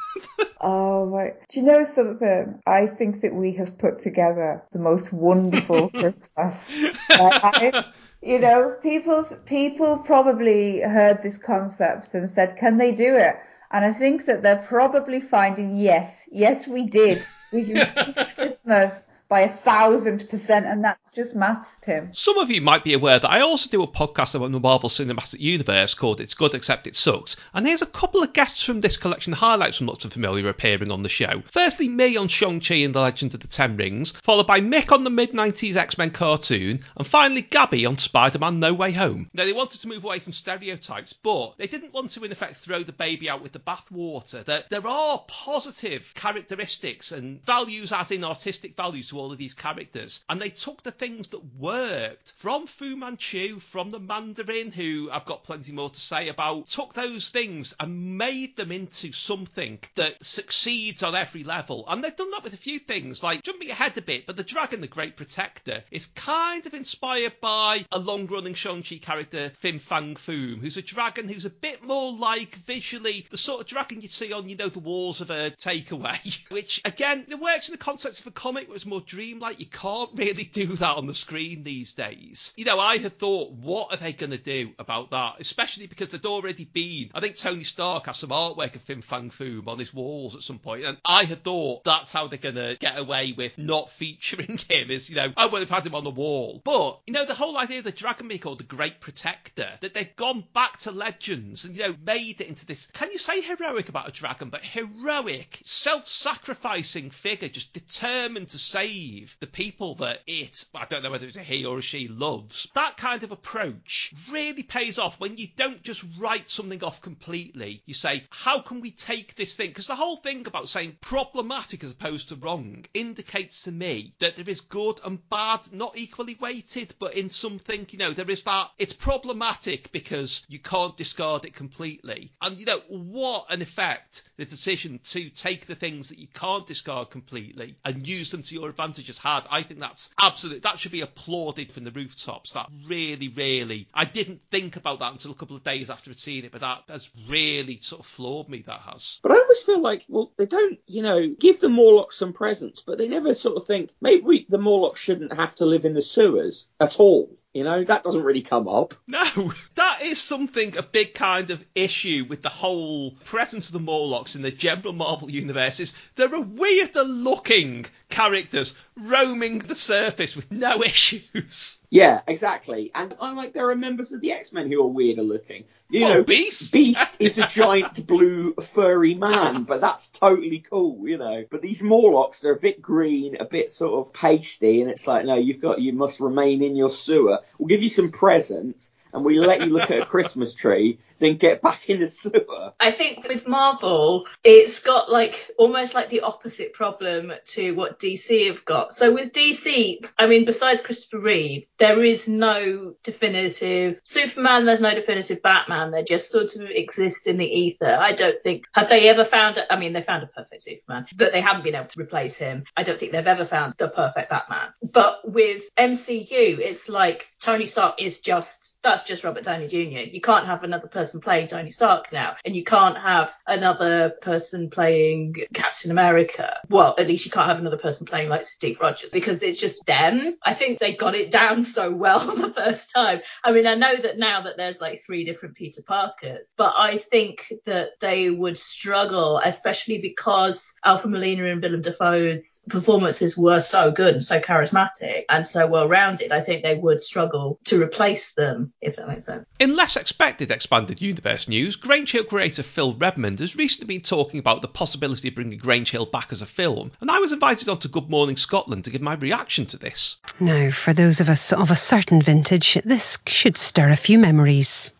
oh 0.60 1.06
my! 1.06 1.34
Do 1.48 1.60
you 1.60 1.66
know 1.66 1.84
something? 1.84 2.60
I 2.66 2.86
think 2.86 3.20
that 3.22 3.34
we 3.34 3.52
have 3.54 3.78
put 3.78 4.00
together 4.00 4.62
the 4.72 4.78
most 4.78 5.12
wonderful 5.12 5.88
Christmas. 5.94 6.70
I, 7.08 7.84
you 8.20 8.38
know, 8.40 8.76
people 8.82 9.24
people 9.46 9.98
probably 9.98 10.80
heard 10.80 11.22
this 11.22 11.38
concept 11.38 12.14
and 12.14 12.28
said, 12.28 12.56
"Can 12.56 12.78
they 12.78 12.94
do 12.94 13.16
it?" 13.16 13.36
And 13.70 13.84
I 13.84 13.92
think 13.92 14.26
that 14.26 14.42
they're 14.42 14.64
probably 14.68 15.20
finding, 15.20 15.76
yes, 15.76 16.28
yes, 16.30 16.68
we 16.68 16.84
did. 16.84 17.26
We've 17.50 17.70
improved 17.70 18.34
Christmas 18.34 19.02
by 19.32 19.40
a 19.40 19.48
thousand 19.48 20.28
percent, 20.28 20.66
and 20.66 20.84
that's 20.84 21.08
just 21.08 21.34
maths, 21.34 21.78
Tim. 21.80 22.12
Some 22.12 22.36
of 22.36 22.50
you 22.50 22.60
might 22.60 22.84
be 22.84 22.92
aware 22.92 23.18
that 23.18 23.30
I 23.30 23.40
also 23.40 23.70
do 23.70 23.82
a 23.82 23.86
podcast 23.86 24.34
about 24.34 24.52
the 24.52 24.60
Marvel 24.60 24.90
Cinematic 24.90 25.40
Universe 25.40 25.94
called 25.94 26.20
It's 26.20 26.34
Good 26.34 26.52
Except 26.52 26.86
It 26.86 26.94
Sucks, 26.94 27.36
and 27.54 27.66
here's 27.66 27.80
a 27.80 27.86
couple 27.86 28.22
of 28.22 28.34
guests 28.34 28.62
from 28.62 28.82
this 28.82 28.98
collection 28.98 29.32
highlights 29.32 29.78
from 29.78 29.86
Looks 29.86 30.04
Unfamiliar 30.04 30.50
appearing 30.50 30.90
on 30.90 31.02
the 31.02 31.08
show. 31.08 31.42
Firstly, 31.50 31.88
me 31.88 32.18
on 32.18 32.28
Shang-Chi 32.28 32.74
and 32.74 32.94
the 32.94 33.00
Legend 33.00 33.32
of 33.32 33.40
the 33.40 33.46
Ten 33.46 33.78
Rings, 33.78 34.10
followed 34.22 34.46
by 34.46 34.60
Mick 34.60 34.92
on 34.92 35.02
the 35.02 35.08
mid-90s 35.08 35.76
X-Men 35.76 36.10
cartoon, 36.10 36.84
and 36.94 37.06
finally 37.06 37.40
Gabby 37.40 37.86
on 37.86 37.96
Spider-Man 37.96 38.60
No 38.60 38.74
Way 38.74 38.92
Home. 38.92 39.30
Now, 39.32 39.46
they 39.46 39.54
wanted 39.54 39.80
to 39.80 39.88
move 39.88 40.04
away 40.04 40.18
from 40.18 40.32
stereotypes, 40.32 41.14
but 41.14 41.54
they 41.56 41.68
didn't 41.68 41.94
want 41.94 42.10
to, 42.10 42.24
in 42.24 42.32
effect, 42.32 42.56
throw 42.56 42.82
the 42.82 42.92
baby 42.92 43.30
out 43.30 43.42
with 43.42 43.52
the 43.52 43.60
bathwater. 43.60 44.44
That 44.44 44.68
there 44.68 44.86
are 44.86 45.24
positive 45.26 46.12
characteristics 46.14 47.12
and 47.12 47.42
values, 47.46 47.92
as 47.92 48.10
in 48.10 48.24
artistic 48.24 48.76
values, 48.76 49.08
to 49.08 49.21
all 49.22 49.32
of 49.32 49.38
these 49.38 49.54
characters. 49.54 50.22
And 50.28 50.40
they 50.40 50.50
took 50.50 50.82
the 50.82 50.90
things 50.90 51.28
that 51.28 51.56
worked 51.56 52.32
from 52.38 52.66
Fu 52.66 52.96
Manchu, 52.96 53.60
from 53.60 53.90
the 53.90 54.00
Mandarin, 54.00 54.72
who 54.72 55.08
I've 55.12 55.24
got 55.24 55.44
plenty 55.44 55.72
more 55.72 55.90
to 55.90 56.00
say 56.00 56.28
about, 56.28 56.66
took 56.66 56.94
those 56.94 57.30
things 57.30 57.74
and 57.78 58.18
made 58.18 58.56
them 58.56 58.72
into 58.72 59.12
something 59.12 59.78
that 59.94 60.24
succeeds 60.24 61.02
on 61.02 61.14
every 61.14 61.44
level. 61.44 61.84
And 61.88 62.02
they've 62.02 62.14
done 62.14 62.30
that 62.32 62.44
with 62.44 62.54
a 62.54 62.58
few 62.58 62.78
things, 62.78 63.22
like 63.22 63.42
jumping 63.42 63.70
ahead 63.70 63.96
a 63.96 64.02
bit, 64.02 64.26
but 64.26 64.36
the 64.36 64.42
Dragon, 64.42 64.80
the 64.80 64.88
Great 64.88 65.16
Protector, 65.16 65.84
is 65.90 66.06
kind 66.06 66.66
of 66.66 66.74
inspired 66.74 67.40
by 67.40 67.86
a 67.92 67.98
long 67.98 68.26
running 68.26 68.54
Shang-Chi 68.54 68.96
character, 68.96 69.52
Fin 69.60 69.78
Fang 69.78 70.16
Foom, 70.16 70.60
who's 70.60 70.76
a 70.76 70.82
dragon 70.82 71.28
who's 71.28 71.44
a 71.44 71.50
bit 71.50 71.82
more 71.82 72.12
like 72.12 72.56
visually 72.56 73.26
the 73.30 73.38
sort 73.38 73.60
of 73.60 73.66
dragon 73.66 74.00
you'd 74.00 74.10
see 74.10 74.32
on, 74.32 74.48
you 74.48 74.56
know, 74.56 74.68
the 74.68 74.78
walls 74.78 75.20
of 75.20 75.30
a 75.30 75.50
takeaway, 75.52 76.38
which 76.50 76.80
again, 76.84 77.24
it 77.28 77.38
works 77.38 77.68
in 77.68 77.72
the 77.72 77.78
context 77.78 78.20
of 78.20 78.26
a 78.26 78.30
comic 78.30 78.68
where 78.68 78.76
it's 78.76 78.86
more 78.86 79.00
dreamlike. 79.12 79.60
You 79.60 79.66
can't 79.66 80.10
really 80.16 80.44
do 80.44 80.66
that 80.66 80.96
on 80.96 81.06
the 81.06 81.14
screen 81.14 81.62
these 81.62 81.92
days. 81.92 82.52
You 82.56 82.64
know, 82.64 82.78
I 82.78 82.96
had 82.96 83.18
thought, 83.18 83.52
what 83.52 83.92
are 83.92 83.98
they 83.98 84.12
going 84.12 84.30
to 84.30 84.38
do 84.38 84.70
about 84.78 85.10
that? 85.10 85.34
Especially 85.38 85.86
because 85.86 86.08
there'd 86.08 86.24
already 86.24 86.64
been, 86.64 87.10
I 87.14 87.20
think 87.20 87.36
Tony 87.36 87.64
Stark 87.64 88.06
has 88.06 88.16
some 88.16 88.30
artwork 88.30 88.74
of 88.74 88.82
Fin 88.82 89.02
Fang 89.02 89.30
Foom 89.30 89.68
on 89.68 89.78
his 89.78 89.92
walls 89.92 90.34
at 90.34 90.42
some 90.42 90.58
point. 90.58 90.84
and 90.84 90.96
I 91.04 91.24
had 91.24 91.44
thought 91.44 91.84
that's 91.84 92.10
how 92.10 92.28
they're 92.28 92.38
going 92.38 92.54
to 92.54 92.76
get 92.80 92.98
away 92.98 93.34
with 93.36 93.58
not 93.58 93.90
featuring 94.02 94.58
him, 94.68 94.90
is, 94.90 95.10
you 95.10 95.16
know, 95.16 95.32
oh, 95.36 95.48
well, 95.48 95.60
they've 95.60 95.68
had 95.68 95.86
him 95.86 95.94
on 95.94 96.04
the 96.04 96.10
wall. 96.10 96.62
But, 96.64 97.00
you 97.06 97.12
know, 97.12 97.26
the 97.26 97.34
whole 97.34 97.58
idea 97.58 97.78
of 97.78 97.84
the 97.84 97.92
dragon 97.92 98.28
being 98.28 98.40
called 98.40 98.60
the 98.60 98.64
Great 98.64 99.00
Protector, 99.00 99.68
that 99.80 99.92
they've 99.92 100.16
gone 100.16 100.44
back 100.54 100.78
to 100.78 100.90
legends 100.90 101.64
and, 101.64 101.76
you 101.76 101.82
know, 101.82 101.94
made 102.04 102.40
it 102.40 102.48
into 102.48 102.64
this, 102.64 102.86
can 102.86 103.10
you 103.12 103.18
say 103.18 103.42
heroic 103.42 103.90
about 103.90 104.08
a 104.08 104.12
dragon, 104.12 104.48
but 104.48 104.64
heroic, 104.64 105.60
self 105.64 106.08
sacrificing 106.08 107.10
figure 107.10 107.48
just 107.48 107.74
determined 107.74 108.48
to 108.48 108.58
save 108.58 108.91
the 108.92 109.46
people 109.46 109.94
that 109.96 110.20
it, 110.26 110.64
I 110.74 110.84
don't 110.84 111.02
know 111.02 111.10
whether 111.10 111.26
it's 111.26 111.36
a 111.36 111.40
he 111.40 111.64
or 111.64 111.78
a 111.78 111.82
she, 111.82 112.08
loves. 112.08 112.68
That 112.74 112.96
kind 112.96 113.22
of 113.22 113.32
approach 113.32 114.14
really 114.30 114.62
pays 114.62 114.98
off 114.98 115.18
when 115.18 115.38
you 115.38 115.48
don't 115.56 115.82
just 115.82 116.04
write 116.18 116.50
something 116.50 116.84
off 116.84 117.00
completely. 117.00 117.82
You 117.86 117.94
say, 117.94 118.24
how 118.30 118.60
can 118.60 118.80
we 118.80 118.90
take 118.90 119.34
this 119.34 119.54
thing? 119.54 119.68
Because 119.68 119.86
the 119.86 119.96
whole 119.96 120.16
thing 120.16 120.46
about 120.46 120.68
saying 120.68 120.98
problematic 121.00 121.82
as 121.84 121.92
opposed 121.92 122.28
to 122.28 122.36
wrong 122.36 122.84
indicates 122.92 123.62
to 123.62 123.72
me 123.72 124.14
that 124.20 124.36
there 124.36 124.48
is 124.48 124.60
good 124.60 125.00
and 125.04 125.26
bad, 125.30 125.60
not 125.72 125.96
equally 125.96 126.36
weighted, 126.38 126.94
but 126.98 127.14
in 127.14 127.30
something, 127.30 127.86
you 127.90 127.98
know, 127.98 128.12
there 128.12 128.30
is 128.30 128.42
that 128.44 128.70
it's 128.78 128.92
problematic 128.92 129.90
because 129.92 130.44
you 130.48 130.58
can't 130.58 130.96
discard 130.96 131.44
it 131.44 131.54
completely. 131.54 132.32
And, 132.42 132.58
you 132.58 132.66
know, 132.66 132.80
what 132.88 133.46
an 133.50 133.62
effect 133.62 134.24
the 134.36 134.44
decision 134.44 135.00
to 135.04 135.30
take 135.30 135.66
the 135.66 135.74
things 135.74 136.08
that 136.08 136.18
you 136.18 136.26
can't 136.26 136.66
discard 136.66 137.10
completely 137.10 137.76
and 137.84 138.06
use 138.06 138.30
them 138.30 138.42
to 138.42 138.54
your 138.54 138.68
advantage 138.68 138.81
has 138.82 139.18
had. 139.18 139.44
I 139.50 139.62
think 139.62 139.80
that's 139.80 140.10
absolute. 140.20 140.62
That 140.62 140.78
should 140.78 140.92
be 140.92 141.00
applauded 141.00 141.72
from 141.72 141.84
the 141.84 141.90
rooftops. 141.90 142.52
That 142.52 142.70
really, 142.86 143.28
really. 143.28 143.88
I 143.94 144.04
didn't 144.04 144.42
think 144.50 144.76
about 144.76 145.00
that 145.00 145.12
until 145.12 145.30
a 145.30 145.34
couple 145.34 145.56
of 145.56 145.64
days 145.64 145.90
after 145.90 146.10
I'd 146.10 146.20
seen 146.20 146.44
it, 146.44 146.52
but 146.52 146.60
that 146.60 146.84
has 146.88 147.10
really 147.28 147.78
sort 147.78 148.00
of 148.00 148.06
floored 148.06 148.48
me. 148.48 148.62
That 148.66 148.80
has. 148.80 149.20
But 149.22 149.32
I 149.32 149.36
always 149.36 149.62
feel 149.62 149.80
like, 149.80 150.04
well, 150.08 150.32
they 150.36 150.46
don't, 150.46 150.78
you 150.86 151.02
know, 151.02 151.28
give 151.28 151.60
the 151.60 151.68
Morlocks 151.68 152.16
some 152.16 152.32
presents, 152.32 152.82
but 152.82 152.98
they 152.98 153.08
never 153.08 153.34
sort 153.34 153.56
of 153.56 153.66
think 153.66 153.90
maybe 154.00 154.22
we, 154.22 154.46
the 154.48 154.58
Morlocks 154.58 155.00
shouldn't 155.00 155.34
have 155.34 155.56
to 155.56 155.64
live 155.66 155.84
in 155.84 155.94
the 155.94 156.02
sewers 156.02 156.66
at 156.80 156.98
all. 156.98 157.30
You 157.52 157.64
know, 157.64 157.84
that 157.84 158.02
doesn't 158.02 158.22
really 158.22 158.40
come 158.40 158.66
up. 158.66 158.94
No, 159.06 159.24
that 159.74 159.91
is 160.04 160.20
something, 160.20 160.76
a 160.76 160.82
big 160.82 161.14
kind 161.14 161.50
of 161.50 161.64
issue 161.74 162.26
with 162.28 162.42
the 162.42 162.48
whole 162.48 163.12
presence 163.24 163.66
of 163.68 163.72
the 163.72 163.80
Morlocks 163.80 164.34
in 164.36 164.42
the 164.42 164.50
general 164.50 164.92
Marvel 164.92 165.30
universe 165.30 165.80
is 165.80 165.92
there 166.16 166.34
are 166.34 166.40
weirder 166.40 167.04
looking 167.04 167.86
characters 168.08 168.74
roaming 168.96 169.58
the 169.58 169.74
surface 169.74 170.36
with 170.36 170.50
no 170.52 170.82
issues. 170.84 171.78
Yeah, 171.88 172.20
exactly. 172.26 172.90
And 172.94 173.14
I'm 173.20 173.36
like, 173.36 173.52
there 173.54 173.70
are 173.70 173.76
members 173.76 174.12
of 174.12 174.20
the 174.20 174.32
X 174.32 174.52
Men 174.52 174.70
who 174.70 174.82
are 174.82 174.86
weirder 174.86 175.22
looking. 175.22 175.64
You 175.88 176.04
Oh, 176.06 176.08
know, 176.08 176.22
Beast? 176.22 176.72
Beast 176.72 177.16
is 177.18 177.38
a 177.38 177.46
giant 177.48 178.06
blue 178.06 178.54
furry 178.54 179.14
man, 179.14 179.64
but 179.64 179.80
that's 179.80 180.08
totally 180.10 180.58
cool, 180.60 181.08
you 181.08 181.18
know. 181.18 181.44
But 181.50 181.62
these 181.62 181.82
Morlocks, 181.82 182.40
they're 182.40 182.54
a 182.54 182.60
bit 182.60 182.80
green, 182.82 183.36
a 183.40 183.44
bit 183.44 183.70
sort 183.70 184.06
of 184.06 184.12
pasty, 184.12 184.80
and 184.82 184.90
it's 184.90 185.06
like, 185.06 185.24
no, 185.24 185.34
you've 185.34 185.60
got, 185.60 185.80
you 185.80 185.92
must 185.92 186.20
remain 186.20 186.62
in 186.62 186.76
your 186.76 186.90
sewer. 186.90 187.40
We'll 187.58 187.68
give 187.68 187.82
you 187.82 187.88
some 187.88 188.10
presents, 188.10 188.92
and 189.12 189.24
we 189.24 189.38
let 189.38 189.60
you 189.60 189.66
look 189.66 189.90
at 189.90 190.00
a 190.00 190.06
Christmas 190.06 190.54
tree, 190.54 190.98
then 191.22 191.36
get 191.36 191.62
back 191.62 191.88
in 191.88 192.00
the 192.00 192.08
sewer. 192.08 192.72
I 192.78 192.90
think 192.90 193.26
with 193.28 193.46
Marvel, 193.46 194.26
it's 194.44 194.80
got 194.80 195.10
like 195.10 195.50
almost 195.58 195.94
like 195.94 196.10
the 196.10 196.22
opposite 196.22 196.72
problem 196.72 197.32
to 197.46 197.74
what 197.74 197.98
DC 197.98 198.48
have 198.48 198.64
got. 198.64 198.92
So 198.92 199.12
with 199.12 199.32
DC, 199.32 200.04
I 200.18 200.26
mean, 200.26 200.44
besides 200.44 200.80
Christopher 200.80 201.20
Reeve, 201.20 201.66
there 201.78 202.02
is 202.02 202.28
no 202.28 202.94
definitive 203.04 204.00
Superman, 204.02 204.66
there's 204.66 204.80
no 204.80 204.94
definitive 204.94 205.42
Batman. 205.42 205.90
They 205.90 206.04
just 206.04 206.30
sort 206.30 206.56
of 206.56 206.62
exist 206.68 207.26
in 207.26 207.38
the 207.38 207.46
ether. 207.46 207.94
I 207.94 208.12
don't 208.12 208.42
think, 208.42 208.64
have 208.72 208.88
they 208.88 209.08
ever 209.08 209.24
found, 209.24 209.58
I 209.70 209.78
mean, 209.78 209.92
they 209.92 210.02
found 210.02 210.22
a 210.22 210.26
perfect 210.26 210.62
Superman, 210.62 211.06
but 211.14 211.32
they 211.32 211.40
haven't 211.40 211.64
been 211.64 211.74
able 211.74 211.86
to 211.86 212.00
replace 212.00 212.36
him. 212.36 212.64
I 212.76 212.82
don't 212.82 212.98
think 212.98 213.12
they've 213.12 213.26
ever 213.26 213.46
found 213.46 213.74
the 213.78 213.88
perfect 213.88 214.30
Batman. 214.30 214.72
But 214.82 215.20
with 215.24 215.64
MCU, 215.76 216.58
it's 216.58 216.88
like 216.88 217.32
Tony 217.40 217.66
Stark 217.66 218.00
is 218.00 218.20
just, 218.20 218.78
that's 218.82 219.04
just 219.04 219.24
Robert 219.24 219.44
Downey 219.44 219.68
Jr. 219.68 220.10
You 220.10 220.20
can't 220.20 220.46
have 220.46 220.64
another 220.64 220.88
person 220.88 221.11
playing 221.20 221.48
Tony 221.48 221.70
Stark 221.70 222.12
now, 222.12 222.36
and 222.44 222.54
you 222.54 222.64
can't 222.64 222.96
have 222.96 223.32
another 223.46 224.10
person 224.22 224.70
playing 224.70 225.36
Captain 225.54 225.90
America. 225.90 226.60
Well, 226.68 226.94
at 226.98 227.08
least 227.08 227.24
you 227.24 227.30
can't 227.30 227.48
have 227.48 227.58
another 227.58 227.78
person 227.78 228.06
playing 228.06 228.28
like 228.28 228.44
Steve 228.44 228.78
Rogers 228.80 229.12
because 229.12 229.42
it's 229.42 229.60
just 229.60 229.84
them. 229.86 230.36
I 230.42 230.54
think 230.54 230.78
they 230.78 230.94
got 230.94 231.14
it 231.14 231.30
down 231.30 231.64
so 231.72 231.90
well 231.90 232.20
the 232.20 232.52
first 232.52 232.92
time. 232.92 233.20
I 233.42 233.52
mean, 233.52 233.66
I 233.66 233.74
know 233.74 233.96
that 233.96 234.18
now 234.18 234.42
that 234.42 234.56
there's 234.56 234.80
like 234.80 235.02
three 235.04 235.24
different 235.24 235.56
Peter 235.56 235.82
Parkers, 235.82 236.50
but 236.56 236.74
I 236.76 236.98
think 236.98 237.52
that 237.64 237.90
they 238.00 238.30
would 238.30 238.58
struggle, 238.58 239.40
especially 239.42 239.98
because 239.98 240.74
Alfred 240.84 241.12
Molina 241.12 241.46
and 241.46 241.62
Willem 241.62 241.82
Dafoe's 241.82 242.64
performances 242.68 243.36
were 243.36 243.60
so 243.60 243.90
good 243.90 244.14
and 244.14 244.24
so 244.24 244.40
charismatic 244.40 245.24
and 245.28 245.46
so 245.46 245.66
well 245.66 245.88
rounded. 245.88 246.32
I 246.32 246.42
think 246.42 246.62
they 246.62 246.78
would 246.78 247.00
struggle 247.00 247.58
to 247.64 247.82
replace 247.82 248.34
them, 248.34 248.72
if 248.80 248.96
that 248.96 249.08
makes 249.08 249.26
sense. 249.26 249.46
In 249.58 249.76
less 249.76 249.96
expected 249.96 250.50
expanded 250.50 251.01
universe 251.02 251.48
news, 251.48 251.76
Grange 251.76 252.12
Hill 252.12 252.24
creator 252.24 252.62
Phil 252.62 252.94
Redmond 252.94 253.40
has 253.40 253.56
recently 253.56 253.96
been 253.96 254.02
talking 254.02 254.38
about 254.38 254.62
the 254.62 254.68
possibility 254.68 255.28
of 255.28 255.34
bringing 255.34 255.58
Grange 255.58 255.90
Hill 255.90 256.06
back 256.06 256.32
as 256.32 256.42
a 256.42 256.46
film, 256.46 256.92
and 257.00 257.10
I 257.10 257.18
was 257.18 257.32
invited 257.32 257.68
on 257.68 257.78
to 257.80 257.88
Good 257.88 258.08
Morning 258.08 258.36
Scotland 258.36 258.84
to 258.84 258.90
give 258.90 259.02
my 259.02 259.14
reaction 259.14 259.66
to 259.66 259.78
this. 259.78 260.18
Now, 260.40 260.70
for 260.70 260.92
those 260.92 261.20
of 261.20 261.28
us 261.28 261.52
of 261.52 261.70
a 261.70 261.76
certain 261.76 262.22
vintage, 262.22 262.78
this 262.84 263.18
should 263.26 263.56
stir 263.56 263.90
a 263.90 263.96
few 263.96 264.18
memories. 264.18 264.92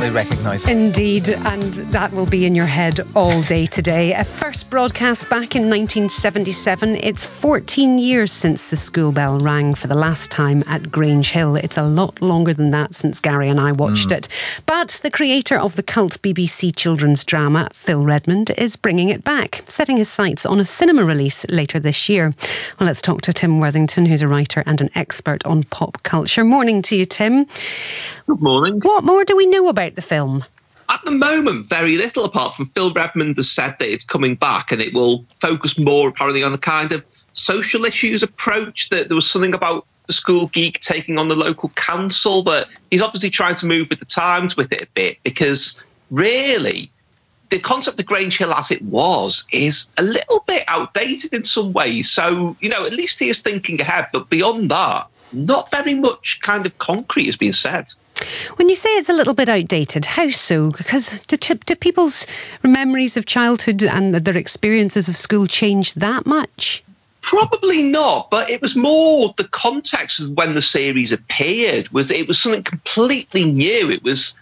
Instantly 0.00 0.34
recognisable. 0.34 0.80
Indeed, 0.80 1.28
and 1.28 1.62
that 1.92 2.12
will 2.12 2.26
be 2.26 2.46
in 2.46 2.54
your 2.54 2.66
head 2.66 3.00
all 3.14 3.42
day 3.42 3.66
today. 3.66 4.14
A 4.14 4.24
first 4.24 4.70
broadcast 4.70 5.28
back 5.28 5.56
in 5.56 5.68
1977. 5.68 6.96
It's 6.96 7.26
14 7.26 7.98
years 7.98 8.32
since 8.32 8.70
the 8.70 8.78
school 8.78 9.12
bell 9.12 9.38
rang 9.38 9.74
for 9.74 9.88
the 9.88 9.96
last 9.96 10.30
time 10.30 10.64
at 10.66 10.90
Grange 10.90 11.30
Hill. 11.30 11.56
It's 11.56 11.76
a 11.76 11.82
lot 11.82 12.22
longer 12.22 12.54
than 12.54 12.70
that 12.70 12.94
since 12.94 13.20
Gary 13.20 13.50
and 13.50 13.60
I 13.60 13.72
watched 13.72 14.08
mm. 14.08 14.16
it. 14.16 14.28
But 14.64 15.00
the 15.02 15.10
creator 15.10 15.58
of 15.58 15.76
the 15.76 15.82
cult 15.82 16.22
BBC 16.22 16.74
children's 16.74 17.24
drama, 17.24 17.68
Phil 17.74 18.02
Redmond, 18.02 18.50
is 18.56 18.76
bringing 18.76 19.10
it 19.10 19.22
back, 19.22 19.62
setting 19.66 19.98
his 19.98 20.08
sights 20.08 20.46
on 20.46 20.60
a 20.60 20.64
cinema 20.64 21.04
release 21.04 21.44
later 21.48 21.78
this 21.78 22.08
year. 22.08 22.34
Well, 22.78 22.86
let's 22.86 23.02
talk 23.02 23.22
to 23.22 23.34
Tim 23.34 23.58
Worthington, 23.58 24.06
who's 24.06 24.22
a 24.22 24.28
writer 24.28 24.62
and 24.64 24.80
an 24.80 24.90
expert 24.94 25.44
on 25.44 25.62
pop 25.62 26.02
culture. 26.02 26.44
Morning 26.44 26.80
to 26.82 26.96
you, 26.96 27.04
Tim. 27.04 27.46
Good 28.30 28.42
morning. 28.42 28.78
What 28.78 29.02
more 29.02 29.24
do 29.24 29.36
we 29.36 29.46
know 29.46 29.66
about 29.66 29.96
the 29.96 30.02
film? 30.02 30.44
At 30.88 31.04
the 31.04 31.10
moment, 31.10 31.68
very 31.68 31.96
little 31.96 32.24
apart 32.24 32.54
from 32.54 32.66
Phil 32.66 32.92
Redmond 32.92 33.36
has 33.38 33.50
said 33.50 33.74
that 33.80 33.92
it's 33.92 34.04
coming 34.04 34.36
back 34.36 34.70
and 34.70 34.80
it 34.80 34.94
will 34.94 35.24
focus 35.34 35.80
more 35.80 36.10
apparently 36.10 36.44
on 36.44 36.52
the 36.52 36.58
kind 36.58 36.92
of 36.92 37.04
social 37.32 37.84
issues 37.84 38.22
approach. 38.22 38.90
That 38.90 39.08
there 39.08 39.16
was 39.16 39.28
something 39.28 39.52
about 39.52 39.84
the 40.06 40.12
school 40.12 40.46
geek 40.46 40.78
taking 40.78 41.18
on 41.18 41.26
the 41.26 41.34
local 41.34 41.70
council, 41.70 42.44
but 42.44 42.68
he's 42.88 43.02
obviously 43.02 43.30
trying 43.30 43.56
to 43.56 43.66
move 43.66 43.88
with 43.90 43.98
the 43.98 44.04
times 44.04 44.56
with 44.56 44.72
it 44.72 44.82
a 44.82 44.88
bit 44.94 45.18
because 45.24 45.82
really 46.08 46.92
the 47.48 47.58
concept 47.58 47.98
of 47.98 48.06
Grange 48.06 48.38
Hill 48.38 48.52
as 48.52 48.70
it 48.70 48.80
was 48.80 49.48
is 49.50 49.92
a 49.98 50.04
little 50.04 50.44
bit 50.46 50.62
outdated 50.68 51.34
in 51.34 51.42
some 51.42 51.72
ways. 51.72 52.08
So, 52.08 52.56
you 52.60 52.68
know, 52.68 52.86
at 52.86 52.92
least 52.92 53.18
he 53.18 53.28
is 53.28 53.42
thinking 53.42 53.80
ahead, 53.80 54.10
but 54.12 54.30
beyond 54.30 54.70
that, 54.70 55.08
not 55.32 55.70
very 55.70 55.94
much 55.94 56.40
kind 56.40 56.66
of 56.66 56.78
concrete 56.78 57.26
has 57.26 57.36
been 57.36 57.52
said. 57.52 57.86
When 58.56 58.68
you 58.68 58.76
say 58.76 58.90
it's 58.90 59.08
a 59.08 59.14
little 59.14 59.34
bit 59.34 59.48
outdated, 59.48 60.04
how 60.04 60.28
so? 60.28 60.70
Because 60.70 61.10
do, 61.26 61.36
do 61.36 61.74
people's 61.76 62.26
memories 62.62 63.16
of 63.16 63.26
childhood 63.26 63.82
and 63.82 64.14
their 64.14 64.36
experiences 64.36 65.08
of 65.08 65.16
school 65.16 65.46
change 65.46 65.94
that 65.94 66.26
much? 66.26 66.82
Probably 67.22 67.84
not, 67.84 68.30
but 68.30 68.50
it 68.50 68.62
was 68.62 68.76
more 68.76 69.32
the 69.36 69.46
context 69.46 70.20
of 70.20 70.30
when 70.30 70.54
the 70.54 70.62
series 70.62 71.12
appeared 71.12 71.90
was 71.90 72.10
it 72.10 72.26
was 72.26 72.40
something 72.40 72.62
completely 72.62 73.44
new. 73.44 73.90
It 73.90 74.02
was 74.02 74.34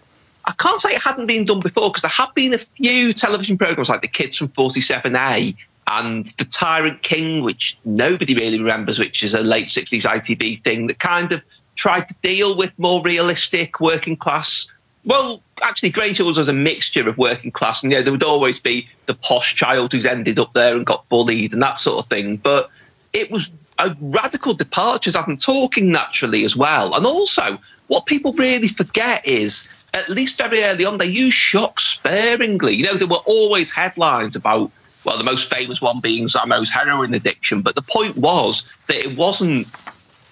I 0.44 0.52
can't 0.52 0.80
say 0.80 0.90
it 0.90 1.02
hadn't 1.02 1.26
been 1.26 1.44
done 1.44 1.60
before 1.60 1.90
because 1.90 2.02
there 2.02 2.10
have 2.10 2.34
been 2.34 2.54
a 2.54 2.58
few 2.58 3.12
television 3.12 3.58
programs 3.58 3.88
like 3.88 4.00
The 4.00 4.08
Kids 4.08 4.38
from 4.38 4.48
47A 4.48 5.56
and 5.86 6.24
The 6.24 6.44
Tyrant 6.44 7.02
King, 7.02 7.42
which 7.42 7.78
nobody 7.84 8.34
really 8.34 8.58
remembers, 8.58 8.98
which 8.98 9.22
is 9.22 9.34
a 9.34 9.42
late 9.42 9.66
60s 9.66 10.06
ITV 10.06 10.62
thing 10.62 10.86
that 10.86 10.98
kind 10.98 11.32
of 11.32 11.44
tried 11.78 12.08
to 12.08 12.14
deal 12.20 12.56
with 12.56 12.76
more 12.78 13.02
realistic 13.02 13.80
working 13.80 14.16
class. 14.16 14.66
Well, 15.04 15.40
actually, 15.62 15.90
Grange 15.90 16.16
Hill 16.16 16.26
was 16.26 16.48
a 16.48 16.52
mixture 16.52 17.08
of 17.08 17.16
working 17.16 17.52
class, 17.52 17.84
and 17.84 17.92
yeah, 17.92 18.02
there 18.02 18.12
would 18.12 18.24
always 18.24 18.58
be 18.58 18.88
the 19.06 19.14
posh 19.14 19.54
child 19.54 19.92
who's 19.92 20.04
ended 20.04 20.38
up 20.40 20.52
there 20.52 20.76
and 20.76 20.84
got 20.84 21.08
bullied 21.08 21.54
and 21.54 21.62
that 21.62 21.78
sort 21.78 22.04
of 22.04 22.10
thing. 22.10 22.36
But 22.36 22.68
it 23.12 23.30
was 23.30 23.50
a 23.78 23.96
radical 24.00 24.54
departure, 24.54 25.08
as 25.08 25.16
I'm 25.16 25.36
talking 25.36 25.92
naturally 25.92 26.44
as 26.44 26.56
well. 26.56 26.94
And 26.94 27.06
also, 27.06 27.58
what 27.86 28.06
people 28.06 28.32
really 28.32 28.68
forget 28.68 29.26
is 29.26 29.70
at 29.94 30.08
least 30.08 30.38
very 30.38 30.64
early 30.64 30.84
on, 30.84 30.98
they 30.98 31.06
used 31.06 31.36
shock 31.36 31.78
sparingly. 31.78 32.74
You 32.74 32.86
know, 32.86 32.94
there 32.94 33.06
were 33.06 33.16
always 33.24 33.72
headlines 33.72 34.34
about, 34.34 34.72
well, 35.04 35.16
the 35.16 35.24
most 35.24 35.48
famous 35.48 35.80
one 35.80 36.00
being 36.00 36.24
Zammo's 36.24 36.70
heroin 36.70 37.14
addiction. 37.14 37.62
But 37.62 37.76
the 37.76 37.82
point 37.82 38.16
was 38.16 38.68
that 38.88 38.96
it 38.96 39.16
wasn't, 39.16 39.68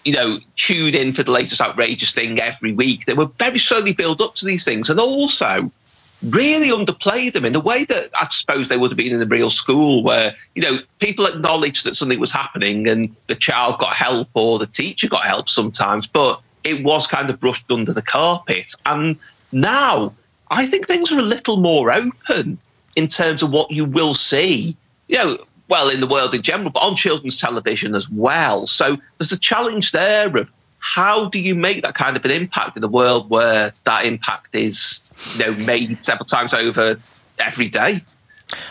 you 0.06 0.12
know, 0.12 0.38
tuned 0.54 0.94
in 0.94 1.12
for 1.12 1.24
the 1.24 1.32
latest 1.32 1.60
outrageous 1.60 2.12
thing 2.12 2.38
every 2.38 2.72
week. 2.72 3.04
They 3.06 3.14
were 3.14 3.26
very 3.26 3.58
slowly 3.58 3.92
build 3.92 4.20
up 4.20 4.36
to 4.36 4.46
these 4.46 4.64
things. 4.64 4.88
And 4.88 5.00
also, 5.00 5.72
really 6.22 6.68
underplayed 6.68 7.32
them 7.32 7.44
in 7.44 7.52
the 7.52 7.60
way 7.60 7.84
that 7.84 8.10
I 8.18 8.26
suppose 8.28 8.68
they 8.68 8.76
would 8.76 8.92
have 8.92 8.96
been 8.96 9.12
in 9.12 9.20
a 9.20 9.26
real 9.26 9.50
school 9.50 10.04
where, 10.04 10.36
you 10.54 10.62
know, 10.62 10.78
people 11.00 11.26
acknowledged 11.26 11.84
that 11.84 11.96
something 11.96 12.20
was 12.20 12.30
happening 12.30 12.88
and 12.88 13.16
the 13.26 13.34
child 13.34 13.78
got 13.78 13.94
help 13.94 14.28
or 14.34 14.60
the 14.60 14.66
teacher 14.66 15.08
got 15.08 15.26
help 15.26 15.48
sometimes, 15.48 16.06
but 16.06 16.40
it 16.62 16.84
was 16.84 17.08
kind 17.08 17.28
of 17.28 17.40
brushed 17.40 17.70
under 17.70 17.92
the 17.92 18.02
carpet. 18.02 18.72
And 18.86 19.18
now, 19.50 20.14
I 20.48 20.66
think 20.66 20.86
things 20.86 21.10
are 21.10 21.18
a 21.18 21.22
little 21.22 21.56
more 21.56 21.90
open 21.90 22.58
in 22.94 23.08
terms 23.08 23.42
of 23.42 23.52
what 23.52 23.72
you 23.72 23.86
will 23.86 24.14
see. 24.14 24.76
You 25.08 25.18
know, 25.18 25.36
well, 25.68 25.88
in 25.88 26.00
the 26.00 26.06
world 26.06 26.34
in 26.34 26.42
general, 26.42 26.70
but 26.70 26.82
on 26.82 26.96
children's 26.96 27.40
television 27.40 27.94
as 27.94 28.08
well. 28.08 28.66
So 28.66 28.96
there's 29.18 29.32
a 29.32 29.38
challenge 29.38 29.92
there 29.92 30.28
of 30.36 30.50
how 30.78 31.28
do 31.28 31.40
you 31.40 31.54
make 31.54 31.82
that 31.82 31.94
kind 31.94 32.16
of 32.16 32.24
an 32.24 32.30
impact 32.30 32.76
in 32.76 32.84
a 32.84 32.88
world 32.88 33.28
where 33.30 33.72
that 33.84 34.04
impact 34.04 34.54
is, 34.54 35.02
you 35.34 35.46
know, 35.46 35.54
made 35.54 36.02
several 36.02 36.26
times 36.26 36.54
over 36.54 36.96
every 37.38 37.68
day. 37.68 37.98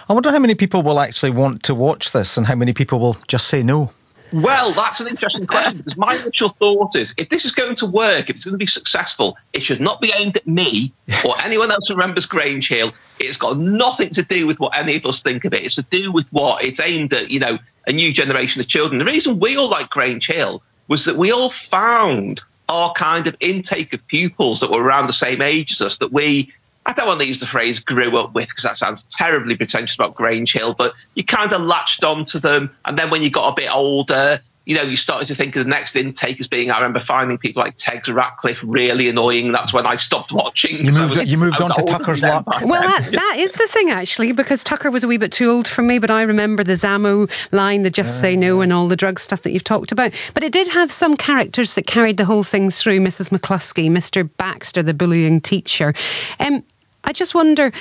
I 0.08 0.14
wonder 0.14 0.32
how 0.32 0.40
many 0.40 0.56
people 0.56 0.84
will 0.84 1.00
actually 1.00 1.32
want 1.32 1.64
to 1.64 1.76
watch 1.76 2.12
this 2.12 2.38
and 2.38 2.48
how 2.48 2.56
many 2.56 2.74
people 2.74 3.00
will 3.00 3.18
just 3.28 3.48
say 3.48 3.64
no. 3.64 3.92
Well, 4.34 4.72
that's 4.72 5.00
an 5.00 5.08
interesting 5.08 5.46
question 5.46 5.78
because 5.78 5.96
my 5.96 6.16
initial 6.16 6.50
thought 6.50 6.96
is 6.96 7.14
if 7.18 7.30
this 7.30 7.46
is 7.46 7.54
going 7.54 7.76
to 7.76 7.86
work, 7.86 8.30
if 8.30 8.36
it's 8.36 8.46
going 8.46 8.54
to 8.54 8.58
be 8.58 8.66
successful, 8.66 9.38
it 9.54 9.62
should 9.62 9.80
not 9.80 10.02
be 10.02 10.12
aimed 10.18 10.36
at 10.38 10.48
me 10.48 10.94
or 11.24 11.36
anyone 11.44 11.72
else 11.72 11.88
who 11.88 11.94
remembers 11.94 12.26
Grange 12.26 12.68
Hill. 12.68 12.92
It's 13.20 13.38
got 13.38 13.58
nothing 13.58 14.10
to 14.12 14.24
do 14.24 14.48
with 14.48 14.60
what 14.60 14.78
any 14.78 14.98
of 14.98 15.06
us 15.06 15.22
think 15.22 15.46
of 15.46 15.54
it. 15.54 15.64
It's 15.64 15.76
to 15.76 15.84
do 15.84 16.12
with 16.12 16.28
what 16.30 16.64
it's 16.64 16.80
aimed 16.80 17.14
at, 17.14 17.30
you 17.30 17.40
know, 17.40 17.58
a 17.88 17.94
new 17.94 18.12
generation 18.12 18.62
of 18.62 18.68
children. 18.68 19.00
The 19.00 19.06
reason 19.06 19.40
we 19.40 19.58
all 19.58 19.70
like 19.70 19.90
Grange 19.90 20.28
Hill 20.28 20.62
was 20.88 21.06
that 21.06 21.16
we 21.16 21.32
all 21.32 21.50
found 21.50 22.42
our 22.68 22.92
kind 22.94 23.28
of 23.28 23.36
intake 23.40 23.94
of 23.94 24.08
pupils 24.08 24.62
that 24.62 24.72
were 24.72 24.84
around 24.84 25.08
the 25.08 25.14
same 25.14 25.42
age 25.42 25.72
as 25.72 25.82
us 25.82 25.98
that 25.98 26.12
we 26.12 26.52
I 26.86 26.94
don't 26.94 27.08
want 27.08 27.20
to 27.22 27.28
use 27.28 27.40
the 27.40 27.48
phrase 27.48 27.80
grew 27.80 28.16
up 28.18 28.34
with 28.34 28.48
because 28.48 28.64
that 28.64 28.76
sounds 28.76 29.06
terribly 29.06 29.58
pretentious 29.58 29.96
about 29.96 30.14
Grange 30.14 30.54
Hill, 30.54 30.76
but 30.76 30.94
you 31.16 31.24
kind 31.24 31.52
of 31.52 31.62
latched 31.62 32.04
onto 32.04 32.40
them. 32.40 32.76
And 32.86 32.98
then 32.98 33.10
when 33.10 33.24
you 33.24 33.32
got 33.32 33.52
a 33.52 33.56
bit 33.56 33.74
older, 33.74 34.40
you 34.66 34.76
know, 34.76 34.82
you 34.82 34.96
started 34.96 35.28
to 35.28 35.36
think 35.36 35.56
of 35.56 35.64
the 35.64 35.70
next 35.70 35.96
intake 35.96 36.40
as 36.40 36.48
being, 36.48 36.72
I 36.72 36.78
remember 36.78 37.00
finding 37.00 37.38
people 37.38 37.62
like 37.62 37.76
Tegs 37.76 38.14
Ratcliffe 38.14 38.64
really 38.66 39.10
annoying. 39.10 39.52
That's 39.52 39.72
when 39.72 39.86
I 39.86 39.96
stopped 39.96 40.32
watching. 40.32 40.84
You 40.84 40.92
moved, 40.92 41.10
was, 41.12 41.26
you 41.26 41.38
moved 41.38 41.62
on 41.62 41.74
to 41.76 41.84
Tucker's 41.84 42.24
Luck. 42.24 42.46
Well, 42.48 42.82
that, 42.82 43.10
that 43.12 43.36
is 43.38 43.54
the 43.54 43.68
thing, 43.68 43.92
actually, 43.92 44.32
because 44.32 44.64
Tucker 44.64 44.90
was 44.90 45.04
a 45.04 45.08
wee 45.08 45.18
bit 45.18 45.32
too 45.32 45.50
old 45.50 45.68
for 45.68 45.84
me, 45.84 46.00
but 46.00 46.10
I 46.10 46.24
remember 46.24 46.64
the 46.64 46.74
Zammo 46.74 47.30
line, 47.52 47.84
the 47.84 47.92
Just 47.92 48.18
uh, 48.18 48.22
Say 48.22 48.36
No, 48.38 48.62
and 48.62 48.74
all 48.74 48.88
the 48.88 48.96
drug 48.96 49.20
stuff 49.20 49.44
that 49.44 49.52
you've 49.52 49.64
talked 49.64 49.92
about. 49.92 50.14
But 50.34 50.44
it 50.44 50.52
did 50.52 50.68
have 50.70 50.92
some 50.92 51.16
characters 51.16 51.76
that 51.76 51.86
carried 51.86 52.18
the 52.18 52.26
whole 52.26 52.44
thing 52.44 52.72
through 52.72 53.02
Mrs. 53.02 53.30
McCluskey, 53.30 53.92
Mr. 53.92 54.28
Baxter, 54.38 54.82
the 54.82 54.96
bullying 54.96 55.42
teacher. 55.42 55.94
Um, 56.40 56.64
I 57.06 57.14
just 57.14 57.36
wonder 57.36 57.72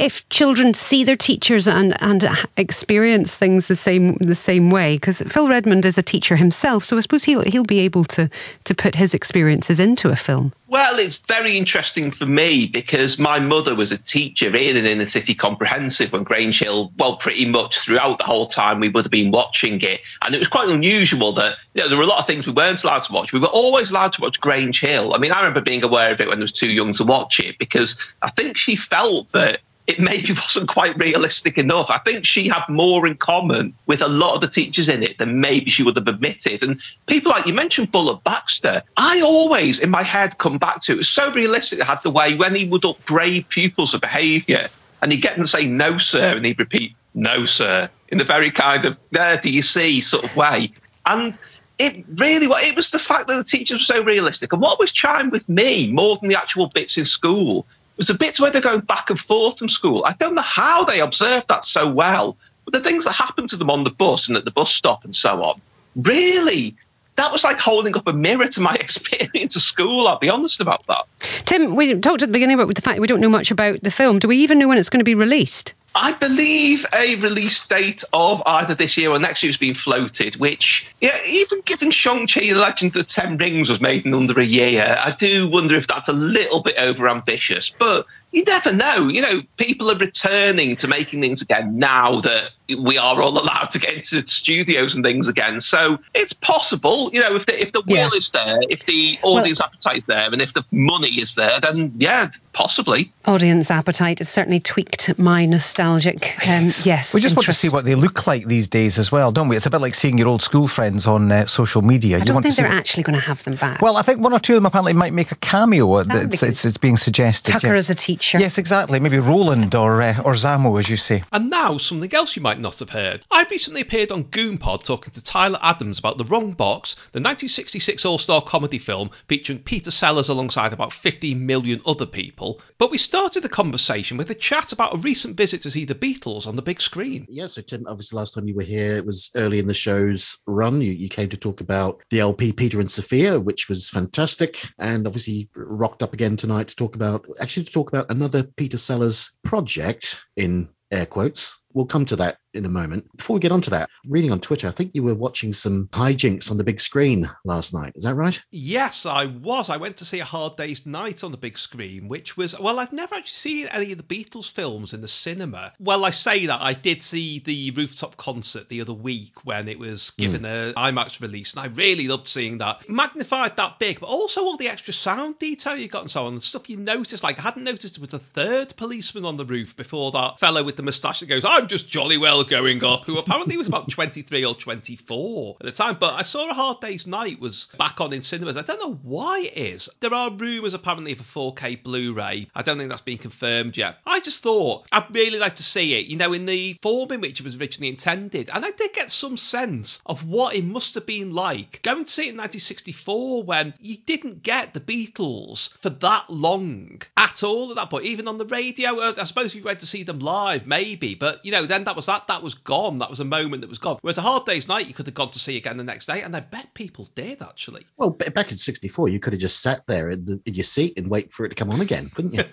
if 0.00 0.26
children 0.30 0.72
see 0.72 1.04
their 1.04 1.16
teachers 1.16 1.68
and 1.68 1.94
and 2.00 2.26
experience 2.56 3.36
things 3.36 3.68
the 3.68 3.76
same 3.76 4.14
the 4.14 4.34
same 4.34 4.70
way 4.70 4.96
because 4.96 5.20
Phil 5.20 5.46
Redmond 5.46 5.84
is 5.84 5.98
a 5.98 6.02
teacher 6.02 6.36
himself 6.36 6.84
so 6.84 6.96
I 6.96 7.00
suppose 7.00 7.22
he'll 7.22 7.42
he'll 7.42 7.64
be 7.64 7.80
able 7.80 8.04
to 8.16 8.30
to 8.64 8.74
put 8.74 8.94
his 8.94 9.12
experiences 9.12 9.78
into 9.78 10.08
a 10.08 10.16
film. 10.16 10.54
Well 10.68 10.98
it's 10.98 11.18
very 11.18 11.58
interesting 11.58 12.12
for 12.12 12.24
me 12.24 12.66
because 12.66 13.18
my 13.18 13.40
mother 13.40 13.74
was 13.74 13.92
a 13.92 14.02
teacher 14.02 14.46
in 14.56 14.76
an 14.78 14.86
inner 14.86 15.04
city 15.04 15.34
comprehensive 15.34 16.14
when 16.14 16.22
Grange 16.22 16.58
Hill 16.58 16.92
well 16.96 17.16
pretty 17.16 17.44
much 17.44 17.80
throughout 17.80 18.18
the 18.18 18.24
whole 18.24 18.46
time 18.46 18.80
we 18.80 18.88
would 18.88 19.04
have 19.04 19.12
been 19.12 19.30
watching 19.30 19.80
it. 19.82 20.00
And 20.22 20.34
it 20.34 20.38
was 20.38 20.48
quite 20.48 20.70
unusual 20.70 21.32
that 21.32 21.58
you 21.74 21.82
know 21.82 21.88
there 21.90 21.98
were 21.98 22.04
a 22.04 22.08
lot 22.08 22.20
of 22.20 22.26
things 22.26 22.46
we 22.46 22.54
weren't 22.54 22.82
allowed 22.82 23.02
to 23.02 23.12
watch. 23.12 23.34
We 23.34 23.40
were 23.40 23.48
always 23.48 23.90
allowed 23.90 24.14
to 24.14 24.22
watch 24.22 24.40
Grange 24.40 24.80
Hill 24.80 25.14
I 25.14 25.18
mean 25.18 25.32
I 25.32 25.40
remember 25.40 25.60
being 25.60 25.84
aware 25.84 26.12
of 26.12 26.20
it 26.22 26.28
when 26.28 26.38
I 26.38 26.40
was 26.40 26.52
too 26.52 26.72
young 26.72 26.92
to 26.92 27.04
watch 27.04 27.38
it 27.40 27.58
because 27.58 28.14
I 28.22 28.30
think 28.30 28.56
she 28.56 28.76
felt 28.76 29.32
that 29.32 29.60
it 29.90 30.00
maybe 30.00 30.28
wasn't 30.32 30.68
quite 30.68 30.96
realistic 30.98 31.58
enough. 31.58 31.90
I 31.90 31.98
think 31.98 32.24
she 32.24 32.48
had 32.48 32.68
more 32.68 33.06
in 33.06 33.16
common 33.16 33.74
with 33.86 34.02
a 34.02 34.08
lot 34.08 34.34
of 34.34 34.40
the 34.40 34.48
teachers 34.48 34.88
in 34.88 35.02
it 35.02 35.18
than 35.18 35.40
maybe 35.40 35.70
she 35.70 35.82
would 35.82 35.96
have 35.96 36.08
admitted. 36.08 36.62
And 36.62 36.80
people 37.06 37.32
like 37.32 37.46
you 37.46 37.54
mentioned 37.54 37.92
Bullet 37.92 38.22
Baxter, 38.24 38.82
I 38.96 39.22
always 39.22 39.80
in 39.80 39.90
my 39.90 40.02
head 40.02 40.38
come 40.38 40.58
back 40.58 40.80
to 40.82 40.92
it 40.92 40.98
was 40.98 41.08
so 41.08 41.32
realistic. 41.32 41.80
It 41.80 41.84
had 41.84 42.02
the 42.02 42.10
way 42.10 42.36
when 42.36 42.54
he 42.54 42.66
would 42.66 42.84
upbraid 42.84 43.48
pupils 43.48 43.94
of 43.94 44.00
behaviour 44.00 44.68
and 45.02 45.12
he'd 45.12 45.22
get 45.22 45.34
them 45.34 45.44
to 45.44 45.48
say 45.48 45.66
no, 45.66 45.98
sir, 45.98 46.36
and 46.36 46.44
he'd 46.44 46.58
repeat 46.58 46.94
no, 47.14 47.44
sir, 47.44 47.88
in 48.08 48.18
the 48.18 48.24
very 48.24 48.50
kind 48.50 48.84
of 48.84 48.98
there 49.10 49.38
do 49.38 49.50
you 49.50 49.62
see 49.62 50.00
sort 50.00 50.24
of 50.24 50.36
way. 50.36 50.72
And 51.04 51.36
it 51.78 52.04
really 52.08 52.46
was 52.46 52.62
it 52.62 52.76
was 52.76 52.90
the 52.90 52.98
fact 52.98 53.28
that 53.28 53.36
the 53.36 53.44
teachers 53.44 53.78
were 53.78 53.96
so 53.96 54.04
realistic. 54.04 54.52
And 54.52 54.60
what 54.60 54.78
was 54.78 54.92
chimed 54.92 55.32
with 55.32 55.48
me 55.48 55.90
more 55.90 56.16
than 56.16 56.28
the 56.28 56.36
actual 56.36 56.68
bits 56.68 56.98
in 56.98 57.04
school 57.04 57.66
was 58.00 58.08
the 58.08 58.14
bits 58.14 58.40
where 58.40 58.50
they're 58.50 58.62
going 58.62 58.80
back 58.80 59.10
and 59.10 59.20
forth 59.20 59.58
from 59.58 59.68
school. 59.68 60.02
I 60.06 60.14
don't 60.14 60.34
know 60.34 60.42
how 60.42 60.84
they 60.84 61.00
observed 61.00 61.48
that 61.48 61.64
so 61.64 61.92
well, 61.92 62.38
but 62.64 62.72
the 62.72 62.80
things 62.80 63.04
that 63.04 63.12
happened 63.12 63.50
to 63.50 63.58
them 63.58 63.68
on 63.68 63.84
the 63.84 63.90
bus 63.90 64.28
and 64.28 64.38
at 64.38 64.46
the 64.46 64.50
bus 64.50 64.72
stop 64.72 65.04
and 65.04 65.14
so 65.14 65.44
on, 65.44 65.60
really, 65.94 66.76
that 67.16 67.30
was 67.30 67.44
like 67.44 67.58
holding 67.58 67.94
up 67.94 68.08
a 68.08 68.14
mirror 68.14 68.46
to 68.46 68.62
my 68.62 68.72
experience 68.80 69.54
of 69.54 69.60
school. 69.60 70.08
I'll 70.08 70.18
be 70.18 70.30
honest 70.30 70.62
about 70.62 70.86
that. 70.86 71.04
Tim, 71.44 71.76
we 71.76 71.94
talked 72.00 72.22
at 72.22 72.28
the 72.28 72.32
beginning 72.32 72.58
about 72.58 72.74
the 72.74 72.80
fact 72.80 73.00
we 73.00 73.06
don't 73.06 73.20
know 73.20 73.28
much 73.28 73.50
about 73.50 73.82
the 73.82 73.90
film. 73.90 74.18
Do 74.18 74.28
we 74.28 74.38
even 74.38 74.58
know 74.58 74.68
when 74.68 74.78
it's 74.78 74.88
going 74.88 75.00
to 75.00 75.04
be 75.04 75.14
released? 75.14 75.74
I 75.94 76.12
believe 76.12 76.86
a 76.94 77.16
release 77.16 77.66
date 77.66 78.04
of 78.12 78.42
either 78.46 78.74
this 78.74 78.96
year 78.96 79.10
or 79.10 79.18
next 79.18 79.42
year 79.42 79.48
has 79.48 79.56
been 79.56 79.74
floated, 79.74 80.36
which, 80.36 80.92
yeah, 81.00 81.16
even 81.28 81.60
given 81.64 81.90
Shang-Chi 81.90 82.40
The 82.40 82.54
Legend 82.54 82.96
of 82.96 83.02
the 83.02 83.04
Ten 83.04 83.36
Rings 83.38 83.70
was 83.70 83.80
made 83.80 84.06
in 84.06 84.14
under 84.14 84.38
a 84.38 84.44
year, 84.44 84.84
I 84.98 85.12
do 85.12 85.48
wonder 85.48 85.74
if 85.74 85.86
that's 85.86 86.08
a 86.08 86.12
little 86.12 86.62
bit 86.62 86.78
over 86.78 87.08
ambitious. 87.08 87.70
But 87.70 88.06
you 88.32 88.44
never 88.44 88.74
know. 88.74 89.08
You 89.08 89.22
know, 89.22 89.42
people 89.56 89.90
are 89.90 89.96
returning 89.96 90.76
to 90.76 90.88
making 90.88 91.20
things 91.20 91.42
again 91.42 91.78
now 91.78 92.20
that 92.20 92.50
we 92.78 92.98
are 92.98 93.20
all 93.20 93.36
allowed 93.36 93.70
to 93.72 93.80
get 93.80 93.94
into 93.94 94.26
studios 94.26 94.94
and 94.94 95.04
things 95.04 95.28
again. 95.28 95.58
So 95.58 95.98
it's 96.14 96.32
possible, 96.32 97.10
you 97.12 97.20
know, 97.20 97.34
if 97.34 97.46
the, 97.46 97.60
if 97.60 97.72
the 97.72 97.82
will 97.84 98.10
is 98.14 98.30
there, 98.30 98.58
if 98.68 98.86
the 98.86 99.18
audience 99.22 99.58
well, 99.58 99.66
appetite 99.66 100.06
there, 100.06 100.32
and 100.32 100.40
if 100.40 100.54
the 100.54 100.64
money 100.70 101.08
is 101.08 101.34
there, 101.34 101.58
then 101.60 101.94
yeah, 101.96 102.28
possibly. 102.52 103.10
Audience 103.24 103.70
appetite 103.70 104.18
has 104.18 104.28
certainly 104.28 104.60
tweaked 104.60 105.18
my 105.18 105.46
nostalgic. 105.80 106.48
Um, 106.48 106.64
yes. 106.84 107.14
We 107.14 107.20
just 107.20 107.36
want 107.36 107.46
to 107.46 107.52
see 107.52 107.68
what 107.68 107.84
they 107.84 107.94
look 107.94 108.26
like 108.26 108.44
these 108.44 108.68
days 108.68 108.98
as 108.98 109.10
well, 109.10 109.32
don't 109.32 109.48
we? 109.48 109.56
It's 109.56 109.66
a 109.66 109.70
bit 109.70 109.80
like 109.80 109.94
seeing 109.94 110.18
your 110.18 110.28
old 110.28 110.42
school 110.42 110.68
friends 110.68 111.06
on 111.06 111.30
uh, 111.30 111.46
social 111.46 111.82
media. 111.82 112.16
I 112.16 112.20
you 112.20 112.24
don't 112.26 112.34
want 112.34 112.44
think 112.44 112.54
to 112.54 112.56
see 112.56 112.62
they're 112.62 112.70
what- 112.70 112.78
actually 112.78 113.02
going 113.04 113.18
to 113.18 113.24
have 113.24 113.42
them 113.44 113.56
back. 113.56 113.80
Well, 113.82 113.96
I 113.96 114.02
think 114.02 114.20
one 114.20 114.32
or 114.32 114.38
two 114.38 114.54
of 114.54 114.56
them 114.58 114.66
apparently 114.66 114.92
might 114.92 115.12
make 115.12 115.32
a 115.32 115.36
cameo. 115.36 116.02
That 116.04 116.32
It's, 116.32 116.42
it's, 116.42 116.64
it's 116.64 116.76
being 116.76 116.96
suggested. 116.96 117.52
Tucker 117.52 117.68
yes. 117.68 117.88
as 117.88 117.90
a 117.90 117.94
teacher. 117.94 118.38
Yes, 118.38 118.58
exactly. 118.58 119.00
Maybe 119.00 119.18
Roland 119.18 119.74
or 119.74 120.02
uh, 120.02 120.20
or 120.22 120.34
Zammo, 120.34 120.78
as 120.78 120.88
you 120.88 120.96
say. 120.96 121.22
And 121.32 121.50
now, 121.50 121.78
something 121.78 122.12
else 122.14 122.36
you 122.36 122.42
might 122.42 122.60
not 122.60 122.78
have 122.80 122.90
heard. 122.90 123.22
I 123.30 123.44
recently 123.50 123.80
appeared 123.80 124.12
on 124.12 124.24
Goonpod 124.24 124.84
talking 124.84 125.12
to 125.14 125.22
Tyler 125.22 125.58
Adams 125.62 125.98
about 125.98 126.18
The 126.18 126.24
Wrong 126.24 126.52
Box, 126.52 126.94
the 127.12 127.20
1966 127.20 128.04
all 128.04 128.18
star 128.18 128.42
comedy 128.42 128.78
film 128.78 129.10
featuring 129.28 129.60
Peter 129.60 129.90
Sellers 129.90 130.28
alongside 130.28 130.72
about 130.72 130.92
15 130.92 131.46
million 131.46 131.80
other 131.86 132.06
people. 132.06 132.60
But 132.78 132.90
we 132.90 132.98
started 132.98 133.42
the 133.42 133.48
conversation 133.48 134.16
with 134.16 134.30
a 134.30 134.34
chat 134.34 134.72
about 134.72 134.94
a 134.94 134.98
recent 134.98 135.36
visit 135.36 135.62
to 135.62 135.69
see 135.70 135.84
the 135.84 135.94
Beatles 135.94 136.46
on 136.46 136.56
the 136.56 136.62
big 136.62 136.80
screen. 136.80 137.26
Yeah, 137.28 137.46
so 137.46 137.62
Tim, 137.62 137.86
obviously 137.86 138.16
last 138.16 138.34
time 138.34 138.48
you 138.48 138.54
were 138.54 138.62
here, 138.62 138.96
it 138.96 139.06
was 139.06 139.30
early 139.36 139.58
in 139.58 139.66
the 139.66 139.74
show's 139.74 140.38
run. 140.46 140.80
You, 140.80 140.92
you 140.92 141.08
came 141.08 141.28
to 141.30 141.36
talk 141.36 141.60
about 141.60 142.02
the 142.10 142.20
LP 142.20 142.52
Peter 142.52 142.80
and 142.80 142.90
Sophia, 142.90 143.38
which 143.38 143.68
was 143.68 143.90
fantastic, 143.90 144.62
and 144.78 145.06
obviously 145.06 145.48
rocked 145.56 146.02
up 146.02 146.12
again 146.12 146.36
tonight 146.36 146.68
to 146.68 146.76
talk 146.76 146.96
about, 146.96 147.26
actually 147.40 147.64
to 147.64 147.72
talk 147.72 147.88
about 147.88 148.10
another 148.10 148.42
Peter 148.42 148.76
Sellers 148.76 149.32
project 149.42 150.22
in 150.36 150.68
air 150.90 151.06
quotes. 151.06 151.58
We'll 151.72 151.86
come 151.86 152.04
to 152.06 152.16
that 152.16 152.38
in 152.52 152.66
a 152.66 152.68
moment. 152.68 153.04
Before 153.16 153.34
we 153.34 153.40
get 153.40 153.52
onto 153.52 153.70
that, 153.70 153.88
reading 154.06 154.32
on 154.32 154.40
Twitter, 154.40 154.68
I 154.68 154.72
think 154.72 154.92
you 154.94 155.02
were 155.02 155.14
watching 155.14 155.52
some 155.52 155.88
hijinks 155.92 156.50
on 156.50 156.56
the 156.56 156.64
big 156.64 156.80
screen 156.80 157.30
last 157.44 157.72
night. 157.72 157.92
Is 157.94 158.04
that 158.04 158.14
right? 158.14 158.42
Yes, 158.50 159.06
I 159.06 159.26
was. 159.26 159.70
I 159.70 159.76
went 159.76 159.98
to 159.98 160.04
see 160.04 160.20
A 160.20 160.24
Hard 160.24 160.56
Day's 160.56 160.86
Night 160.86 161.22
on 161.22 161.30
the 161.30 161.36
big 161.36 161.58
screen, 161.58 162.08
which 162.08 162.36
was, 162.36 162.58
well, 162.58 162.78
I'd 162.78 162.92
never 162.92 163.14
actually 163.14 163.28
seen 163.28 163.66
any 163.68 163.92
of 163.92 163.98
the 163.98 164.04
Beatles 164.04 164.50
films 164.50 164.92
in 164.92 165.00
the 165.00 165.08
cinema. 165.08 165.72
Well, 165.78 166.04
I 166.04 166.10
say 166.10 166.46
that. 166.46 166.60
I 166.60 166.72
did 166.72 167.02
see 167.02 167.38
the 167.38 167.70
rooftop 167.72 168.16
concert 168.16 168.68
the 168.68 168.80
other 168.80 168.92
week 168.92 169.44
when 169.44 169.68
it 169.68 169.78
was 169.78 170.10
hmm. 170.16 170.22
given 170.22 170.44
a 170.44 170.72
IMAX 170.76 171.20
release, 171.20 171.52
and 171.52 171.60
I 171.60 171.66
really 171.68 172.08
loved 172.08 172.28
seeing 172.28 172.58
that. 172.58 172.88
Magnified 172.88 173.56
that 173.56 173.78
big, 173.78 174.00
but 174.00 174.08
also 174.08 174.42
all 174.42 174.56
the 174.56 174.68
extra 174.68 174.92
sound 174.92 175.38
detail 175.38 175.76
you 175.76 175.88
got 175.88 176.02
and 176.02 176.10
so 176.10 176.26
on, 176.26 176.34
the 176.34 176.40
stuff 176.40 176.68
you 176.68 176.76
noticed. 176.76 177.22
Like, 177.22 177.38
I 177.38 177.42
hadn't 177.42 177.64
noticed 177.64 177.94
there 177.94 178.02
was 178.02 178.12
a 178.12 178.18
third 178.18 178.74
policeman 178.76 179.24
on 179.24 179.36
the 179.36 179.44
roof 179.44 179.76
before 179.76 180.10
that 180.12 180.40
fellow 180.40 180.64
with 180.64 180.76
the 180.76 180.82
moustache 180.82 181.20
that 181.20 181.26
goes, 181.26 181.44
oh, 181.44 181.59
I'm 181.60 181.68
just 181.68 181.90
jolly 181.90 182.16
well 182.16 182.42
going 182.42 182.82
up, 182.82 183.04
who 183.04 183.18
apparently 183.18 183.58
was 183.58 183.68
about 183.68 183.90
23 183.90 184.46
or 184.46 184.54
24 184.54 185.56
at 185.60 185.66
the 185.66 185.72
time. 185.72 185.98
But 186.00 186.14
I 186.14 186.22
saw 186.22 186.48
A 186.48 186.54
Hard 186.54 186.80
Day's 186.80 187.06
Night 187.06 187.38
was 187.38 187.68
back 187.76 188.00
on 188.00 188.14
in 188.14 188.22
cinemas. 188.22 188.56
I 188.56 188.62
don't 188.62 188.80
know 188.80 188.98
why 189.02 189.40
it 189.40 189.58
is. 189.58 189.90
There 190.00 190.14
are 190.14 190.30
rumours 190.30 190.72
apparently 190.72 191.12
of 191.12 191.20
a 191.20 191.22
4K 191.22 191.82
Blu 191.82 192.14
ray. 192.14 192.48
I 192.54 192.62
don't 192.62 192.78
think 192.78 192.88
that's 192.88 193.02
been 193.02 193.18
confirmed 193.18 193.76
yet. 193.76 193.98
I 194.06 194.20
just 194.20 194.42
thought 194.42 194.86
I'd 194.90 195.14
really 195.14 195.38
like 195.38 195.56
to 195.56 195.62
see 195.62 195.98
it, 195.98 196.06
you 196.06 196.16
know, 196.16 196.32
in 196.32 196.46
the 196.46 196.78
form 196.80 197.12
in 197.12 197.20
which 197.20 197.40
it 197.40 197.44
was 197.44 197.56
originally 197.56 197.90
intended. 197.90 198.48
And 198.50 198.64
I 198.64 198.70
did 198.70 198.94
get 198.94 199.10
some 199.10 199.36
sense 199.36 200.00
of 200.06 200.26
what 200.26 200.54
it 200.54 200.64
must 200.64 200.94
have 200.94 201.04
been 201.04 201.34
like 201.34 201.82
going 201.82 202.06
to 202.06 202.10
see 202.10 202.22
it 202.22 202.32
in 202.32 202.38
1964 202.38 203.42
when 203.42 203.74
you 203.80 203.98
didn't 203.98 204.42
get 204.42 204.72
the 204.72 204.80
Beatles 204.80 205.76
for 205.80 205.90
that 205.90 206.30
long 206.30 207.02
at 207.18 207.42
all 207.42 207.68
at 207.68 207.76
that 207.76 207.90
point, 207.90 208.06
even 208.06 208.28
on 208.28 208.38
the 208.38 208.46
radio. 208.46 208.98
Uh, 208.98 209.14
I 209.18 209.24
suppose 209.24 209.52
if 209.52 209.56
you 209.56 209.62
went 209.62 209.80
to 209.80 209.86
see 209.86 210.04
them 210.04 210.20
live, 210.20 210.66
maybe, 210.66 211.14
but 211.14 211.44
you 211.44 211.49
know, 211.50 211.66
then 211.66 211.84
that 211.84 211.96
was 211.96 212.06
that. 212.06 212.26
That 212.28 212.42
was 212.42 212.54
gone. 212.54 212.98
That 212.98 213.10
was 213.10 213.20
a 213.20 213.24
moment 213.24 213.62
that 213.62 213.70
was 213.70 213.78
gone. 213.78 213.98
Whereas 214.00 214.18
a 214.18 214.22
Hard 214.22 214.46
Day's 214.46 214.68
Night, 214.68 214.88
you 214.88 214.94
could 214.94 215.06
have 215.06 215.14
gone 215.14 215.30
to 215.30 215.38
see 215.38 215.56
again 215.56 215.76
the 215.76 215.84
next 215.84 216.06
day, 216.06 216.22
and 216.22 216.34
I 216.36 216.40
bet 216.40 216.74
people 216.74 217.08
did 217.14 217.42
actually. 217.42 217.86
Well, 217.96 218.10
back 218.10 218.50
in 218.50 218.58
'64, 218.58 219.08
you 219.08 219.20
could 219.20 219.32
have 219.32 219.40
just 219.40 219.60
sat 219.60 219.86
there 219.86 220.10
in, 220.10 220.24
the, 220.24 220.40
in 220.44 220.54
your 220.54 220.64
seat 220.64 220.94
and 220.96 221.08
wait 221.08 221.32
for 221.32 221.44
it 221.44 221.50
to 221.50 221.54
come 221.54 221.70
on 221.70 221.80
again, 221.80 222.10
couldn't 222.14 222.34
you? 222.34 222.44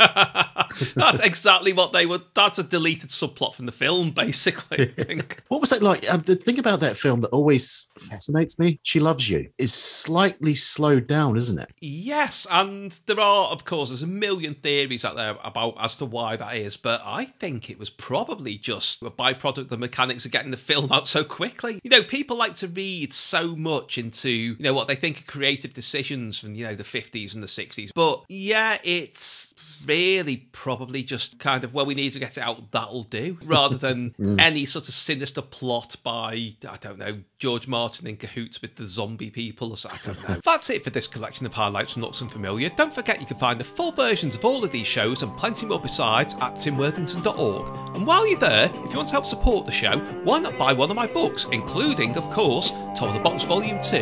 That's 0.95 1.21
exactly 1.25 1.73
what 1.73 1.93
they 1.93 2.05
were. 2.05 2.21
That's 2.33 2.59
a 2.59 2.63
deleted 2.63 3.09
subplot 3.09 3.55
from 3.55 3.65
the 3.65 3.71
film, 3.71 4.11
basically. 4.11 4.93
What 5.47 5.61
was 5.61 5.69
that 5.69 5.81
like? 5.81 6.11
Um, 6.11 6.21
the 6.21 6.35
thing 6.35 6.59
about 6.59 6.81
that 6.81 6.97
film 6.97 7.21
that 7.21 7.29
always 7.29 7.87
fascinates 7.97 8.59
me, 8.59 8.79
She 8.83 8.99
Loves 8.99 9.27
You, 9.29 9.49
is 9.57 9.73
slightly 9.73 10.55
slowed 10.55 11.07
down, 11.07 11.37
isn't 11.37 11.57
it? 11.57 11.69
Yes, 11.79 12.45
and 12.49 12.91
there 13.05 13.19
are, 13.19 13.45
of 13.47 13.63
course, 13.65 13.89
there's 13.89 14.03
a 14.03 14.07
million 14.07 14.53
theories 14.53 15.05
out 15.05 15.15
there 15.15 15.37
about 15.43 15.75
as 15.79 15.97
to 15.97 16.05
why 16.05 16.35
that 16.35 16.57
is, 16.57 16.77
but 16.77 17.01
I 17.03 17.25
think 17.25 17.69
it 17.69 17.79
was 17.79 17.89
probably 17.89 18.57
just 18.57 18.86
a 19.01 19.09
byproduct 19.11 19.57
of 19.59 19.69
the 19.69 19.77
mechanics 19.77 20.25
of 20.25 20.31
getting 20.31 20.51
the 20.51 20.57
film 20.57 20.91
out 20.91 21.07
so 21.07 21.23
quickly. 21.23 21.79
You 21.83 21.89
know, 21.89 22.03
people 22.03 22.37
like 22.37 22.55
to 22.55 22.67
read 22.67 23.13
so 23.13 23.55
much 23.55 23.97
into, 23.97 24.29
you 24.29 24.55
know, 24.59 24.73
what 24.73 24.87
they 24.87 24.95
think 24.95 25.19
are 25.21 25.25
creative 25.31 25.73
decisions 25.73 26.39
from, 26.39 26.55
you 26.55 26.65
know, 26.65 26.75
the 26.75 26.83
50s 26.83 27.33
and 27.33 27.43
the 27.43 27.47
60s. 27.47 27.91
But 27.93 28.23
yeah, 28.29 28.77
it's 28.83 29.53
really 29.85 30.37
probably 30.51 31.03
just 31.03 31.39
kind 31.39 31.63
of, 31.63 31.73
well, 31.73 31.85
we 31.85 31.95
need 31.95 32.13
to 32.13 32.19
get 32.19 32.37
it 32.37 32.41
out, 32.43 32.71
that'll 32.71 33.03
do, 33.03 33.37
rather 33.43 33.77
than 33.77 34.15
Mm. 34.17 34.39
any 34.39 34.65
sort 34.65 34.87
of 34.87 34.93
sinister 34.93 35.41
plot 35.41 35.95
by, 36.03 36.53
I 36.67 36.77
don't 36.79 36.97
know, 36.97 37.19
George 37.37 37.67
Martin 37.67 38.07
in 38.07 38.17
cahoots 38.17 38.61
with 38.61 38.75
the 38.75 38.87
zombie 38.87 39.29
people 39.31 39.71
or 39.71 39.77
something. 39.77 40.11
I 40.11 40.13
don't 40.13 40.29
know. 40.29 40.41
That's 40.45 40.69
it 40.69 40.83
for 40.83 40.89
this 40.89 41.07
collection 41.07 41.45
of 41.45 41.53
highlights 41.53 41.93
from 41.93 42.01
Looks 42.03 42.21
Unfamiliar. 42.21 42.69
Don't 42.69 42.93
forget 42.93 43.19
you 43.19 43.27
can 43.27 43.37
find 43.37 43.59
the 43.59 43.63
full 43.65 43.91
versions 43.91 44.35
of 44.35 44.43
all 44.45 44.63
of 44.63 44.71
these 44.71 44.87
shows 44.87 45.21
and 45.23 45.35
plenty 45.37 45.65
more 45.65 45.79
besides 45.79 46.33
at 46.35 46.55
timworthington.org. 46.55 47.95
And 47.95 48.05
while 48.07 48.27
you're 48.27 48.39
there, 48.39 48.69
if 48.85 48.91
you 48.91 48.97
want 48.97 49.07
to 49.09 49.13
help 49.13 49.25
support 49.25 49.65
the 49.65 49.71
show, 49.71 49.97
why 50.23 50.39
not 50.39 50.57
buy 50.57 50.73
one 50.73 50.89
of 50.89 50.95
my 50.95 51.07
books, 51.07 51.45
including, 51.51 52.15
of 52.17 52.29
course, 52.29 52.69
Top 52.95 53.09
of 53.09 53.13
the 53.13 53.19
Box 53.19 53.43
Volume 53.43 53.81
2, 53.81 53.95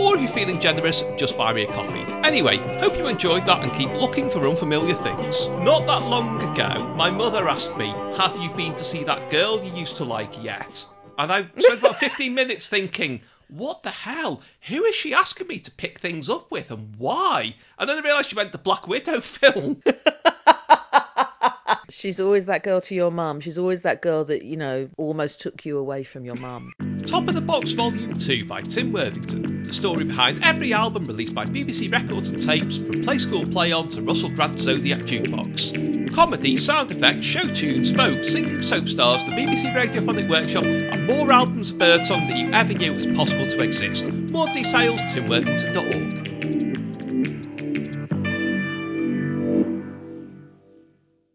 or 0.00 0.14
if 0.14 0.22
you're 0.22 0.32
feeling 0.32 0.60
generous, 0.60 1.02
just 1.16 1.36
buy 1.36 1.52
me 1.52 1.64
a 1.64 1.72
coffee. 1.72 2.04
Anyway, 2.24 2.56
hope 2.78 2.96
you 2.96 3.06
enjoyed 3.06 3.46
that 3.46 3.62
and 3.62 3.72
keep 3.72 3.90
looking 3.90 4.30
for 4.30 4.46
unfamiliar 4.48 4.94
things. 4.94 5.48
Not 5.48 5.86
that 5.86 6.08
long 6.08 6.40
ago, 6.42 6.94
my 6.96 7.10
mother 7.10 7.48
asked 7.48 7.76
me, 7.76 7.88
Have 8.16 8.36
you 8.42 8.50
been 8.50 8.74
to 8.76 8.84
see 8.84 9.04
that 9.04 9.30
girl 9.30 9.62
you 9.62 9.72
used 9.74 9.96
to 9.96 10.04
like 10.04 10.42
yet? 10.42 10.86
And 11.18 11.32
I 11.32 11.48
spent 11.58 11.80
about 11.80 11.96
15 12.00 12.32
minutes 12.32 12.68
thinking, 12.68 13.20
what 13.48 13.82
the 13.82 13.90
hell? 13.90 14.42
Who 14.68 14.84
is 14.84 14.94
she 14.94 15.14
asking 15.14 15.46
me 15.46 15.58
to 15.60 15.70
pick 15.70 16.00
things 16.00 16.28
up 16.28 16.50
with 16.50 16.70
and 16.70 16.94
why? 16.96 17.54
And 17.78 17.88
then 17.88 17.96
I 17.98 18.02
realised 18.02 18.28
she 18.28 18.36
meant 18.36 18.52
the 18.52 18.58
Black 18.58 18.86
Widow 18.86 19.20
film. 19.22 19.82
She's 21.90 22.20
always 22.20 22.46
that 22.46 22.62
girl 22.62 22.80
to 22.82 22.94
your 22.94 23.10
mum. 23.10 23.40
She's 23.40 23.58
always 23.58 23.82
that 23.82 24.02
girl 24.02 24.24
that, 24.26 24.44
you 24.44 24.56
know, 24.56 24.88
almost 24.96 25.40
took 25.40 25.64
you 25.64 25.78
away 25.78 26.02
from 26.02 26.24
your 26.24 26.36
mum. 26.36 26.72
Top 27.06 27.28
of 27.28 27.34
the 27.34 27.40
Box 27.40 27.72
Volume 27.72 28.12
2 28.12 28.46
by 28.46 28.62
Tim 28.62 28.92
Worthington. 28.92 29.62
The 29.62 29.72
story 29.72 30.04
behind 30.04 30.42
every 30.44 30.72
album 30.72 31.04
released 31.04 31.34
by 31.34 31.44
BBC 31.44 31.92
Records 31.92 32.32
and 32.32 32.42
Tapes, 32.42 32.82
from 32.82 32.94
Play 33.04 33.18
School 33.18 33.42
Play 33.42 33.72
On 33.72 33.88
to 33.88 34.02
Russell 34.02 34.30
Grant's 34.30 34.62
Zodiac 34.62 35.00
Jukebox. 35.00 36.12
Comedy, 36.14 36.56
sound 36.56 36.90
effects, 36.90 37.22
show 37.22 37.46
tunes, 37.46 37.92
folk, 37.92 38.22
singing 38.24 38.62
soap 38.62 38.88
stars, 38.88 39.24
the 39.26 39.32
BBC 39.32 39.74
Radiophonic 39.74 40.30
Workshop, 40.30 40.64
and 40.64 41.06
more 41.06 41.30
albums 41.32 41.72
of 41.72 41.78
Birdsong 41.78 42.26
than 42.26 42.36
you 42.38 42.46
ever 42.52 42.72
knew 42.72 42.90
was 42.92 43.06
possible 43.08 43.44
to 43.44 43.58
exist. 43.58 44.16
More 44.32 44.46
details, 44.48 44.98
timworthington.org. 44.98 46.77